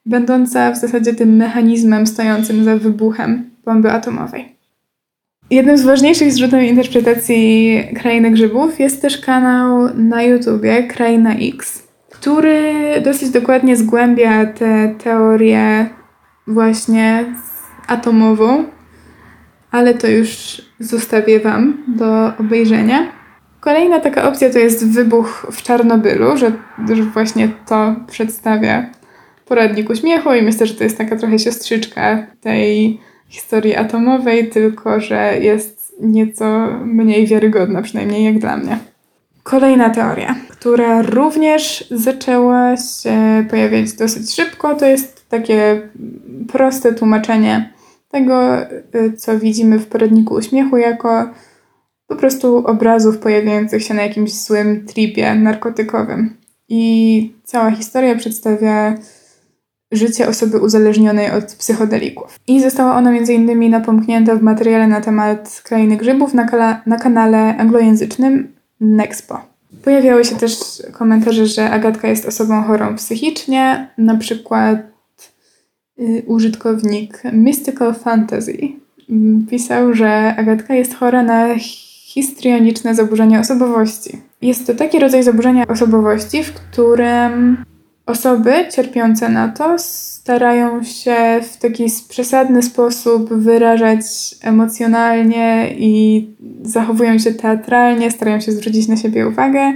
będąca 0.07 0.73
w 0.73 0.79
zasadzie 0.79 1.15
tym 1.15 1.37
mechanizmem 1.37 2.07
stojącym 2.07 2.65
za 2.65 2.77
wybuchem 2.77 3.51
bomby 3.65 3.93
atomowej. 3.93 4.57
Jednym 5.53 5.79
z 5.79 5.83
ważniejszych 5.83 6.31
źródeł 6.31 6.61
interpretacji 6.61 7.83
Krainy 7.95 8.31
Grzybów 8.31 8.81
jest 8.81 9.03
też 9.03 9.19
kanał 9.19 9.89
na 9.95 10.23
YouTubie 10.23 10.83
Kraina 10.83 11.35
X, 11.35 11.89
który 12.11 12.73
dosyć 13.05 13.31
dokładnie 13.31 13.77
zgłębia 13.77 14.47
tę 14.47 14.95
teorię 15.05 15.87
właśnie 16.47 17.25
atomową, 17.87 18.65
ale 19.71 19.95
to 19.95 20.09
już 20.09 20.63
zostawię 20.81 21.41
Wam 21.41 21.85
do 21.89 22.37
obejrzenia. 22.39 23.13
Kolejna 23.61 24.01
taka 24.01 24.29
opcja 24.29 24.51
to 24.51 24.59
jest 24.59 24.93
wybuch 24.93 25.47
w 25.53 25.63
Czarnobylu, 25.63 26.37
że, 26.37 26.53
że 26.93 27.03
właśnie 27.03 27.49
to 27.69 27.97
przedstawia 28.11 28.91
poradnik 29.47 29.91
uśmiechu 29.91 30.35
i 30.35 30.43
myślę, 30.43 30.67
że 30.67 30.75
to 30.75 30.85
jest 30.85 30.99
taka 30.99 31.17
trochę 31.17 31.39
siostrzyczka 31.39 32.27
tej 32.41 33.01
historii 33.33 33.77
atomowej, 33.77 34.49
tylko 34.49 35.01
że 35.01 35.39
jest 35.41 35.95
nieco 36.01 36.69
mniej 36.85 37.27
wiarygodna, 37.27 37.83
przynajmniej 37.83 38.25
jak 38.25 38.39
dla 38.39 38.57
mnie. 38.57 38.79
Kolejna 39.43 39.91
teoria, 39.91 40.35
która 40.49 41.03
również 41.03 41.85
zaczęła 41.91 42.77
się 42.77 43.47
pojawiać 43.51 43.93
dosyć 43.93 44.35
szybko, 44.35 44.75
to 44.75 44.87
jest 44.87 45.29
takie 45.29 45.89
proste 46.53 46.93
tłumaczenie 46.95 47.73
tego, 48.11 48.57
co 49.17 49.39
widzimy 49.39 49.79
w 49.79 49.87
poradniku 49.87 50.35
uśmiechu, 50.35 50.77
jako 50.77 51.31
po 52.07 52.17
prostu 52.17 52.57
obrazów 52.57 53.19
pojawiających 53.19 53.83
się 53.85 53.95
na 53.95 54.03
jakimś 54.03 54.33
złym 54.33 54.87
tripie 54.87 55.35
narkotykowym. 55.35 56.37
I 56.69 57.33
cała 57.45 57.71
historia 57.71 58.17
przedstawia 58.17 58.95
życie 59.93 60.29
osoby 60.29 60.59
uzależnionej 60.59 61.31
od 61.31 61.45
psychodelików. 61.45 62.39
I 62.49 62.61
została 62.61 62.97
ona 62.97 63.17
innymi 63.17 63.71
napomknięta 63.71 64.37
w 64.37 64.43
materiale 64.43 64.87
na 64.87 65.01
temat 65.01 65.61
krainy 65.65 65.97
grzybów 65.97 66.35
na, 66.35 66.47
kala- 66.47 66.81
na 66.87 66.97
kanale 66.99 67.57
anglojęzycznym 67.57 68.53
Nexpo. 68.81 69.41
Pojawiały 69.85 70.25
się 70.25 70.37
też 70.37 70.83
komentarze, 70.93 71.47
że 71.47 71.71
Agatka 71.71 72.09
jest 72.09 72.27
osobą 72.27 72.63
chorą 72.63 72.97
psychicznie, 72.97 73.89
na 73.99 74.17
przykład 74.17 74.93
Y, 75.99 76.23
użytkownik 76.27 77.23
Mystical 77.33 77.95
Fantasy 77.95 78.59
pisał, 79.51 79.95
że 79.95 80.35
Agatka 80.37 80.75
jest 80.75 80.95
chora 80.95 81.23
na 81.23 81.59
histrioniczne 81.59 82.95
zaburzenie 82.95 83.41
osobowości. 83.41 84.19
Jest 84.43 84.67
to 84.67 84.75
taki 84.75 84.99
rodzaj 84.99 85.23
zaburzenia 85.23 85.67
osobowości, 85.69 86.45
w 86.45 86.53
którym 86.53 87.65
osoby 88.13 88.53
cierpiące 88.71 89.29
na 89.29 89.49
to 89.49 89.79
starają 89.79 90.83
się 90.83 91.17
w 91.43 91.57
taki 91.57 91.87
przesadny 92.09 92.63
sposób 92.63 93.35
wyrażać 93.35 94.05
emocjonalnie 94.43 95.75
i 95.77 96.27
zachowują 96.63 97.19
się 97.19 97.35
teatralnie, 97.35 98.11
starają 98.11 98.41
się 98.41 98.53
zwrócić 98.53 98.89
na 98.89 98.97
siebie 98.97 99.29
uwagę 99.29 99.73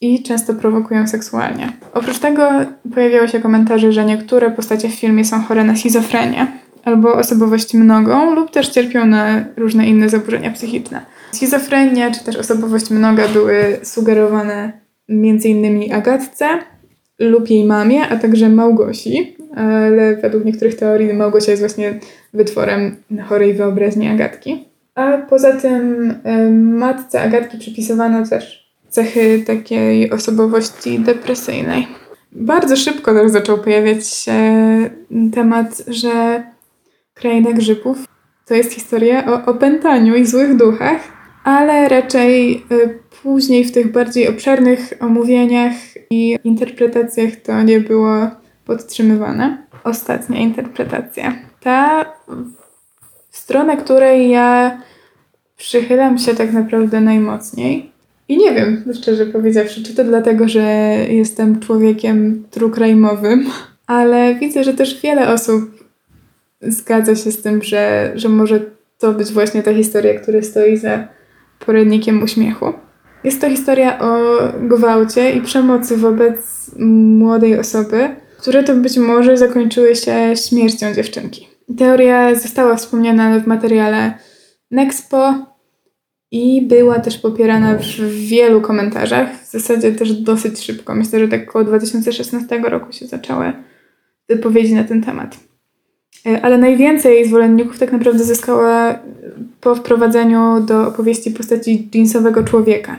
i 0.00 0.22
często 0.22 0.54
prowokują 0.54 1.06
seksualnie. 1.06 1.72
Oprócz 1.94 2.18
tego 2.18 2.50
pojawiały 2.94 3.28
się 3.28 3.40
komentarze, 3.40 3.92
że 3.92 4.04
niektóre 4.04 4.50
postacie 4.50 4.88
w 4.88 4.94
filmie 4.94 5.24
są 5.24 5.42
chore 5.42 5.64
na 5.64 5.76
schizofrenię 5.76 6.46
albo 6.84 7.14
osobowość 7.14 7.74
mnogą 7.74 8.34
lub 8.34 8.50
też 8.50 8.68
cierpią 8.68 9.06
na 9.06 9.44
różne 9.56 9.86
inne 9.86 10.08
zaburzenia 10.08 10.50
psychiczne. 10.50 11.00
Schizofrenia 11.32 12.10
czy 12.10 12.24
też 12.24 12.36
osobowość 12.36 12.90
mnoga 12.90 13.28
były 13.28 13.80
sugerowane 13.82 14.72
m.in. 15.08 15.94
Agatce 15.94 16.48
lub 17.18 17.50
jej 17.50 17.64
mamie, 17.64 18.08
a 18.08 18.16
także 18.16 18.48
Małgosi, 18.48 19.36
ale 19.56 20.16
według 20.16 20.44
niektórych 20.44 20.74
teorii 20.74 21.14
Małgosia 21.14 21.50
jest 21.50 21.62
właśnie 21.62 22.00
wytworem 22.34 22.96
chorej 23.28 23.54
wyobraźni 23.54 24.08
Agatki. 24.08 24.64
A 24.94 25.18
poza 25.18 25.52
tym 25.52 26.14
matce 26.52 27.20
Agatki 27.20 27.58
przypisywano 27.58 28.26
też 28.26 28.66
cechy 28.88 29.42
takiej 29.46 30.10
osobowości 30.10 30.98
depresyjnej. 30.98 31.86
Bardzo 32.32 32.76
szybko 32.76 33.14
też 33.14 33.30
zaczął 33.30 33.58
pojawiać 33.58 34.08
się 34.08 34.32
temat, 35.32 35.82
że 35.88 36.42
kraina 37.14 37.52
grzybów 37.52 38.06
to 38.46 38.54
jest 38.54 38.72
historia 38.72 39.26
o 39.26 39.50
opętaniu 39.50 40.16
i 40.16 40.26
złych 40.26 40.56
duchach, 40.56 41.00
ale 41.44 41.88
raczej 41.88 42.64
y, 42.72 42.98
później 43.22 43.64
w 43.64 43.72
tych 43.72 43.92
bardziej 43.92 44.28
obszernych 44.28 44.92
omówieniach 45.00 45.72
i 46.10 46.38
interpretacjach 46.44 47.36
to 47.36 47.62
nie 47.62 47.80
było 47.80 48.30
podtrzymywane. 48.64 49.66
Ostatnia 49.84 50.40
interpretacja. 50.40 51.32
Ta 51.60 52.04
w 53.30 53.36
stronę 53.36 53.76
której 53.76 54.30
ja 54.30 54.80
przychylam 55.56 56.18
się 56.18 56.34
tak 56.34 56.52
naprawdę 56.52 57.00
najmocniej, 57.00 57.92
i 58.28 58.38
nie 58.38 58.54
wiem, 58.54 58.84
szczerze 58.94 59.26
powiedziawszy, 59.26 59.82
czy 59.82 59.94
to 59.94 60.04
dlatego, 60.04 60.48
że 60.48 60.62
jestem 61.08 61.60
człowiekiem 61.60 62.44
trukrajmowym, 62.50 63.46
ale 63.86 64.34
widzę, 64.34 64.64
że 64.64 64.74
też 64.74 65.00
wiele 65.02 65.32
osób 65.32 65.84
zgadza 66.62 67.16
się 67.16 67.32
z 67.32 67.42
tym, 67.42 67.62
że, 67.62 68.12
że 68.14 68.28
może 68.28 68.60
to 68.98 69.12
być 69.12 69.32
właśnie 69.32 69.62
ta 69.62 69.74
historia, 69.74 70.20
która 70.20 70.42
stoi 70.42 70.76
za 70.76 71.08
poradnikiem 71.66 72.22
uśmiechu. 72.22 72.72
Jest 73.26 73.40
to 73.40 73.50
historia 73.50 73.98
o 73.98 74.38
gwałcie 74.60 75.32
i 75.32 75.40
przemocy 75.40 75.96
wobec 75.96 76.70
młodej 77.18 77.58
osoby, 77.58 78.08
które 78.38 78.64
to 78.64 78.74
być 78.74 78.96
może 78.96 79.36
zakończyły 79.36 79.96
się 79.96 80.36
śmiercią 80.48 80.94
dziewczynki. 80.94 81.48
Teoria 81.78 82.34
została 82.34 82.76
wspomniana 82.76 83.40
w 83.40 83.46
materiale 83.46 84.12
Nexpo, 84.70 85.34
i 86.30 86.62
była 86.62 87.00
też 87.00 87.18
popierana 87.18 87.78
w 87.78 88.10
wielu 88.10 88.60
komentarzach, 88.60 89.42
w 89.42 89.50
zasadzie 89.50 89.92
też 89.92 90.12
dosyć 90.12 90.60
szybko. 90.60 90.94
Myślę, 90.94 91.18
że 91.18 91.28
tak 91.28 91.48
około 91.48 91.64
2016 91.64 92.58
roku 92.58 92.92
się 92.92 93.06
zaczęły 93.06 93.52
wypowiedzi 94.28 94.74
na 94.74 94.84
ten 94.84 95.02
temat. 95.02 95.36
E, 96.26 96.42
ale 96.42 96.58
najwięcej 96.58 97.28
zwolenników 97.28 97.78
tak 97.78 97.92
naprawdę 97.92 98.24
zyskała 98.24 98.98
po 99.60 99.74
wprowadzeniu 99.74 100.60
do 100.60 100.88
opowieści 100.88 101.30
postaci 101.30 101.88
jeansowego 101.94 102.44
człowieka. 102.44 102.98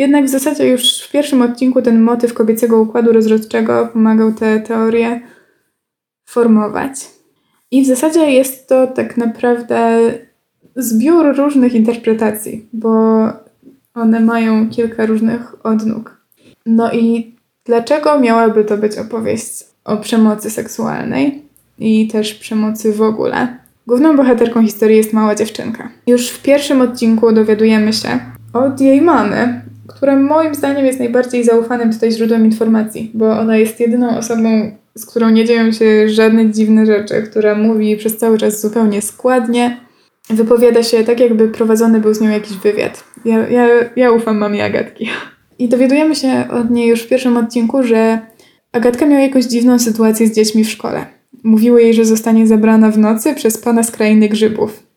Jednak 0.00 0.24
w 0.24 0.28
zasadzie 0.28 0.68
już 0.68 1.02
w 1.02 1.12
pierwszym 1.12 1.42
odcinku 1.42 1.82
ten 1.82 2.02
motyw 2.02 2.34
kobiecego 2.34 2.80
układu 2.80 3.12
rozrodczego 3.12 3.88
pomagał 3.92 4.32
tę 4.32 4.60
teorię 4.60 5.20
formować. 6.28 6.92
I 7.70 7.82
w 7.84 7.86
zasadzie 7.86 8.30
jest 8.30 8.68
to 8.68 8.86
tak 8.86 9.16
naprawdę 9.16 10.00
zbiór 10.76 11.36
różnych 11.36 11.74
interpretacji, 11.74 12.66
bo 12.72 12.90
one 13.94 14.20
mają 14.20 14.68
kilka 14.68 15.06
różnych 15.06 15.66
odnóg. 15.66 16.20
No 16.66 16.92
i 16.92 17.36
dlaczego 17.64 18.20
miałaby 18.20 18.64
to 18.64 18.76
być 18.76 18.98
opowieść 18.98 19.64
o 19.84 19.96
przemocy 19.96 20.50
seksualnej 20.50 21.42
i 21.78 22.08
też 22.08 22.34
przemocy 22.34 22.92
w 22.92 23.02
ogóle? 23.02 23.56
Główną 23.86 24.16
bohaterką 24.16 24.62
historii 24.62 24.96
jest 24.96 25.12
mała 25.12 25.34
dziewczynka. 25.34 25.88
Już 26.06 26.28
w 26.28 26.42
pierwszym 26.42 26.80
odcinku 26.80 27.32
dowiadujemy 27.32 27.92
się 27.92 28.18
od 28.52 28.80
jej 28.80 29.02
mamy, 29.02 29.69
która 30.00 30.16
moim 30.16 30.54
zdaniem 30.54 30.86
jest 30.86 30.98
najbardziej 30.98 31.44
zaufanym 31.44 31.92
tutaj 31.92 32.12
źródłem 32.12 32.44
informacji, 32.44 33.10
bo 33.14 33.38
ona 33.38 33.56
jest 33.56 33.80
jedyną 33.80 34.18
osobą, 34.18 34.76
z 34.94 35.06
którą 35.06 35.30
nie 35.30 35.44
dzieją 35.44 35.72
się 35.72 36.08
żadne 36.08 36.50
dziwne 36.50 36.86
rzeczy, 36.86 37.22
która 37.22 37.54
mówi 37.54 37.96
przez 37.96 38.16
cały 38.16 38.38
czas 38.38 38.60
zupełnie 38.60 39.02
składnie, 39.02 39.80
wypowiada 40.30 40.82
się 40.82 41.04
tak, 41.04 41.20
jakby 41.20 41.48
prowadzony 41.48 42.00
był 42.00 42.14
z 42.14 42.20
nią 42.20 42.30
jakiś 42.30 42.56
wywiad. 42.56 43.04
Ja, 43.24 43.48
ja, 43.48 43.68
ja 43.96 44.10
ufam 44.12 44.38
mamie 44.38 44.64
Agatki. 44.64 45.08
I 45.58 45.68
dowiadujemy 45.68 46.16
się 46.16 46.44
od 46.50 46.70
niej 46.70 46.88
już 46.88 47.02
w 47.02 47.08
pierwszym 47.08 47.36
odcinku, 47.36 47.82
że 47.82 48.20
Agatka 48.72 49.06
miała 49.06 49.22
jakąś 49.22 49.44
dziwną 49.44 49.78
sytuację 49.78 50.26
z 50.26 50.32
dziećmi 50.32 50.64
w 50.64 50.70
szkole. 50.70 51.06
Mówiły 51.44 51.82
jej, 51.82 51.94
że 51.94 52.04
zostanie 52.04 52.46
zabrana 52.46 52.90
w 52.90 52.98
nocy 52.98 53.34
przez 53.34 53.58
pana 53.58 53.82
z 53.82 53.90
krainy 53.90 54.28
grzybów. 54.28 54.89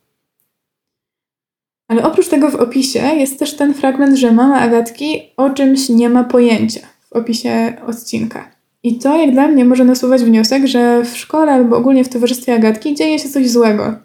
Ale 1.94 2.04
oprócz 2.04 2.28
tego 2.28 2.50
w 2.50 2.56
opisie 2.56 3.00
jest 3.00 3.40
też 3.40 3.56
ten 3.56 3.74
fragment, 3.74 4.18
że 4.18 4.32
mama 4.32 4.60
Agatki 4.60 5.22
o 5.38 5.50
czymś 5.50 5.90
nie 5.90 6.10
ma 6.10 6.24
pojęcia 6.24 6.80
w 7.10 7.14
opisie 7.14 7.74
odcinka. 7.88 8.52
I 8.84 8.98
to, 8.98 9.18
jak 9.18 9.32
dla 9.32 9.48
mnie, 9.48 9.66
może 9.66 9.86
nasuwać 9.86 10.24
wniosek, 10.24 10.68
że 10.68 11.04
w 11.04 11.18
szkole 11.18 11.52
albo 11.52 11.78
ogólnie 11.78 12.04
w 12.04 12.10
towarzystwie 12.10 12.54
Agatki 12.54 12.96
dzieje 12.96 13.20
się 13.20 13.30
coś 13.30 13.50
złego, 13.50 13.96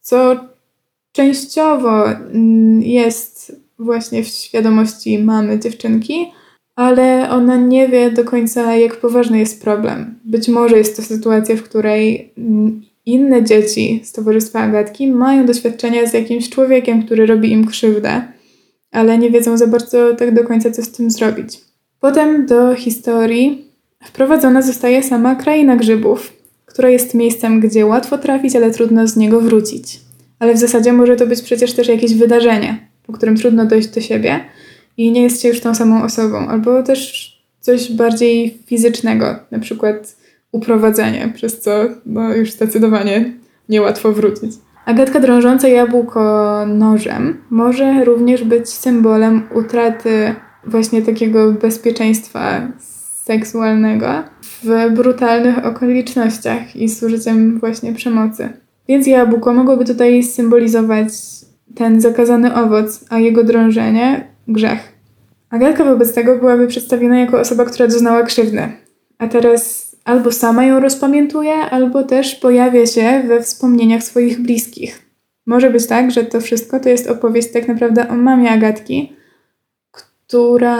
co 0.00 0.36
częściowo 1.12 2.10
mm, 2.10 2.82
jest 2.82 3.56
właśnie 3.78 4.24
w 4.24 4.28
świadomości 4.28 5.18
mamy 5.18 5.58
dziewczynki, 5.58 6.32
ale 6.76 7.30
ona 7.30 7.56
nie 7.56 7.88
wie 7.88 8.10
do 8.10 8.24
końca, 8.24 8.76
jak 8.76 8.96
poważny 8.96 9.38
jest 9.38 9.62
problem. 9.62 10.18
Być 10.24 10.48
może 10.48 10.78
jest 10.78 10.96
to 10.96 11.02
sytuacja, 11.02 11.56
w 11.56 11.62
której 11.62 12.32
mm, 12.38 12.82
inne 13.06 13.44
dzieci 13.44 14.00
z 14.04 14.12
towarzystwa 14.12 14.60
Agatki 14.60 15.12
mają 15.12 15.46
doświadczenia 15.46 16.06
z 16.06 16.12
jakimś 16.12 16.50
człowiekiem, 16.50 17.02
który 17.02 17.26
robi 17.26 17.52
im 17.52 17.66
krzywdę, 17.66 18.22
ale 18.92 19.18
nie 19.18 19.30
wiedzą 19.30 19.56
za 19.56 19.66
bardzo 19.66 20.14
tak 20.14 20.34
do 20.34 20.44
końca, 20.44 20.70
co 20.70 20.82
z 20.82 20.92
tym 20.92 21.10
zrobić. 21.10 21.60
Potem 22.00 22.46
do 22.46 22.74
historii 22.74 23.64
wprowadzona 24.04 24.62
zostaje 24.62 25.02
sama 25.02 25.34
kraina 25.34 25.76
grzybów, 25.76 26.32
która 26.66 26.88
jest 26.88 27.14
miejscem, 27.14 27.60
gdzie 27.60 27.86
łatwo 27.86 28.18
trafić, 28.18 28.56
ale 28.56 28.70
trudno 28.70 29.08
z 29.08 29.16
niego 29.16 29.40
wrócić. 29.40 30.00
Ale 30.38 30.54
w 30.54 30.58
zasadzie 30.58 30.92
może 30.92 31.16
to 31.16 31.26
być 31.26 31.42
przecież 31.42 31.72
też 31.72 31.88
jakieś 31.88 32.14
wydarzenie, 32.14 32.88
po 33.06 33.12
którym 33.12 33.36
trudno 33.36 33.66
dojść 33.66 33.88
do 33.88 34.00
siebie 34.00 34.40
i 34.96 35.12
nie 35.12 35.22
jest 35.22 35.42
się 35.42 35.48
już 35.48 35.60
tą 35.60 35.74
samą 35.74 36.02
osobą, 36.02 36.48
albo 36.48 36.82
też 36.82 37.32
coś 37.60 37.92
bardziej 37.92 38.58
fizycznego, 38.66 39.38
na 39.50 39.58
przykład 39.58 40.16
uprowadzenie, 40.52 41.32
przez 41.34 41.60
co 41.60 41.70
no, 42.06 42.34
już 42.34 42.52
zdecydowanie 42.52 43.32
niełatwo 43.68 44.12
wrócić. 44.12 44.52
Agatka 44.84 45.20
drążąca 45.20 45.68
jabłko 45.68 46.64
nożem 46.66 47.36
może 47.50 48.04
również 48.04 48.44
być 48.44 48.68
symbolem 48.68 49.42
utraty 49.54 50.34
właśnie 50.66 51.02
takiego 51.02 51.52
bezpieczeństwa 51.52 52.68
seksualnego 53.24 54.08
w 54.62 54.90
brutalnych 54.94 55.66
okolicznościach 55.66 56.76
i 56.76 56.88
z 56.88 57.02
użyciem 57.02 57.58
właśnie 57.60 57.92
przemocy. 57.92 58.48
Więc 58.88 59.06
jabłko 59.06 59.54
mogłoby 59.54 59.84
tutaj 59.84 60.22
symbolizować 60.22 61.08
ten 61.74 62.00
zakazany 62.00 62.54
owoc, 62.54 63.04
a 63.10 63.18
jego 63.18 63.44
drążenie 63.44 64.26
grzech. 64.48 64.92
Agatka 65.50 65.84
wobec 65.84 66.14
tego 66.14 66.38
byłaby 66.38 66.66
przedstawiona 66.66 67.20
jako 67.20 67.40
osoba, 67.40 67.64
która 67.64 67.88
doznała 67.88 68.22
krzywdy, 68.22 68.62
a 69.18 69.28
teraz 69.28 69.85
albo 70.06 70.32
sama 70.32 70.64
ją 70.64 70.80
rozpamiętuje, 70.80 71.54
albo 71.54 72.02
też 72.02 72.34
pojawia 72.34 72.86
się 72.86 73.22
we 73.28 73.42
wspomnieniach 73.42 74.02
swoich 74.02 74.42
bliskich. 74.42 75.02
Może 75.46 75.70
być 75.70 75.86
tak, 75.86 76.10
że 76.10 76.24
to 76.24 76.40
wszystko 76.40 76.80
to 76.80 76.88
jest 76.88 77.10
opowieść 77.10 77.52
tak 77.52 77.68
naprawdę 77.68 78.08
o 78.08 78.14
mamie 78.14 78.50
Agatki, 78.50 79.12
która 79.90 80.78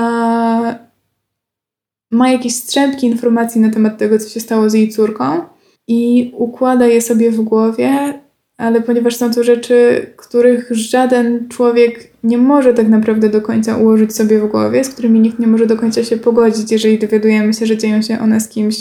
ma 2.11 2.31
jakieś 2.31 2.55
strzępki 2.55 3.07
informacji 3.07 3.61
na 3.61 3.70
temat 3.70 3.98
tego, 3.98 4.19
co 4.19 4.28
się 4.28 4.40
stało 4.40 4.70
z 4.70 4.74
jej 4.74 4.89
córką 4.89 5.40
i 5.89 6.32
układa 6.36 6.86
je 6.86 7.03
sobie 7.03 7.31
w 7.31 7.40
głowie, 7.40 8.20
ale 8.57 8.81
ponieważ 8.81 9.16
są 9.16 9.35
to 9.35 9.44
rzeczy, 9.44 10.07
których 10.16 10.69
żaden 10.70 11.48
człowiek 11.48 12.11
nie 12.24 12.39
może 12.39 12.74
tak 12.74 12.89
naprawdę 12.89 13.28
do 13.28 13.40
końca 13.40 13.77
ułożyć 13.77 14.15
sobie 14.16 14.39
w 14.39 14.47
głowie, 14.47 14.85
z 14.85 14.89
którymi 14.89 15.20
nikt 15.20 15.39
nie 15.39 15.47
może 15.47 15.66
do 15.66 15.77
końca 15.77 16.05
się 16.05 16.16
pogodzić, 16.16 16.73
jeżeli 16.73 16.98
dowiadujemy 16.98 17.55
się, 17.55 17.66
że 17.66 17.77
dzieją 17.77 18.03
się 18.03 18.20
one 18.20 18.40
z 18.40 18.48
kimś, 18.48 18.77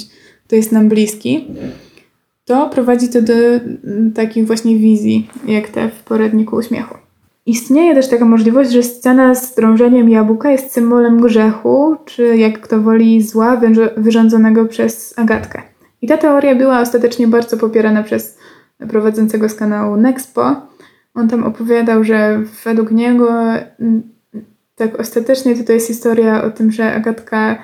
kto 0.46 0.56
jest 0.56 0.72
nam 0.72 0.90
bliski, 0.90 1.48
to 2.46 2.70
prowadzi 2.70 3.10
to 3.10 3.22
do 3.22 3.34
takich 4.16 4.48
właśnie 4.48 4.78
wizji, 4.78 5.30
jak 5.48 5.68
te 5.68 5.90
w 5.90 6.04
poradniku 6.04 6.56
uśmiechu. 6.56 6.96
Istnieje 7.46 7.96
też 7.96 8.08
taka 8.08 8.26
możliwość, 8.26 8.72
że 8.72 8.84
scena 8.84 9.36
z 9.36 9.56
drążeniem 9.56 10.10
jabłka 10.10 10.52
jest 10.52 10.72
symbolem 10.72 11.22
grzechu, 11.22 11.96
czy 12.06 12.38
jak 12.38 12.62
kto 12.62 12.82
woli 12.82 13.22
zła 13.22 13.62
wyrządzonego 13.98 14.66
przez 14.66 15.14
Agatkę. 15.20 15.62
I 16.02 16.08
ta 16.08 16.18
teoria 16.18 16.56
była 16.56 16.80
ostatecznie 16.80 17.28
bardzo 17.28 17.58
popierana 17.58 18.04
przez 18.04 18.38
prowadzącego 18.90 19.50
z 19.50 19.56
kanału 19.56 19.98
Nexpo. 19.98 20.56
On 21.14 21.28
tam 21.28 21.44
opowiadał, 21.44 22.04
że 22.04 22.42
według 22.66 22.92
niego 22.92 23.30
tak 24.76 25.00
ostatecznie 25.00 25.64
to 25.64 25.74
jest 25.74 25.88
historia 25.88 26.44
o 26.44 26.52
tym, 26.52 26.72
że 26.72 26.94
Agatka 26.94 27.64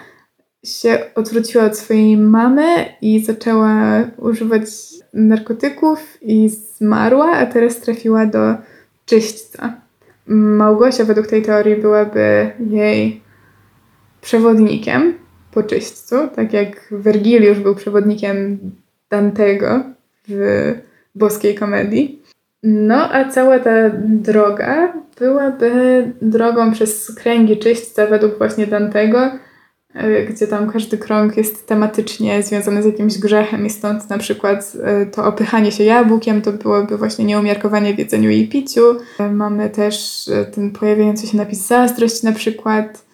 się 0.66 1.00
odwróciła 1.16 1.66
od 1.66 1.78
swojej 1.78 2.18
mamy 2.18 2.86
i 3.02 3.24
zaczęła 3.24 4.04
używać 4.18 4.62
narkotyków 5.14 6.18
i 6.22 6.50
zmarła, 6.50 7.32
a 7.32 7.46
teraz 7.46 7.80
trafiła 7.80 8.26
do 8.26 8.56
czyśćca. 9.06 9.74
Małgosia 10.28 11.06
według 11.06 11.28
tej 11.28 11.42
teorii 11.42 11.76
byłaby 11.76 12.52
jej 12.70 13.22
przewodnikiem 14.22 15.14
po 15.52 15.64
czyśćcu, 15.64 16.16
tak 16.36 16.54
jak 16.54 16.88
Wergiliusz 16.92 17.60
był 17.60 17.76
przewodnikiem 17.76 18.60
Dantego 19.10 19.84
w 20.28 20.74
boskiej 21.16 21.56
komedii. 21.56 22.22
No, 22.64 23.14
a 23.14 23.30
cała 23.30 23.60
ta 23.60 23.90
droga 24.04 24.94
byłaby 25.20 25.72
drogą 26.22 26.72
przez 26.72 27.16
kręgi 27.16 27.58
czyśćca 27.58 28.08
według 28.08 28.38
właśnie 28.38 28.68
Dantego, 28.68 29.32
gdzie 30.30 30.48
tam 30.48 30.70
każdy 30.70 30.98
krąg 30.98 31.38
jest 31.38 31.68
tematycznie 31.68 32.44
związany 32.44 32.84
z 32.84 32.86
jakimś 32.86 33.18
grzechem 33.18 33.66
i 33.66 33.70
stąd 33.70 34.10
na 34.10 34.18
przykład 34.18 34.74
e, 34.84 35.06
to 35.06 35.26
opychanie 35.26 35.72
się 35.72 35.84
jabłkiem 35.84 36.42
to 36.42 36.54
byłoby 36.54 36.98
właśnie 36.98 37.26
nieumiarkowanie 37.26 37.94
w 37.94 38.00
jedzeniu 38.00 38.30
i 38.30 38.48
piciu. 38.48 38.82
E, 39.20 39.32
mamy 39.32 39.70
też 39.70 40.26
ten 40.56 40.72
pojawiający 40.72 41.28
się 41.28 41.38
napis 41.38 41.68
zazdrość 41.68 42.24
na 42.24 42.32
przykład 42.32 43.06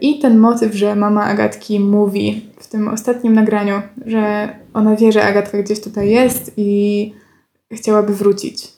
i 0.00 0.18
ten 0.18 0.38
motyw, 0.38 0.74
że 0.74 0.96
mama 0.96 1.24
Agatki 1.24 1.80
mówi 1.80 2.46
w 2.60 2.68
tym 2.68 2.88
ostatnim 2.88 3.32
nagraniu, 3.32 3.82
że 4.06 4.48
ona 4.74 4.96
wie, 4.96 5.12
że 5.12 5.24
Agatka 5.24 5.62
gdzieś 5.62 5.80
tutaj 5.80 6.10
jest 6.10 6.52
i 6.56 7.12
chciałaby 7.72 8.14
wrócić. 8.14 8.71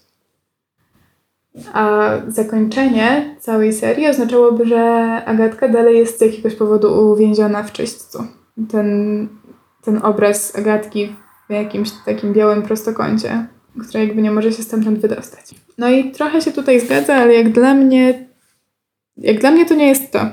A 1.72 2.10
zakończenie 2.28 3.36
całej 3.40 3.72
serii 3.72 4.06
oznaczałoby, 4.06 4.66
że 4.66 4.80
Agatka 5.26 5.68
dalej 5.68 5.98
jest 5.98 6.18
z 6.18 6.20
jakiegoś 6.20 6.54
powodu 6.54 7.10
uwięziona 7.12 7.62
w 7.62 7.72
czyśćcu. 7.72 8.26
Ten, 8.70 9.28
ten 9.84 10.00
obraz 10.02 10.56
Agatki 10.58 11.16
w 11.48 11.52
jakimś 11.52 11.90
takim 12.06 12.32
białym 12.32 12.62
prostokącie, 12.62 13.46
która 13.88 14.04
jakby 14.04 14.22
nie 14.22 14.30
może 14.30 14.52
się 14.52 14.62
stamtąd 14.62 14.98
wydostać. 14.98 15.54
No 15.78 15.90
i 15.90 16.10
trochę 16.10 16.40
się 16.40 16.52
tutaj 16.52 16.80
zgadza, 16.80 17.14
ale 17.14 17.34
jak 17.34 17.52
dla 17.52 17.74
mnie, 17.74 18.28
jak 19.16 19.40
dla 19.40 19.50
mnie 19.50 19.66
to 19.66 19.74
nie 19.74 19.88
jest 19.88 20.12
to. 20.12 20.26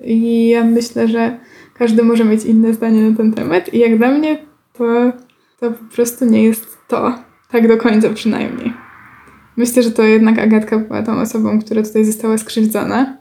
I 0.00 0.48
ja 0.48 0.64
myślę, 0.64 1.08
że 1.08 1.38
każdy 1.74 2.02
może 2.02 2.24
mieć 2.24 2.44
inne 2.44 2.74
zdanie 2.74 3.10
na 3.10 3.16
ten 3.16 3.32
temat. 3.32 3.74
I 3.74 3.78
jak 3.78 3.98
dla 3.98 4.10
mnie 4.10 4.38
to, 4.72 5.12
to 5.60 5.70
po 5.70 5.94
prostu 5.94 6.24
nie 6.24 6.44
jest 6.44 6.78
to. 6.88 7.14
Tak 7.50 7.68
do 7.68 7.76
końca 7.76 8.10
przynajmniej. 8.10 8.72
Myślę, 9.58 9.82
że 9.82 9.90
to 9.90 10.02
jednak 10.02 10.38
Agatka 10.38 10.78
była 10.78 11.02
tą 11.02 11.20
osobą, 11.20 11.60
która 11.60 11.82
tutaj 11.82 12.04
została 12.04 12.38
skrzywdzona. 12.38 13.16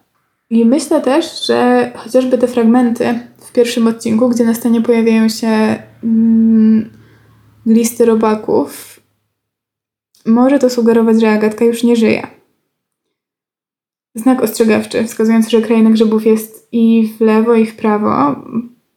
I 0.49 0.65
myślę 0.65 1.01
też, 1.01 1.47
że 1.47 1.91
chociażby 1.95 2.37
te 2.37 2.47
fragmenty 2.47 3.19
w 3.37 3.51
pierwszym 3.51 3.87
odcinku, 3.87 4.29
gdzie 4.29 4.43
na 4.45 4.53
scenie 4.53 4.81
pojawiają 4.81 5.29
się 5.29 5.75
mm, 6.03 6.89
listy 7.65 8.05
robaków, 8.05 8.99
może 10.25 10.59
to 10.59 10.69
sugerować, 10.69 11.21
że 11.21 11.29
Agatka 11.29 11.65
już 11.65 11.83
nie 11.83 11.95
żyje. 11.95 12.27
Znak 14.15 14.41
ostrzegawczy, 14.41 15.03
wskazujący, 15.03 15.49
że 15.49 15.61
kraina 15.61 15.89
grzybów 15.89 16.25
jest 16.25 16.67
i 16.71 17.13
w 17.17 17.21
lewo, 17.21 17.55
i 17.55 17.65
w 17.65 17.75
prawo, 17.75 18.35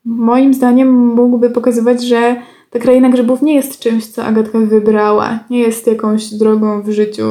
moim 0.04 0.54
zdaniem 0.54 1.14
mógłby 1.14 1.50
pokazywać, 1.50 2.02
że 2.02 2.42
ta 2.70 2.78
kraina 2.78 3.08
grzybów 3.08 3.42
nie 3.42 3.54
jest 3.54 3.78
czymś, 3.78 4.06
co 4.06 4.24
Agatka 4.24 4.58
wybrała. 4.58 5.44
Nie 5.50 5.58
jest 5.58 5.86
jakąś 5.86 6.30
drogą 6.30 6.82
w 6.82 6.90
życiu, 6.90 7.24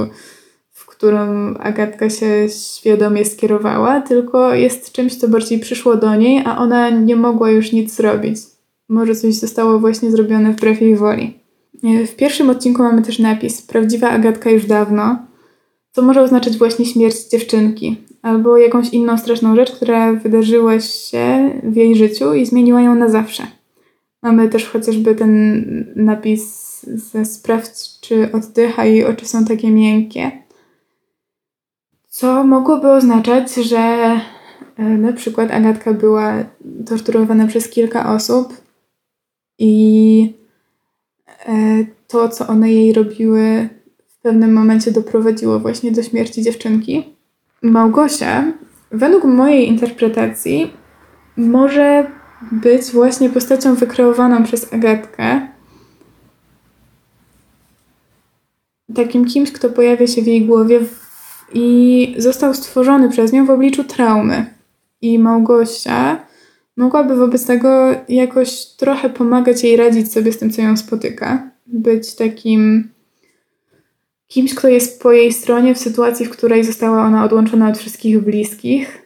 w 0.71 0.85
którą 0.85 1.53
Agatka 1.53 2.09
się 2.09 2.47
świadomie 2.49 3.25
skierowała, 3.25 4.01
tylko 4.01 4.53
jest 4.53 4.91
czymś, 4.91 5.15
co 5.15 5.27
bardziej 5.27 5.59
przyszło 5.59 5.95
do 5.95 6.15
niej, 6.15 6.43
a 6.45 6.57
ona 6.57 6.89
nie 6.89 7.15
mogła 7.15 7.49
już 7.51 7.71
nic 7.71 7.95
zrobić. 7.95 8.37
Może 8.89 9.15
coś 9.15 9.35
zostało 9.35 9.79
właśnie 9.79 10.11
zrobione 10.11 10.53
wbrew 10.53 10.81
jej 10.81 10.95
woli. 10.95 11.39
W 11.83 12.15
pierwszym 12.15 12.49
odcinku 12.49 12.83
mamy 12.83 13.01
też 13.01 13.19
napis 13.19 13.61
Prawdziwa 13.61 14.09
Agatka 14.09 14.49
już 14.49 14.65
dawno, 14.65 15.17
co 15.91 16.01
może 16.01 16.21
oznaczać 16.21 16.57
właśnie 16.57 16.85
śmierć 16.85 17.15
dziewczynki 17.31 17.97
albo 18.21 18.57
jakąś 18.57 18.89
inną 18.89 19.17
straszną 19.17 19.55
rzecz, 19.55 19.71
która 19.71 20.13
wydarzyła 20.13 20.79
się 20.79 21.51
w 21.63 21.75
jej 21.75 21.95
życiu 21.95 22.33
i 22.33 22.45
zmieniła 22.45 22.81
ją 22.81 22.95
na 22.95 23.09
zawsze. 23.09 23.58
Mamy 24.21 24.49
też 24.49 24.65
chociażby 24.65 25.15
ten 25.15 25.65
napis 25.95 26.69
ze 26.83 27.25
sprawdź, 27.25 27.99
czy 28.01 28.31
oddycha 28.31 28.85
i 28.85 29.03
oczy 29.03 29.25
są 29.25 29.45
takie 29.45 29.71
miękkie. 29.71 30.31
Co 32.07 32.43
mogłoby 32.43 32.91
oznaczać, 32.91 33.55
że 33.55 33.77
e, 34.77 34.83
na 34.83 35.13
przykład 35.13 35.51
Agatka 35.51 35.93
była 35.93 36.33
torturowana 36.85 37.47
przez 37.47 37.69
kilka 37.69 38.13
osób 38.13 38.53
i 39.59 40.33
e, 41.47 41.85
to, 42.07 42.29
co 42.29 42.47
one 42.47 42.71
jej 42.71 42.93
robiły, 42.93 43.69
w 44.07 44.21
pewnym 44.21 44.53
momencie 44.53 44.91
doprowadziło 44.91 45.59
właśnie 45.59 45.91
do 45.91 46.03
śmierci 46.03 46.43
dziewczynki. 46.43 47.15
Małgosia, 47.61 48.53
według 48.91 49.23
mojej 49.23 49.67
interpretacji, 49.67 50.73
może 51.37 52.11
być 52.41 52.91
właśnie 52.91 53.29
postacią 53.29 53.75
wykreowaną 53.75 54.43
przez 54.43 54.73
Agatkę. 54.73 55.47
Takim 58.95 59.25
kimś, 59.25 59.51
kto 59.51 59.69
pojawia 59.69 60.07
się 60.07 60.21
w 60.21 60.27
jej 60.27 60.45
głowie 60.45 60.79
i 61.53 62.15
został 62.17 62.53
stworzony 62.53 63.09
przez 63.09 63.31
nią 63.31 63.45
w 63.45 63.49
obliczu 63.49 63.83
traumy. 63.83 64.45
I 65.01 65.19
Małgosia 65.19 66.25
mogłaby 66.77 67.15
wobec 67.15 67.45
tego 67.45 67.95
jakoś 68.09 68.65
trochę 68.65 69.09
pomagać 69.09 69.63
jej 69.63 69.75
radzić 69.75 70.11
sobie 70.11 70.31
z 70.31 70.37
tym, 70.37 70.51
co 70.51 70.61
ją 70.61 70.77
spotyka. 70.77 71.51
Być 71.67 72.15
takim 72.15 72.89
kimś, 74.27 74.55
kto 74.55 74.67
jest 74.67 75.01
po 75.01 75.11
jej 75.11 75.33
stronie 75.33 75.75
w 75.75 75.79
sytuacji, 75.79 76.25
w 76.25 76.29
której 76.29 76.63
została 76.63 77.05
ona 77.05 77.25
odłączona 77.25 77.69
od 77.69 77.77
wszystkich 77.77 78.19
bliskich. 78.19 78.98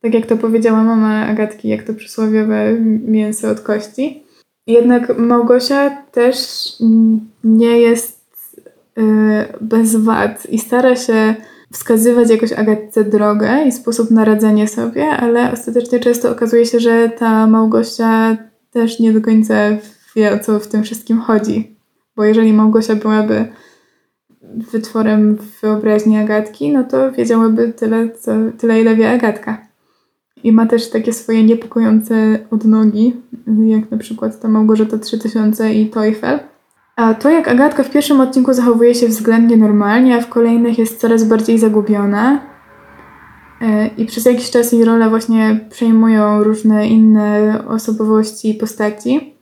Tak 0.00 0.14
jak 0.14 0.26
to 0.26 0.36
powiedziała 0.36 0.84
mama 0.84 1.26
Agatki, 1.26 1.68
jak 1.68 1.82
to 1.82 1.94
przysłowiowe 1.94 2.72
mięso 3.04 3.50
od 3.50 3.60
kości. 3.60 4.22
Jednak 4.66 5.18
Małgosia 5.18 5.90
też 6.12 6.36
nie 7.44 7.80
jest 7.80 8.20
y, 8.98 9.02
bez 9.60 9.96
wad 9.96 10.46
i 10.50 10.58
stara 10.58 10.96
się 10.96 11.34
wskazywać 11.72 12.30
jakoś 12.30 12.52
Agatce 12.52 13.04
drogę 13.04 13.64
i 13.66 13.72
sposób 13.72 14.10
na 14.10 14.24
radzenie 14.24 14.68
sobie, 14.68 15.08
ale 15.08 15.52
ostatecznie 15.52 16.00
często 16.00 16.30
okazuje 16.30 16.66
się, 16.66 16.80
że 16.80 17.10
ta 17.18 17.46
Małgosia 17.46 18.36
też 18.70 19.00
nie 19.00 19.12
do 19.12 19.20
końca 19.20 19.54
wie, 20.16 20.32
o 20.32 20.38
co 20.38 20.60
w 20.60 20.66
tym 20.66 20.82
wszystkim 20.82 21.20
chodzi. 21.20 21.76
Bo 22.16 22.24
jeżeli 22.24 22.52
Małgosia 22.52 22.94
byłaby 22.94 23.48
wytworem 24.42 25.38
wyobraźni 25.62 26.18
Agatki, 26.18 26.72
no 26.72 26.84
to 26.84 27.12
wiedziałaby 27.12 27.72
tyle, 27.72 28.10
co, 28.10 28.32
tyle 28.58 28.80
ile 28.80 28.96
wie 28.96 29.10
Agatka. 29.10 29.67
I 30.44 30.52
ma 30.52 30.66
też 30.66 30.90
takie 30.90 31.12
swoje 31.12 31.44
niepokojące 31.44 32.38
odnogi, 32.50 33.16
jak 33.66 33.90
na 33.90 33.98
przykład 33.98 34.40
ta 34.40 34.48
Małgorzata 34.48 34.98
3000 34.98 35.74
i 35.74 35.90
Teufel. 35.90 36.38
A 36.96 37.14
to, 37.14 37.30
jak 37.30 37.48
Agatka 37.48 37.82
w 37.82 37.90
pierwszym 37.90 38.20
odcinku 38.20 38.52
zachowuje 38.52 38.94
się 38.94 39.08
względnie 39.08 39.56
normalnie, 39.56 40.16
a 40.16 40.20
w 40.20 40.28
kolejnych 40.28 40.78
jest 40.78 41.00
coraz 41.00 41.24
bardziej 41.24 41.58
zagubiona 41.58 42.40
e, 43.60 43.86
i 43.86 44.06
przez 44.06 44.24
jakiś 44.24 44.50
czas 44.50 44.72
jej 44.72 44.84
rolę 44.84 45.08
właśnie 45.08 45.60
przejmują 45.70 46.44
różne 46.44 46.88
inne 46.88 47.58
osobowości 47.68 48.50
i 48.50 48.54
postaci, 48.54 49.37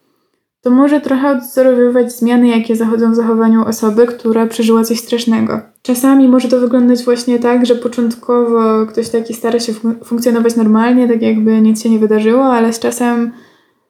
to 0.60 0.70
może 0.70 1.00
trochę 1.00 1.28
odwzorowywać 1.30 2.12
zmiany, 2.12 2.48
jakie 2.48 2.76
zachodzą 2.76 3.12
w 3.12 3.14
zachowaniu 3.14 3.64
osoby, 3.64 4.06
która 4.06 4.46
przeżyła 4.46 4.84
coś 4.84 4.98
strasznego. 4.98 5.60
Czasami 5.82 6.28
może 6.28 6.48
to 6.48 6.60
wyglądać 6.60 7.04
właśnie 7.04 7.38
tak, 7.38 7.66
że 7.66 7.74
początkowo 7.74 8.86
ktoś 8.86 9.08
taki 9.08 9.34
stara 9.34 9.60
się 9.60 9.72
fun 9.72 9.94
funkcjonować 10.04 10.56
normalnie, 10.56 11.08
tak 11.08 11.22
jakby 11.22 11.60
nic 11.60 11.82
się 11.82 11.90
nie 11.90 11.98
wydarzyło, 11.98 12.44
ale 12.44 12.72
z 12.72 12.78
czasem 12.78 13.32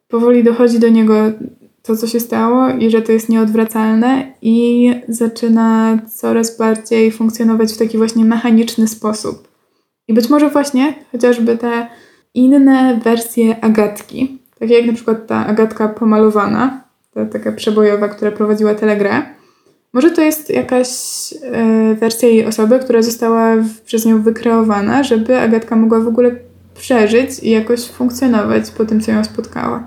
powoli 0.07 0.43
dochodzi 0.43 0.79
do 0.79 0.89
niego 0.89 1.13
to, 1.83 1.95
co 1.95 2.07
się 2.07 2.19
stało 2.19 2.69
i 2.69 2.89
że 2.89 3.01
to 3.01 3.11
jest 3.11 3.29
nieodwracalne 3.29 4.33
i 4.41 4.91
zaczyna 5.07 5.99
coraz 6.15 6.57
bardziej 6.57 7.11
funkcjonować 7.11 7.73
w 7.73 7.77
taki 7.77 7.97
właśnie 7.97 8.25
mechaniczny 8.25 8.87
sposób. 8.87 9.47
I 10.07 10.13
być 10.13 10.29
może 10.29 10.49
właśnie 10.49 10.93
chociażby 11.11 11.57
te 11.57 11.87
inne 12.33 12.99
wersje 13.03 13.63
Agatki, 13.63 14.37
takie 14.59 14.73
jak 14.73 14.85
na 14.85 14.93
przykład 14.93 15.27
ta 15.27 15.47
Agatka 15.47 15.87
pomalowana, 15.87 16.81
ta 17.13 17.25
taka 17.25 17.51
przebojowa, 17.51 18.07
która 18.07 18.31
prowadziła 18.31 18.75
telegrę. 18.75 19.21
Może 19.93 20.11
to 20.11 20.21
jest 20.21 20.49
jakaś 20.49 20.89
e, 21.43 21.95
wersja 21.95 22.29
jej 22.29 22.45
osoby, 22.45 22.79
która 22.79 23.01
została 23.01 23.55
w, 23.55 23.81
przez 23.81 24.05
nią 24.05 24.21
wykreowana, 24.21 25.03
żeby 25.03 25.39
Agatka 25.39 25.75
mogła 25.75 25.99
w 25.99 26.07
ogóle 26.07 26.31
przeżyć 26.75 27.39
i 27.43 27.49
jakoś 27.49 27.85
funkcjonować 27.85 28.71
po 28.71 28.85
tym, 28.85 29.01
co 29.01 29.11
ją 29.11 29.23
spotkało. 29.23 29.79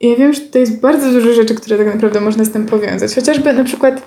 I 0.00 0.10
ja 0.10 0.16
wiem, 0.16 0.32
że 0.32 0.40
to 0.40 0.58
jest 0.58 0.80
bardzo 0.80 1.12
dużo 1.12 1.32
rzeczy, 1.32 1.54
które 1.54 1.78
tak 1.78 1.86
naprawdę 1.86 2.20
można 2.20 2.44
z 2.44 2.50
tym 2.50 2.66
powiązać. 2.66 3.14
Chociażby 3.14 3.52
na 3.52 3.64
przykład 3.64 4.02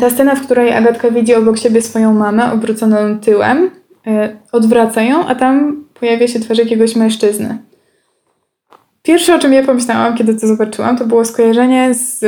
ta 0.00 0.10
scena, 0.10 0.34
w 0.34 0.44
której 0.44 0.72
Agatka 0.72 1.10
widzi 1.10 1.34
obok 1.34 1.58
siebie 1.58 1.82
swoją 1.82 2.14
mamę 2.14 2.52
obróconą 2.52 3.18
tyłem, 3.20 3.70
e, 4.06 4.36
odwraca 4.52 5.02
ją, 5.02 5.26
a 5.26 5.34
tam 5.34 5.84
pojawia 6.00 6.28
się 6.28 6.40
twarz 6.40 6.58
jakiegoś 6.58 6.96
mężczyzny. 6.96 7.58
Pierwsze, 9.02 9.34
o 9.34 9.38
czym 9.38 9.52
ja 9.52 9.62
pomyślałam, 9.62 10.16
kiedy 10.16 10.34
to 10.34 10.46
zobaczyłam, 10.46 10.98
to 10.98 11.06
było 11.06 11.24
skojarzenie 11.24 11.94
z 11.94 12.24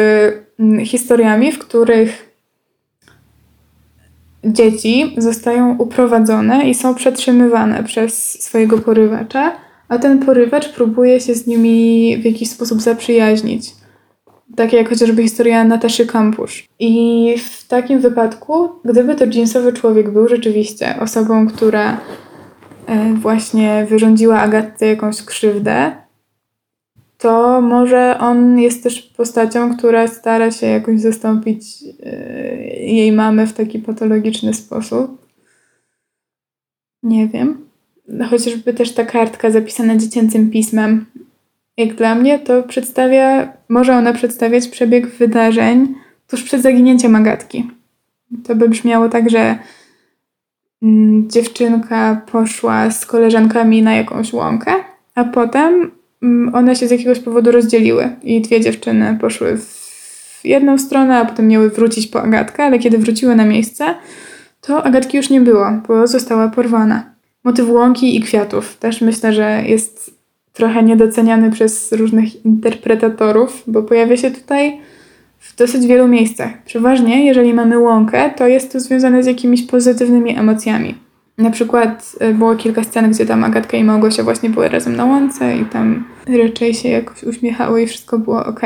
mm, 0.59 0.84
historiami, 0.84 1.52
w 1.52 1.59
których 1.59 2.34
dzieci 4.44 5.14
zostają 5.18 5.76
uprowadzone 5.78 6.70
i 6.70 6.74
są 6.74 6.94
przetrzymywane 6.94 7.84
przez 7.84 8.42
swojego 8.42 8.78
porywacza, 8.78 9.52
a 9.88 9.98
ten 9.98 10.18
porywacz 10.18 10.68
próbuje 10.68 11.20
się 11.20 11.34
z 11.34 11.46
nimi 11.46 12.16
w 12.18 12.24
jakiś 12.24 12.51
sposób 12.51 12.80
zaprzyjaźnić. 12.80 13.70
Takie 14.56 14.76
jak 14.76 14.88
chociażby 14.88 15.22
historia 15.22 15.64
Nataszy 15.64 16.06
Kampusz. 16.06 16.68
I 16.78 17.34
w 17.38 17.68
takim 17.68 18.01
wypadku, 18.01 18.68
gdyby 18.84 19.14
to 19.14 19.24
jeansowy 19.24 19.72
człowiek 19.72 20.10
był 20.10 20.28
rzeczywiście 20.28 20.94
osobą, 21.01 21.46
która 21.46 22.01
e, 22.86 23.14
właśnie 23.14 23.86
wyrządziła 23.88 24.40
Agatce 24.40 24.86
jakąś 24.86 25.22
krzywdę, 25.22 26.03
to 27.18 27.60
może 27.60 28.18
on 28.18 28.58
jest 28.58 28.82
też 28.82 29.02
postacią, 29.02 29.76
która 29.76 30.08
stara 30.08 30.50
się 30.50 30.66
jakoś 30.66 31.00
zastąpić 31.00 31.64
e, 32.02 32.66
jej 32.76 33.12
mamę 33.12 33.46
w 33.46 33.52
taki 33.52 33.78
patologiczny 33.78 34.54
sposób. 34.54 35.26
Nie 37.02 37.28
wiem. 37.28 37.64
Chociażby 38.30 38.74
też 38.74 38.92
ta 38.92 39.04
kartka 39.04 39.50
zapisana 39.50 39.96
dziecięcym 39.96 40.50
pismem. 40.50 41.06
Jak 41.76 41.94
dla 41.94 42.14
mnie 42.14 42.38
to 42.38 42.62
przedstawia, 42.62 43.52
może 43.68 43.96
ona 43.96 44.12
przedstawiać 44.12 44.68
przebieg 44.68 45.06
wydarzeń 45.06 45.94
tuż 46.28 46.42
przed 46.42 46.62
zaginięciem 46.62 47.16
Agatki. 47.16 47.70
To 48.44 48.54
by 48.54 48.68
brzmiało 48.68 49.08
tak, 49.08 49.30
że 49.30 49.58
mm, 50.82 51.30
dziewczynka 51.30 52.22
poszła 52.32 52.90
z 52.90 53.06
koleżankami 53.06 53.82
na 53.82 53.94
jakąś 53.94 54.32
łąkę, 54.32 54.72
a 55.14 55.24
potem 55.24 55.90
one 56.52 56.76
się 56.76 56.88
z 56.88 56.90
jakiegoś 56.90 57.18
powodu 57.18 57.51
rozdzieliły 57.51 58.09
i 58.22 58.40
dwie 58.40 58.60
dziewczyny 58.60 59.18
poszły 59.20 59.56
w 59.56 60.40
jedną 60.44 60.78
stronę, 60.78 61.18
a 61.18 61.24
potem 61.24 61.48
miały 61.48 61.70
wrócić 61.70 62.06
po 62.06 62.22
Agatkę, 62.22 62.64
ale 62.64 62.78
kiedy 62.78 62.98
wróciły 62.98 63.36
na 63.36 63.44
miejsce, 63.44 63.84
to 64.60 64.84
Agatki 64.84 65.16
już 65.16 65.30
nie 65.30 65.40
było, 65.40 65.66
bo 65.88 66.06
została 66.06 66.48
porwana. 66.48 67.14
Motyw 67.44 67.68
łąki 67.68 68.16
i 68.16 68.20
kwiatów 68.20 68.76
też 68.76 69.01
myślę, 69.01 69.32
że 69.32 69.62
jest 69.66 70.14
trochę 70.52 70.82
niedoceniany 70.82 71.51
przez 71.51 71.92
różnych 71.92 72.44
interpretatorów, 72.44 73.62
bo 73.66 73.82
pojawia 73.82 74.16
się 74.16 74.30
tutaj 74.30 74.80
w 75.38 75.56
dosyć 75.56 75.86
wielu 75.86 76.09
miejscach. 76.09 76.62
Przeważnie, 76.64 77.26
jeżeli 77.26 77.55
mamy 77.55 77.78
łąkę, 77.78 78.30
to 78.36 78.48
jest 78.48 78.72
to 78.72 78.80
związane 78.80 79.22
z 79.22 79.26
jakimiś 79.26 79.62
pozytywnymi 79.62 80.38
emocjami. 80.38 80.94
Na 81.39 81.51
przykład 81.51 82.16
y, 82.23 82.35
było 82.35 82.56
kilka 82.56 82.85
scen, 82.85 83.11
gdzie 83.11 83.27
tam 83.27 83.44
Agatka 83.44 83.77
i 83.77 83.85
Małgosia 83.85 84.23
właśnie 84.23 84.51
były 84.51 84.69
razem 84.69 84.97
na 84.97 85.05
łące 85.05 85.56
i 85.56 85.65
tam 85.65 86.05
raczej 86.27 86.74
się 86.74 86.89
jakoś 86.89 87.23
uśmiechały 87.23 87.82
i 87.82 87.86
wszystko 87.86 88.19
było 88.19 88.47
ok. 88.47 88.61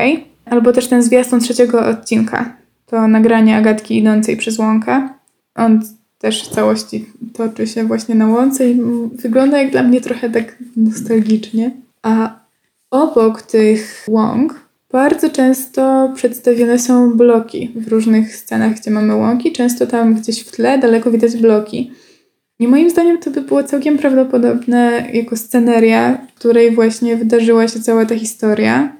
Albo 0.44 0.72
też 0.72 0.88
ten 0.88 1.02
zwiastun 1.02 1.40
trzeciego 1.40 1.86
odcinka. 1.86 2.56
To 2.86 3.08
nagranie 3.08 3.56
Agatki 3.56 3.98
idącej 3.98 4.36
przez 4.36 4.58
łąkę. 4.58 5.08
On 5.54 5.80
też 6.18 6.48
w 6.48 6.54
całości 6.54 7.06
toczy 7.32 7.66
się 7.66 7.84
właśnie 7.84 8.14
na 8.14 8.26
łące 8.26 8.70
i 8.70 8.80
wygląda 9.12 9.58
jak 9.58 9.70
dla 9.70 9.82
mnie 9.82 10.00
trochę 10.00 10.30
tak 10.30 10.56
nostalgicznie. 10.76 11.70
A 12.02 12.40
obok 12.90 13.42
tych 13.42 14.04
łąk 14.08 14.68
bardzo 14.92 15.30
często 15.30 16.12
przedstawione 16.14 16.78
są 16.78 17.16
bloki 17.16 17.72
w 17.76 17.88
różnych 17.88 18.36
scenach, 18.36 18.74
gdzie 18.74 18.90
mamy 18.90 19.14
łąki. 19.14 19.52
Często 19.52 19.86
tam 19.86 20.14
gdzieś 20.14 20.40
w 20.40 20.50
tle 20.50 20.78
daleko 20.78 21.10
widać 21.10 21.36
bloki. 21.36 21.92
I 22.58 22.68
moim 22.68 22.90
zdaniem 22.90 23.18
to 23.18 23.30
by 23.30 23.40
było 23.40 23.62
całkiem 23.62 23.98
prawdopodobne 23.98 25.08
jako 25.12 25.36
sceneria, 25.36 26.18
w 26.28 26.34
której 26.34 26.74
właśnie 26.74 27.16
wydarzyła 27.16 27.68
się 27.68 27.80
cała 27.80 28.06
ta 28.06 28.14
historia. 28.14 28.98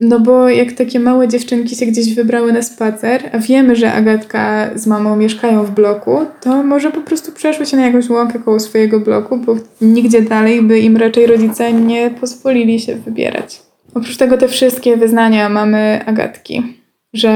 No 0.00 0.20
bo 0.20 0.48
jak 0.48 0.72
takie 0.72 1.00
małe 1.00 1.28
dziewczynki 1.28 1.76
się 1.76 1.86
gdzieś 1.86 2.14
wybrały 2.14 2.52
na 2.52 2.62
spacer, 2.62 3.30
a 3.32 3.38
wiemy, 3.38 3.76
że 3.76 3.92
Agatka 3.92 4.70
z 4.74 4.86
mamą 4.86 5.16
mieszkają 5.16 5.64
w 5.64 5.70
bloku, 5.70 6.26
to 6.40 6.62
może 6.62 6.90
po 6.90 7.00
prostu 7.00 7.32
przeszły 7.32 7.66
się 7.66 7.76
na 7.76 7.86
jakąś 7.86 8.08
łąkę 8.08 8.38
koło 8.38 8.60
swojego 8.60 9.00
bloku, 9.00 9.36
bo 9.36 9.56
nigdzie 9.80 10.22
dalej 10.22 10.62
by 10.62 10.78
im 10.78 10.96
raczej 10.96 11.26
rodzice 11.26 11.72
nie 11.72 12.10
pozwolili 12.10 12.80
się 12.80 12.94
wybierać. 12.94 13.62
Oprócz 13.94 14.16
tego 14.16 14.38
te 14.38 14.48
wszystkie 14.48 14.96
wyznania 14.96 15.48
mamy 15.48 16.00
Agatki, 16.06 16.79
że 17.12 17.32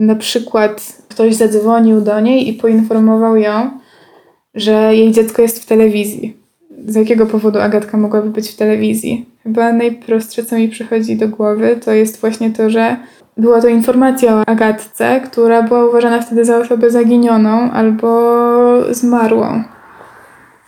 na 0.00 0.14
przykład 0.14 1.02
ktoś 1.08 1.34
zadzwonił 1.34 2.00
do 2.00 2.20
niej 2.20 2.48
i 2.48 2.52
poinformował 2.52 3.36
ją, 3.36 3.70
że 4.54 4.96
jej 4.96 5.12
dziecko 5.12 5.42
jest 5.42 5.62
w 5.62 5.66
telewizji. 5.66 6.36
Z 6.86 6.94
jakiego 6.94 7.26
powodu 7.26 7.60
Agatka 7.60 7.96
mogłaby 7.96 8.30
być 8.30 8.50
w 8.50 8.56
telewizji? 8.56 9.26
Chyba 9.42 9.72
najprostsze, 9.72 10.44
co 10.44 10.56
mi 10.56 10.68
przychodzi 10.68 11.16
do 11.16 11.28
głowy, 11.28 11.80
to 11.84 11.92
jest 11.92 12.20
właśnie 12.20 12.50
to, 12.50 12.70
że 12.70 12.96
była 13.36 13.60
to 13.60 13.68
informacja 13.68 14.34
o 14.36 14.48
Agatce, 14.48 15.20
która 15.20 15.62
była 15.62 15.86
uważana 15.86 16.22
wtedy 16.22 16.44
za 16.44 16.58
osobę 16.58 16.90
zaginioną 16.90 17.70
albo 17.70 18.94
zmarłą. 18.94 19.62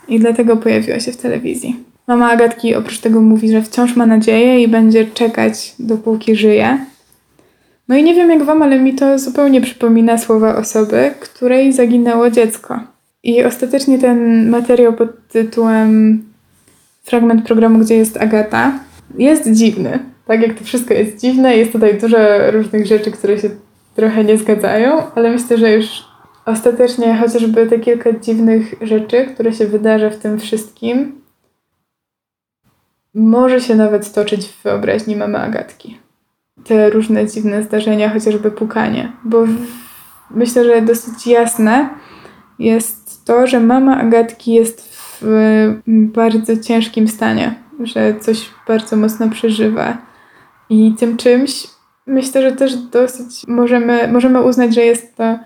I 0.08 0.20
dlatego 0.20 0.56
pojawiła 0.56 1.00
się 1.00 1.12
w 1.12 1.16
telewizji. 1.16 1.76
Mama 2.06 2.30
Agatki 2.30 2.74
oprócz 2.74 2.98
tego 2.98 3.20
mówi, 3.20 3.50
że 3.50 3.62
wciąż 3.62 3.96
ma 3.96 4.06
nadzieję 4.06 4.62
i 4.62 4.68
będzie 4.68 5.06
czekać, 5.06 5.74
dopóki 5.78 6.36
żyje. 6.36 6.78
No 7.89 7.97
i 7.97 8.02
nie 8.02 8.15
wiem 8.15 8.31
jak 8.31 8.43
wam, 8.43 8.62
ale 8.62 8.81
mi 8.81 8.94
to 8.94 9.19
zupełnie 9.19 9.61
przypomina 9.61 10.19
słowa 10.19 10.56
osoby, 10.56 11.15
której 11.20 11.73
zaginęło 11.73 12.31
dziecko. 12.31 12.81
I 13.23 13.44
ostatecznie 13.44 13.98
ten 13.98 14.51
materiał 14.51 14.93
pod 14.93 15.28
tytułem 15.28 16.23
fragment 17.02 17.47
programu, 17.47 17.78
gdzie 17.78 17.97
jest 17.97 18.16
Agata, 18.16 18.78
jest 19.19 19.52
dziwny. 19.52 19.98
Tak 20.27 20.43
jak 20.43 20.59
to 20.59 20.65
wszystko 20.65 20.94
jest 20.94 21.20
dziwne, 21.20 21.56
jest 21.56 21.73
tutaj 21.73 21.98
dużo 22.01 22.16
różnych 22.51 22.86
rzeczy, 22.86 23.11
które 23.11 23.39
się 23.39 23.51
trochę 23.94 24.24
nie 24.24 24.39
zgadzają, 24.39 25.02
ale 25.15 25.31
myślę, 25.31 25.59
że 25.59 25.73
już 25.73 26.05
ostatecznie 26.44 27.16
chociażby 27.16 27.66
te 27.66 27.78
kilka 27.78 28.12
dziwnych 28.12 28.74
rzeczy, 28.81 29.27
które 29.27 29.52
się 29.52 29.66
wydarza 29.66 30.11
w 30.11 30.16
tym 30.16 30.39
wszystkim, 30.39 31.20
może 33.15 33.61
się 33.61 33.74
nawet 33.74 34.12
toczyć 34.12 34.47
w 34.47 34.62
wyobraźni 34.62 35.16
mamy 35.16 35.39
Agatki. 35.39 36.03
Te 36.64 36.90
różne 36.90 37.26
dziwne 37.26 37.62
zdarzenia, 37.62 38.10
chociażby 38.10 38.50
pukanie, 38.50 39.12
bo 39.24 39.44
myślę, 40.30 40.64
że 40.64 40.82
dosyć 40.82 41.26
jasne 41.26 41.88
jest 42.58 43.24
to, 43.24 43.46
że 43.46 43.60
mama 43.60 43.96
Agatki 43.96 44.52
jest 44.52 44.94
w 45.20 45.22
bardzo 45.86 46.56
ciężkim 46.56 47.08
stanie, 47.08 47.54
że 47.80 48.20
coś 48.20 48.50
bardzo 48.68 48.96
mocno 48.96 49.30
przeżywa. 49.30 49.98
I 50.70 50.94
tym 50.98 51.16
czymś 51.16 51.66
myślę, 52.06 52.42
że 52.42 52.56
też 52.56 52.76
dosyć 52.76 53.42
możemy, 53.48 54.08
możemy 54.08 54.42
uznać, 54.42 54.74
że 54.74 54.80
jest 54.80 55.16
to 55.16 55.38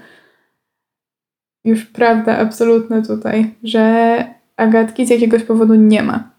już 1.64 1.84
prawda 1.84 2.38
absolutna 2.38 3.02
tutaj, 3.02 3.54
że 3.62 4.24
Agatki 4.56 5.06
z 5.06 5.10
jakiegoś 5.10 5.42
powodu 5.42 5.74
nie 5.74 6.02
ma 6.02 6.30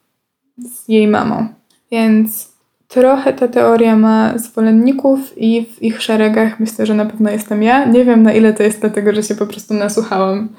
z 0.57 0.87
jej 0.87 1.07
mamą. 1.07 1.47
Więc 1.91 2.48
trochę 2.89 3.33
ta 3.33 3.47
teoria 3.47 3.95
ma 3.95 4.37
zwolenników 4.37 5.37
i 5.37 5.65
w 5.65 5.83
ich 5.83 6.01
szeregach 6.01 6.59
myślę, 6.59 6.85
że 6.85 6.93
na 6.93 7.05
pewno 7.05 7.29
jestem 7.29 7.63
ja. 7.63 7.85
Nie 7.85 8.05
wiem 8.05 8.23
na 8.23 8.33
ile 8.33 8.53
to 8.53 8.63
jest 8.63 8.79
dlatego, 8.79 9.13
że 9.13 9.23
się 9.23 9.35
po 9.35 9.47
prostu 9.47 9.73
nasłuchałam 9.73 10.49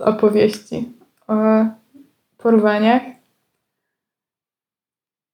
opowieści 0.00 0.88
o 1.28 1.34
porwaniach. 2.38 3.02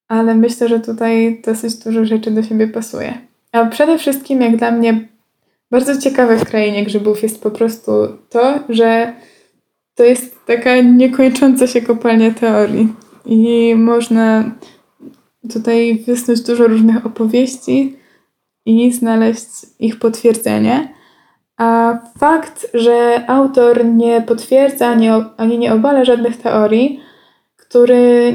Ale 0.09 0.35
myślę, 0.35 0.69
że 0.69 0.81
tutaj 0.81 1.43
dosyć 1.47 1.77
dużo 1.77 2.05
rzeczy 2.05 2.31
do 2.31 2.43
siebie 2.43 2.69
pasuje. 2.69 3.19
A 3.52 3.66
przede 3.66 3.98
wszystkim, 3.98 4.40
jak 4.40 4.57
dla 4.57 4.70
mnie, 4.70 5.09
bardzo 5.70 6.01
ciekawe 6.01 6.39
w 6.39 6.44
krainie 6.44 6.85
grzybów 6.85 7.23
jest 7.23 7.43
po 7.43 7.51
prostu 7.51 7.93
to, 8.28 8.59
że 8.69 9.12
to 9.94 10.05
jest 10.05 10.47
taka 10.47 10.81
niekończąca 10.81 11.66
się 11.66 11.82
kopalnia 11.82 12.31
teorii. 12.31 12.94
I 13.27 13.74
można 13.77 14.51
tutaj 15.53 16.05
wysnuć 16.07 16.41
dużo 16.41 16.67
różnych 16.67 17.07
opowieści 17.07 17.97
i 18.67 18.93
znaleźć 18.93 19.49
ich 19.79 19.99
potwierdzenie. 19.99 20.95
A 21.57 21.99
fakt, 22.19 22.67
że 22.75 23.25
autor 23.27 23.85
nie 23.85 24.23
potwierdza 24.23 24.87
ani, 25.37 25.59
nie 25.59 25.73
obala 25.75 26.05
żadnych 26.05 26.37
teorii, 26.37 27.01
który 27.57 28.35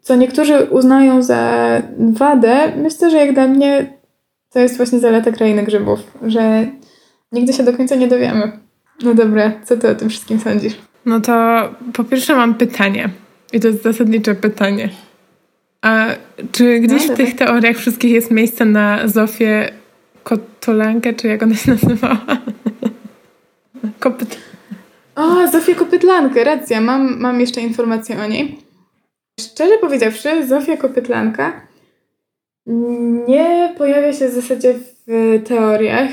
co 0.00 0.14
niektórzy 0.14 0.66
uznają 0.70 1.22
za 1.22 1.82
wadę, 1.98 2.72
myślę, 2.76 3.10
że 3.10 3.16
jak 3.16 3.34
dla 3.34 3.48
mnie 3.48 3.98
to 4.50 4.58
jest 4.58 4.76
właśnie 4.76 4.98
zaleta 4.98 5.32
krainy 5.32 5.62
grzybów, 5.62 6.00
że 6.26 6.66
nigdy 7.32 7.52
się 7.52 7.62
do 7.62 7.72
końca 7.72 7.94
nie 7.94 8.08
dowiemy. 8.08 8.52
No 9.02 9.14
dobra, 9.14 9.52
co 9.64 9.76
ty 9.76 9.88
o 9.88 9.94
tym 9.94 10.08
wszystkim 10.08 10.40
sądzisz? 10.40 10.74
No 11.06 11.20
to 11.20 11.32
po 11.92 12.04
pierwsze 12.04 12.34
mam 12.34 12.54
pytanie. 12.54 13.08
I 13.52 13.60
to 13.60 13.68
jest 13.68 13.82
zasadnicze 13.82 14.34
pytanie. 14.34 14.88
A 15.82 16.06
czy 16.52 16.80
gdzieś 16.80 17.08
no, 17.08 17.14
w 17.14 17.16
tych 17.16 17.36
teoriach 17.36 17.76
wszystkich 17.76 18.10
jest 18.10 18.30
miejsce 18.30 18.64
na 18.64 19.08
Zofię 19.08 19.72
Kotolankę, 20.22 21.12
czy 21.12 21.28
jak 21.28 21.42
ona 21.42 21.54
się 21.54 21.70
nazywała? 21.82 22.26
Kopyt... 24.00 24.38
O, 25.16 25.48
Zofię 25.48 25.74
Kopytlankę, 25.74 26.44
racja. 26.44 26.80
Mam, 26.80 27.20
mam 27.20 27.40
jeszcze 27.40 27.60
informację 27.60 28.22
o 28.22 28.26
niej. 28.26 28.58
Szczerze 29.40 29.78
powiedziawszy, 29.80 30.46
Zofia 30.46 30.76
Kopytlanka 30.76 31.66
nie 33.28 33.74
pojawia 33.78 34.12
się 34.12 34.28
w 34.28 34.32
zasadzie 34.32 34.74
w 35.06 35.42
teoriach 35.48 36.10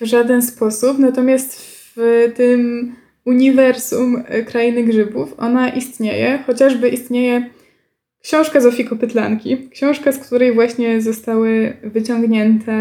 w 0.00 0.04
żaden 0.04 0.42
sposób, 0.42 0.98
natomiast 0.98 1.60
w 1.96 1.96
tym 2.36 2.92
uniwersum 3.24 4.24
Krainy 4.46 4.82
Grzybów 4.82 5.34
ona 5.38 5.68
istnieje, 5.68 6.38
chociażby 6.46 6.88
istnieje 6.88 7.50
książka 8.26 8.60
Zofii 8.60 8.84
Kopytlanki, 8.84 9.68
książka, 9.68 10.12
z 10.12 10.18
której 10.18 10.54
właśnie 10.54 11.00
zostały 11.00 11.76
wyciągnięte 11.82 12.72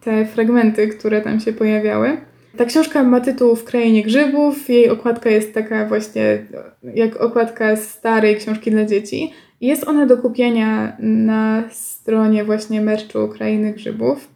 te 0.00 0.26
fragmenty, 0.26 0.88
które 0.88 1.20
tam 1.20 1.40
się 1.40 1.52
pojawiały. 1.52 2.16
Ta 2.56 2.64
książka 2.64 3.02
ma 3.02 3.20
tytuł 3.20 3.56
W 3.56 3.64
krainie 3.64 4.02
grzybów. 4.02 4.68
Jej 4.68 4.90
okładka 4.90 5.30
jest 5.30 5.54
taka 5.54 5.86
właśnie 5.86 6.46
jak 6.94 7.16
okładka 7.16 7.76
starej 7.76 8.36
książki 8.36 8.70
dla 8.70 8.84
dzieci. 8.84 9.32
Jest 9.60 9.88
ona 9.88 10.06
do 10.06 10.16
kupienia 10.16 10.96
na 11.00 11.62
stronie 11.70 12.44
właśnie 12.44 12.80
merczu 12.80 13.28
Krainy 13.28 13.72
Grzybów. 13.72 14.28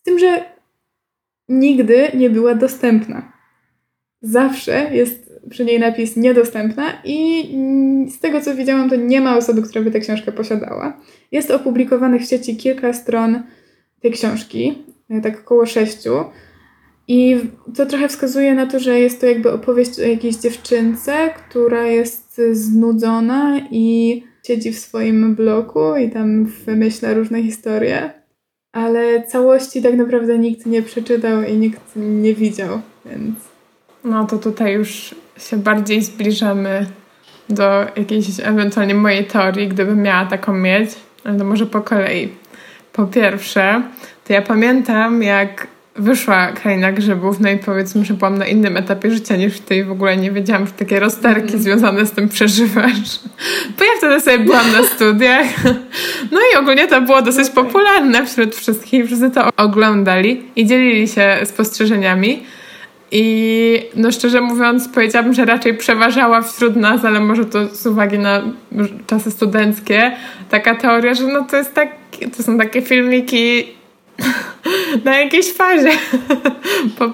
Z 0.00 0.04
tym, 0.04 0.18
że 0.18 0.44
nigdy 1.48 2.08
nie 2.14 2.30
była 2.30 2.54
dostępna. 2.54 3.32
Zawsze 4.22 4.90
jest 4.92 5.23
przy 5.50 5.64
niej 5.64 5.80
napis 5.80 6.16
niedostępna 6.16 6.84
i 7.04 7.48
z 8.10 8.18
tego 8.18 8.40
co 8.40 8.54
widziałam, 8.54 8.90
to 8.90 8.96
nie 8.96 9.20
ma 9.20 9.36
osoby, 9.36 9.62
która 9.62 9.84
by 9.84 9.90
tę 9.90 10.00
książkę 10.00 10.32
posiadała. 10.32 11.00
Jest 11.32 11.50
opublikowanych 11.50 12.22
w 12.22 12.28
sieci 12.28 12.56
kilka 12.56 12.92
stron 12.92 13.42
tej 14.02 14.12
książki, 14.12 14.78
tak 15.22 15.40
około 15.40 15.66
sześciu. 15.66 16.24
I 17.08 17.36
to 17.76 17.86
trochę 17.86 18.08
wskazuje 18.08 18.54
na 18.54 18.66
to, 18.66 18.78
że 18.78 19.00
jest 19.00 19.20
to 19.20 19.26
jakby 19.26 19.52
opowieść 19.52 19.98
o 19.98 20.02
jakiejś 20.02 20.36
dziewczynce, 20.36 21.30
która 21.36 21.86
jest 21.86 22.40
znudzona 22.52 23.60
i 23.70 24.22
siedzi 24.46 24.72
w 24.72 24.78
swoim 24.78 25.34
bloku 25.34 25.96
i 25.96 26.10
tam 26.10 26.44
wymyśla 26.44 27.14
różne 27.14 27.42
historie, 27.42 28.10
ale 28.72 29.22
całości 29.22 29.82
tak 29.82 29.94
naprawdę 29.94 30.38
nikt 30.38 30.66
nie 30.66 30.82
przeczytał 30.82 31.42
i 31.42 31.56
nikt 31.56 31.80
nie 31.96 32.34
widział, 32.34 32.80
więc... 33.06 33.34
No 34.04 34.26
to 34.26 34.38
tutaj 34.38 34.74
już 34.74 35.14
się 35.38 35.56
bardziej 35.56 36.02
zbliżamy 36.02 36.86
do 37.48 37.86
jakiejś 37.96 38.26
ewentualnie 38.42 38.94
mojej 38.94 39.24
teorii, 39.24 39.68
gdybym 39.68 40.02
miała 40.02 40.26
taką 40.26 40.52
mieć, 40.52 40.90
ale 41.24 41.38
to 41.38 41.44
może 41.44 41.66
po 41.66 41.80
kolei. 41.80 42.28
Po 42.92 43.06
pierwsze, 43.06 43.82
to 44.24 44.32
ja 44.32 44.42
pamiętam, 44.42 45.22
jak 45.22 45.66
wyszła 45.96 46.52
Kraina 46.52 46.92
Grzybów, 46.92 47.40
no 47.40 47.50
i 47.50 47.58
powiedzmy, 47.58 48.04
że 48.04 48.14
byłam 48.14 48.38
na 48.38 48.46
innym 48.46 48.76
etapie 48.76 49.10
życia 49.10 49.36
niż 49.36 49.60
ty 49.60 49.84
w 49.84 49.90
ogóle 49.90 50.16
nie 50.16 50.30
wiedziałam, 50.30 50.66
że 50.66 50.72
takie 50.72 51.00
rozterki 51.00 51.48
mm. 51.48 51.62
związane 51.62 52.06
z 52.06 52.12
tym 52.12 52.28
przeżywasz. 52.28 53.20
Bo 53.78 53.84
ja 53.84 53.90
wtedy 53.98 54.20
sobie 54.20 54.38
byłam 54.38 54.72
na 54.72 54.82
studiach. 54.82 55.46
No 56.30 56.40
i 56.52 56.56
ogólnie 56.56 56.88
to 56.88 57.00
było 57.00 57.22
dosyć 57.22 57.50
popularne 57.50 58.26
wśród 58.26 58.54
wszystkich. 58.54 59.06
Wszyscy 59.06 59.30
to 59.30 59.48
oglądali 59.56 60.42
i 60.56 60.66
dzielili 60.66 61.08
się 61.08 61.36
spostrzeżeniami. 61.44 62.42
I 63.16 63.90
no 63.96 64.12
szczerze 64.12 64.40
mówiąc, 64.40 64.88
powiedziałabym, 64.88 65.34
że 65.34 65.44
raczej 65.44 65.74
przeważała 65.74 66.42
wśród 66.42 66.76
nas, 66.76 67.04
ale 67.04 67.20
może 67.20 67.44
to 67.44 67.68
z 67.68 67.86
uwagi 67.86 68.18
na 68.18 68.42
czasy 69.06 69.30
studenckie, 69.30 70.12
taka 70.50 70.74
teoria, 70.74 71.14
że 71.14 71.26
no 71.26 71.44
to 71.44 71.56
jest 71.56 71.74
tak, 71.74 71.88
to 72.36 72.42
są 72.42 72.58
takie 72.58 72.82
filmiki 72.82 73.64
na 75.04 75.18
jakiejś 75.18 75.52
fazie. 75.52 75.90
Po... 76.98 77.04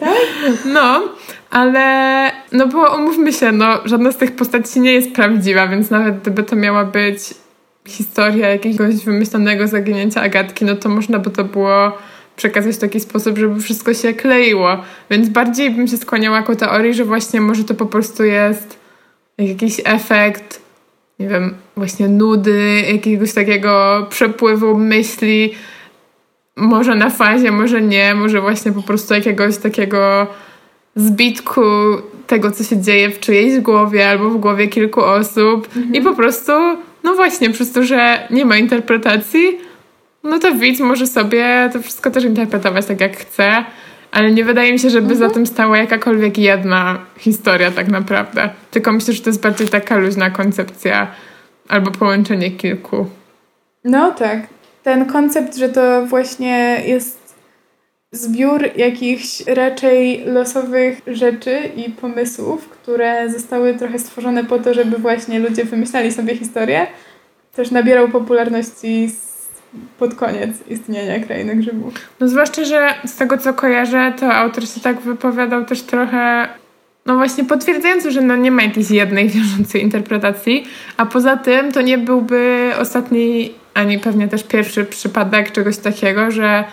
Tak? 0.00 0.16
No, 0.64 1.02
ale 1.50 2.30
no 2.52 2.66
bo 2.66 2.96
umówmy 2.96 3.32
się, 3.32 3.52
no 3.52 3.78
żadna 3.84 4.12
z 4.12 4.16
tych 4.16 4.36
postaci 4.36 4.80
nie 4.80 4.92
jest 4.92 5.12
prawdziwa, 5.12 5.68
więc 5.68 5.90
nawet 5.90 6.20
gdyby 6.20 6.42
to 6.42 6.56
miała 6.56 6.84
być 6.84 7.18
historia 7.86 8.48
jakiegoś 8.48 8.94
wymyślonego 9.04 9.68
zaginięcia 9.68 10.20
Agatki, 10.20 10.64
no 10.64 10.76
to 10.76 10.88
można 10.88 11.18
by 11.18 11.30
to 11.30 11.44
było 11.44 11.92
przekazać 12.36 12.76
w 12.76 12.78
taki 12.78 13.00
sposób, 13.00 13.38
żeby 13.38 13.60
wszystko 13.60 13.94
się 13.94 14.14
kleiło. 14.14 14.76
Więc 15.10 15.28
bardziej 15.28 15.70
bym 15.70 15.88
się 15.88 15.96
skłaniała 15.96 16.42
ku 16.42 16.56
teorii, 16.56 16.94
że 16.94 17.04
właśnie 17.04 17.40
może 17.40 17.64
to 17.64 17.74
po 17.74 17.86
prostu 17.86 18.24
jest 18.24 18.78
jakiś 19.38 19.80
efekt, 19.84 20.60
nie 21.18 21.28
wiem, 21.28 21.54
właśnie 21.76 22.08
nudy, 22.08 22.82
jakiegoś 22.92 23.32
takiego 23.32 24.06
przepływu 24.10 24.78
myśli, 24.78 25.54
może 26.56 26.94
na 26.94 27.10
fazie, 27.10 27.52
może 27.52 27.82
nie, 27.82 28.14
może 28.14 28.40
właśnie 28.40 28.72
po 28.72 28.82
prostu 28.82 29.14
jakiegoś 29.14 29.56
takiego 29.56 30.26
zbitku 30.96 31.62
tego, 32.26 32.50
co 32.50 32.64
się 32.64 32.82
dzieje 32.82 33.10
w 33.10 33.20
czyjejś 33.20 33.60
głowie 33.60 34.08
albo 34.08 34.30
w 34.30 34.36
głowie 34.36 34.68
kilku 34.68 35.00
osób 35.00 35.68
mhm. 35.76 35.94
i 35.94 36.00
po 36.00 36.14
prostu, 36.14 36.52
no 37.04 37.14
właśnie, 37.14 37.50
przez 37.50 37.72
to, 37.72 37.84
że 37.84 38.28
nie 38.30 38.44
ma 38.44 38.56
interpretacji, 38.56 39.58
no 40.26 40.38
to 40.38 40.54
widz 40.54 40.80
może 40.80 41.06
sobie 41.06 41.70
to 41.72 41.82
wszystko 41.82 42.10
też 42.10 42.24
interpretować 42.24 42.86
tak, 42.86 43.00
jak 43.00 43.16
chce, 43.16 43.64
ale 44.12 44.30
nie 44.30 44.44
wydaje 44.44 44.72
mi 44.72 44.78
się, 44.78 44.90
żeby 44.90 45.12
mhm. 45.12 45.18
za 45.18 45.34
tym 45.34 45.46
stała 45.46 45.78
jakakolwiek 45.78 46.38
jedna 46.38 46.98
historia 47.18 47.70
tak 47.70 47.88
naprawdę. 47.88 48.50
Tylko 48.70 48.92
myślę, 48.92 49.14
że 49.14 49.22
to 49.22 49.30
jest 49.30 49.42
bardziej 49.42 49.68
taka 49.68 49.96
luźna 49.96 50.30
koncepcja 50.30 51.06
albo 51.68 51.90
połączenie 51.90 52.50
kilku. 52.50 53.06
No 53.84 54.12
tak. 54.12 54.38
Ten 54.82 55.06
koncept, 55.06 55.56
że 55.56 55.68
to 55.68 56.06
właśnie 56.06 56.82
jest 56.86 57.34
zbiór 58.12 58.62
jakichś 58.76 59.40
raczej 59.46 60.24
losowych 60.24 61.00
rzeczy 61.06 61.60
i 61.76 61.90
pomysłów, 61.90 62.68
które 62.68 63.30
zostały 63.30 63.74
trochę 63.74 63.98
stworzone 63.98 64.44
po 64.44 64.58
to, 64.58 64.74
żeby 64.74 64.98
właśnie 64.98 65.38
ludzie 65.38 65.64
wymyślali 65.64 66.12
sobie 66.12 66.36
historię, 66.36 66.86
też 67.54 67.70
nabierał 67.70 68.08
popularności 68.08 69.10
pod 69.98 70.14
koniec 70.14 70.50
istnienia 70.68 71.20
Krainy 71.20 71.56
Grzybów. 71.56 71.94
No 72.20 72.28
zwłaszcza, 72.28 72.64
że 72.64 72.94
z 73.04 73.16
tego 73.16 73.38
co 73.38 73.54
kojarzę, 73.54 74.12
to 74.20 74.34
autor 74.34 74.68
się 74.68 74.80
tak 74.80 75.00
wypowiadał 75.00 75.64
też 75.64 75.82
trochę 75.82 76.48
no 77.06 77.16
właśnie 77.16 77.44
potwierdzająco, 77.44 78.10
że 78.10 78.20
no 78.20 78.36
nie 78.36 78.50
ma 78.50 78.62
jakiejś 78.62 78.90
jednej 78.90 79.28
wiążącej 79.28 79.82
interpretacji, 79.82 80.64
a 80.96 81.06
poza 81.06 81.36
tym 81.36 81.72
to 81.72 81.82
nie 81.82 81.98
byłby 81.98 82.70
ostatni, 82.80 83.54
ani 83.74 83.98
pewnie 83.98 84.28
też 84.28 84.44
pierwszy 84.44 84.84
przypadek 84.84 85.52
czegoś 85.52 85.76
takiego, 85.76 86.30
że 86.30 86.64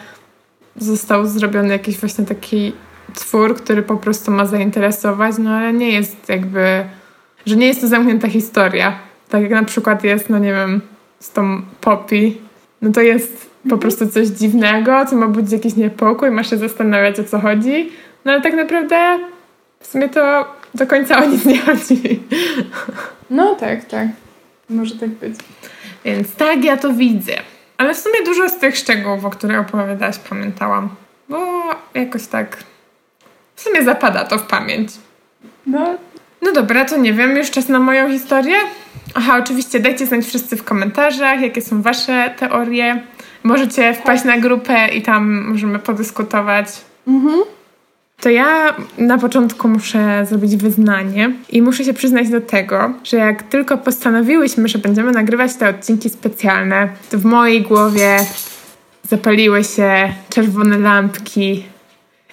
został 0.75 1.27
zrobiony 1.27 1.69
jakiś 1.69 1.97
właśnie 1.97 2.25
taki 2.25 2.73
twór, 3.13 3.55
który 3.55 3.83
po 3.83 3.97
prostu 3.97 4.31
ma 4.31 4.45
zainteresować, 4.45 5.35
no 5.39 5.49
ale 5.49 5.73
nie 5.73 5.91
jest 5.91 6.29
jakby, 6.29 6.83
że 7.45 7.55
nie 7.55 7.67
jest 7.67 7.81
to 7.81 7.87
zamknięta 7.87 8.29
historia. 8.29 8.99
Tak 9.29 9.41
jak 9.41 9.51
na 9.51 9.63
przykład 9.63 10.03
jest, 10.03 10.29
no 10.29 10.39
nie 10.39 10.53
wiem, 10.53 10.81
z 11.19 11.31
tą 11.31 11.61
Poppy, 11.81 12.31
no 12.83 12.91
to 12.91 13.01
jest 13.01 13.49
po 13.69 13.77
prostu 13.77 14.07
coś 14.07 14.27
dziwnego, 14.27 15.05
co 15.05 15.15
ma 15.15 15.27
budzić 15.27 15.51
jakiś 15.51 15.75
niepokój, 15.75 16.31
masz 16.31 16.49
się 16.49 16.57
zastanawiać 16.57 17.19
o 17.19 17.23
co 17.23 17.39
chodzi, 17.39 17.91
no 18.25 18.31
ale 18.31 18.41
tak 18.41 18.53
naprawdę 18.53 19.19
w 19.79 19.87
sumie 19.87 20.09
to 20.09 20.45
do 20.73 20.87
końca 20.87 21.23
o 21.23 21.25
nic 21.25 21.45
nie 21.45 21.59
chodzi. 21.59 22.23
No 23.29 23.55
tak, 23.55 23.85
tak. 23.85 24.07
Może 24.69 24.95
tak 24.95 25.09
być. 25.09 25.35
Więc 26.05 26.35
tak 26.35 26.63
ja 26.63 26.77
to 26.77 26.93
widzę. 26.93 27.33
Ale 27.77 27.93
w 27.93 27.97
sumie 27.97 28.23
dużo 28.25 28.49
z 28.49 28.57
tych 28.57 28.77
szczegółów, 28.77 29.25
o 29.25 29.29
których 29.29 29.59
opowiadałaś, 29.59 30.17
pamiętałam. 30.29 30.89
Bo 31.29 31.39
jakoś 31.93 32.27
tak 32.27 32.57
w 33.55 33.61
sumie 33.61 33.83
zapada 33.83 34.23
to 34.23 34.37
w 34.37 34.47
pamięć. 34.47 34.89
No. 35.65 35.97
No 36.41 36.51
dobra, 36.51 36.85
to 36.85 36.97
nie 36.97 37.13
wiem, 37.13 37.37
już 37.37 37.51
czas 37.51 37.69
na 37.69 37.79
moją 37.79 38.11
historię. 38.11 38.55
Aha, 39.13 39.37
oczywiście 39.43 39.79
dajcie 39.79 40.05
znać 40.05 40.25
wszyscy 40.25 40.55
w 40.55 40.63
komentarzach, 40.63 41.41
jakie 41.41 41.61
są 41.61 41.81
wasze 41.81 42.33
teorie. 42.39 43.01
Możecie 43.43 43.93
wpaść 43.93 44.23
na 44.23 44.37
grupę 44.37 44.87
i 44.87 45.01
tam 45.01 45.45
możemy 45.47 45.79
podyskutować. 45.79 46.67
Mhm. 47.07 47.39
To 48.21 48.29
ja 48.29 48.75
na 48.97 49.17
początku 49.17 49.67
muszę 49.67 50.25
zrobić 50.29 50.55
wyznanie 50.55 51.31
i 51.49 51.61
muszę 51.61 51.83
się 51.83 51.93
przyznać 51.93 52.29
do 52.29 52.41
tego, 52.41 52.93
że 53.03 53.17
jak 53.17 53.43
tylko 53.43 53.77
postanowiłyśmy, 53.77 54.67
że 54.67 54.77
będziemy 54.77 55.11
nagrywać 55.11 55.55
te 55.55 55.69
odcinki 55.69 56.09
specjalne, 56.09 56.89
to 57.11 57.17
w 57.17 57.25
mojej 57.25 57.61
głowie 57.61 58.17
zapaliły 59.09 59.63
się 59.63 60.13
czerwone 60.29 60.77
lampki 60.77 61.63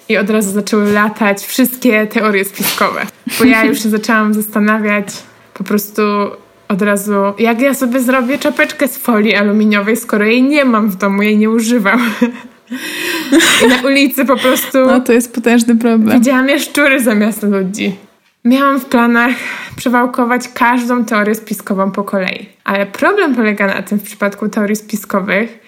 i 0.08 0.16
od 0.16 0.30
razu 0.30 0.50
zaczęły 0.50 0.92
latać 0.92 1.46
wszystkie 1.46 2.06
teorie 2.06 2.44
spiskowe. 2.44 3.06
Bo 3.38 3.44
ja 3.44 3.64
już 3.64 3.82
się 3.82 3.88
zaczęłam 3.88 4.34
zastanawiać 4.34 5.06
po 5.54 5.64
prostu 5.64 6.02
od 6.70 6.82
razu, 6.82 7.12
jak 7.38 7.60
ja 7.60 7.74
sobie 7.74 8.00
zrobię 8.00 8.38
czapeczkę 8.38 8.88
z 8.88 8.98
folii 8.98 9.34
aluminiowej, 9.34 9.96
skoro 9.96 10.24
jej 10.24 10.42
nie 10.42 10.64
mam 10.64 10.90
w 10.90 10.96
domu, 10.96 11.22
jej 11.22 11.38
nie 11.38 11.50
używam. 11.50 12.10
I 13.64 13.68
na 13.68 13.88
ulicy 13.88 14.24
po 14.24 14.36
prostu. 14.36 14.78
No 14.86 15.00
to 15.00 15.12
jest 15.12 15.34
potężny 15.34 15.76
problem. 15.76 16.18
Widziałam 16.18 16.48
jaszczury 16.48 17.00
zamiast 17.00 17.42
ludzi. 17.42 17.96
Miałam 18.44 18.80
w 18.80 18.84
planach 18.84 19.32
przewałkować 19.76 20.48
każdą 20.48 21.04
teorię 21.04 21.34
spiskową 21.34 21.90
po 21.90 22.04
kolei. 22.04 22.48
Ale 22.64 22.86
problem 22.86 23.34
polega 23.34 23.66
na 23.66 23.82
tym 23.82 23.98
w 23.98 24.02
przypadku 24.02 24.48
teorii 24.48 24.76
spiskowych, 24.76 25.58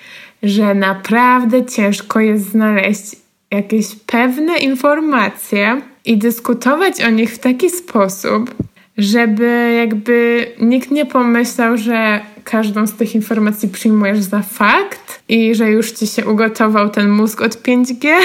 że 0.43 0.74
naprawdę 0.74 1.65
ciężko 1.65 2.20
jest 2.20 2.51
znaleźć 2.51 3.16
jakieś 3.51 3.87
pewne 4.07 4.59
informacje 4.59 5.83
i 6.05 6.16
dyskutować 6.16 7.01
o 7.01 7.11
nich 7.11 7.31
w 7.31 7.39
taki 7.39 7.70
sposób, 7.70 8.55
żeby 8.98 9.74
jakby 9.77 10.47
nikt 10.60 10.90
nie 10.90 11.06
pomyślał, 11.06 11.77
że 11.77 12.20
każdą 12.44 12.86
z 12.86 12.93
tych 12.93 13.14
informacji 13.14 13.69
przyjmujesz 13.69 14.20
za 14.20 14.43
fakt 14.43 15.23
i 15.28 15.55
że 15.55 15.70
już 15.70 15.93
ci 15.93 16.06
się 16.06 16.27
ugotował 16.27 16.90
ten 16.90 17.10
mózg 17.10 17.40
od 17.40 17.55
5G. 17.55 18.09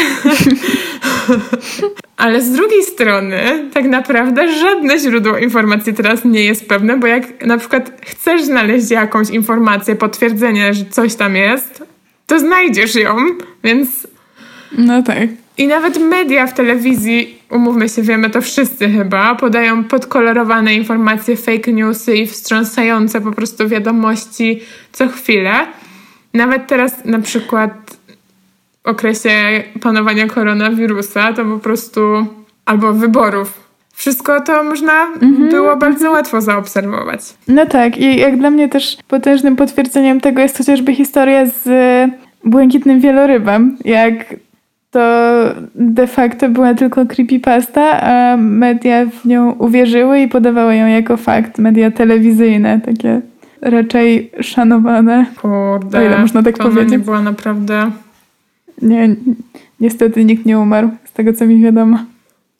Ale 2.18 2.42
z 2.42 2.52
drugiej 2.52 2.84
strony, 2.84 3.70
tak 3.74 3.86
naprawdę 3.86 4.60
żadne 4.60 5.00
źródło 5.00 5.38
informacji 5.38 5.94
teraz 5.94 6.26
nie 6.26 6.44
jest 6.44 6.68
pewne, 6.68 6.98
bo 6.98 7.08
jak 7.08 7.46
na 7.46 7.58
przykład 7.58 8.02
chcesz 8.06 8.44
znaleźć 8.44 8.92
jakąś 8.92 9.30
informację, 9.30 9.96
potwierdzenie, 9.96 10.74
że 10.74 10.86
coś 10.86 11.16
tam 11.16 11.36
jest, 11.36 11.84
to 12.28 12.40
znajdziesz 12.40 12.96
ją, 12.96 13.16
więc. 13.64 14.08
No 14.78 15.04
tak. 15.04 15.47
I 15.58 15.68
nawet 15.68 15.98
media 15.98 16.48
w 16.48 16.54
telewizji, 16.54 17.40
umówmy 17.52 17.90
się, 17.90 18.02
wiemy 18.02 18.30
to 18.30 18.42
wszyscy 18.42 18.90
chyba, 18.90 19.36
podają 19.36 19.84
podkolorowane 19.84 20.76
informacje, 20.76 21.38
fake 21.38 21.74
newsy 21.74 22.18
i 22.18 22.28
wstrząsające 22.28 23.22
po 23.22 23.32
prostu 23.32 23.68
wiadomości 23.68 24.60
co 24.92 25.08
chwilę. 25.08 25.68
Nawet 26.34 26.68
teraz 26.68 27.06
na 27.06 27.20
przykład 27.20 27.72
w 28.84 28.90
okresie 28.90 29.64
panowania 29.82 30.28
koronawirusa 30.28 31.34
to 31.34 31.46
po 31.46 31.58
prostu 31.60 32.26
albo 32.66 32.94
wyborów. 32.94 33.68
Wszystko 33.94 34.42
to 34.42 34.64
można 34.64 35.04
mhm. 35.22 35.50
było 35.50 35.78
bardzo 35.78 36.12
łatwo 36.12 36.42
zaobserwować. 36.42 37.20
No 37.48 37.66
tak, 37.66 37.98
i 37.98 38.18
jak 38.18 38.38
dla 38.38 38.50
mnie 38.50 38.70
też 38.70 38.98
potężnym 39.08 39.56
potwierdzeniem 39.56 40.22
tego 40.22 40.42
jest 40.42 40.58
chociażby 40.58 40.96
historia 40.96 41.46
z 41.46 41.70
błękitnym 42.44 43.00
wielorybem. 43.00 43.78
Jak 43.86 44.36
to 44.92 45.00
de 45.76 46.08
facto 46.08 46.50
była 46.50 46.74
tylko 46.74 47.06
creepypasta, 47.06 48.02
a 48.02 48.38
media 48.38 49.06
w 49.06 49.26
nią 49.26 49.52
uwierzyły 49.52 50.22
i 50.22 50.28
podawały 50.28 50.76
ją 50.76 50.88
jako 50.88 51.18
fakt. 51.18 51.58
Media 51.58 51.92
telewizyjne, 51.92 52.82
takie 52.86 53.22
raczej 53.62 54.32
szanowane. 54.42 55.26
Kurde, 55.42 56.00
o 56.00 56.02
ile 56.02 56.18
można 56.20 56.44
tak 56.44 56.58
to 56.58 56.64
powiedzieć. 56.64 56.92
nie 56.92 57.00
była 57.00 57.22
naprawdę... 57.22 57.92
Nie, 58.82 59.16
niestety 59.80 60.26
nikt 60.26 60.46
nie 60.46 60.60
umarł, 60.60 60.90
z 61.06 61.12
tego 61.12 61.34
co 61.34 61.46
mi 61.46 61.62
wiadomo. 61.62 61.98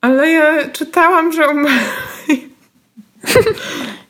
Ale 0.02 0.32
ja 0.32 0.44
czytałam, 0.72 1.34
że 1.34 1.50
umarł. 1.50 1.76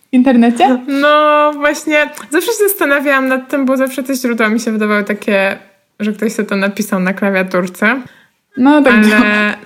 W 0.10 0.14
internecie? 0.14 0.80
No 0.88 1.52
właśnie, 1.56 2.10
zawsze 2.30 2.52
się 2.52 2.68
zastanawiałam 2.68 3.28
nad 3.28 3.50
tym, 3.50 3.66
bo 3.66 3.78
zawsze 3.78 4.04
te 4.04 4.16
źródła 4.16 4.50
mi 4.50 4.60
się 4.60 4.72
wydawały 4.72 5.04
takie 5.04 5.58
że 6.00 6.14
ktoś 6.14 6.34
sobie 6.34 6.50
to 6.50 6.56
napisał 6.56 7.00
na 7.00 7.14
klawiaturce. 7.14 8.02
No 8.58 8.82
tak. 8.84 8.94
Ale, 8.94 9.58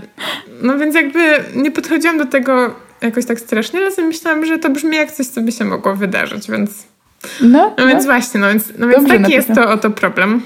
no 0.61 0.77
więc 0.77 0.95
jakby 0.95 1.19
nie 1.55 1.71
podchodziłam 1.71 2.17
do 2.17 2.25
tego 2.25 2.75
jakoś 3.01 3.25
tak 3.25 3.39
strasznie, 3.39 3.79
ale 3.79 3.91
sobie 3.91 4.07
myślałam, 4.07 4.45
że 4.45 4.59
to 4.59 4.69
brzmi 4.69 4.97
jak 4.97 5.11
coś, 5.11 5.27
co 5.27 5.41
by 5.41 5.51
się 5.51 5.65
mogło 5.65 5.95
wydarzyć, 5.95 6.51
więc... 6.51 6.87
No, 7.41 7.75
no 7.77 7.87
więc 7.87 8.05
no. 8.05 8.11
właśnie, 8.11 8.39
no 8.39 8.49
więc, 8.49 8.73
no 8.77 8.87
więc 8.87 9.07
taki 9.07 9.31
jest 9.31 9.53
to 9.55 9.69
oto 9.69 9.89
problem. 9.89 10.41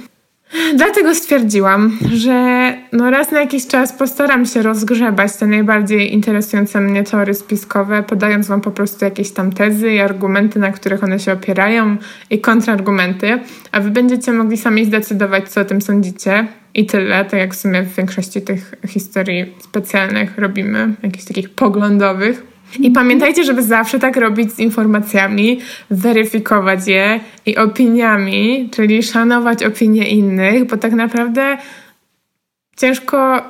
Dlatego 0.75 1.15
stwierdziłam, 1.15 1.97
że 2.13 2.73
no 2.91 3.09
raz 3.09 3.31
na 3.31 3.39
jakiś 3.39 3.67
czas 3.67 3.93
postaram 3.93 4.45
się 4.45 4.61
rozgrzebać 4.61 5.37
te 5.37 5.47
najbardziej 5.47 6.13
interesujące 6.13 6.81
mnie 6.81 7.03
teorie 7.03 7.33
spiskowe, 7.33 8.03
podając 8.03 8.47
wam 8.47 8.61
po 8.61 8.71
prostu 8.71 9.05
jakieś 9.05 9.31
tam 9.31 9.51
tezy 9.51 9.91
i 9.91 9.99
argumenty, 9.99 10.59
na 10.59 10.71
których 10.71 11.03
one 11.03 11.19
się 11.19 11.33
opierają 11.33 11.97
i 12.29 12.41
kontrargumenty, 12.41 13.39
a 13.71 13.79
wy 13.79 13.91
będziecie 13.91 14.31
mogli 14.31 14.57
sami 14.57 14.85
zdecydować, 14.85 15.49
co 15.49 15.61
o 15.61 15.65
tym 15.65 15.81
sądzicie. 15.81 16.47
I 16.73 16.85
tyle, 16.85 17.25
tak 17.25 17.39
jak 17.39 17.53
w 17.53 17.57
sumie 17.57 17.83
w 17.83 17.95
większości 17.95 18.41
tych 18.41 18.73
historii 18.87 19.55
specjalnych 19.59 20.37
robimy, 20.37 20.93
jakichś 21.03 21.25
takich 21.25 21.49
poglądowych. 21.49 22.54
I 22.79 22.91
pamiętajcie, 22.91 23.43
żeby 23.43 23.63
zawsze 23.63 23.99
tak 23.99 24.17
robić 24.17 24.53
z 24.53 24.59
informacjami, 24.59 25.59
weryfikować 25.89 26.87
je 26.87 27.19
i 27.45 27.57
opiniami, 27.57 28.69
czyli 28.73 29.03
szanować 29.03 29.63
opinie 29.63 30.09
innych, 30.09 30.65
bo 30.65 30.77
tak 30.77 30.93
naprawdę 30.93 31.57
ciężko 32.77 33.41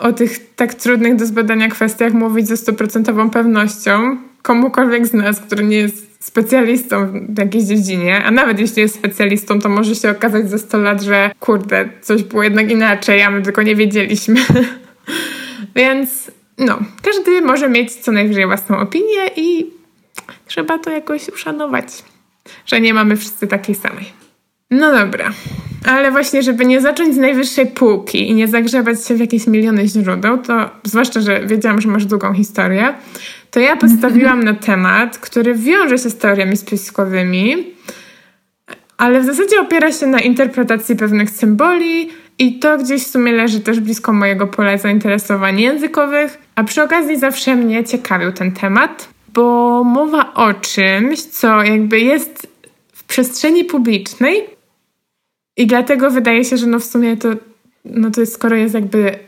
o 0.00 0.12
tych 0.12 0.54
tak 0.54 0.74
trudnych 0.74 1.16
do 1.16 1.26
zbadania 1.26 1.68
kwestiach 1.68 2.12
mówić 2.12 2.48
ze 2.48 2.56
stuprocentową 2.56 3.30
pewnością 3.30 4.16
komukolwiek 4.42 5.06
z 5.06 5.12
nas, 5.12 5.40
który 5.40 5.64
nie 5.64 5.76
jest 5.76 6.24
specjalistą 6.24 7.06
w 7.28 7.38
jakiejś 7.38 7.64
dziedzinie, 7.64 8.24
a 8.24 8.30
nawet 8.30 8.58
jeśli 8.58 8.82
jest 8.82 8.94
specjalistą, 8.94 9.60
to 9.60 9.68
może 9.68 9.94
się 9.94 10.10
okazać 10.10 10.50
za 10.50 10.58
100 10.58 10.78
lat, 10.78 11.02
że 11.02 11.30
kurde, 11.40 11.88
coś 12.00 12.22
było 12.22 12.42
jednak 12.42 12.70
inaczej, 12.70 13.22
a 13.22 13.30
my 13.30 13.42
tylko 13.42 13.62
nie 13.62 13.76
wiedzieliśmy. 13.76 14.40
Więc 15.76 16.30
no, 16.58 16.78
każdy 17.02 17.40
może 17.42 17.68
mieć 17.68 17.94
co 17.94 18.12
najwyżej 18.12 18.46
własną 18.46 18.78
opinię 18.78 19.30
i 19.36 19.70
trzeba 20.46 20.78
to 20.78 20.90
jakoś 20.90 21.28
uszanować, 21.28 21.86
że 22.66 22.80
nie 22.80 22.94
mamy 22.94 23.16
wszyscy 23.16 23.46
takiej 23.46 23.74
samej. 23.74 24.04
No 24.70 24.92
dobra, 24.92 25.32
ale 25.86 26.10
właśnie, 26.10 26.42
żeby 26.42 26.64
nie 26.64 26.80
zacząć 26.80 27.14
z 27.14 27.18
najwyższej 27.18 27.66
półki 27.66 28.30
i 28.30 28.34
nie 28.34 28.48
zagrzebać 28.48 29.06
się 29.06 29.14
w 29.14 29.20
jakieś 29.20 29.46
miliony 29.46 29.88
źródeł, 29.88 30.38
to 30.38 30.70
zwłaszcza, 30.84 31.20
że 31.20 31.46
wiedziałam, 31.46 31.80
że 31.80 31.88
masz 31.88 32.06
długą 32.06 32.34
historię, 32.34 32.94
to 33.50 33.60
ja 33.60 33.76
postawiłam 33.76 34.42
na 34.42 34.54
temat, 34.54 35.18
który 35.18 35.54
wiąże 35.54 35.98
się 35.98 36.10
z 36.10 36.18
teoriami 36.18 36.56
spiskowymi, 36.56 37.56
ale 38.96 39.20
w 39.20 39.24
zasadzie 39.24 39.60
opiera 39.60 39.92
się 39.92 40.06
na 40.06 40.20
interpretacji 40.20 40.96
pewnych 40.96 41.30
symboli 41.30 42.10
i 42.38 42.58
to 42.58 42.78
gdzieś 42.78 43.02
w 43.02 43.10
sumie 43.10 43.32
leży 43.32 43.60
też 43.60 43.80
blisko 43.80 44.12
mojego 44.12 44.46
pola 44.46 44.78
zainteresowań 44.78 45.60
językowych, 45.60 46.38
a 46.54 46.64
przy 46.64 46.82
okazji 46.82 47.18
zawsze 47.18 47.56
mnie 47.56 47.84
ciekawił 47.84 48.32
ten 48.32 48.52
temat, 48.52 49.08
bo 49.34 49.84
mowa 49.84 50.34
o 50.34 50.54
czymś, 50.54 51.22
co 51.22 51.62
jakby 51.62 52.00
jest 52.00 52.46
w 52.92 53.04
przestrzeni 53.04 53.64
publicznej 53.64 54.44
i 55.56 55.66
dlatego 55.66 56.10
wydaje 56.10 56.44
się, 56.44 56.56
że 56.56 56.66
no 56.66 56.78
w 56.78 56.84
sumie 56.84 57.16
to, 57.16 57.28
no 57.84 58.10
to 58.10 58.20
jest, 58.20 58.32
skoro 58.32 58.56
jest 58.56 58.74
jakby 58.74 59.18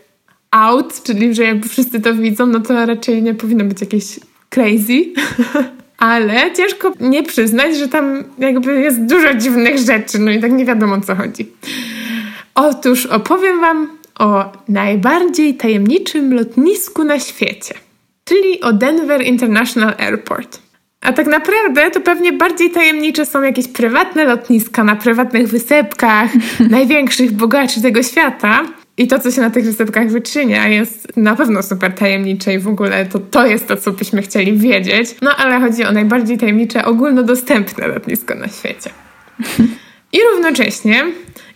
out, 0.51 1.03
czyli 1.03 1.35
że 1.35 1.43
jakby 1.43 1.69
wszyscy 1.69 2.01
to 2.01 2.15
widzą, 2.15 2.47
no 2.47 2.61
to 2.61 2.87
raczej 2.87 3.23
nie 3.23 3.35
powinno 3.35 3.65
być 3.65 3.81
jakieś 3.81 4.21
crazy. 4.51 5.05
Ale 5.99 6.53
ciężko 6.53 6.93
nie 7.01 7.23
przyznać, 7.23 7.77
że 7.77 7.89
tam 7.89 8.25
jakby 8.39 8.81
jest 8.81 9.05
dużo 9.05 9.35
dziwnych 9.35 9.79
rzeczy, 9.79 10.19
no 10.19 10.31
i 10.31 10.41
tak 10.41 10.53
nie 10.53 10.65
wiadomo 10.65 10.95
o 10.95 11.01
co 11.01 11.15
chodzi. 11.15 11.47
Otóż 12.55 13.07
opowiem 13.07 13.61
Wam 13.61 13.99
o 14.19 14.53
najbardziej 14.69 15.55
tajemniczym 15.55 16.35
lotnisku 16.35 17.05
na 17.05 17.19
świecie, 17.21 17.75
czyli 18.25 18.61
o 18.61 18.73
Denver 18.73 19.23
International 19.23 19.95
Airport. 19.99 20.59
A 21.01 21.13
tak 21.13 21.27
naprawdę 21.27 21.91
to 21.91 22.01
pewnie 22.01 22.33
bardziej 22.33 22.71
tajemnicze 22.71 23.27
są 23.27 23.43
jakieś 23.43 23.69
prywatne 23.69 24.25
lotniska 24.25 24.85
na 24.85 24.97
prywatnych 24.97 25.49
wysepkach 25.49 26.31
największych 26.71 27.33
bogaczy 27.33 27.83
tego 27.83 28.03
świata. 28.03 28.63
I 28.97 29.09
to, 29.09 29.19
co 29.19 29.31
się 29.31 29.41
na 29.41 29.51
tych 29.51 29.65
wysepkach 29.65 30.11
wyczynia, 30.11 30.69
jest 30.69 31.17
na 31.17 31.37
pewno 31.37 31.63
super 31.63 31.93
tajemnicze 31.93 32.55
i 32.55 32.59
w 32.59 32.69
ogóle 32.69 33.07
to, 33.07 33.19
to 33.19 33.47
jest 33.47 33.67
to, 33.67 33.77
co 33.77 33.93
byśmy 33.93 34.23
chcieli 34.23 34.59
wiedzieć. 34.59 35.17
No 35.23 35.37
ale 35.37 35.61
chodzi 35.61 35.85
o 35.85 35.93
najbardziej 35.93 36.39
tajemnicze, 36.39 36.85
ogólnodostępne 36.85 37.89
lotnisko 37.89 38.35
na 38.35 38.49
świecie. 38.49 38.91
I 40.15 40.19
równocześnie 40.33 41.05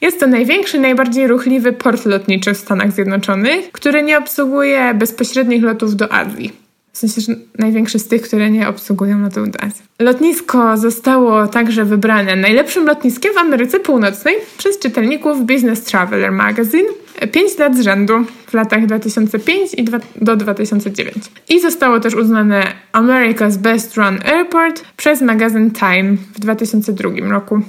jest 0.00 0.20
to 0.20 0.26
największy, 0.26 0.80
najbardziej 0.80 1.28
ruchliwy 1.28 1.72
port 1.72 2.06
lotniczy 2.06 2.54
w 2.54 2.56
Stanach 2.56 2.92
Zjednoczonych, 2.92 3.72
który 3.72 4.02
nie 4.02 4.18
obsługuje 4.18 4.94
bezpośrednich 4.94 5.62
lotów 5.62 5.96
do 5.96 6.12
Azji. 6.12 6.52
W 6.92 6.98
sensie, 6.98 7.20
że 7.20 7.34
największy 7.58 7.98
z 7.98 8.08
tych, 8.08 8.22
które 8.22 8.50
nie 8.50 8.68
obsługują 8.68 9.20
lotów 9.20 9.50
do 9.50 9.62
Azji. 9.62 9.82
Lotnisko 9.98 10.76
zostało 10.76 11.46
także 11.46 11.84
wybrane 11.84 12.36
najlepszym 12.36 12.86
lotniskiem 12.86 13.34
w 13.34 13.38
Ameryce 13.38 13.80
Północnej 13.80 14.34
przez 14.58 14.78
czytelników 14.78 15.46
Business 15.46 15.82
Traveler 15.82 16.32
Magazine 16.32 16.86
5 17.32 17.58
lat 17.58 17.76
z 17.76 17.80
rzędu 17.80 18.24
w 18.46 18.54
latach 18.54 18.86
2005 18.86 19.74
i 19.74 19.84
do 20.16 20.36
2009. 20.36 21.16
I 21.48 21.60
zostało 21.60 22.00
też 22.00 22.14
uznane 22.14 22.72
America's 22.92 23.56
Best 23.56 23.96
Run 23.96 24.18
Airport 24.24 24.84
przez 24.96 25.22
magazyn 25.22 25.70
Time 25.70 26.16
w 26.34 26.40
2002 26.40 27.10
roku. 27.28 27.62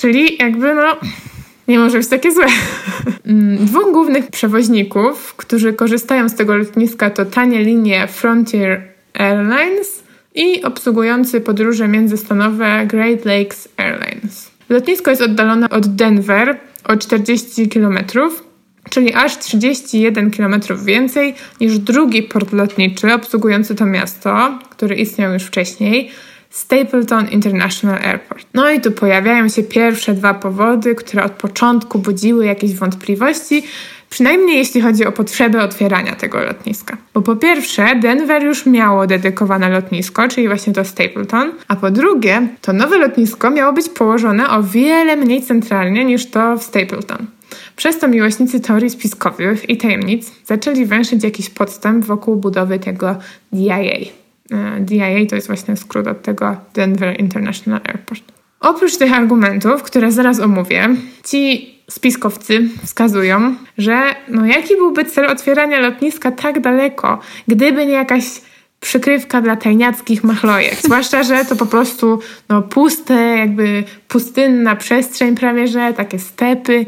Czyli 0.00 0.36
jakby 0.40 0.74
no 0.74 0.96
nie 1.68 1.78
może 1.78 1.98
być 1.98 2.08
takie 2.08 2.32
złe. 2.32 2.46
Mm, 3.26 3.66
dwóch 3.66 3.92
głównych 3.92 4.30
przewoźników, 4.30 5.34
którzy 5.36 5.72
korzystają 5.72 6.28
z 6.28 6.34
tego 6.34 6.56
lotniska 6.56 7.10
to 7.10 7.24
tanie 7.24 7.64
linie 7.64 8.06
Frontier 8.06 8.82
Airlines 9.14 10.02
i 10.34 10.62
obsługujący 10.62 11.40
podróże 11.40 11.88
międzystanowe 11.88 12.86
Great 12.86 13.24
Lakes 13.24 13.68
Airlines. 13.76 14.50
Lotnisko 14.68 15.10
jest 15.10 15.22
oddalone 15.22 15.70
od 15.70 15.86
Denver 15.86 16.56
o 16.84 16.96
40 16.96 17.68
km, 17.68 17.98
czyli 18.90 19.14
aż 19.14 19.38
31 19.38 20.30
km 20.30 20.60
więcej 20.84 21.34
niż 21.60 21.78
drugi 21.78 22.22
port 22.22 22.52
lotniczy 22.52 23.12
obsługujący 23.12 23.74
to 23.74 23.86
miasto, 23.86 24.58
który 24.70 24.96
istniał 24.96 25.32
już 25.32 25.42
wcześniej, 25.42 26.10
Stapleton 26.50 27.28
International 27.28 27.98
Airport. 28.02 28.46
No 28.54 28.70
i 28.70 28.80
tu 28.80 28.92
pojawiają 28.92 29.48
się 29.48 29.62
pierwsze 29.62 30.14
dwa 30.14 30.34
powody, 30.34 30.94
które 30.94 31.24
od 31.24 31.32
początku 31.32 31.98
budziły 31.98 32.46
jakieś 32.46 32.74
wątpliwości, 32.74 33.62
przynajmniej 34.10 34.56
jeśli 34.58 34.80
chodzi 34.80 35.06
o 35.06 35.12
potrzebę 35.12 35.62
otwierania 35.62 36.14
tego 36.14 36.40
lotniska. 36.40 36.96
Bo 37.14 37.22
po 37.22 37.36
pierwsze, 37.36 37.96
Denver 37.96 38.42
już 38.42 38.66
miało 38.66 39.06
dedykowane 39.06 39.68
lotnisko, 39.68 40.28
czyli 40.28 40.48
właśnie 40.48 40.72
to 40.72 40.84
Stapleton, 40.84 41.52
a 41.68 41.76
po 41.76 41.90
drugie, 41.90 42.48
to 42.60 42.72
nowe 42.72 42.98
lotnisko 42.98 43.50
miało 43.50 43.72
być 43.72 43.88
położone 43.88 44.50
o 44.50 44.62
wiele 44.62 45.16
mniej 45.16 45.42
centralnie 45.42 46.04
niż 46.04 46.30
to 46.30 46.56
w 46.56 46.62
Stapleton. 46.62 47.26
Przez 47.76 47.98
to 47.98 48.08
miłośnicy 48.08 48.60
teorii 48.60 48.90
spiskowych 48.90 49.70
i 49.70 49.76
tajemnic 49.76 50.32
zaczęli 50.44 50.86
węszyć 50.86 51.24
jakiś 51.24 51.50
podstęp 51.50 52.04
wokół 52.04 52.36
budowy 52.36 52.78
tego 52.78 53.16
DIA. 53.52 54.27
DIA 54.80 55.26
to 55.28 55.34
jest 55.34 55.46
właśnie 55.46 55.76
skrót 55.76 56.06
od 56.06 56.22
tego 56.22 56.56
Denver 56.74 57.20
International 57.20 57.80
Airport. 57.84 58.22
Oprócz 58.60 58.96
tych 58.96 59.12
argumentów, 59.12 59.82
które 59.82 60.12
zaraz 60.12 60.40
omówię, 60.40 60.88
ci 61.24 61.74
spiskowcy 61.90 62.68
wskazują, 62.84 63.54
że 63.78 64.02
no 64.28 64.46
jaki 64.46 64.76
byłby 64.76 65.04
cel 65.04 65.26
otwierania 65.26 65.80
lotniska 65.80 66.32
tak 66.32 66.60
daleko, 66.60 67.18
gdyby 67.48 67.86
nie 67.86 67.92
jakaś 67.92 68.24
przykrywka 68.80 69.40
dla 69.40 69.56
tajniackich 69.56 70.24
machlojek. 70.24 70.74
Zwłaszcza, 70.74 71.22
że 71.22 71.44
to 71.44 71.56
po 71.56 71.66
prostu 71.66 72.20
no, 72.48 72.62
puste, 72.62 73.14
jakby 73.14 73.84
pustynna 74.08 74.76
przestrzeń 74.76 75.36
prawie, 75.36 75.68
że 75.68 75.92
takie 75.96 76.18
stepy 76.18 76.86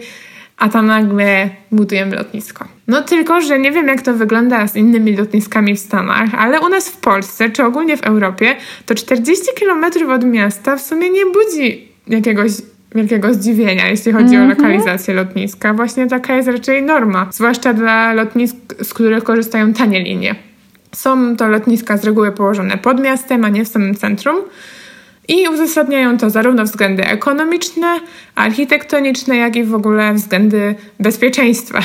a 0.61 0.69
tam 0.69 0.87
nagle 0.87 1.51
budujemy 1.73 2.16
lotnisko. 2.16 2.65
No 2.89 3.03
tylko, 3.03 3.41
że 3.41 3.59
nie 3.59 3.73
wiem 3.73 3.89
jak 3.89 4.03
to 4.03 4.15
wygląda 4.15 4.66
z 4.66 4.77
innymi 4.77 5.16
lotniskami 5.16 5.74
w 5.74 5.78
Stanach, 5.78 6.35
ale 6.39 6.61
u 6.61 6.69
nas 6.69 6.89
w 6.89 6.97
Polsce, 6.97 7.51
czy 7.51 7.65
ogólnie 7.65 7.97
w 7.97 8.03
Europie, 8.03 8.57
to 8.87 8.95
40 8.95 9.45
km 9.61 10.11
od 10.11 10.24
miasta 10.24 10.77
w 10.77 10.82
sumie 10.82 11.11
nie 11.11 11.27
budzi 11.27 11.89
jakiegoś 12.07 12.51
wielkiego 12.95 13.35
zdziwienia, 13.35 13.89
jeśli 13.89 14.12
chodzi 14.12 14.35
mm 14.35 14.49
-hmm. 14.49 14.51
o 14.51 14.53
mhm. 14.53 14.59
lokalizację 14.59 15.15
lotniska. 15.15 15.74
Właśnie 15.74 16.07
taka 16.07 16.35
jest 16.35 16.49
raczej 16.49 16.82
norma, 16.82 17.28
zwłaszcza 17.32 17.74
dla 17.74 18.12
lotnisk, 18.12 18.57
z 18.82 18.95
których 18.95 19.24
korzystają 19.24 19.73
tanie 19.73 20.01
linie. 20.01 20.35
Są 20.95 21.37
to 21.37 21.49
lotniska 21.49 21.97
z 21.97 22.05
reguły 22.05 22.32
położone 22.32 22.78
pod 22.78 23.01
miastem, 23.01 23.45
a 23.45 23.49
nie 23.49 23.65
w 23.65 23.69
samym 23.69 23.95
centrum. 23.95 24.37
I 25.31 25.48
uzasadniają 25.48 26.19
to 26.19 26.31
zarówno 26.31 26.65
względy 26.65 27.07
ekonomiczne, 27.07 28.01
architektoniczne, 28.35 29.36
jak 29.36 29.57
i 29.57 29.65
w 29.65 29.74
ogóle 29.74 30.15
względy 30.15 30.74
bezpieczeństwa. 31.01 31.81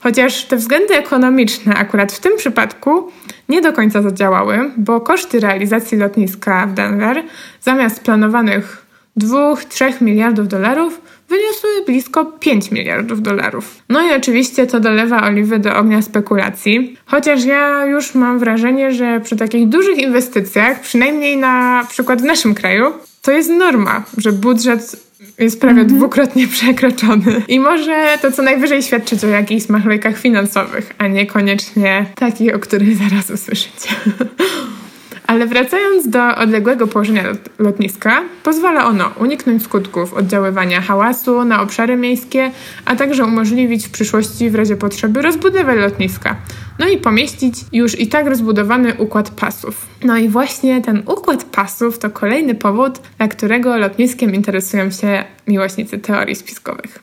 Chociaż 0.00 0.44
te 0.44 0.56
względy 0.56 0.94
ekonomiczne 0.94 1.74
akurat 1.74 2.12
w 2.12 2.20
tym 2.20 2.36
przypadku 2.36 3.10
nie 3.48 3.60
do 3.60 3.72
końca 3.72 4.02
zadziałały, 4.02 4.70
bo 4.76 5.00
koszty 5.00 5.40
realizacji 5.40 5.98
lotniska 5.98 6.66
w 6.66 6.74
Denver 6.74 7.22
zamiast 7.60 8.00
planowanych 8.00 8.86
2-3 9.20 10.02
miliardów 10.02 10.48
dolarów 10.48 11.00
wyniosły 11.32 11.70
blisko 11.86 12.24
5 12.24 12.70
miliardów 12.70 13.22
dolarów. 13.22 13.82
No 13.88 14.02
i 14.02 14.12
oczywiście 14.12 14.66
to 14.66 14.80
dolewa 14.80 15.22
oliwy 15.22 15.58
do 15.58 15.76
ognia 15.76 16.02
spekulacji, 16.02 16.96
chociaż 17.06 17.44
ja 17.44 17.86
już 17.86 18.14
mam 18.14 18.38
wrażenie, 18.38 18.92
że 18.92 19.20
przy 19.20 19.36
takich 19.36 19.68
dużych 19.68 19.98
inwestycjach, 19.98 20.80
przynajmniej 20.80 21.36
na 21.36 21.86
przykład 21.88 22.22
w 22.22 22.24
naszym 22.24 22.54
kraju, 22.54 22.92
to 23.22 23.32
jest 23.32 23.50
norma, 23.50 24.04
że 24.16 24.32
budżet 24.32 24.96
jest 25.38 25.60
prawie 25.60 25.80
mm 25.80 25.86
-hmm. 25.86 25.96
dwukrotnie 25.96 26.48
przekroczony. 26.56 27.42
I 27.48 27.60
może 27.60 28.18
to 28.22 28.32
co 28.32 28.42
najwyżej 28.42 28.82
świadczyć 28.82 29.24
o 29.24 29.28
jakichś 29.28 29.68
machlojkach 29.68 30.18
finansowych, 30.18 30.94
a 30.98 31.08
niekoniecznie 31.08 32.06
takich, 32.14 32.54
o 32.54 32.58
których 32.58 32.96
zaraz 32.96 33.30
usłyszycie. 33.30 33.88
Ale 35.32 35.46
wracając 35.46 36.08
do 36.08 36.36
odległego 36.36 36.86
położenia 36.86 37.24
lotniska, 37.58 38.22
pozwala 38.42 38.86
ono 38.86 39.10
uniknąć 39.20 39.62
skutków 39.62 40.14
oddziaływania 40.14 40.80
hałasu 40.80 41.44
na 41.44 41.62
obszary 41.62 41.96
miejskie, 41.96 42.50
a 42.84 42.96
także 42.96 43.24
umożliwić 43.24 43.86
w 43.86 43.90
przyszłości 43.90 44.50
w 44.50 44.54
razie 44.54 44.76
potrzeby 44.76 45.22
rozbudowę 45.22 45.74
lotniska. 45.74 46.36
no 46.78 46.88
i 46.88 46.98
pomieścić 46.98 47.54
już 47.72 48.00
i 48.00 48.06
tak 48.06 48.26
rozbudowany 48.26 48.94
układ 48.94 49.30
pasów. 49.30 49.86
No 50.04 50.16
i 50.16 50.28
właśnie 50.28 50.82
ten 50.82 51.02
układ 51.06 51.44
pasów 51.44 51.98
to 51.98 52.10
kolejny 52.10 52.54
powód, 52.54 53.00
dla 53.18 53.28
którego 53.28 53.76
lotniskiem 53.76 54.34
interesują 54.34 54.90
się 54.90 55.24
miłośnicy 55.48 55.98
teorii 55.98 56.36
spiskowych. 56.36 56.98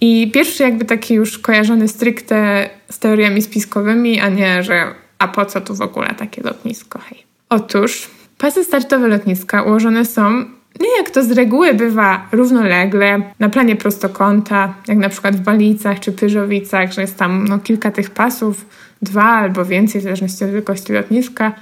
I 0.00 0.30
pierwszy 0.34 0.62
jakby 0.62 0.84
taki 0.84 1.14
już 1.14 1.38
kojarzony 1.38 1.88
stricte 1.88 2.70
z 2.90 2.98
teoriami 2.98 3.42
spiskowymi, 3.42 4.20
a 4.20 4.28
nie, 4.28 4.62
że 4.62 4.94
a 5.18 5.28
po 5.28 5.46
co 5.46 5.60
tu 5.60 5.74
w 5.74 5.82
ogóle 5.82 6.14
takie 6.14 6.42
lotnisko, 6.42 6.98
hej. 6.98 7.29
Otóż 7.50 8.10
pasy 8.38 8.64
startowe 8.64 9.08
lotniska 9.08 9.62
ułożone 9.62 10.04
są 10.04 10.44
nie 10.80 10.96
jak 10.96 11.10
to 11.10 11.24
z 11.24 11.30
reguły 11.30 11.74
bywa 11.74 12.28
równolegle, 12.32 13.22
na 13.38 13.48
planie 13.48 13.76
prostokąta, 13.76 14.74
jak 14.88 14.98
na 14.98 15.08
przykład 15.08 15.36
w 15.36 15.40
Balicach 15.40 16.00
czy 16.00 16.12
Pyżowicach, 16.12 16.92
że 16.92 17.00
jest 17.00 17.16
tam 17.16 17.48
no, 17.48 17.58
kilka 17.58 17.90
tych 17.90 18.10
pasów, 18.10 18.66
dwa 19.02 19.24
albo 19.24 19.64
więcej, 19.64 20.00
w 20.00 20.04
zależności 20.04 20.44
od 20.44 20.50
wielkości 20.50 20.92
lotniska. 20.92 21.52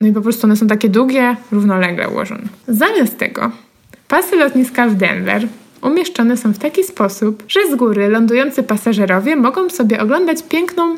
No 0.00 0.08
i 0.08 0.12
po 0.12 0.20
prostu 0.20 0.46
one 0.46 0.56
są 0.56 0.66
takie 0.66 0.88
długie, 0.88 1.36
równolegle 1.52 2.08
ułożone. 2.08 2.42
Zamiast 2.68 3.18
tego 3.18 3.50
pasy 4.08 4.36
lotniska 4.36 4.88
w 4.88 4.94
Denver 4.94 5.48
umieszczone 5.82 6.36
są 6.36 6.52
w 6.52 6.58
taki 6.58 6.84
sposób, 6.84 7.44
że 7.48 7.60
z 7.72 7.74
góry 7.74 8.08
lądujący 8.08 8.62
pasażerowie 8.62 9.36
mogą 9.36 9.70
sobie 9.70 10.00
oglądać 10.00 10.42
piękną 10.42 10.96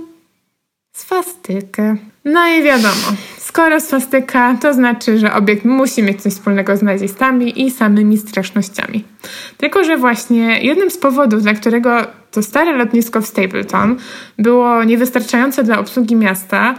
swastykę. 0.92 1.96
No 2.24 2.48
i 2.48 2.62
wiadomo, 2.62 3.12
skoro 3.58 3.80
swastyka, 3.80 4.56
to 4.60 4.74
znaczy, 4.74 5.18
że 5.18 5.34
obiekt 5.34 5.64
musi 5.64 6.02
mieć 6.02 6.22
coś 6.22 6.32
wspólnego 6.32 6.76
z 6.76 6.82
nazistami 6.82 7.66
i 7.66 7.70
samymi 7.70 8.18
strasznościami. 8.18 9.04
Tylko, 9.56 9.84
że 9.84 9.96
właśnie 9.96 10.60
jednym 10.62 10.90
z 10.90 10.98
powodów, 10.98 11.42
dla 11.42 11.54
którego 11.54 12.06
to 12.30 12.42
stare 12.42 12.72
lotnisko 12.72 13.20
w 13.20 13.26
Stapleton 13.26 13.96
było 14.38 14.84
niewystarczające 14.84 15.64
dla 15.64 15.78
obsługi 15.78 16.16
miasta, 16.16 16.74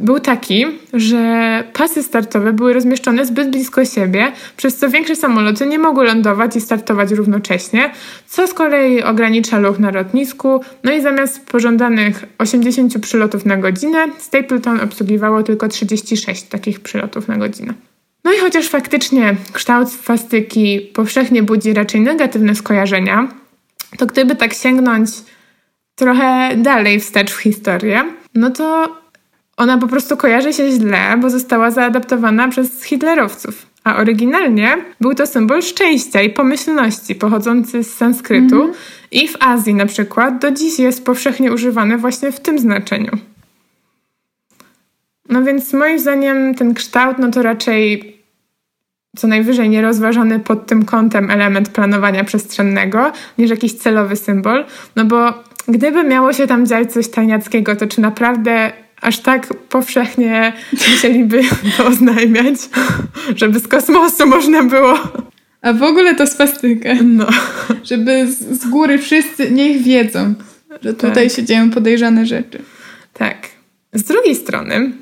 był 0.00 0.20
taki, 0.20 0.66
że 0.92 1.64
pasy 1.72 2.02
startowe 2.02 2.52
były 2.52 2.72
rozmieszczone 2.72 3.26
zbyt 3.26 3.50
blisko 3.50 3.84
siebie, 3.84 4.32
przez 4.56 4.76
co 4.76 4.90
większe 4.90 5.16
samoloty 5.16 5.66
nie 5.66 5.78
mogły 5.78 6.04
lądować 6.04 6.56
i 6.56 6.60
startować 6.60 7.10
równocześnie, 7.10 7.90
co 8.26 8.46
z 8.46 8.54
kolei 8.54 9.02
ogranicza 9.02 9.58
ruch 9.58 9.78
na 9.78 9.90
lotnisku. 9.90 10.60
No 10.84 10.92
i 10.92 11.00
zamiast 11.00 11.46
pożądanych 11.46 12.24
80 12.38 12.98
przylotów 12.98 13.46
na 13.46 13.56
godzinę, 13.56 14.06
Stapleton 14.18 14.80
obsługiwało 14.80 15.42
tylko 15.42 15.68
36 15.68 16.42
takich 16.42 16.80
przylotów 16.80 17.28
na 17.28 17.36
godzinę. 17.36 17.74
No 18.24 18.32
i 18.32 18.38
chociaż 18.38 18.68
faktycznie 18.68 19.36
kształt 19.52 19.92
swastyki 19.92 20.90
powszechnie 20.94 21.42
budzi 21.42 21.74
raczej 21.74 22.00
negatywne 22.00 22.54
skojarzenia, 22.54 23.28
to 23.98 24.06
gdyby 24.06 24.36
tak 24.36 24.54
sięgnąć 24.54 25.10
trochę 25.94 26.56
dalej 26.56 27.00
wstecz 27.00 27.32
w 27.32 27.40
historię, 27.40 28.04
no 28.34 28.50
to 28.50 28.96
ona 29.56 29.78
po 29.78 29.86
prostu 29.86 30.16
kojarzy 30.16 30.52
się 30.52 30.70
źle, 30.70 31.16
bo 31.20 31.30
została 31.30 31.70
zaadaptowana 31.70 32.48
przez 32.48 32.84
hitlerowców. 32.84 33.66
A 33.84 33.96
oryginalnie 33.96 34.76
był 35.00 35.14
to 35.14 35.26
symbol 35.26 35.62
szczęścia 35.62 36.22
i 36.22 36.30
pomyślności 36.30 37.14
pochodzący 37.14 37.84
z 37.84 37.94
sanskrytu 37.94 38.62
mm. 38.62 38.74
i 39.10 39.28
w 39.28 39.36
Azji 39.40 39.74
na 39.74 39.86
przykład 39.86 40.38
do 40.38 40.50
dziś 40.50 40.78
jest 40.78 41.04
powszechnie 41.04 41.52
używany 41.52 41.98
właśnie 41.98 42.32
w 42.32 42.40
tym 42.40 42.58
znaczeniu. 42.58 43.10
No 45.28 45.42
więc 45.42 45.72
moim 45.72 45.98
zdaniem 45.98 46.54
ten 46.54 46.74
kształt 46.74 47.18
no 47.18 47.30
to 47.30 47.42
raczej 47.42 48.16
co 49.16 49.26
najwyżej 49.26 49.68
nierozważony 49.68 50.40
pod 50.40 50.66
tym 50.66 50.84
kątem 50.84 51.30
element 51.30 51.68
planowania 51.68 52.24
przestrzennego 52.24 53.12
niż 53.38 53.50
jakiś 53.50 53.72
celowy 53.72 54.16
symbol, 54.16 54.64
no 54.96 55.04
bo 55.04 55.44
gdyby 55.68 56.04
miało 56.04 56.32
się 56.32 56.46
tam 56.46 56.66
dziać 56.66 56.92
coś 56.92 57.08
tajniackiego, 57.08 57.76
to 57.76 57.86
czy 57.86 58.00
naprawdę 58.00 58.72
aż 59.06 59.18
tak 59.18 59.46
powszechnie 59.68 60.52
musieliby 60.90 61.40
to 61.76 61.86
oznajmiać, 61.92 62.56
żeby 63.36 63.60
z 63.60 63.68
kosmosu 63.68 64.26
można 64.26 64.62
było. 64.62 64.98
A 65.62 65.72
w 65.72 65.82
ogóle 65.82 66.14
to 66.14 66.26
swastykę. 66.26 66.94
No. 67.04 67.26
Żeby 67.84 68.32
z, 68.32 68.62
z 68.62 68.68
góry 68.68 68.98
wszyscy 68.98 69.50
niech 69.50 69.82
wiedzą, 69.82 70.34
że 70.82 70.94
tutaj 70.94 71.28
tak. 71.28 71.36
się 71.36 71.44
dzieją 71.44 71.70
podejrzane 71.70 72.26
rzeczy. 72.26 72.58
Tak. 73.12 73.36
Z 73.92 74.02
drugiej 74.02 74.34
strony, 74.34 74.92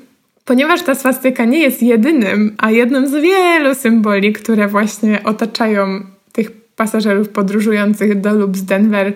ponieważ 0.45 0.81
ta 0.81 0.95
swastyka 0.95 1.45
nie 1.45 1.59
jest 1.59 1.83
jedynym, 1.83 2.55
a 2.57 2.71
jednym 2.71 3.07
z 3.07 3.13
wielu 3.13 3.75
symboli, 3.75 4.33
które 4.33 4.67
właśnie 4.67 5.23
otaczają 5.23 6.01
tych 6.31 6.51
pasażerów 6.51 7.29
podróżujących 7.29 8.21
do 8.21 8.33
lub 8.33 8.57
z 8.57 8.65
Denver 8.65 9.13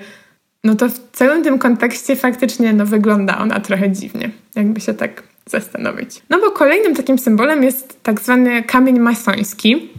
no 0.63 0.75
to 0.75 0.89
w 0.89 0.99
całym 1.11 1.43
tym 1.43 1.59
kontekście 1.59 2.15
faktycznie 2.15 2.73
no, 2.73 2.85
wygląda 2.85 3.37
ona 3.37 3.59
trochę 3.59 3.91
dziwnie, 3.91 4.29
jakby 4.55 4.81
się 4.81 4.93
tak 4.93 5.23
zastanowić. 5.45 6.21
No 6.29 6.39
bo 6.39 6.51
kolejnym 6.51 6.95
takim 6.95 7.19
symbolem 7.19 7.63
jest 7.63 8.03
tak 8.03 8.21
zwany 8.21 8.63
kamień 8.63 8.99
masoński. 8.99 9.89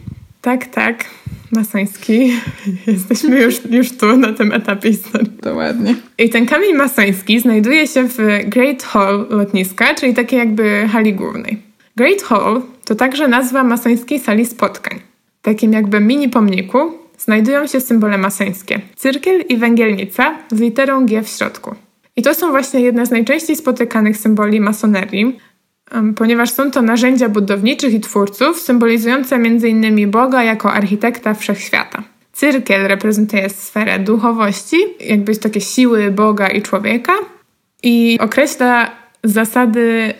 Tak, 0.41 0.65
tak, 0.65 1.05
masoński. 1.51 2.33
Jesteśmy 2.87 3.41
już, 3.41 3.65
już 3.69 3.97
tu 3.97 4.17
na 4.17 4.33
tym 4.33 4.51
etapie 4.51 4.91
historii. 4.91 5.31
To 5.41 5.55
ładnie. 5.55 5.95
I 6.17 6.29
ten 6.29 6.45
kamień 6.45 6.73
masoński 6.73 7.39
znajduje 7.39 7.87
się 7.87 8.07
w 8.07 8.17
Great 8.45 8.83
Hall 8.83 9.27
lotniska, 9.29 9.95
czyli 9.95 10.13
takiej 10.13 10.39
jakby 10.39 10.87
hali 10.91 11.13
głównej. 11.13 11.61
Great 11.95 12.21
Hall 12.21 12.61
to 12.85 12.95
także 12.95 13.27
nazwa 13.27 13.63
masońskiej 13.63 14.19
sali 14.19 14.45
spotkań. 14.45 14.99
Takim 15.41 15.73
jakby 15.73 15.99
mini 15.99 16.29
pomniku, 16.29 17.00
znajdują 17.23 17.67
się 17.67 17.81
symbole 17.81 18.17
masońskie: 18.17 18.79
cyrkiel 18.95 19.41
i 19.49 19.57
węgielnica 19.57 20.37
z 20.51 20.59
literą 20.59 21.05
G 21.05 21.23
w 21.23 21.27
środku. 21.29 21.75
I 22.15 22.21
to 22.21 22.33
są 22.33 22.49
właśnie 22.51 22.79
jedne 22.79 23.05
z 23.05 23.11
najczęściej 23.11 23.55
spotykanych 23.55 24.17
symboli 24.17 24.61
masonerii, 24.61 25.39
ponieważ 26.15 26.51
są 26.51 26.71
to 26.71 26.81
narzędzia 26.81 27.29
budowniczych 27.29 27.93
i 27.93 27.99
twórców 27.99 28.59
symbolizujące 28.59 29.35
m.in. 29.35 30.11
Boga 30.11 30.43
jako 30.43 30.73
architekta 30.73 31.33
wszechświata. 31.33 32.03
Cyrkiel 32.33 32.87
reprezentuje 32.87 33.49
sferę 33.49 33.99
duchowości, 33.99 34.77
jakby 34.99 35.35
takie 35.35 35.61
siły 35.61 36.11
Boga 36.11 36.47
i 36.47 36.61
człowieka 36.61 37.13
i 37.83 38.17
określa 38.21 38.91
zasady 39.23 40.13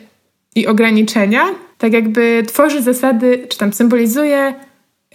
i 0.56 0.68
ograniczenia, 0.68 1.45
tak 1.78 1.94
jakby 1.94 2.44
tworzy 2.48 2.82
zasady, 2.82 3.45
czy 3.49 3.57
tam 3.57 3.73
symbolizuje 3.73 4.53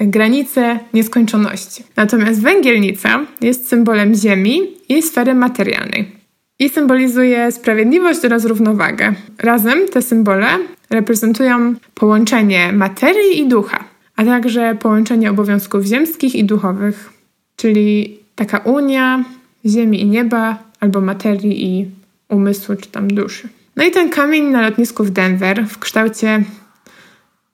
granice 0.00 0.78
nieskończoności. 0.94 1.84
Natomiast 1.96 2.42
węgielnica 2.42 3.20
jest 3.40 3.68
symbolem 3.68 4.14
ziemi 4.14 4.60
i 4.88 5.02
sfery 5.02 5.34
materialnej 5.34 6.16
i 6.58 6.68
symbolizuje 6.68 7.52
sprawiedliwość 7.52 8.24
oraz 8.24 8.44
równowagę. 8.44 9.14
Razem 9.38 9.88
te 9.88 10.02
symbole 10.02 10.46
reprezentują 10.90 11.74
połączenie 11.94 12.72
materii 12.72 13.40
i 13.40 13.48
ducha, 13.48 13.84
a 14.16 14.24
także 14.24 14.76
połączenie 14.80 15.30
obowiązków 15.30 15.84
ziemskich 15.84 16.34
i 16.34 16.44
duchowych, 16.44 17.12
czyli 17.56 18.18
taka 18.34 18.58
unia 18.58 19.24
ziemi 19.66 20.00
i 20.00 20.06
nieba 20.06 20.58
albo 20.80 21.00
materii 21.00 21.64
i 21.64 21.86
umysłu 22.28 22.76
czy 22.76 22.90
tam 22.90 23.08
duszy. 23.08 23.48
No 23.76 23.84
i 23.84 23.90
ten 23.90 24.10
kamień 24.10 24.44
na 24.44 24.62
lotnisku 24.62 25.04
w 25.04 25.10
Denver 25.10 25.66
w 25.68 25.78
kształcie 25.78 26.44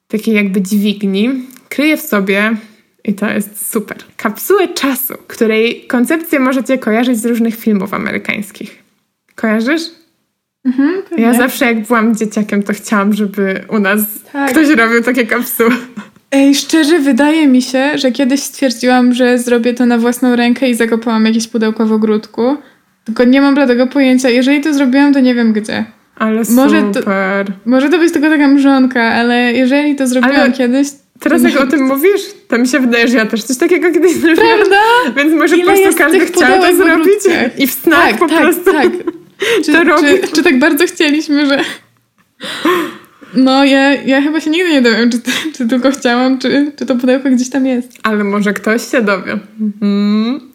takiej 0.07 0.35
jakby 0.35 0.61
dźwigni 0.61 1.29
kryje 1.73 1.97
w 1.97 2.01
sobie, 2.01 2.51
i 3.03 3.13
to 3.13 3.29
jest 3.29 3.71
super, 3.71 3.97
kapsułę 4.17 4.67
czasu, 4.67 5.13
której 5.27 5.85
koncepcję 5.87 6.39
możecie 6.39 6.77
kojarzyć 6.77 7.17
z 7.17 7.25
różnych 7.25 7.55
filmów 7.55 7.93
amerykańskich. 7.93 8.83
Kojarzysz? 9.35 9.81
Mhm, 10.65 11.01
ja 11.17 11.33
zawsze 11.33 11.65
jak 11.65 11.87
byłam 11.87 12.15
dzieciakiem, 12.15 12.63
to 12.63 12.73
chciałam, 12.73 13.13
żeby 13.13 13.61
u 13.69 13.79
nas 13.79 14.01
tak. 14.33 14.51
ktoś 14.51 14.69
robił 14.69 15.03
takie 15.03 15.25
kapsuły. 15.25 15.71
Ej, 16.31 16.55
szczerze 16.55 16.99
wydaje 16.99 17.47
mi 17.47 17.61
się, 17.61 17.97
że 17.97 18.11
kiedyś 18.11 18.43
stwierdziłam, 18.43 19.13
że 19.13 19.37
zrobię 19.39 19.73
to 19.73 19.85
na 19.85 19.97
własną 19.97 20.35
rękę 20.35 20.69
i 20.69 20.75
zakopałam 20.75 21.25
jakieś 21.25 21.47
pudełko 21.47 21.85
w 21.85 21.91
ogródku. 21.91 22.57
Tylko 23.05 23.23
nie 23.23 23.41
mam 23.41 23.55
tego 23.55 23.87
pojęcia. 23.87 24.29
Jeżeli 24.29 24.61
to 24.61 24.73
zrobiłam, 24.73 25.13
to 25.13 25.19
nie 25.19 25.35
wiem 25.35 25.53
gdzie. 25.53 25.85
Ale 26.15 26.41
może 26.49 26.81
super. 26.81 27.03
To, 27.47 27.53
może 27.65 27.89
to 27.89 27.97
być 27.97 28.13
tylko 28.13 28.29
taka 28.29 28.47
mrzonka, 28.47 29.01
ale 29.01 29.53
jeżeli 29.53 29.95
to 29.95 30.07
zrobiłam 30.07 30.41
ale 30.41 30.51
kiedyś, 30.51 30.87
Teraz 31.23 31.43
jak 31.43 31.59
o 31.59 31.67
tym 31.67 31.83
mówisz, 31.83 32.21
to 32.47 32.57
mi 32.57 32.67
się 32.67 32.79
wydaje, 32.79 33.07
że 33.07 33.17
ja 33.17 33.25
też 33.25 33.43
coś 33.43 33.57
takiego 33.57 33.91
kiedyś 33.91 34.13
zrobiłam. 34.13 34.57
Prawda? 34.57 34.81
Więc 35.15 35.33
może 35.33 35.57
Ile 35.57 35.73
po 35.73 35.81
prostu 35.81 35.97
każdy 35.97 36.19
chciał 36.19 36.61
to 36.61 36.75
zrobić 36.75 37.19
i 37.57 37.67
w 37.67 37.71
snach 37.71 38.09
tak, 38.09 38.19
po 38.19 38.27
tak, 38.27 38.41
prostu 38.41 38.71
tak. 38.71 38.87
Czy, 39.65 39.71
to 39.71 39.99
czy, 39.99 40.35
czy 40.35 40.43
tak 40.43 40.59
bardzo 40.59 40.85
chcieliśmy, 40.85 41.45
że... 41.45 41.59
No, 43.35 43.65
ja, 43.65 43.93
ja 43.93 44.21
chyba 44.21 44.41
się 44.41 44.49
nigdy 44.49 44.71
nie 44.71 44.81
dowiem, 44.81 45.09
czy, 45.09 45.17
czy 45.57 45.67
tylko 45.67 45.91
chciałam, 45.91 46.39
czy, 46.39 46.71
czy 46.75 46.85
to 46.85 46.95
pudełko 46.95 47.29
gdzieś 47.29 47.49
tam 47.49 47.65
jest. 47.65 47.91
Ale 48.03 48.23
może 48.23 48.53
ktoś 48.53 48.91
się 48.91 49.01
dowie. 49.01 49.39
Mm. 49.81 50.39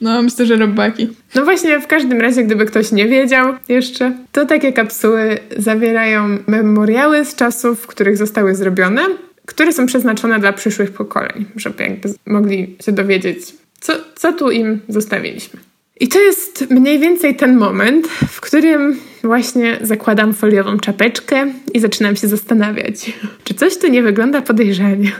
No, 0.00 0.22
myślę, 0.22 0.46
że 0.46 0.56
robaki. 0.56 1.08
No 1.34 1.44
właśnie, 1.44 1.80
w 1.80 1.86
każdym 1.86 2.20
razie, 2.20 2.44
gdyby 2.44 2.66
ktoś 2.66 2.92
nie 2.92 3.08
wiedział 3.08 3.54
jeszcze, 3.68 4.12
to 4.32 4.46
takie 4.46 4.72
kapsuły 4.72 5.38
zawierają 5.56 6.38
memoriały 6.46 7.24
z 7.24 7.34
czasów, 7.34 7.80
w 7.80 7.86
których 7.86 8.16
zostały 8.16 8.54
zrobione, 8.54 9.02
które 9.46 9.72
są 9.72 9.86
przeznaczone 9.86 10.38
dla 10.40 10.52
przyszłych 10.52 10.90
pokoleń, 10.90 11.44
żeby 11.56 11.82
jakby 11.82 12.08
mogli 12.26 12.76
się 12.80 12.92
dowiedzieć, 12.92 13.38
co, 13.80 13.92
co 14.16 14.32
tu 14.32 14.50
im 14.50 14.80
zostawiliśmy. 14.88 15.60
I 16.00 16.08
to 16.08 16.20
jest 16.20 16.70
mniej 16.70 16.98
więcej 16.98 17.36
ten 17.36 17.56
moment, 17.56 18.08
w 18.08 18.40
którym 18.40 18.96
właśnie 19.24 19.78
zakładam 19.80 20.34
foliową 20.34 20.78
czapeczkę 20.78 21.46
i 21.74 21.80
zaczynam 21.80 22.16
się 22.16 22.28
zastanawiać, 22.28 23.12
czy 23.44 23.54
coś 23.54 23.78
tu 23.78 23.88
nie 23.88 24.02
wygląda 24.02 24.42
podejrzanie. 24.42 25.12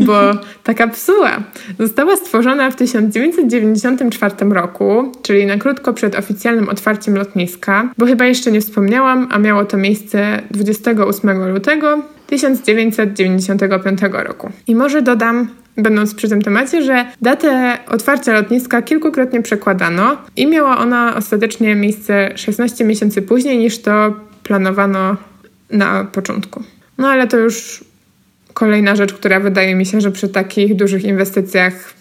Bo 0.00 0.20
ta 0.64 0.74
kapsuła 0.74 1.42
została 1.78 2.16
stworzona 2.16 2.70
w 2.70 2.76
1994 2.76 4.34
roku, 4.50 5.12
czyli 5.22 5.46
na 5.46 5.56
krótko 5.56 5.92
przed 5.92 6.14
oficjalnym 6.14 6.68
otwarciem 6.68 7.16
lotniska, 7.16 7.92
bo 7.98 8.06
chyba 8.06 8.26
jeszcze 8.26 8.52
nie 8.52 8.60
wspomniałam, 8.60 9.28
a 9.30 9.38
miało 9.38 9.64
to 9.64 9.76
miejsce 9.76 10.42
28 10.50 11.52
lutego 11.52 12.02
1995 12.26 14.00
roku. 14.12 14.52
I 14.66 14.74
może 14.74 15.02
dodam, 15.02 15.48
będąc 15.76 16.14
przy 16.14 16.28
tym 16.28 16.42
temacie, 16.42 16.82
że 16.82 17.06
datę 17.22 17.78
otwarcia 17.88 18.32
lotniska 18.32 18.82
kilkukrotnie 18.82 19.42
przekładano 19.42 20.16
i 20.36 20.46
miała 20.46 20.78
ona 20.78 21.16
ostatecznie 21.16 21.74
miejsce 21.74 22.30
16 22.36 22.84
miesięcy 22.84 23.22
później 23.22 23.58
niż 23.58 23.78
to 23.78 24.14
planowano 24.42 25.16
na 25.70 26.04
początku. 26.04 26.62
No 26.98 27.08
ale 27.08 27.26
to 27.26 27.36
już 27.36 27.84
kolejna 28.54 28.96
rzecz, 28.96 29.14
która 29.14 29.40
wydaje 29.40 29.74
mi 29.74 29.86
się, 29.86 30.00
że 30.00 30.10
przy 30.10 30.28
takich 30.28 30.76
dużych 30.76 31.04
inwestycjach 31.04 31.94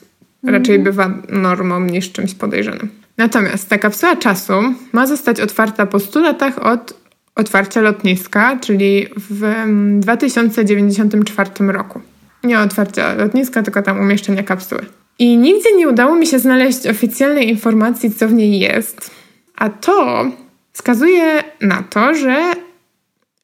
mm. 0.43 0.55
raczej 0.55 0.79
bywa 0.79 1.11
normą 1.29 1.79
niż 1.79 2.11
czymś 2.11 2.33
podejrzanym. 2.35 2.89
Natomiast 3.17 3.69
ta 3.69 3.77
kapsuła 3.77 4.15
czasu 4.15 4.53
ma 4.91 5.07
zostać 5.07 5.39
otwarta 5.39 5.85
po 5.85 5.99
100 5.99 6.19
latach 6.19 6.65
od 6.65 7.02
otwarcia 7.35 7.81
lotniska, 7.81 8.57
czyli 8.61 9.07
w 9.29 9.65
2094 9.99 11.49
roku. 11.59 12.01
Nie 12.43 12.59
otwarcia 12.59 13.15
lotniska, 13.15 13.63
tylko 13.63 13.81
tam 13.81 13.99
umieszczenia 13.99 14.43
kapsuły. 14.43 14.85
I 15.19 15.37
nigdzie 15.37 15.75
nie 15.77 15.89
udało 15.89 16.15
mi 16.15 16.27
się 16.27 16.39
znaleźć 16.39 16.87
oficjalnej 16.87 17.49
informacji, 17.49 18.11
co 18.11 18.27
w 18.27 18.33
niej 18.33 18.59
jest, 18.59 19.11
a 19.55 19.69
to 19.69 20.25
wskazuje 20.73 21.43
na 21.61 21.83
to, 21.89 22.15
że 22.15 22.53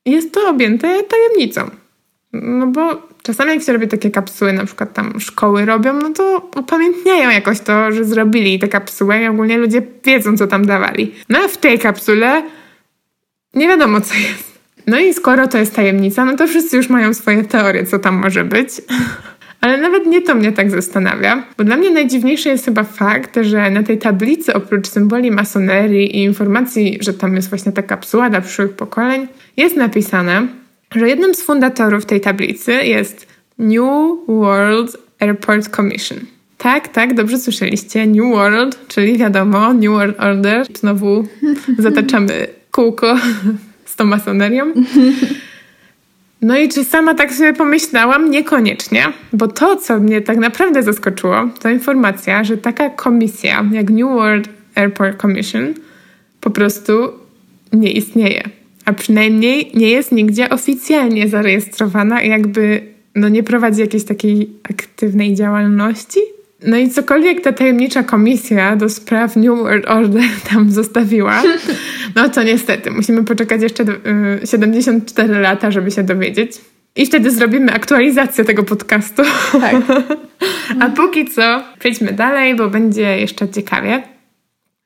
jest 0.05 0.33
to 0.33 0.49
objęte 0.49 1.03
tajemnicą. 1.03 1.69
No 2.33 2.67
bo 2.67 3.07
czasami 3.23 3.51
jak 3.53 3.63
się 3.63 3.73
robi 3.73 3.87
takie 3.87 4.11
kapsuły, 4.11 4.53
na 4.53 4.65
przykład 4.65 4.93
tam 4.93 5.19
szkoły 5.19 5.65
robią, 5.65 5.93
no 5.93 6.09
to 6.09 6.49
upamiętniają 6.59 7.29
jakoś 7.29 7.59
to, 7.59 7.91
że 7.91 8.05
zrobili 8.05 8.59
te 8.59 8.67
kapsuły 8.67 9.17
i 9.17 9.27
ogólnie 9.27 9.57
ludzie 9.57 9.81
wiedzą, 10.05 10.37
co 10.37 10.47
tam 10.47 10.65
dawali. 10.65 11.15
No 11.29 11.39
a 11.45 11.47
w 11.47 11.57
tej 11.57 11.79
kapsule 11.79 12.43
nie 13.53 13.67
wiadomo, 13.67 14.01
co 14.01 14.13
jest. 14.13 14.59
No 14.87 14.99
i 14.99 15.13
skoro 15.13 15.47
to 15.47 15.57
jest 15.57 15.75
tajemnica, 15.75 16.25
no 16.25 16.37
to 16.37 16.47
wszyscy 16.47 16.77
już 16.77 16.89
mają 16.89 17.13
swoje 17.13 17.43
teorie, 17.43 17.85
co 17.85 17.99
tam 17.99 18.15
może 18.15 18.43
być. 18.43 18.69
Ale 19.61 19.77
nawet 19.77 20.05
nie 20.05 20.21
to 20.21 20.35
mnie 20.35 20.51
tak 20.51 20.71
zastanawia, 20.71 21.43
bo 21.57 21.63
dla 21.63 21.77
mnie 21.77 21.89
najdziwniejszy 21.89 22.49
jest 22.49 22.65
chyba 22.65 22.83
fakt, 22.83 23.39
że 23.41 23.69
na 23.69 23.83
tej 23.83 23.97
tablicy 23.97 24.53
oprócz 24.53 24.87
symboli 24.87 25.31
masonerii 25.31 26.17
i 26.17 26.23
informacji, 26.23 26.97
że 27.01 27.13
tam 27.13 27.35
jest 27.35 27.49
właśnie 27.49 27.71
ta 27.71 27.83
kapsuła 27.83 28.29
dla 28.29 28.41
przyszłych 28.41 28.73
pokoleń, 28.73 29.27
jest 29.57 29.75
napisane, 29.75 30.47
że 30.95 31.09
jednym 31.09 31.35
z 31.35 31.41
fundatorów 31.41 32.05
tej 32.05 32.21
tablicy 32.21 32.71
jest 32.73 33.27
New 33.57 34.17
World 34.27 34.97
Airport 35.19 35.75
Commission. 35.75 36.19
Tak, 36.57 36.87
tak, 36.87 37.13
dobrze 37.13 37.39
słyszeliście. 37.39 38.07
New 38.07 38.33
World, 38.33 38.87
czyli 38.87 39.17
wiadomo, 39.17 39.73
New 39.73 39.91
World 39.91 40.19
Order. 40.19 40.65
Znowu 40.79 41.27
zataczamy 41.77 42.47
kółko 42.71 43.15
z 43.85 43.95
tą 43.95 44.05
masonerią. 44.05 44.65
No 46.41 46.57
i 46.57 46.69
czy 46.69 46.83
sama 46.83 47.13
tak 47.13 47.33
sobie 47.33 47.53
pomyślałam? 47.53 48.31
Niekoniecznie, 48.31 49.05
bo 49.33 49.47
to, 49.47 49.75
co 49.75 49.99
mnie 49.99 50.21
tak 50.21 50.37
naprawdę 50.37 50.83
zaskoczyło, 50.83 51.49
to 51.61 51.69
informacja, 51.69 52.43
że 52.43 52.57
taka 52.57 52.89
komisja 52.89 53.65
jak 53.71 53.89
New 53.89 54.09
World 54.09 54.49
Airport 54.75 55.21
Commission 55.21 55.73
po 56.41 56.49
prostu 56.49 56.93
nie 57.73 57.91
istnieje. 57.91 58.43
A 58.85 58.93
przynajmniej 58.93 59.71
nie 59.73 59.89
jest 59.89 60.11
nigdzie 60.11 60.49
oficjalnie 60.49 61.27
zarejestrowana 61.27 62.21
jakby 62.21 62.81
no 63.15 63.29
nie 63.29 63.43
prowadzi 63.43 63.81
jakiejś 63.81 64.03
takiej 64.03 64.49
aktywnej 64.69 65.35
działalności. 65.35 66.19
No 66.67 66.77
i 66.77 66.89
cokolwiek 66.89 67.41
ta 67.41 67.53
tajemnicza 67.53 68.03
komisja 68.03 68.75
do 68.75 68.89
spraw 68.89 69.35
New 69.35 69.59
World 69.59 69.89
Order 69.89 70.23
tam 70.49 70.71
zostawiła, 70.71 71.43
no 72.15 72.29
to 72.29 72.43
niestety 72.43 72.91
musimy 72.91 73.23
poczekać 73.23 73.61
jeszcze 73.61 73.85
74 74.45 75.35
y, 75.35 75.39
lata, 75.39 75.71
żeby 75.71 75.91
się 75.91 76.03
dowiedzieć. 76.03 76.61
I 76.95 77.05
wtedy 77.05 77.31
zrobimy 77.31 77.73
aktualizację 77.73 78.45
tego 78.45 78.63
podcastu. 78.63 79.23
Tak. 79.51 79.75
A 80.81 80.89
póki 80.89 81.25
co 81.25 81.63
przejdźmy 81.79 82.13
dalej, 82.13 82.55
bo 82.55 82.69
będzie 82.69 83.17
jeszcze 83.17 83.49
ciekawie. 83.49 84.03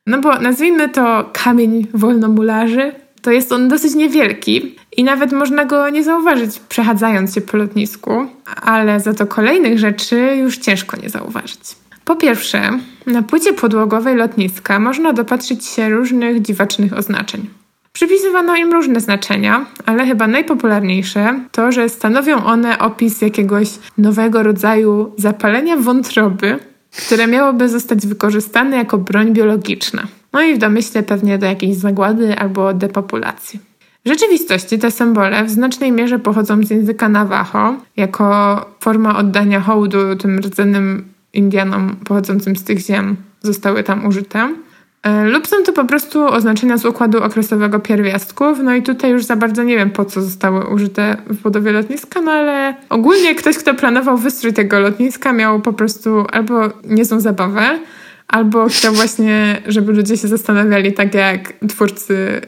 No 0.07 0.21
bo 0.21 0.39
nazwijmy 0.39 0.89
to 0.89 1.29
kamień 1.33 1.87
wolnomularzy. 1.93 2.91
To 3.21 3.31
jest 3.31 3.51
on 3.51 3.67
dosyć 3.67 3.95
niewielki 3.95 4.75
i 4.97 5.03
nawet 5.03 5.31
można 5.31 5.65
go 5.65 5.89
nie 5.89 6.03
zauważyć 6.03 6.59
przechadzając 6.59 7.35
się 7.35 7.41
po 7.41 7.57
lotnisku, 7.57 8.27
ale 8.61 8.99
za 8.99 9.13
to 9.13 9.27
kolejnych 9.27 9.79
rzeczy 9.79 10.35
już 10.35 10.57
ciężko 10.57 10.97
nie 10.97 11.09
zauważyć. 11.09 11.59
Po 12.05 12.15
pierwsze, 12.15 12.61
na 13.05 13.21
płycie 13.21 13.53
podłogowej 13.53 14.15
lotniska 14.15 14.79
można 14.79 15.13
dopatrzyć 15.13 15.65
się 15.65 15.89
różnych 15.89 16.41
dziwacznych 16.41 16.93
oznaczeń. 16.93 17.49
Przypisywano 17.93 18.55
im 18.55 18.73
różne 18.73 18.99
znaczenia, 18.99 19.65
ale 19.85 20.05
chyba 20.05 20.27
najpopularniejsze 20.27 21.39
to, 21.51 21.71
że 21.71 21.89
stanowią 21.89 22.43
one 22.43 22.79
opis 22.79 23.21
jakiegoś 23.21 23.67
nowego 23.97 24.43
rodzaju 24.43 25.13
zapalenia 25.17 25.77
wątroby, 25.77 26.59
które 27.07 27.27
miałoby 27.27 27.69
zostać 27.69 28.07
wykorzystane 28.07 28.77
jako 28.77 28.97
broń 28.97 29.33
biologiczna. 29.33 30.03
No 30.33 30.41
i 30.41 30.55
w 30.55 30.57
domyśle 30.57 31.03
pewnie 31.03 31.37
do 31.37 31.45
jakiejś 31.45 31.75
zagłady 31.75 32.37
albo 32.37 32.73
depopulacji. 32.73 33.59
W 34.05 34.09
rzeczywistości 34.09 34.79
te 34.79 34.91
symbole 34.91 35.43
w 35.43 35.49
znacznej 35.49 35.91
mierze 35.91 36.19
pochodzą 36.19 36.63
z 36.63 36.69
języka 36.69 37.09
Navajo, 37.09 37.75
jako 37.97 38.65
forma 38.79 39.17
oddania 39.17 39.59
hołdu 39.59 40.15
tym 40.15 40.39
rdzennym 40.39 41.13
Indianom 41.33 41.95
pochodzącym 42.05 42.55
z 42.55 42.63
tych 42.63 42.79
ziem 42.79 43.15
zostały 43.41 43.83
tam 43.83 44.05
użyte. 44.05 44.55
E, 45.03 45.25
lub 45.25 45.47
są 45.47 45.55
to 45.65 45.73
po 45.73 45.85
prostu 45.85 46.25
oznaczenia 46.25 46.77
z 46.77 46.85
układu 46.85 47.23
okresowego 47.23 47.79
pierwiastków. 47.79 48.59
No 48.63 48.75
i 48.75 48.83
tutaj 48.83 49.11
już 49.11 49.25
za 49.25 49.35
bardzo 49.35 49.63
nie 49.63 49.77
wiem, 49.77 49.91
po 49.91 50.05
co 50.05 50.21
zostały 50.21 50.67
użyte 50.67 51.17
w 51.27 51.41
budowie 51.41 51.71
lotniska, 51.71 52.21
no 52.21 52.31
ale 52.31 52.75
ogólnie 52.89 53.35
ktoś, 53.35 53.57
kto 53.57 53.73
planował 53.73 54.17
wystrój 54.17 54.53
tego 54.53 54.79
lotniska, 54.79 55.33
miał 55.33 55.61
po 55.61 55.73
prostu 55.73 56.25
albo 56.31 56.69
niezłą 56.85 57.19
zabawę, 57.19 57.79
albo 58.27 58.67
chciał 58.67 58.93
właśnie, 58.93 59.61
żeby 59.67 59.93
ludzie 59.93 60.17
się 60.17 60.27
zastanawiali 60.27 60.93
tak 60.93 61.13
jak 61.13 61.53
twórcy 61.69 62.41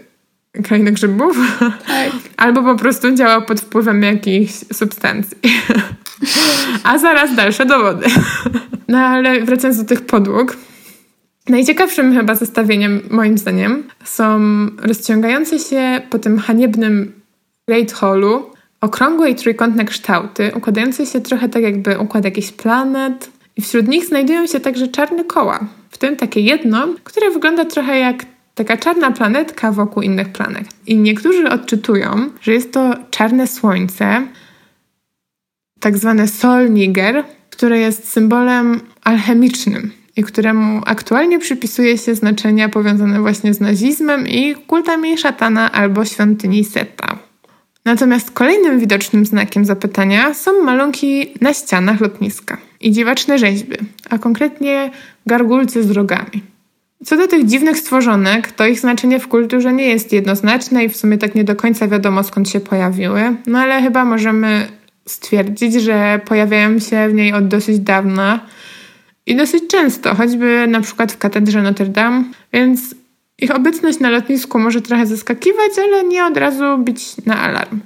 Krainy 0.64 0.92
Grzybów, 0.92 1.38
tak. 1.88 2.12
albo 2.38 2.64
po 2.64 2.76
prostu 2.76 3.16
działał 3.16 3.42
pod 3.42 3.62
wpływem 3.62 4.02
jakichś 4.02 4.54
substancji. 4.74 5.38
A 6.84 6.98
zaraz 6.98 7.36
dalsze 7.36 7.66
dowody. 7.66 8.06
No 8.88 8.98
ale 8.98 9.42
wracając 9.42 9.78
do 9.78 9.86
tych 9.86 10.02
podłóg, 10.02 10.58
najciekawszym 11.50 12.14
chyba 12.14 12.36
zestawieniem, 12.36 13.02
moim 13.10 13.38
zdaniem, 13.38 13.84
są 14.04 14.40
rozciągające 14.78 15.60
się 15.60 16.02
po 16.10 16.20
tym 16.20 16.40
haniebnym 16.40 17.12
Great 17.68 17.94
Hallu 17.94 18.50
okrągłe 18.82 19.30
i 19.30 19.36
trójkątne 19.36 19.86
kształty, 19.86 20.52
układające 20.56 21.06
się 21.06 21.22
trochę 21.22 21.50
tak 21.50 21.64
jakby 21.64 22.00
układ 22.00 22.26
jakichś 22.26 22.52
planet. 22.52 23.32
I 23.58 23.62
wśród 23.62 23.88
nich 23.88 24.06
znajdują 24.06 24.48
się 24.48 24.60
także 24.60 24.88
czarne 24.88 25.24
koła, 25.24 25.60
w 25.90 25.98
tym 25.98 26.16
takie 26.16 26.42
jedno, 26.42 26.88
które 27.04 27.32
wygląda 27.32 27.66
trochę 27.66 28.00
jak 28.00 28.26
taka 28.56 28.78
czarna 28.78 29.12
planetka 29.12 29.72
wokół 29.72 30.04
innych 30.04 30.30
planet. 30.30 30.68
I 30.88 30.98
niektórzy 30.98 31.50
odczytują, 31.50 32.30
że 32.42 32.54
jest 32.54 32.74
to 32.74 32.94
czarne 33.10 33.48
słońce, 33.48 34.28
tak 35.80 35.98
zwane 35.98 36.28
Sol 36.28 36.72
Niger, 36.72 37.24
które 37.50 37.80
jest 37.80 38.12
symbolem 38.12 38.82
alchemicznym 39.04 39.92
i 40.16 40.24
któremu 40.24 40.82
aktualnie 40.86 41.40
przypisuje 41.40 41.98
się 41.98 42.16
znaczenia 42.16 42.70
powiązane 42.70 43.22
właśnie 43.22 43.54
z 43.54 43.60
nazizmem 43.60 44.28
i 44.28 44.56
kultami 44.56 45.18
szatana 45.18 45.72
albo 45.72 46.06
świątyni 46.06 46.64
Seta. 46.64 47.18
Natomiast 47.86 48.32
kolejnym 48.32 48.80
widocznym 48.80 49.26
znakiem 49.26 49.66
zapytania 49.66 50.34
są 50.34 50.64
malunki 50.64 51.34
na 51.42 51.54
ścianach 51.54 52.02
lotniska 52.02 52.58
i 52.82 52.92
dziwaczne 52.92 53.40
rzeźby, 53.40 53.78
a 54.10 54.18
konkretnie 54.18 54.92
gargulcy 55.26 55.84
z 55.84 55.92
rogami. 55.92 56.55
Co 57.04 57.18
do 57.18 57.28
tych 57.28 57.46
dziwnych 57.46 57.78
stworzonek, 57.78 58.52
to 58.52 58.66
ich 58.66 58.80
znaczenie 58.80 59.20
w 59.20 59.28
kulturze 59.28 59.74
nie 59.74 59.88
jest 59.88 60.14
jednoznaczne 60.14 60.84
i 60.84 60.90
w 60.90 60.98
sumie 60.98 61.18
tak 61.18 61.36
nie 61.36 61.44
do 61.44 61.56
końca 61.56 61.88
wiadomo 61.88 62.24
skąd 62.24 62.50
się 62.50 62.60
pojawiły, 62.60 63.36
no 63.48 63.60
ale 63.60 63.82
chyba 63.82 64.06
możemy 64.06 64.68
stwierdzić, 65.06 65.74
że 65.74 66.20
pojawiają 66.26 66.80
się 66.80 67.10
w 67.10 67.14
niej 67.14 67.34
od 67.34 67.48
dosyć 67.48 67.80
dawna 67.80 68.40
i 69.26 69.36
dosyć 69.36 69.64
często, 69.68 70.16
choćby 70.16 70.68
na 70.68 70.82
przykład 70.82 71.12
w 71.12 71.18
katedrze 71.18 71.62
Notre 71.62 71.86
Dame, 71.86 72.24
więc 72.54 72.96
ich 73.42 73.56
obecność 73.56 74.00
na 74.00 74.10
lotnisku 74.10 74.60
może 74.60 74.82
trochę 74.82 75.06
zaskakiwać, 75.06 75.72
ale 75.78 76.04
nie 76.04 76.26
od 76.26 76.38
razu 76.38 76.78
bić 76.78 77.26
na 77.26 77.42
alarm. 77.42 77.80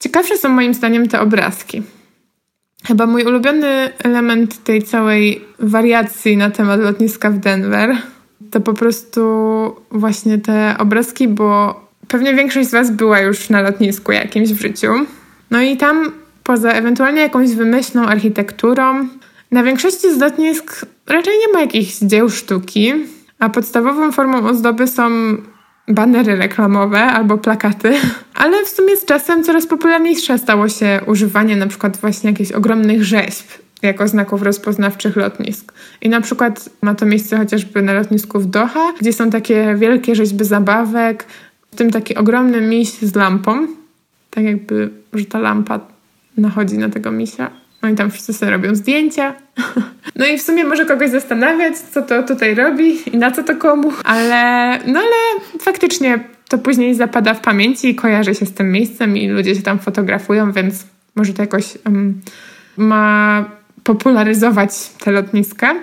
Ciekawsze 0.00 0.36
są 0.36 0.48
moim 0.48 0.74
zdaniem 0.74 1.08
te 1.08 1.20
obrazki. 1.20 1.82
Chyba 2.86 3.06
mój 3.06 3.24
ulubiony 3.24 3.90
element 4.04 4.64
tej 4.64 4.82
całej 4.82 5.44
wariacji 5.58 6.36
na 6.36 6.50
temat 6.50 6.80
lotniska 6.80 7.30
w 7.30 7.38
Denver 7.38 7.96
to 8.50 8.60
po 8.60 8.74
prostu 8.74 9.20
właśnie 9.90 10.38
te 10.38 10.76
obrazki, 10.78 11.28
bo 11.28 11.80
pewnie 12.08 12.34
większość 12.34 12.68
z 12.68 12.72
Was 12.72 12.90
była 12.90 13.20
już 13.20 13.50
na 13.50 13.60
lotnisku 13.60 14.12
jakimś 14.12 14.48
w 14.48 14.60
życiu. 14.60 14.92
No 15.50 15.62
i 15.62 15.76
tam 15.76 16.12
poza 16.44 16.70
ewentualnie 16.70 17.20
jakąś 17.20 17.50
wymyślną 17.50 18.06
architekturą, 18.06 19.08
na 19.50 19.62
większości 19.62 20.14
z 20.14 20.18
lotnisk 20.18 20.86
raczej 21.06 21.34
nie 21.38 21.52
ma 21.52 21.60
jakichś 21.60 21.98
dzieł 21.98 22.30
sztuki, 22.30 22.92
a 23.38 23.48
podstawową 23.48 24.12
formą 24.12 24.48
ozdoby 24.48 24.86
są 24.86 25.10
banery 25.88 26.36
reklamowe 26.36 27.02
albo 27.02 27.38
plakaty, 27.38 27.94
ale 28.34 28.64
w 28.64 28.68
sumie 28.68 28.96
z 28.96 29.04
czasem 29.04 29.44
coraz 29.44 29.66
popularniejsze 29.66 30.38
stało 30.38 30.68
się 30.68 31.00
używanie 31.06 31.56
na 31.56 31.66
przykład 31.66 31.96
właśnie 31.96 32.30
jakichś 32.30 32.52
ogromnych 32.52 33.04
rzeźb 33.04 33.46
jako 33.82 34.08
znaków 34.08 34.42
rozpoznawczych 34.42 35.16
lotnisk. 35.16 35.72
I 36.02 36.08
na 36.08 36.20
przykład 36.20 36.68
ma 36.82 36.94
to 36.94 37.06
miejsce 37.06 37.38
chociażby 37.38 37.82
na 37.82 37.92
lotnisku 37.92 38.40
w 38.40 38.46
Doha, 38.46 38.92
gdzie 39.00 39.12
są 39.12 39.30
takie 39.30 39.74
wielkie 39.78 40.14
rzeźby 40.14 40.44
zabawek, 40.44 41.26
w 41.72 41.76
tym 41.76 41.90
taki 41.90 42.14
ogromny 42.14 42.60
miś 42.60 42.90
z 42.90 43.14
lampą, 43.14 43.66
tak 44.30 44.44
jakby, 44.44 44.90
że 45.12 45.24
ta 45.24 45.38
lampa 45.38 45.80
nachodzi 46.36 46.78
na 46.78 46.88
tego 46.88 47.10
misia. 47.10 47.50
No 47.82 47.88
i 47.88 47.94
tam 47.94 48.10
wszyscy 48.10 48.32
sobie 48.32 48.52
robią 48.52 48.74
zdjęcia. 48.74 49.34
No 50.16 50.26
i 50.26 50.38
w 50.38 50.42
sumie 50.42 50.64
może 50.64 50.86
kogoś 50.86 51.10
zastanawiać, 51.10 51.78
co 51.78 52.02
to 52.02 52.22
tutaj 52.22 52.54
robi 52.54 53.14
i 53.14 53.16
na 53.16 53.30
co 53.30 53.42
to 53.42 53.56
komu, 53.56 53.92
ale 54.04 54.78
no 54.86 55.00
ale 55.00 55.44
faktycznie 55.60 56.24
to 56.48 56.58
później 56.58 56.94
zapada 56.94 57.34
w 57.34 57.40
pamięci 57.40 57.88
i 57.88 57.94
kojarzy 57.94 58.34
się 58.34 58.46
z 58.46 58.52
tym 58.52 58.72
miejscem 58.72 59.16
i 59.16 59.28
ludzie 59.28 59.54
się 59.54 59.62
tam 59.62 59.78
fotografują, 59.78 60.52
więc 60.52 60.84
może 61.16 61.32
to 61.32 61.42
jakoś 61.42 61.78
um, 61.86 62.20
ma 62.76 63.44
popularyzować 63.84 64.70
te 64.88 65.10
lotniska. 65.10 65.74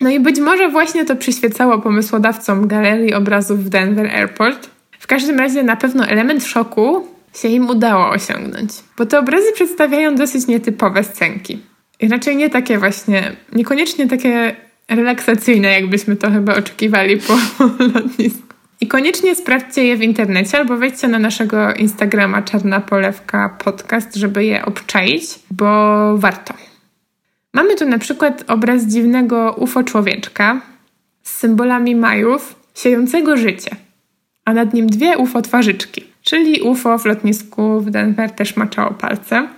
No 0.00 0.10
i 0.10 0.20
być 0.20 0.40
może 0.40 0.68
właśnie 0.68 1.04
to 1.04 1.16
przyświecało 1.16 1.78
pomysłodawcom 1.78 2.68
galerii 2.68 3.14
obrazów 3.14 3.64
w 3.64 3.68
Denver 3.68 4.06
Airport. 4.06 4.70
W 4.98 5.06
każdym 5.06 5.38
razie 5.38 5.62
na 5.62 5.76
pewno 5.76 6.06
element 6.06 6.44
szoku 6.44 7.06
się 7.34 7.48
im 7.48 7.70
udało 7.70 8.08
osiągnąć, 8.08 8.70
bo 8.98 9.06
te 9.06 9.18
obrazy 9.18 9.52
przedstawiają 9.52 10.14
dosyć 10.14 10.46
nietypowe 10.46 11.04
scenki. 11.04 11.58
I 12.00 12.08
raczej 12.08 12.36
nie 12.36 12.50
takie 12.50 12.78
właśnie, 12.78 13.32
niekoniecznie 13.52 14.08
takie 14.08 14.56
relaksacyjne, 14.88 15.68
jakbyśmy 15.68 16.16
to 16.16 16.30
chyba 16.30 16.56
oczekiwali 16.56 17.16
po 17.16 17.38
lotnisku. 17.94 18.48
I 18.80 18.86
koniecznie 18.86 19.34
sprawdźcie 19.34 19.84
je 19.84 19.96
w 19.96 20.02
internecie 20.02 20.58
albo 20.58 20.76
wejdźcie 20.76 21.08
na 21.08 21.18
naszego 21.18 21.74
Instagrama 21.74 22.42
Czarna 22.42 22.80
Polewka 22.80 23.56
Podcast, 23.64 24.14
żeby 24.14 24.44
je 24.44 24.64
obczaić, 24.64 25.24
bo 25.50 25.68
warto. 26.18 26.54
Mamy 27.58 27.76
tu 27.76 27.88
na 27.88 27.98
przykład 27.98 28.44
obraz 28.48 28.82
dziwnego 28.82 29.56
UFO 29.58 29.82
człowieczka 29.84 30.60
z 31.22 31.34
symbolami 31.34 31.96
Majów 31.96 32.54
siejącego 32.74 33.36
życie, 33.36 33.70
a 34.44 34.52
nad 34.52 34.74
nim 34.74 34.86
dwie 34.86 35.18
UFO 35.18 35.42
twarzyczki, 35.42 36.04
czyli 36.22 36.60
UFO 36.60 36.98
w 36.98 37.04
lotnisku 37.04 37.80
w 37.80 37.90
Denver 37.90 38.30
też 38.30 38.56
maczało 38.56 38.90
palce. 38.90 39.48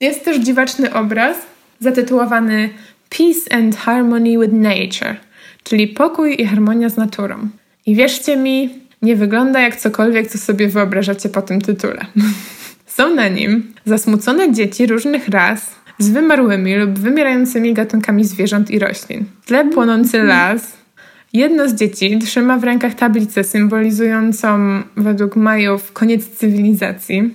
Jest 0.00 0.24
też 0.24 0.36
dziwaczny 0.38 0.94
obraz 0.94 1.36
zatytułowany 1.80 2.70
Peace 3.08 3.56
and 3.58 3.76
Harmony 3.76 4.38
with 4.38 4.52
Nature, 4.52 5.16
czyli 5.62 5.88
pokój 5.88 6.42
i 6.42 6.46
harmonia 6.46 6.88
z 6.88 6.96
naturą. 6.96 7.48
I 7.86 7.94
wierzcie 7.94 8.36
mi, 8.36 8.78
nie 9.02 9.16
wygląda 9.16 9.60
jak 9.60 9.76
cokolwiek, 9.76 10.28
co 10.28 10.38
sobie 10.38 10.68
wyobrażacie 10.68 11.28
po 11.28 11.42
tym 11.42 11.60
tytule. 11.60 12.06
Są 12.96 13.14
na 13.14 13.28
nim 13.28 13.74
zasmucone 13.84 14.52
dzieci 14.52 14.86
różnych 14.86 15.28
ras 15.28 15.85
z 15.98 16.08
wymarłymi 16.08 16.76
lub 16.76 16.98
wymierającymi 16.98 17.74
gatunkami 17.74 18.24
zwierząt 18.24 18.70
i 18.70 18.78
roślin. 18.78 19.24
W 19.42 19.46
tle 19.46 19.64
płonący 19.64 20.22
las. 20.22 20.76
Jedno 21.32 21.68
z 21.68 21.74
dzieci 21.74 22.18
trzyma 22.18 22.58
w 22.58 22.64
rękach 22.64 22.94
tablicę 22.94 23.44
symbolizującą 23.44 24.82
według 24.96 25.36
Majów 25.36 25.92
koniec 25.92 26.28
cywilizacji. 26.28 27.30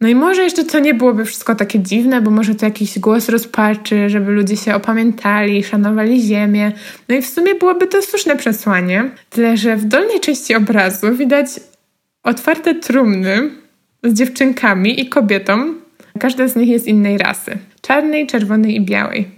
No 0.00 0.08
i 0.08 0.14
może 0.14 0.42
jeszcze 0.42 0.64
to 0.64 0.78
nie 0.78 0.94
byłoby 0.94 1.24
wszystko 1.24 1.54
takie 1.54 1.80
dziwne, 1.80 2.22
bo 2.22 2.30
może 2.30 2.54
to 2.54 2.66
jakiś 2.66 2.98
głos 2.98 3.28
rozpaczy, 3.28 4.08
żeby 4.08 4.32
ludzie 4.32 4.56
się 4.56 4.74
opamiętali, 4.74 5.64
szanowali 5.64 6.22
ziemię. 6.22 6.72
No 7.08 7.14
i 7.14 7.22
w 7.22 7.26
sumie 7.26 7.54
byłoby 7.54 7.86
to 7.86 8.02
słuszne 8.02 8.36
przesłanie. 8.36 9.10
Tyle, 9.30 9.56
że 9.56 9.76
w 9.76 9.84
dolnej 9.84 10.20
części 10.20 10.54
obrazu 10.54 11.16
widać 11.16 11.46
otwarte 12.22 12.74
trumny 12.74 13.50
z 14.04 14.14
dziewczynkami 14.14 15.00
i 15.00 15.08
kobietą. 15.08 15.74
Każda 16.18 16.48
z 16.48 16.56
nich 16.56 16.68
jest 16.68 16.86
innej 16.86 17.18
rasy. 17.18 17.58
Czarnej, 17.80 18.26
czerwonej 18.26 18.76
i 18.76 18.80
białej. 18.80 19.28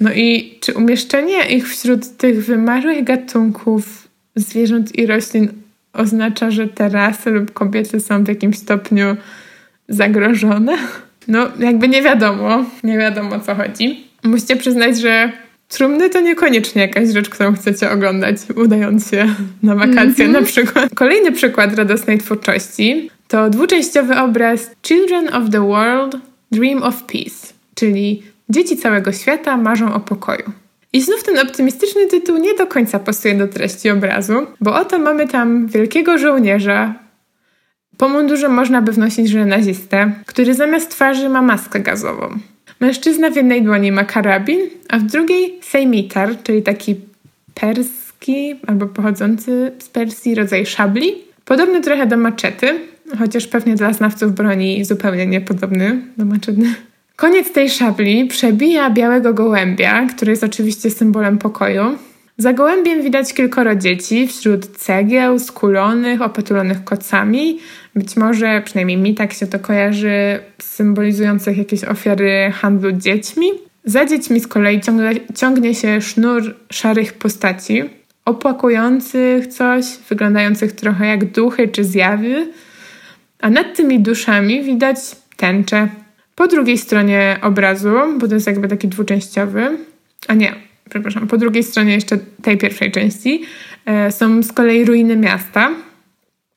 No 0.00 0.12
i 0.12 0.58
czy 0.60 0.74
umieszczenie 0.74 1.46
ich 1.48 1.68
wśród 1.68 2.16
tych 2.16 2.44
wymarłych 2.44 3.04
gatunków 3.04 4.08
zwierząt 4.36 4.98
i 4.98 5.06
roślin 5.06 5.48
oznacza, 5.92 6.50
że 6.50 6.68
te 6.68 6.88
rasy 6.88 7.30
lub 7.30 7.52
kobiety 7.52 8.00
są 8.00 8.24
w 8.24 8.28
jakimś 8.28 8.58
stopniu 8.58 9.16
zagrożone. 9.88 10.76
No, 11.28 11.48
jakby 11.58 11.88
nie 11.88 12.02
wiadomo, 12.02 12.64
nie 12.84 12.98
wiadomo 12.98 13.36
o 13.36 13.40
co 13.40 13.54
chodzi. 13.54 14.04
Musicie 14.22 14.56
przyznać, 14.56 15.00
że 15.00 15.32
trumny 15.68 16.10
to 16.10 16.20
niekoniecznie 16.20 16.82
jakaś 16.82 17.08
rzecz, 17.08 17.28
którą 17.28 17.54
chcecie 17.54 17.90
oglądać, 17.90 18.36
udając 18.56 19.10
się 19.10 19.34
na 19.62 19.74
wakacje 19.74 20.28
mm-hmm. 20.28 20.32
na 20.40 20.42
przykład. 20.42 20.94
Kolejny 20.94 21.32
przykład 21.32 21.74
radosnej 21.74 22.18
twórczości 22.18 23.10
to 23.28 23.50
dwuczęściowy 23.50 24.16
obraz 24.16 24.70
Children 24.82 25.34
of 25.34 25.50
the 25.50 25.68
World 25.68 26.16
Dream 26.52 26.82
of 26.82 27.02
Peace, 27.02 27.52
czyli 27.74 28.22
Dzieci 28.48 28.76
całego 28.76 29.12
świata 29.12 29.56
marzą 29.56 29.94
o 29.94 30.00
pokoju. 30.00 30.52
I 30.92 31.00
znów 31.00 31.22
ten 31.22 31.38
optymistyczny 31.38 32.06
tytuł 32.06 32.36
nie 32.36 32.54
do 32.54 32.66
końca 32.66 32.98
pasuje 32.98 33.34
do 33.34 33.48
treści 33.48 33.90
obrazu, 33.90 34.34
bo 34.60 34.74
oto 34.74 34.98
mamy 34.98 35.28
tam 35.28 35.66
wielkiego 35.66 36.18
żołnierza 36.18 37.04
po 37.96 38.08
mundurze 38.08 38.48
można 38.48 38.82
by 38.82 38.92
wnosić, 38.92 39.28
że 39.28 39.44
nazistę, 39.44 40.12
który 40.26 40.54
zamiast 40.54 40.90
twarzy 40.90 41.28
ma 41.28 41.42
maskę 41.42 41.80
gazową. 41.80 42.38
Mężczyzna 42.80 43.30
w 43.30 43.36
jednej 43.36 43.62
dłoni 43.62 43.92
ma 43.92 44.04
karabin, 44.04 44.60
a 44.88 44.98
w 44.98 45.02
drugiej 45.02 45.58
sejmitar, 45.62 46.42
czyli 46.42 46.62
taki 46.62 46.96
perski 47.54 48.54
albo 48.66 48.86
pochodzący 48.86 49.72
z 49.78 49.88
Persji 49.88 50.34
rodzaj 50.34 50.66
szabli, 50.66 51.14
podobny 51.44 51.80
trochę 51.80 52.06
do 52.06 52.16
maczety, 52.16 52.80
chociaż 53.18 53.46
pewnie 53.46 53.74
dla 53.74 53.92
znawców 53.92 54.32
broni 54.32 54.84
zupełnie 54.84 55.26
niepodobny 55.26 56.02
do 56.16 56.24
maczety. 56.24 56.62
Koniec 57.16 57.52
tej 57.52 57.70
szabli 57.70 58.26
przebija 58.26 58.90
białego 58.90 59.34
gołębia, 59.34 60.06
który 60.06 60.30
jest 60.30 60.44
oczywiście 60.44 60.90
symbolem 60.90 61.38
pokoju, 61.38 61.98
za 62.38 62.52
gołębiem 62.52 63.02
widać 63.02 63.34
kilkoro 63.34 63.74
dzieci 63.74 64.28
wśród 64.28 64.66
cegieł 64.66 65.38
skulonych, 65.38 66.22
opatulonych 66.22 66.84
kocami. 66.84 67.58
Być 67.94 68.16
może, 68.16 68.62
przynajmniej 68.64 68.96
mi 68.96 69.14
tak 69.14 69.32
się 69.32 69.46
to 69.46 69.58
kojarzy, 69.58 70.38
symbolizujących 70.58 71.58
jakieś 71.58 71.84
ofiary 71.84 72.52
handlu 72.54 72.92
dziećmi. 72.92 73.46
Za 73.84 74.06
dziećmi 74.06 74.40
z 74.40 74.46
kolei 74.46 74.80
ciągle, 74.80 75.10
ciągnie 75.34 75.74
się 75.74 76.00
sznur 76.00 76.54
szarych 76.72 77.12
postaci, 77.12 77.82
opłakujących 78.24 79.46
coś, 79.46 79.84
wyglądających 80.08 80.72
trochę 80.72 81.06
jak 81.06 81.24
duchy 81.24 81.68
czy 81.68 81.84
zjawy. 81.84 82.46
A 83.44 83.50
nad 83.50 83.76
tymi 83.76 84.00
duszami 84.00 84.62
widać 84.62 84.96
tęcze. 85.36 85.88
Po 86.34 86.48
drugiej 86.48 86.78
stronie 86.78 87.38
obrazu, 87.42 87.94
bo 88.18 88.28
to 88.28 88.34
jest 88.34 88.46
jakby 88.46 88.68
taki 88.68 88.88
dwuczęściowy, 88.88 89.78
a 90.28 90.34
nie, 90.34 90.54
przepraszam, 90.90 91.28
po 91.28 91.38
drugiej 91.38 91.62
stronie 91.62 91.94
jeszcze 91.94 92.18
tej 92.42 92.58
pierwszej 92.58 92.92
części 92.92 93.42
e, 93.86 94.12
są 94.12 94.42
z 94.42 94.52
kolei 94.52 94.84
ruiny 94.84 95.16
miasta, 95.16 95.70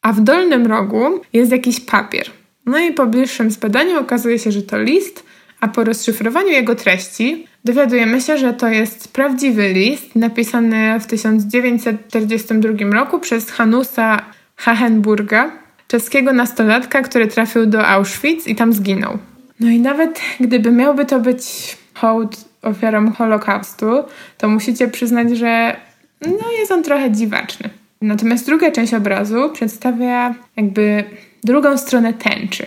a 0.01 0.13
w 0.13 0.21
dolnym 0.21 0.67
rogu 0.67 1.21
jest 1.33 1.51
jakiś 1.51 1.79
papier. 1.79 2.25
No 2.65 2.79
i 2.79 2.93
po 2.93 3.05
bliższym 3.05 3.51
zbadaniu 3.51 3.99
okazuje 3.99 4.39
się, 4.39 4.51
że 4.51 4.61
to 4.61 4.81
list, 4.81 5.23
a 5.59 5.67
po 5.67 5.83
rozszyfrowaniu 5.83 6.49
jego 6.49 6.75
treści 6.75 7.47
dowiadujemy 7.65 8.21
się, 8.21 8.37
że 8.37 8.53
to 8.53 8.67
jest 8.67 9.13
prawdziwy 9.13 9.73
list 9.73 10.15
napisany 10.15 10.99
w 10.99 11.05
1942 11.05 12.91
roku 12.91 13.19
przez 13.19 13.51
Hanusa 13.51 14.25
Hachenburga, 14.55 15.66
czeskiego 15.87 16.33
nastolatka, 16.33 17.01
który 17.01 17.27
trafił 17.27 17.65
do 17.65 17.87
Auschwitz 17.87 18.47
i 18.47 18.55
tam 18.55 18.73
zginął. 18.73 19.17
No 19.59 19.69
i 19.69 19.79
nawet 19.79 20.21
gdyby 20.39 20.71
miałby 20.71 21.05
to 21.05 21.19
być 21.19 21.77
hołd 21.93 22.45
ofiarą 22.61 23.11
Holokaustu, 23.11 24.03
to 24.37 24.49
musicie 24.49 24.87
przyznać, 24.87 25.37
że 25.37 25.75
no, 26.21 26.51
jest 26.59 26.71
on 26.71 26.83
trochę 26.83 27.11
dziwaczny. 27.11 27.69
Natomiast 28.01 28.45
druga 28.45 28.71
część 28.71 28.93
obrazu 28.93 29.49
przedstawia 29.53 30.35
jakby 30.57 31.03
drugą 31.43 31.77
stronę 31.77 32.13
tęczy, 32.13 32.65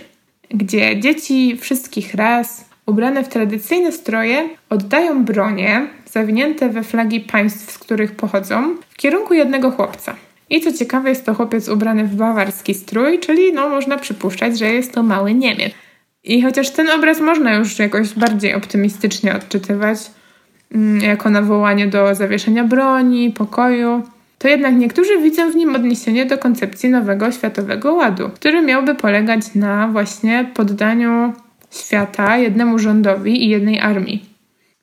gdzie 0.49 0.99
dzieci 0.99 1.57
wszystkich 1.61 2.13
ras, 2.15 2.65
ubrane 2.85 3.23
w 3.23 3.27
tradycyjne 3.27 3.91
stroje, 3.91 4.49
oddają 4.69 5.25
bronie 5.25 5.87
zawinięte 6.05 6.69
we 6.69 6.83
flagi 6.83 7.19
państw, 7.19 7.71
z 7.71 7.77
których 7.77 8.11
pochodzą, 8.11 8.75
w 8.89 8.97
kierunku 8.97 9.33
jednego 9.33 9.71
chłopca. 9.71 10.15
I 10.51 10.61
co 10.61 10.73
ciekawe, 10.73 11.09
jest 11.09 11.25
to 11.25 11.33
chłopiec 11.33 11.69
ubrany 11.69 12.03
w 12.03 12.15
bawarski 12.15 12.73
strój, 12.73 13.19
czyli 13.19 13.53
no, 13.53 13.69
można 13.69 13.97
przypuszczać, 13.97 14.59
że 14.59 14.65
jest 14.65 14.93
to 14.93 15.03
mały 15.03 15.33
Niemiec. 15.33 15.73
I 16.23 16.41
chociaż 16.41 16.69
ten 16.69 16.89
obraz 16.89 17.19
można 17.19 17.53
już 17.53 17.79
jakoś 17.79 18.13
bardziej 18.13 18.53
optymistycznie 18.53 19.35
odczytywać, 19.35 19.97
mm, 20.75 21.01
jako 21.01 21.29
nawołanie 21.29 21.87
do 21.87 22.15
zawieszenia 22.15 22.63
broni, 22.63 23.31
pokoju, 23.31 24.03
to 24.37 24.47
jednak 24.47 24.75
niektórzy 24.75 25.21
widzą 25.21 25.51
w 25.51 25.55
nim 25.55 25.75
odniesienie 25.75 26.25
do 26.25 26.37
koncepcji 26.37 26.89
nowego 26.89 27.31
światowego 27.31 27.93
ładu, 27.93 28.29
który 28.29 28.61
miałby 28.61 28.95
polegać 28.95 29.55
na 29.55 29.87
właśnie 29.87 30.51
poddaniu 30.53 31.33
świata 31.71 32.37
jednemu 32.37 32.79
rządowi 32.79 33.45
i 33.45 33.49
jednej 33.49 33.79
armii. 33.79 34.25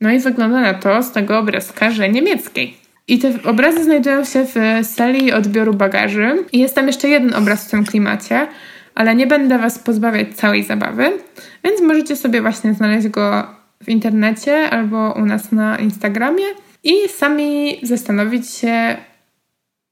No 0.01 0.11
i 0.11 0.19
wygląda 0.19 0.61
na 0.61 0.74
to 0.74 1.03
z 1.03 1.12
tego 1.12 1.39
obrazka, 1.39 1.90
że 1.90 2.09
niemieckiej. 2.09 2.88
I 3.09 3.19
te 3.19 3.33
obrazy 3.45 3.85
znajdują 3.85 4.25
się 4.25 4.45
w 4.45 4.87
sali 4.87 5.33
odbioru 5.33 5.75
bagaży. 5.75 6.45
Jest 6.53 6.75
tam 6.75 6.87
jeszcze 6.87 7.09
jeden 7.09 7.35
obraz 7.35 7.69
w 7.69 7.71
tym 7.71 7.85
klimacie, 7.85 8.47
ale 8.95 9.15
nie 9.15 9.27
będę 9.27 9.59
Was 9.59 9.79
pozbawiać 9.79 10.29
całej 10.35 10.65
zabawy, 10.65 11.13
więc 11.65 11.81
możecie 11.81 12.17
sobie 12.17 12.43
właśnie 12.43 12.75
znaleźć 12.75 13.09
go 13.09 13.47
w 13.83 13.89
internecie 13.89 14.71
albo 14.71 15.13
u 15.13 15.25
nas 15.25 15.53
na 15.53 15.79
Instagramie 15.79 16.45
i 16.85 17.09
sami 17.09 17.81
zastanowić 17.83 18.51
się, 18.51 18.97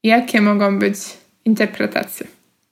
jakie 0.03 0.41
mogą 0.41 0.79
być 0.79 0.97
interpretacje. 1.45 2.27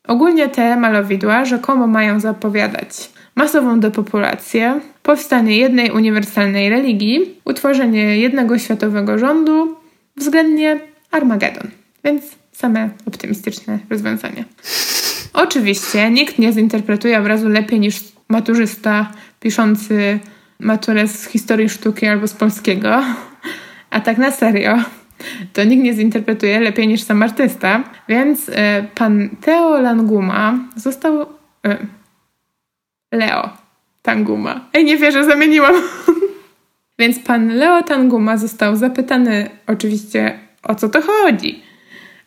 Ogólnie 0.07 0.49
te 0.49 0.77
malowidła 0.77 1.45
rzekomo 1.45 1.87
mają 1.87 2.19
zapowiadać 2.19 3.09
masową 3.35 3.79
depopulację, 3.79 4.79
powstanie 5.03 5.57
jednej 5.57 5.91
uniwersalnej 5.91 6.69
religii, 6.69 7.39
utworzenie 7.45 8.17
jednego 8.17 8.59
światowego 8.59 9.17
rządu, 9.17 9.84
względnie 10.17 10.79
Armagedon. 11.11 11.71
Więc 12.03 12.23
same 12.51 12.89
optymistyczne 13.07 13.79
rozwiązania. 13.89 14.43
Oczywiście 15.33 16.11
nikt 16.11 16.39
nie 16.39 16.53
zinterpretuje 16.53 17.19
obrazu 17.19 17.49
lepiej 17.49 17.79
niż 17.79 17.99
maturzysta 18.29 19.11
piszący 19.39 20.19
maturę 20.59 21.07
z 21.07 21.25
historii 21.25 21.69
sztuki 21.69 22.07
albo 22.07 22.27
z 22.27 22.33
polskiego. 22.33 23.03
A 23.89 23.99
tak 23.99 24.17
na 24.17 24.31
serio, 24.31 24.77
to 25.53 25.63
nikt 25.63 25.83
nie 25.83 25.93
zinterpretuje 25.93 26.59
lepiej 26.59 26.87
niż 26.87 27.03
sam 27.03 27.23
artysta. 27.23 27.83
Więc 28.07 28.49
y, 28.49 28.53
pan 28.95 29.29
Theo 29.41 29.81
Languma 29.81 30.59
został. 30.75 31.21
Y, 31.21 31.25
Leo 33.11 33.49
Tanguma. 34.01 34.69
Ej, 34.73 34.85
nie 34.85 34.97
wierzę, 34.97 35.25
zamieniłam. 35.25 35.75
Więc 36.99 37.19
pan 37.19 37.47
Leo 37.47 37.83
Tanguma 37.83 38.37
został 38.37 38.75
zapytany 38.75 39.49
oczywiście 39.67 40.39
o 40.63 40.75
co 40.75 40.89
to 40.89 41.01
chodzi. 41.01 41.63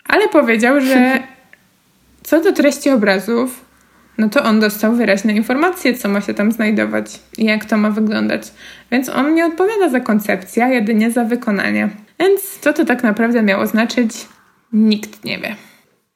Ale 0.05 0.29
powiedział, 0.29 0.81
że 0.81 1.23
co 2.23 2.41
do 2.41 2.53
treści 2.53 2.91
obrazów, 2.91 3.65
no 4.19 4.29
to 4.29 4.43
on 4.43 4.61
dostał 4.61 4.95
wyraźne 4.95 5.33
informacje, 5.33 5.95
co 5.95 6.09
ma 6.09 6.21
się 6.21 6.35
tam 6.35 6.53
znajdować 6.53 7.21
i 7.39 7.45
jak 7.45 7.65
to 7.65 7.77
ma 7.77 7.91
wyglądać. 7.91 8.43
Więc 8.91 9.09
on 9.09 9.35
nie 9.35 9.47
odpowiada 9.47 9.89
za 9.89 10.01
koncepcję, 10.01 10.65
a 10.65 10.69
jedynie 10.69 11.11
za 11.11 11.25
wykonanie. 11.25 11.89
Więc 12.21 12.59
co 12.61 12.73
to 12.73 12.85
tak 12.85 13.03
naprawdę 13.03 13.43
miało 13.43 13.67
znaczyć, 13.67 14.11
nikt 14.73 15.25
nie 15.25 15.39
wie. 15.39 15.57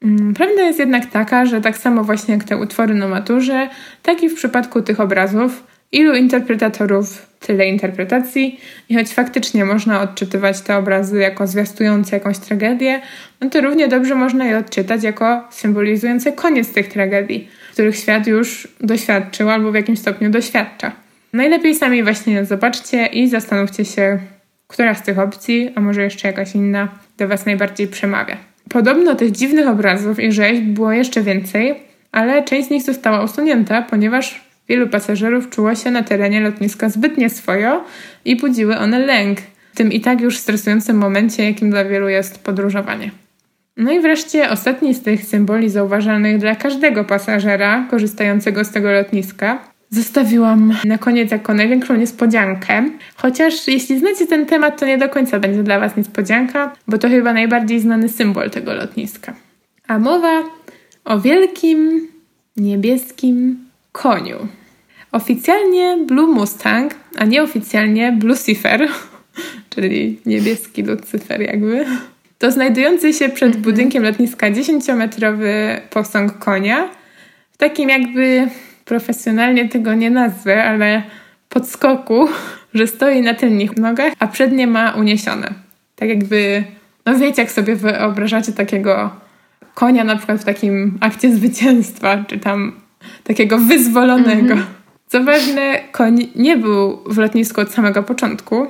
Mm, 0.03 0.33
prawda 0.33 0.61
jest 0.61 0.79
jednak 0.79 1.05
taka, 1.05 1.45
że 1.45 1.61
tak 1.61 1.77
samo 1.77 2.03
właśnie 2.03 2.33
jak 2.33 2.43
te 2.43 2.57
utwory 2.57 2.93
na 2.93 3.07
maturze, 3.07 3.69
tak 4.03 4.23
i 4.23 4.29
w 4.29 4.35
przypadku 4.35 4.81
tych 4.81 4.99
obrazów, 4.99 5.63
ilu 5.93 6.15
interpretatorów, 6.15 7.27
tyle 7.39 7.67
interpretacji. 7.67 8.59
I 8.89 8.95
choć 8.95 9.13
faktycznie 9.13 9.65
można 9.65 10.01
odczytywać 10.01 10.61
te 10.61 10.77
obrazy 10.77 11.19
jako 11.19 11.47
zwiastujące 11.47 12.15
jakąś 12.15 12.37
tragedię, 12.37 13.01
no 13.41 13.49
to 13.49 13.61
równie 13.61 13.87
dobrze 13.87 14.15
można 14.15 14.45
je 14.45 14.57
odczytać 14.57 15.03
jako 15.03 15.47
symbolizujące 15.51 16.31
koniec 16.31 16.73
tych 16.73 16.87
tragedii, 16.87 17.47
których 17.73 17.95
świat 17.97 18.27
już 18.27 18.67
doświadczył 18.81 19.49
albo 19.49 19.71
w 19.71 19.75
jakimś 19.75 19.99
stopniu 19.99 20.29
doświadcza. 20.29 20.91
Najlepiej 21.33 21.75
sami 21.75 22.03
właśnie 22.03 22.45
zobaczcie 22.45 23.05
i 23.05 23.27
zastanówcie 23.27 23.85
się, 23.85 24.19
która 24.67 24.95
z 24.95 25.03
tych 25.03 25.19
opcji, 25.19 25.71
a 25.75 25.81
może 25.81 26.03
jeszcze 26.03 26.27
jakaś 26.27 26.55
inna, 26.55 26.87
do 27.17 27.27
Was 27.27 27.45
najbardziej 27.45 27.87
przemawia. 27.87 28.37
Podobno 28.69 29.15
tych 29.15 29.31
dziwnych 29.31 29.67
obrazów 29.67 30.19
i 30.19 30.31
rzeźb 30.31 30.63
było 30.63 30.91
jeszcze 30.91 31.21
więcej, 31.21 31.75
ale 32.11 32.43
część 32.43 32.67
z 32.67 32.71
nich 32.71 32.83
została 32.83 33.23
usunięta, 33.23 33.81
ponieważ 33.81 34.52
wielu 34.69 34.87
pasażerów 34.87 35.49
czuło 35.49 35.75
się 35.75 35.91
na 35.91 36.03
terenie 36.03 36.41
lotniska 36.41 36.89
zbyt 36.89 37.17
nieswojo 37.17 37.83
i 38.25 38.35
budziły 38.35 38.77
one 38.77 38.99
lęk 38.99 39.39
w 39.73 39.75
tym 39.75 39.91
i 39.91 40.01
tak 40.01 40.21
już 40.21 40.37
stresującym 40.37 40.97
momencie, 40.97 41.43
jakim 41.43 41.69
dla 41.69 41.85
wielu 41.85 42.09
jest 42.09 42.43
podróżowanie. 42.43 43.11
No 43.77 43.91
i 43.91 43.99
wreszcie 43.99 44.49
ostatni 44.49 44.93
z 44.93 45.01
tych 45.01 45.25
symboli 45.25 45.69
zauważalnych 45.69 46.37
dla 46.37 46.55
każdego 46.55 47.03
pasażera 47.03 47.87
korzystającego 47.91 48.65
z 48.65 48.71
tego 48.71 48.91
lotniska 48.91 49.73
zostawiłam 49.89 50.73
na 50.85 50.97
koniec 50.97 51.31
jako 51.31 51.53
największą 51.53 51.95
niespodziankę. 51.95 52.89
Chociaż 53.15 53.67
jeśli 53.67 53.99
znacie 53.99 54.27
ten 54.27 54.45
temat, 54.45 54.79
to 54.79 54.85
nie 54.85 54.97
do 54.97 55.09
końca 55.09 55.39
będzie 55.39 55.63
dla 55.63 55.79
Was 55.79 55.97
niespodzianka, 55.97 56.73
bo 56.87 56.97
to 56.97 57.09
chyba 57.09 57.33
najbardziej 57.33 57.79
znany 57.79 58.09
symbol 58.09 58.49
tego 58.49 58.73
lotniska. 58.73 59.33
A 59.87 59.99
mowa 59.99 60.43
o 61.05 61.19
wielkim 61.19 62.07
niebieskim 62.57 63.65
koniu. 63.93 64.47
Oficjalnie 65.11 65.97
Blue 66.05 66.27
Mustang, 66.27 66.95
a 67.17 67.25
nieoficjalnie 67.25 68.19
Lucifer, 68.23 68.87
czyli 69.75 70.19
niebieski 70.25 70.83
Lucifer 70.83 71.41
jakby. 71.41 71.85
To 72.37 72.51
znajdujący 72.51 73.13
się 73.13 73.29
przed 73.29 73.47
mhm. 73.47 73.63
budynkiem 73.63 74.03
lotniska 74.03 74.51
10-metrowy 74.51 75.81
posąg 75.89 76.37
konia 76.37 76.89
w 77.51 77.57
takim 77.57 77.89
jakby 77.89 78.47
profesjonalnie 78.85 79.69
tego 79.69 79.93
nie 79.93 80.09
nazwę, 80.09 80.63
ale 80.63 81.03
podskoku, 81.49 82.27
że 82.73 82.87
stoi 82.87 83.21
na 83.21 83.33
tylnych 83.33 83.77
nogach, 83.77 84.13
a 84.19 84.27
przednie 84.27 84.67
ma 84.67 84.91
uniesione. 84.91 85.53
Tak 85.95 86.09
jakby, 86.09 86.63
no 87.05 87.15
wiecie, 87.15 87.41
jak 87.41 87.51
sobie 87.51 87.75
wyobrażacie 87.75 88.51
takiego 88.51 89.09
konia 89.73 90.03
na 90.03 90.15
przykład 90.15 90.41
w 90.41 90.45
takim 90.45 90.97
akcie 91.01 91.35
zwycięstwa, 91.35 92.23
czy 92.27 92.39
tam 92.39 92.82
takiego 93.23 93.57
wyzwolonego. 93.57 94.55
Mm-hmm. 94.55 94.83
Co 95.07 95.23
ważne, 95.23 95.79
koń 95.91 96.27
nie 96.35 96.57
był 96.57 96.99
w 97.05 97.17
lotnisku 97.17 97.61
od 97.61 97.71
samego 97.71 98.03
początku, 98.03 98.67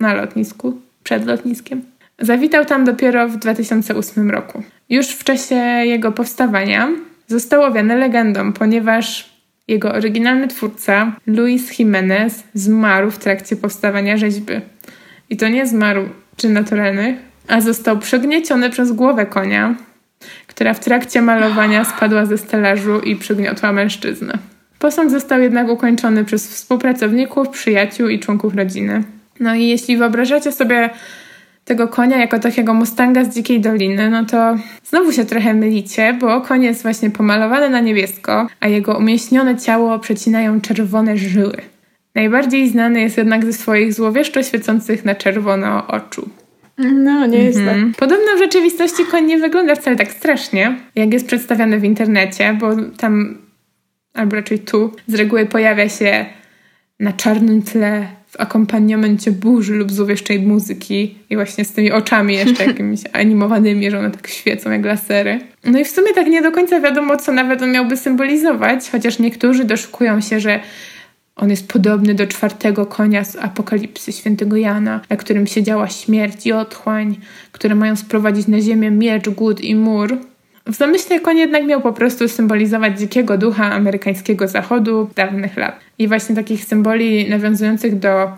na 0.00 0.14
lotnisku, 0.14 0.80
przed 1.02 1.26
lotniskiem. 1.26 1.82
Zawitał 2.18 2.64
tam 2.64 2.84
dopiero 2.84 3.28
w 3.28 3.36
2008 3.36 4.30
roku. 4.30 4.62
Już 4.88 5.06
w 5.06 5.24
czasie 5.24 5.54
jego 5.84 6.12
powstawania 6.12 6.88
został 7.26 7.62
owiany 7.62 7.96
legendą, 7.96 8.52
ponieważ 8.52 9.36
jego 9.68 9.92
oryginalny 9.92 10.48
twórca, 10.48 11.12
Luis 11.26 11.78
Jimenez, 11.78 12.44
zmarł 12.54 13.10
w 13.10 13.18
trakcie 13.18 13.56
powstawania 13.56 14.16
rzeźby. 14.16 14.52
I 15.30 15.36
to 15.36 15.48
nie 15.48 15.66
zmarł 15.66 16.02
czy 16.36 16.48
naturalnych, 16.48 17.16
a 17.48 17.60
został 17.60 17.98
przygnieciony 17.98 18.70
przez 18.70 18.92
głowę 18.92 19.26
konia, 19.26 19.74
która 20.56 20.74
w 20.74 20.80
trakcie 20.80 21.22
malowania 21.22 21.84
spadła 21.84 22.26
ze 22.26 22.38
stelażu 22.38 23.00
i 23.00 23.16
przygniotła 23.16 23.72
mężczyznę. 23.72 24.38
Posąg 24.78 25.10
został 25.10 25.40
jednak 25.40 25.68
ukończony 25.68 26.24
przez 26.24 26.48
współpracowników, 26.48 27.48
przyjaciół 27.48 28.08
i 28.08 28.18
członków 28.18 28.54
rodziny. 28.54 29.02
No 29.40 29.54
i 29.54 29.68
jeśli 29.68 29.96
wyobrażacie 29.96 30.52
sobie 30.52 30.90
tego 31.64 31.88
konia 31.88 32.18
jako 32.18 32.38
takiego 32.38 32.74
mustanga 32.74 33.24
z 33.24 33.34
dzikiej 33.34 33.60
doliny, 33.60 34.10
no 34.10 34.24
to 34.24 34.56
znowu 34.84 35.12
się 35.12 35.24
trochę 35.24 35.54
mylicie, 35.54 36.16
bo 36.20 36.40
koń 36.40 36.62
jest 36.62 36.82
właśnie 36.82 37.10
pomalowany 37.10 37.70
na 37.70 37.80
niebiesko, 37.80 38.46
a 38.60 38.68
jego 38.68 38.98
umieśnione 38.98 39.56
ciało 39.56 39.98
przecinają 39.98 40.60
czerwone 40.60 41.16
żyły. 41.16 41.56
Najbardziej 42.14 42.68
znany 42.68 43.00
jest 43.00 43.16
jednak 43.16 43.44
ze 43.44 43.52
swoich 43.52 43.94
złowieszczo 43.94 44.42
świecących 44.42 45.04
na 45.04 45.14
czerwono 45.14 45.86
oczu. 45.86 46.28
No, 46.78 47.26
nie 47.26 47.44
jest 47.44 47.58
mhm. 47.58 47.92
tak. 47.92 48.00
Podobno 48.00 48.36
w 48.36 48.38
rzeczywistości 48.38 49.04
koń 49.04 49.24
nie 49.24 49.38
wygląda 49.38 49.74
wcale 49.74 49.96
tak 49.96 50.12
strasznie, 50.12 50.76
jak 50.94 51.12
jest 51.12 51.26
przedstawiany 51.26 51.80
w 51.80 51.84
internecie, 51.84 52.56
bo 52.60 52.70
tam, 52.96 53.38
albo 54.14 54.36
raczej 54.36 54.58
tu, 54.58 54.92
z 55.06 55.14
reguły 55.14 55.46
pojawia 55.46 55.88
się 55.88 56.26
na 57.00 57.12
czarnym 57.12 57.62
tle 57.62 58.06
w 58.26 58.40
akompaniamencie 58.40 59.32
burzy 59.32 59.74
lub 59.74 59.92
złowieszczej 59.92 60.40
muzyki 60.40 61.14
i 61.30 61.36
właśnie 61.36 61.64
z 61.64 61.72
tymi 61.72 61.92
oczami 61.92 62.34
jeszcze 62.34 62.66
jakimiś 62.72 63.00
animowanymi, 63.12 63.90
że 63.90 63.98
one 63.98 64.10
tak 64.10 64.28
świecą 64.28 64.70
jak 64.70 64.84
lasery. 64.84 65.40
No 65.64 65.78
i 65.78 65.84
w 65.84 65.88
sumie 65.88 66.12
tak 66.14 66.26
nie 66.26 66.42
do 66.42 66.52
końca 66.52 66.80
wiadomo, 66.80 67.16
co 67.16 67.32
nawet 67.32 67.62
on 67.62 67.72
miałby 67.72 67.96
symbolizować, 67.96 68.90
chociaż 68.90 69.18
niektórzy 69.18 69.64
doszukują 69.64 70.20
się, 70.20 70.40
że 70.40 70.60
on 71.36 71.50
jest 71.50 71.68
podobny 71.68 72.14
do 72.14 72.26
czwartego 72.26 72.86
konia 72.86 73.24
z 73.24 73.36
Apokalipsy 73.36 74.12
świętego 74.12 74.56
Jana, 74.56 75.00
na 75.10 75.16
którym 75.16 75.46
siedziała 75.46 75.88
śmierć 75.88 76.46
i 76.46 76.52
otchłań, 76.52 77.16
które 77.52 77.74
mają 77.74 77.96
sprowadzić 77.96 78.46
na 78.46 78.60
ziemię 78.60 78.90
miecz, 78.90 79.28
głód 79.28 79.60
i 79.60 79.74
mur. 79.74 80.18
W 80.66 80.74
zamyśle 80.74 81.20
koń 81.20 81.38
jednak 81.38 81.66
miał 81.66 81.80
po 81.80 81.92
prostu 81.92 82.28
symbolizować 82.28 82.98
dzikiego 82.98 83.38
ducha 83.38 83.72
amerykańskiego 83.72 84.48
zachodu 84.48 85.10
dawnych 85.14 85.56
lat. 85.56 85.80
I 85.98 86.08
właśnie 86.08 86.36
takich 86.36 86.64
symboli 86.64 87.30
nawiązujących 87.30 87.98
do 87.98 88.30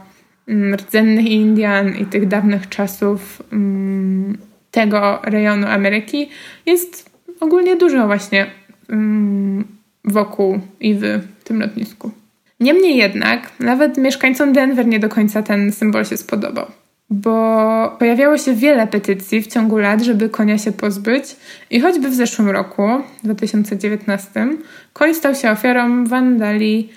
mm, 0.48 0.74
rdzennych 0.74 1.26
Indian 1.26 1.96
i 1.96 2.06
tych 2.06 2.28
dawnych 2.28 2.68
czasów 2.68 3.42
mm, 3.52 4.38
tego 4.70 5.18
rejonu 5.22 5.66
Ameryki 5.66 6.28
jest 6.66 7.10
ogólnie 7.40 7.76
dużo 7.76 8.06
właśnie 8.06 8.46
mm, 8.88 9.64
wokół 10.04 10.60
i 10.80 10.94
w 10.94 11.20
tym 11.44 11.60
lotnisku. 11.60 12.10
Niemniej 12.60 12.96
jednak, 12.96 13.50
nawet 13.60 13.96
mieszkańcom 13.96 14.52
Denver 14.52 14.86
nie 14.86 14.98
do 14.98 15.08
końca 15.08 15.42
ten 15.42 15.72
symbol 15.72 16.04
się 16.04 16.16
spodobał. 16.16 16.66
bo 17.10 17.96
pojawiało 17.98 18.38
się 18.38 18.54
wiele 18.54 18.86
petycji 18.86 19.42
w 19.42 19.46
ciągu 19.46 19.78
lat, 19.78 20.02
żeby 20.02 20.28
konia 20.28 20.58
się 20.58 20.72
pozbyć 20.72 21.36
i 21.70 21.80
choćby 21.80 22.08
w 22.08 22.14
zeszłym 22.14 22.50
roku, 22.50 22.88
2019, 23.24 24.48
koń 24.92 25.14
stał 25.14 25.34
się 25.34 25.50
ofiarą 25.50 26.04
wandali 26.04 26.88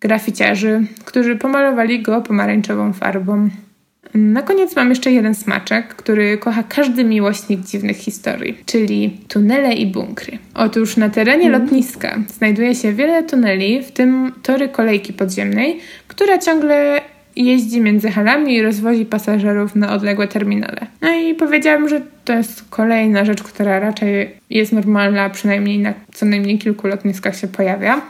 graficiarzy, 0.00 0.86
którzy 1.04 1.36
pomalowali 1.36 2.02
go 2.02 2.22
pomarańczową 2.22 2.92
farbą. 2.92 3.50
Na 4.14 4.42
koniec 4.42 4.76
mam 4.76 4.90
jeszcze 4.90 5.12
jeden 5.12 5.34
smaczek, 5.34 5.94
który 5.94 6.38
kocha 6.38 6.62
każdy 6.62 7.04
miłośnik 7.04 7.60
dziwnych 7.60 7.96
historii, 7.96 8.58
czyli 8.66 9.10
tunele 9.28 9.74
i 9.74 9.86
bunkry. 9.86 10.38
Otóż 10.54 10.96
na 10.96 11.08
terenie 11.08 11.46
mm. 11.46 11.62
lotniska 11.62 12.18
znajduje 12.28 12.74
się 12.74 12.92
wiele 12.92 13.22
tuneli, 13.22 13.82
w 13.82 13.92
tym 13.92 14.32
tory 14.42 14.68
kolejki 14.68 15.12
podziemnej, 15.12 15.80
która 16.08 16.38
ciągle 16.38 17.00
jeździ 17.36 17.80
między 17.80 18.10
halami 18.10 18.54
i 18.54 18.62
rozwozi 18.62 19.06
pasażerów 19.06 19.76
na 19.76 19.92
odległe 19.92 20.28
terminale. 20.28 20.86
No 21.00 21.14
i 21.14 21.34
powiedziałam, 21.34 21.88
że 21.88 22.00
to 22.24 22.32
jest 22.32 22.64
kolejna 22.70 23.24
rzecz, 23.24 23.42
która 23.42 23.78
raczej 23.78 24.30
jest 24.50 24.72
normalna, 24.72 25.30
przynajmniej 25.30 25.78
na 25.78 25.94
co 26.12 26.26
najmniej 26.26 26.58
kilku 26.58 26.86
lotniskach 26.86 27.36
się 27.36 27.48
pojawia. 27.48 28.00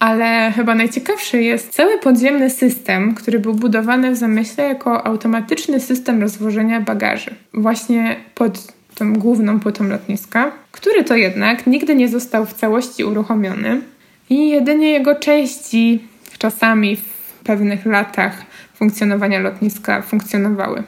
Ale 0.00 0.52
chyba 0.56 0.74
najciekawszy 0.74 1.42
jest 1.42 1.70
cały 1.70 1.98
podziemny 1.98 2.50
system, 2.50 3.14
który 3.14 3.38
był 3.38 3.54
budowany 3.54 4.10
w 4.10 4.16
zamyśle 4.16 4.64
jako 4.64 5.06
automatyczny 5.06 5.80
system 5.80 6.20
rozwożenia 6.20 6.80
bagaży. 6.80 7.34
Właśnie 7.54 8.16
pod 8.34 8.72
tą 8.94 9.12
główną 9.12 9.60
płytą 9.60 9.88
lotniska, 9.88 10.52
który 10.72 11.04
to 11.04 11.16
jednak 11.16 11.66
nigdy 11.66 11.94
nie 11.94 12.08
został 12.08 12.46
w 12.46 12.54
całości 12.54 13.04
uruchomiony 13.04 13.80
i 14.30 14.48
jedynie 14.48 14.90
jego 14.90 15.14
części 15.14 16.02
czasami 16.38 16.96
w 16.96 17.32
pewnych 17.44 17.86
latach 17.86 18.42
funkcjonowania 18.74 19.38
lotniska 19.38 20.02
funkcjonowały. 20.02 20.82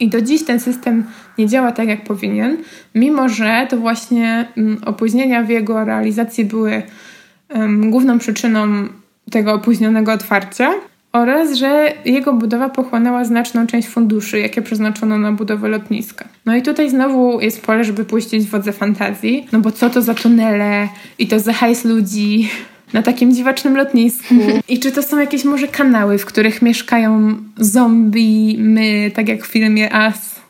I 0.00 0.08
do 0.08 0.20
dziś 0.20 0.44
ten 0.44 0.60
system 0.60 1.04
nie 1.38 1.46
działa 1.46 1.72
tak, 1.72 1.88
jak 1.88 2.04
powinien, 2.04 2.56
mimo 2.94 3.28
że 3.28 3.66
to 3.70 3.76
właśnie 3.76 4.48
mm, 4.56 4.78
opóźnienia 4.86 5.42
w 5.42 5.48
jego 5.48 5.84
realizacji 5.84 6.44
były 6.44 6.82
główną 7.90 8.18
przyczyną 8.18 8.66
tego 9.30 9.52
opóźnionego 9.52 10.12
otwarcia 10.12 10.70
oraz, 11.12 11.54
że 11.54 11.92
jego 12.04 12.32
budowa 12.32 12.68
pochłonęła 12.68 13.24
znaczną 13.24 13.66
część 13.66 13.88
funduszy, 13.88 14.40
jakie 14.40 14.62
przeznaczono 14.62 15.18
na 15.18 15.32
budowę 15.32 15.68
lotniska. 15.68 16.24
No 16.46 16.56
i 16.56 16.62
tutaj 16.62 16.90
znowu 16.90 17.40
jest 17.40 17.62
pole, 17.62 17.84
żeby 17.84 18.04
puścić 18.04 18.46
wodze 18.46 18.72
fantazji, 18.72 19.46
no 19.52 19.60
bo 19.60 19.72
co 19.72 19.90
to 19.90 20.02
za 20.02 20.14
tunele 20.14 20.88
i 21.18 21.26
to 21.26 21.40
za 21.40 21.52
hajs 21.52 21.84
ludzi 21.84 22.50
na 22.92 23.02
takim 23.02 23.34
dziwacznym 23.34 23.76
lotnisku. 23.76 24.34
I 24.68 24.78
czy 24.78 24.92
to 24.92 25.02
są 25.02 25.18
jakieś 25.18 25.44
może 25.44 25.68
kanały, 25.68 26.18
w 26.18 26.26
których 26.26 26.62
mieszkają 26.62 27.36
zombie, 27.56 28.56
my, 28.58 29.10
tak 29.14 29.28
jak 29.28 29.44
w 29.44 29.46
filmie 29.46 29.92
As. 29.92 30.40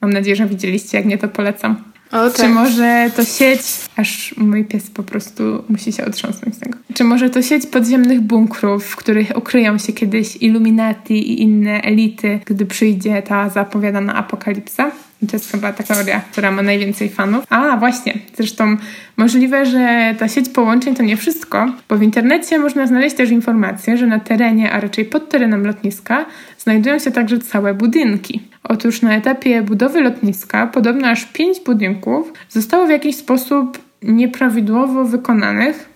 Mam 0.00 0.12
nadzieję, 0.12 0.36
że 0.36 0.46
widzieliście, 0.46 0.98
jak 0.98 1.06
nie 1.06 1.18
to 1.18 1.28
polecam. 1.28 1.89
O, 2.12 2.30
Czy 2.30 2.36
tak. 2.36 2.50
może 2.50 3.10
to 3.16 3.24
sieć, 3.24 3.60
aż 3.96 4.34
mój 4.36 4.64
pies 4.64 4.90
po 4.90 5.02
prostu 5.02 5.64
musi 5.68 5.92
się 5.92 6.04
otrząsnąć 6.04 6.54
z 6.54 6.58
tego. 6.58 6.78
Czy 6.94 7.04
może 7.04 7.30
to 7.30 7.42
sieć 7.42 7.66
podziemnych 7.66 8.20
bunkrów, 8.20 8.86
w 8.86 8.96
których 8.96 9.36
ukryją 9.36 9.78
się 9.78 9.92
kiedyś 9.92 10.36
Illuminati 10.36 11.32
i 11.32 11.42
inne 11.42 11.82
elity, 11.82 12.40
gdy 12.44 12.66
przyjdzie 12.66 13.22
ta 13.22 13.48
zapowiadana 13.48 14.14
apokalipsa? 14.14 14.90
To 15.28 15.36
jest 15.36 15.52
chyba 15.52 15.72
ta 15.72 15.82
teoria, 15.82 16.20
która 16.32 16.50
ma 16.50 16.62
najwięcej 16.62 17.08
fanów. 17.08 17.44
A, 17.50 17.76
właśnie. 17.76 18.14
Zresztą 18.36 18.76
możliwe, 19.16 19.66
że 19.66 20.14
ta 20.18 20.28
sieć 20.28 20.48
połączeń 20.48 20.94
to 20.94 21.02
nie 21.02 21.16
wszystko, 21.16 21.72
bo 21.88 21.96
w 21.96 22.02
internecie 22.02 22.58
można 22.58 22.86
znaleźć 22.86 23.16
też 23.16 23.30
informacje, 23.30 23.96
że 23.96 24.06
na 24.06 24.20
terenie, 24.20 24.72
a 24.72 24.80
raczej 24.80 25.04
pod 25.04 25.28
terenem 25.28 25.66
lotniska 25.66 26.26
znajdują 26.58 26.98
się 26.98 27.10
także 27.10 27.38
całe 27.38 27.74
budynki. 27.74 28.42
Otóż 28.62 29.02
na 29.02 29.14
etapie 29.14 29.62
budowy 29.62 30.00
lotniska 30.00 30.66
podobno 30.66 31.08
aż 31.08 31.24
pięć 31.24 31.60
budynków 31.60 32.32
zostało 32.48 32.86
w 32.86 32.90
jakiś 32.90 33.16
sposób 33.16 33.78
nieprawidłowo 34.02 35.04
wykonanych 35.04 35.88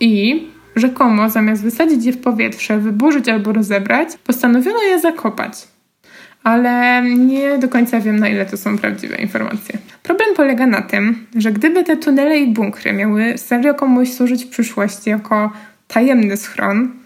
i 0.00 0.46
rzekomo 0.76 1.30
zamiast 1.30 1.62
wysadzić 1.62 2.04
je 2.04 2.12
w 2.12 2.18
powietrze, 2.18 2.78
wyburzyć 2.78 3.28
albo 3.28 3.52
rozebrać, 3.52 4.08
postanowiono 4.24 4.82
je 4.82 5.00
zakopać 5.00 5.71
ale 6.44 7.02
nie 7.02 7.58
do 7.58 7.68
końca 7.68 8.00
wiem, 8.00 8.18
na 8.18 8.28
ile 8.28 8.46
to 8.46 8.56
są 8.56 8.78
prawdziwe 8.78 9.16
informacje. 9.16 9.78
Problem 10.02 10.28
polega 10.36 10.66
na 10.66 10.82
tym, 10.82 11.26
że 11.36 11.52
gdyby 11.52 11.84
te 11.84 11.96
tunele 11.96 12.38
i 12.38 12.46
bunkry 12.46 12.92
miały 12.92 13.38
serio 13.38 13.74
komuś 13.74 14.12
służyć 14.12 14.44
w 14.44 14.48
przyszłości 14.48 15.10
jako 15.10 15.52
tajemny 15.88 16.36
schron, 16.36 17.02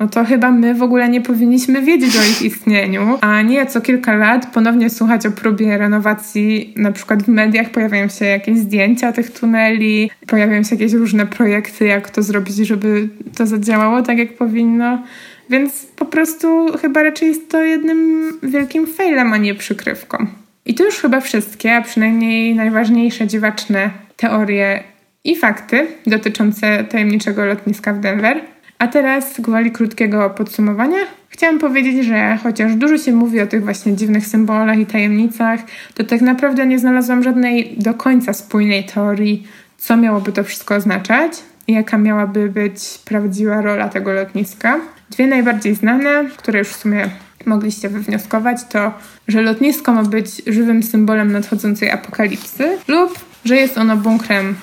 no 0.00 0.08
to 0.08 0.24
chyba 0.24 0.50
my 0.50 0.74
w 0.74 0.82
ogóle 0.82 1.08
nie 1.08 1.20
powinniśmy 1.20 1.82
wiedzieć 1.82 2.16
o 2.16 2.22
ich 2.22 2.42
istnieniu, 2.42 3.18
a 3.20 3.42
nie 3.42 3.66
co 3.66 3.80
kilka 3.80 4.16
lat 4.16 4.46
ponownie 4.54 4.90
słuchać 4.90 5.26
o 5.26 5.30
próbie 5.30 5.78
renowacji. 5.78 6.74
Na 6.76 6.92
przykład 6.92 7.22
w 7.22 7.28
mediach 7.28 7.70
pojawiają 7.70 8.08
się 8.08 8.24
jakieś 8.24 8.58
zdjęcia 8.58 9.12
tych 9.12 9.30
tuneli, 9.30 10.10
pojawiają 10.26 10.62
się 10.62 10.74
jakieś 10.74 10.92
różne 10.92 11.26
projekty, 11.26 11.84
jak 11.84 12.10
to 12.10 12.22
zrobić, 12.22 12.56
żeby 12.56 13.08
to 13.36 13.46
zadziałało 13.46 14.02
tak, 14.02 14.18
jak 14.18 14.36
powinno. 14.36 15.02
Więc 15.50 15.86
po 15.86 16.04
prostu 16.04 16.66
chyba 16.78 17.02
raczej 17.02 17.28
jest 17.28 17.50
to 17.50 17.62
jednym 17.62 18.32
wielkim 18.42 18.86
failem, 18.86 19.32
a 19.32 19.36
nie 19.36 19.54
przykrywką. 19.54 20.26
I 20.66 20.74
to 20.74 20.84
już 20.84 20.94
chyba 20.94 21.20
wszystkie, 21.20 21.76
a 21.76 21.82
przynajmniej 21.82 22.54
najważniejsze 22.54 23.26
dziwaczne 23.26 23.90
teorie 24.16 24.82
i 25.24 25.36
fakty 25.36 25.86
dotyczące 26.06 26.84
tajemniczego 26.84 27.44
lotniska 27.44 27.92
w 27.92 28.00
Denver. 28.00 28.40
A 28.78 28.88
teraz 28.88 29.40
gwoli 29.40 29.70
krótkiego 29.70 30.30
podsumowania. 30.30 30.98
Chciałam 31.28 31.58
powiedzieć, 31.58 32.06
że 32.06 32.38
chociaż 32.42 32.74
dużo 32.74 32.98
się 32.98 33.12
mówi 33.12 33.40
o 33.40 33.46
tych 33.46 33.64
właśnie 33.64 33.96
dziwnych 33.96 34.26
symbolach 34.26 34.78
i 34.78 34.86
tajemnicach, 34.86 35.60
to 35.94 36.04
tak 36.04 36.20
naprawdę 36.20 36.66
nie 36.66 36.78
znalazłam 36.78 37.22
żadnej 37.22 37.74
do 37.78 37.94
końca 37.94 38.32
spójnej 38.32 38.84
teorii, 38.84 39.46
co 39.78 39.96
miałoby 39.96 40.32
to 40.32 40.44
wszystko 40.44 40.74
oznaczać 40.74 41.32
i 41.66 41.72
jaka 41.72 41.98
miałaby 41.98 42.48
być 42.48 42.98
prawdziwa 43.04 43.60
rola 43.60 43.88
tego 43.88 44.12
lotniska. 44.12 44.80
Dwie 45.10 45.26
najbardziej 45.26 45.74
znane, 45.74 46.24
które 46.36 46.58
już 46.58 46.68
w 46.68 46.76
sumie 46.76 47.10
mogliście 47.46 47.88
wywnioskować, 47.88 48.64
to, 48.64 48.92
że 49.28 49.42
lotnisko 49.42 49.92
ma 49.92 50.02
być 50.02 50.42
żywym 50.46 50.82
symbolem 50.82 51.32
nadchodzącej 51.32 51.90
apokalipsy 51.90 52.78
lub, 52.88 53.18
że 53.44 53.56
jest 53.56 53.78
ono 53.78 53.96
bunkrem 53.96 54.54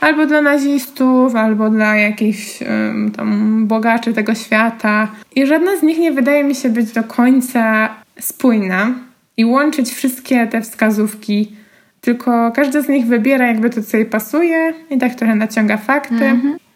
albo 0.00 0.26
dla 0.26 0.42
nazistów, 0.42 1.34
albo 1.34 1.70
dla 1.70 1.96
jakichś 1.96 2.62
um, 2.62 3.10
tam 3.16 3.66
bogaczy 3.66 4.12
tego 4.12 4.34
świata. 4.34 5.08
I 5.36 5.46
żadna 5.46 5.76
z 5.76 5.82
nich 5.82 5.98
nie 5.98 6.12
wydaje 6.12 6.44
mi 6.44 6.54
się 6.54 6.68
być 6.68 6.92
do 6.92 7.04
końca 7.04 7.88
spójna 8.20 8.94
i 9.36 9.44
łączyć 9.44 9.90
wszystkie 9.90 10.46
te 10.46 10.60
wskazówki, 10.60 11.52
tylko 12.00 12.52
każda 12.52 12.82
z 12.82 12.88
nich 12.88 13.06
wybiera 13.06 13.46
jakby 13.46 13.70
to, 13.70 13.82
co 13.82 13.96
jej 13.96 14.06
pasuje 14.06 14.74
i 14.90 14.98
tak 14.98 15.14
trochę 15.14 15.34
naciąga 15.34 15.76
fakty. 15.76 16.14
-hmm. 16.14 16.67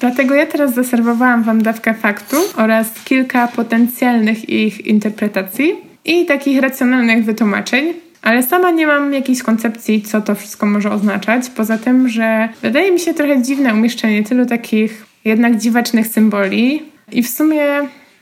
Dlatego 0.00 0.34
ja 0.34 0.46
teraz 0.46 0.74
zaserwowałam 0.74 1.42
Wam 1.42 1.62
dawkę 1.62 1.94
faktu 1.94 2.36
oraz 2.56 3.04
kilka 3.04 3.48
potencjalnych 3.48 4.48
ich 4.48 4.86
interpretacji 4.86 5.74
i 6.04 6.26
takich 6.26 6.60
racjonalnych 6.60 7.24
wytłumaczeń, 7.24 7.94
ale 8.22 8.42
sama 8.42 8.70
nie 8.70 8.86
mam 8.86 9.12
jakiejś 9.12 9.42
koncepcji, 9.42 10.02
co 10.02 10.20
to 10.20 10.34
wszystko 10.34 10.66
może 10.66 10.90
oznaczać. 10.90 11.50
Poza 11.50 11.78
tym, 11.78 12.08
że 12.08 12.48
wydaje 12.62 12.92
mi 12.92 13.00
się 13.00 13.14
trochę 13.14 13.42
dziwne 13.42 13.74
umieszczenie 13.74 14.24
tylu 14.24 14.46
takich 14.46 15.06
jednak 15.24 15.56
dziwacznych 15.56 16.06
symboli 16.06 16.82
i 17.12 17.22
w 17.22 17.28
sumie 17.28 17.62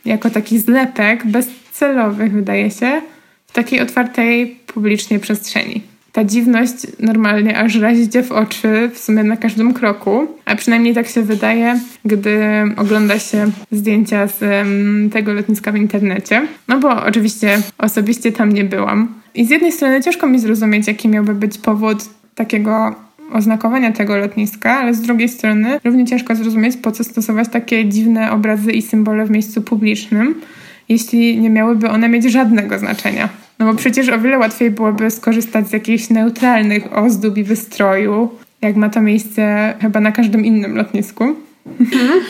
jako 0.04 0.30
taki 0.30 0.58
zlepek 0.58 1.26
bezcelowych, 1.26 2.32
wydaje 2.32 2.70
się, 2.70 3.02
w 3.46 3.52
takiej 3.52 3.80
otwartej 3.80 4.56
publicznie 4.66 5.18
przestrzeni 5.18 5.93
ta 6.14 6.24
dziwność 6.24 6.74
normalnie 7.00 7.58
aż 7.58 7.74
razi 7.74 8.08
w 8.22 8.32
oczy 8.32 8.90
w 8.94 8.98
sumie 8.98 9.24
na 9.24 9.36
każdym 9.36 9.74
kroku, 9.74 10.26
a 10.44 10.56
przynajmniej 10.56 10.94
tak 10.94 11.08
się 11.08 11.22
wydaje, 11.22 11.80
gdy 12.04 12.38
ogląda 12.76 13.18
się 13.18 13.50
zdjęcia 13.70 14.26
z 14.26 14.66
tego 15.12 15.32
lotniska 15.32 15.72
w 15.72 15.76
internecie. 15.76 16.46
No 16.68 16.78
bo 16.78 17.04
oczywiście 17.04 17.58
osobiście 17.78 18.32
tam 18.32 18.52
nie 18.52 18.64
byłam. 18.64 19.14
I 19.34 19.44
z 19.44 19.50
jednej 19.50 19.72
strony 19.72 20.02
ciężko 20.02 20.26
mi 20.26 20.38
zrozumieć, 20.38 20.86
jaki 20.86 21.08
miałby 21.08 21.34
być 21.34 21.58
powód 21.58 21.98
takiego 22.34 22.94
oznakowania 23.32 23.92
tego 23.92 24.16
lotniska, 24.16 24.78
ale 24.78 24.94
z 24.94 25.00
drugiej 25.00 25.28
strony 25.28 25.80
równie 25.84 26.06
ciężko 26.06 26.34
zrozumieć, 26.34 26.76
po 26.76 26.92
co 26.92 27.04
stosować 27.04 27.48
takie 27.48 27.88
dziwne 27.88 28.32
obrazy 28.32 28.72
i 28.72 28.82
symbole 28.82 29.26
w 29.26 29.30
miejscu 29.30 29.62
publicznym, 29.62 30.34
jeśli 30.88 31.38
nie 31.38 31.50
miałyby 31.50 31.90
one 31.90 32.08
mieć 32.08 32.24
żadnego 32.24 32.78
znaczenia. 32.78 33.43
No 33.64 33.72
bo 33.72 33.78
przecież 33.78 34.08
o 34.08 34.18
wiele 34.18 34.38
łatwiej 34.38 34.70
byłoby 34.70 35.10
skorzystać 35.10 35.68
z 35.68 35.72
jakichś 35.72 36.10
neutralnych 36.10 36.96
ozdób 36.96 37.38
i 37.38 37.44
wystroju, 37.44 38.30
jak 38.62 38.76
ma 38.76 38.88
to 38.90 39.00
miejsce 39.00 39.74
chyba 39.80 40.00
na 40.00 40.12
każdym 40.12 40.44
innym 40.44 40.76
lotnisku. 40.76 41.24
Mhm. 41.80 42.20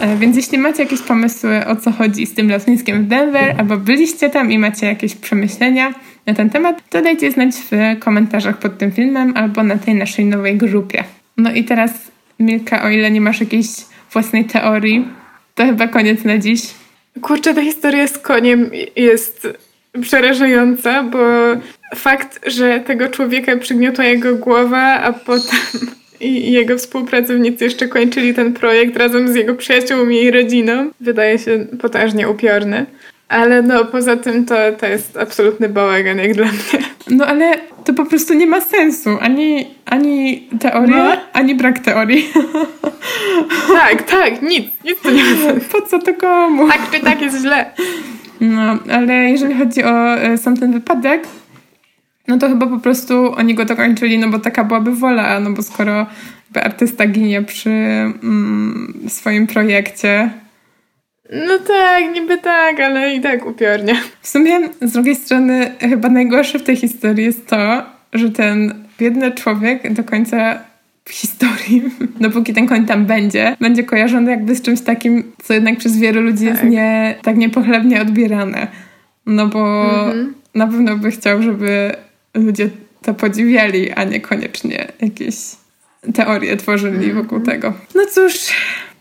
E, 0.00 0.16
więc 0.16 0.36
jeśli 0.36 0.58
macie 0.58 0.82
jakieś 0.82 1.00
pomysły, 1.00 1.66
o 1.66 1.76
co 1.76 1.92
chodzi 1.92 2.26
z 2.26 2.34
tym 2.34 2.50
lotniskiem 2.50 3.04
w 3.04 3.06
Denver, 3.06 3.54
albo 3.58 3.76
byliście 3.76 4.30
tam 4.30 4.52
i 4.52 4.58
macie 4.58 4.86
jakieś 4.86 5.14
przemyślenia 5.14 5.94
na 6.26 6.34
ten 6.34 6.50
temat, 6.50 6.88
to 6.90 7.02
dajcie 7.02 7.32
znać 7.32 7.50
w 7.70 7.98
komentarzach 7.98 8.58
pod 8.58 8.78
tym 8.78 8.92
filmem 8.92 9.32
albo 9.36 9.62
na 9.62 9.76
tej 9.76 9.94
naszej 9.94 10.24
nowej 10.24 10.56
grupie. 10.56 11.04
No 11.36 11.52
i 11.52 11.64
teraz, 11.64 11.92
Milka, 12.40 12.82
o 12.82 12.88
ile 12.88 13.10
nie 13.10 13.20
masz 13.20 13.40
jakiejś 13.40 13.66
własnej 14.12 14.44
teorii, 14.44 15.08
to 15.54 15.66
chyba 15.66 15.88
koniec 15.88 16.24
na 16.24 16.38
dziś. 16.38 16.62
Kurczę, 17.22 17.54
ta 17.54 17.62
historia 17.62 18.08
z 18.08 18.18
koniem 18.18 18.70
jest 18.96 19.48
przerażająca, 20.00 21.02
bo 21.02 21.18
fakt, 21.96 22.40
że 22.46 22.80
tego 22.80 23.08
człowieka 23.08 23.56
przygniotła 23.56 24.04
jego 24.04 24.34
głowa, 24.36 25.00
a 25.00 25.12
potem 25.12 25.60
i 26.20 26.52
jego 26.52 26.78
współpracownicy 26.78 27.64
jeszcze 27.64 27.88
kończyli 27.88 28.34
ten 28.34 28.52
projekt 28.52 28.96
razem 28.96 29.32
z 29.32 29.34
jego 29.34 29.54
przyjaciółmi 29.54 30.22
i 30.22 30.30
rodziną, 30.30 30.90
wydaje 31.00 31.38
się 31.38 31.66
potężnie 31.80 32.28
upiorny. 32.28 32.86
Ale 33.28 33.62
no 33.62 33.84
poza 33.84 34.16
tym 34.16 34.44
to, 34.44 34.54
to 34.80 34.86
jest 34.86 35.16
absolutny 35.16 35.68
bałagan 35.68 36.18
jak 36.18 36.34
dla 36.34 36.46
mnie. 36.46 36.84
No 37.10 37.26
ale 37.26 37.54
to 37.84 37.94
po 37.94 38.06
prostu 38.06 38.34
nie 38.34 38.46
ma 38.46 38.60
sensu. 38.60 39.10
Ani, 39.20 39.66
ani 39.86 40.48
teoria, 40.60 41.04
no. 41.04 41.16
ani 41.32 41.54
brak 41.54 41.78
teorii. 41.78 42.28
Tak, 43.68 44.02
tak, 44.02 44.42
nic. 44.42 44.66
Nic 44.84 45.00
to 45.02 45.10
nie 45.10 45.24
ma 45.24 45.36
sensu. 45.36 45.66
Po 45.72 45.82
co 45.82 45.98
to 45.98 46.14
komu? 46.14 46.68
Tak 46.68 46.90
czy 46.90 47.00
tak 47.00 47.22
jest 47.22 47.40
źle. 47.40 47.70
No, 48.42 48.78
ale 48.92 49.14
jeżeli 49.14 49.54
chodzi 49.54 49.84
o 49.84 50.18
e, 50.18 50.38
sam 50.38 50.56
ten 50.56 50.72
wypadek, 50.72 51.22
no 52.28 52.38
to 52.38 52.48
chyba 52.48 52.66
po 52.66 52.78
prostu 52.78 53.32
oni 53.32 53.54
go 53.54 53.64
dokończyli, 53.64 54.18
no 54.18 54.28
bo 54.28 54.38
taka 54.38 54.64
byłaby 54.64 54.94
wola, 54.94 55.40
no 55.40 55.50
bo 55.50 55.62
skoro 55.62 56.06
artysta 56.54 57.06
ginie 57.06 57.42
przy 57.42 57.70
mm, 57.70 58.94
swoim 59.08 59.46
projekcie, 59.46 60.30
no 61.32 61.58
tak, 61.58 62.14
niby 62.14 62.38
tak, 62.38 62.80
ale 62.80 63.14
i 63.14 63.20
tak 63.20 63.46
upiornie. 63.46 63.94
W 64.20 64.28
sumie 64.28 64.68
z 64.82 64.92
drugiej 64.92 65.16
strony 65.16 65.74
chyba 65.80 66.08
najgorsze 66.08 66.58
w 66.58 66.62
tej 66.62 66.76
historii 66.76 67.24
jest 67.24 67.46
to, 67.46 67.82
że 68.12 68.30
ten 68.30 68.84
biedny 68.98 69.32
człowiek 69.32 69.92
do 69.92 70.04
końca 70.04 70.58
historii, 71.10 71.82
dopóki 72.20 72.54
ten 72.54 72.66
koń 72.66 72.86
tam 72.86 73.06
będzie, 73.06 73.56
będzie 73.60 73.84
kojarzony 73.84 74.30
jakby 74.30 74.54
z 74.54 74.62
czymś 74.62 74.80
takim, 74.80 75.32
co 75.42 75.54
jednak 75.54 75.78
przez 75.78 75.98
wielu 75.98 76.20
ludzi 76.20 76.44
tak. 76.44 76.54
jest 76.54 76.64
nie, 76.64 77.14
tak 77.22 77.36
niepochlebnie 77.36 78.02
odbierane. 78.02 78.66
No 79.26 79.46
bo 79.46 79.84
mhm. 79.84 80.34
na 80.54 80.66
pewno 80.66 80.96
by 80.96 81.10
chciał, 81.10 81.42
żeby 81.42 81.92
ludzie 82.34 82.70
to 83.02 83.14
podziwiali, 83.14 83.90
a 83.90 84.04
niekoniecznie 84.04 84.88
jakieś 85.00 85.36
teorie 86.14 86.56
tworzyli 86.56 87.04
mhm. 87.04 87.14
wokół 87.14 87.40
tego. 87.40 87.72
No 87.94 88.06
cóż, 88.06 88.34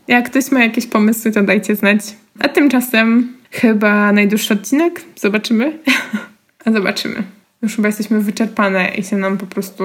jak 0.07 0.30
ktoś 0.30 0.52
ma 0.52 0.64
jakieś 0.64 0.88
pomysły, 0.88 1.32
to 1.32 1.44
dajcie 1.44 1.76
znać. 1.76 1.99
A 2.40 2.49
tymczasem 2.49 3.34
chyba 3.52 4.11
najdłuższy 4.11 4.53
odcinek. 4.53 5.02
Zobaczymy. 5.15 5.80
Zobaczymy. 6.73 7.23
Już 7.61 7.76
chyba 7.76 7.88
jesteśmy 7.88 8.22
wyczerpane 8.22 8.91
i 8.98 9.03
się 9.03 9.18
nam 9.18 9.38
po 9.38 9.45
prostu 9.45 9.84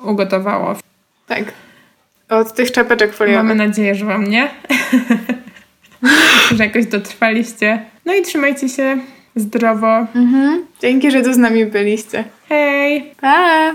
ugotowało. 0.00 0.76
Tak. 1.26 1.44
Od 2.28 2.54
tych 2.54 2.72
czapeczek 2.72 3.14
foliowych. 3.14 3.42
Mamy 3.42 3.54
nadzieję, 3.54 3.94
że 3.94 4.04
wam 4.04 4.24
nie. 4.24 4.50
że 6.56 6.64
jakoś 6.64 6.86
dotrwaliście. 6.86 7.84
No 8.04 8.14
i 8.14 8.22
trzymajcie 8.22 8.68
się 8.68 8.98
zdrowo. 9.36 10.06
Mhm. 10.14 10.66
Dzięki, 10.80 11.10
że 11.10 11.22
tu 11.22 11.32
z 11.32 11.38
nami 11.38 11.66
byliście. 11.66 12.24
Hej! 12.48 13.14
Pa! 13.20 13.72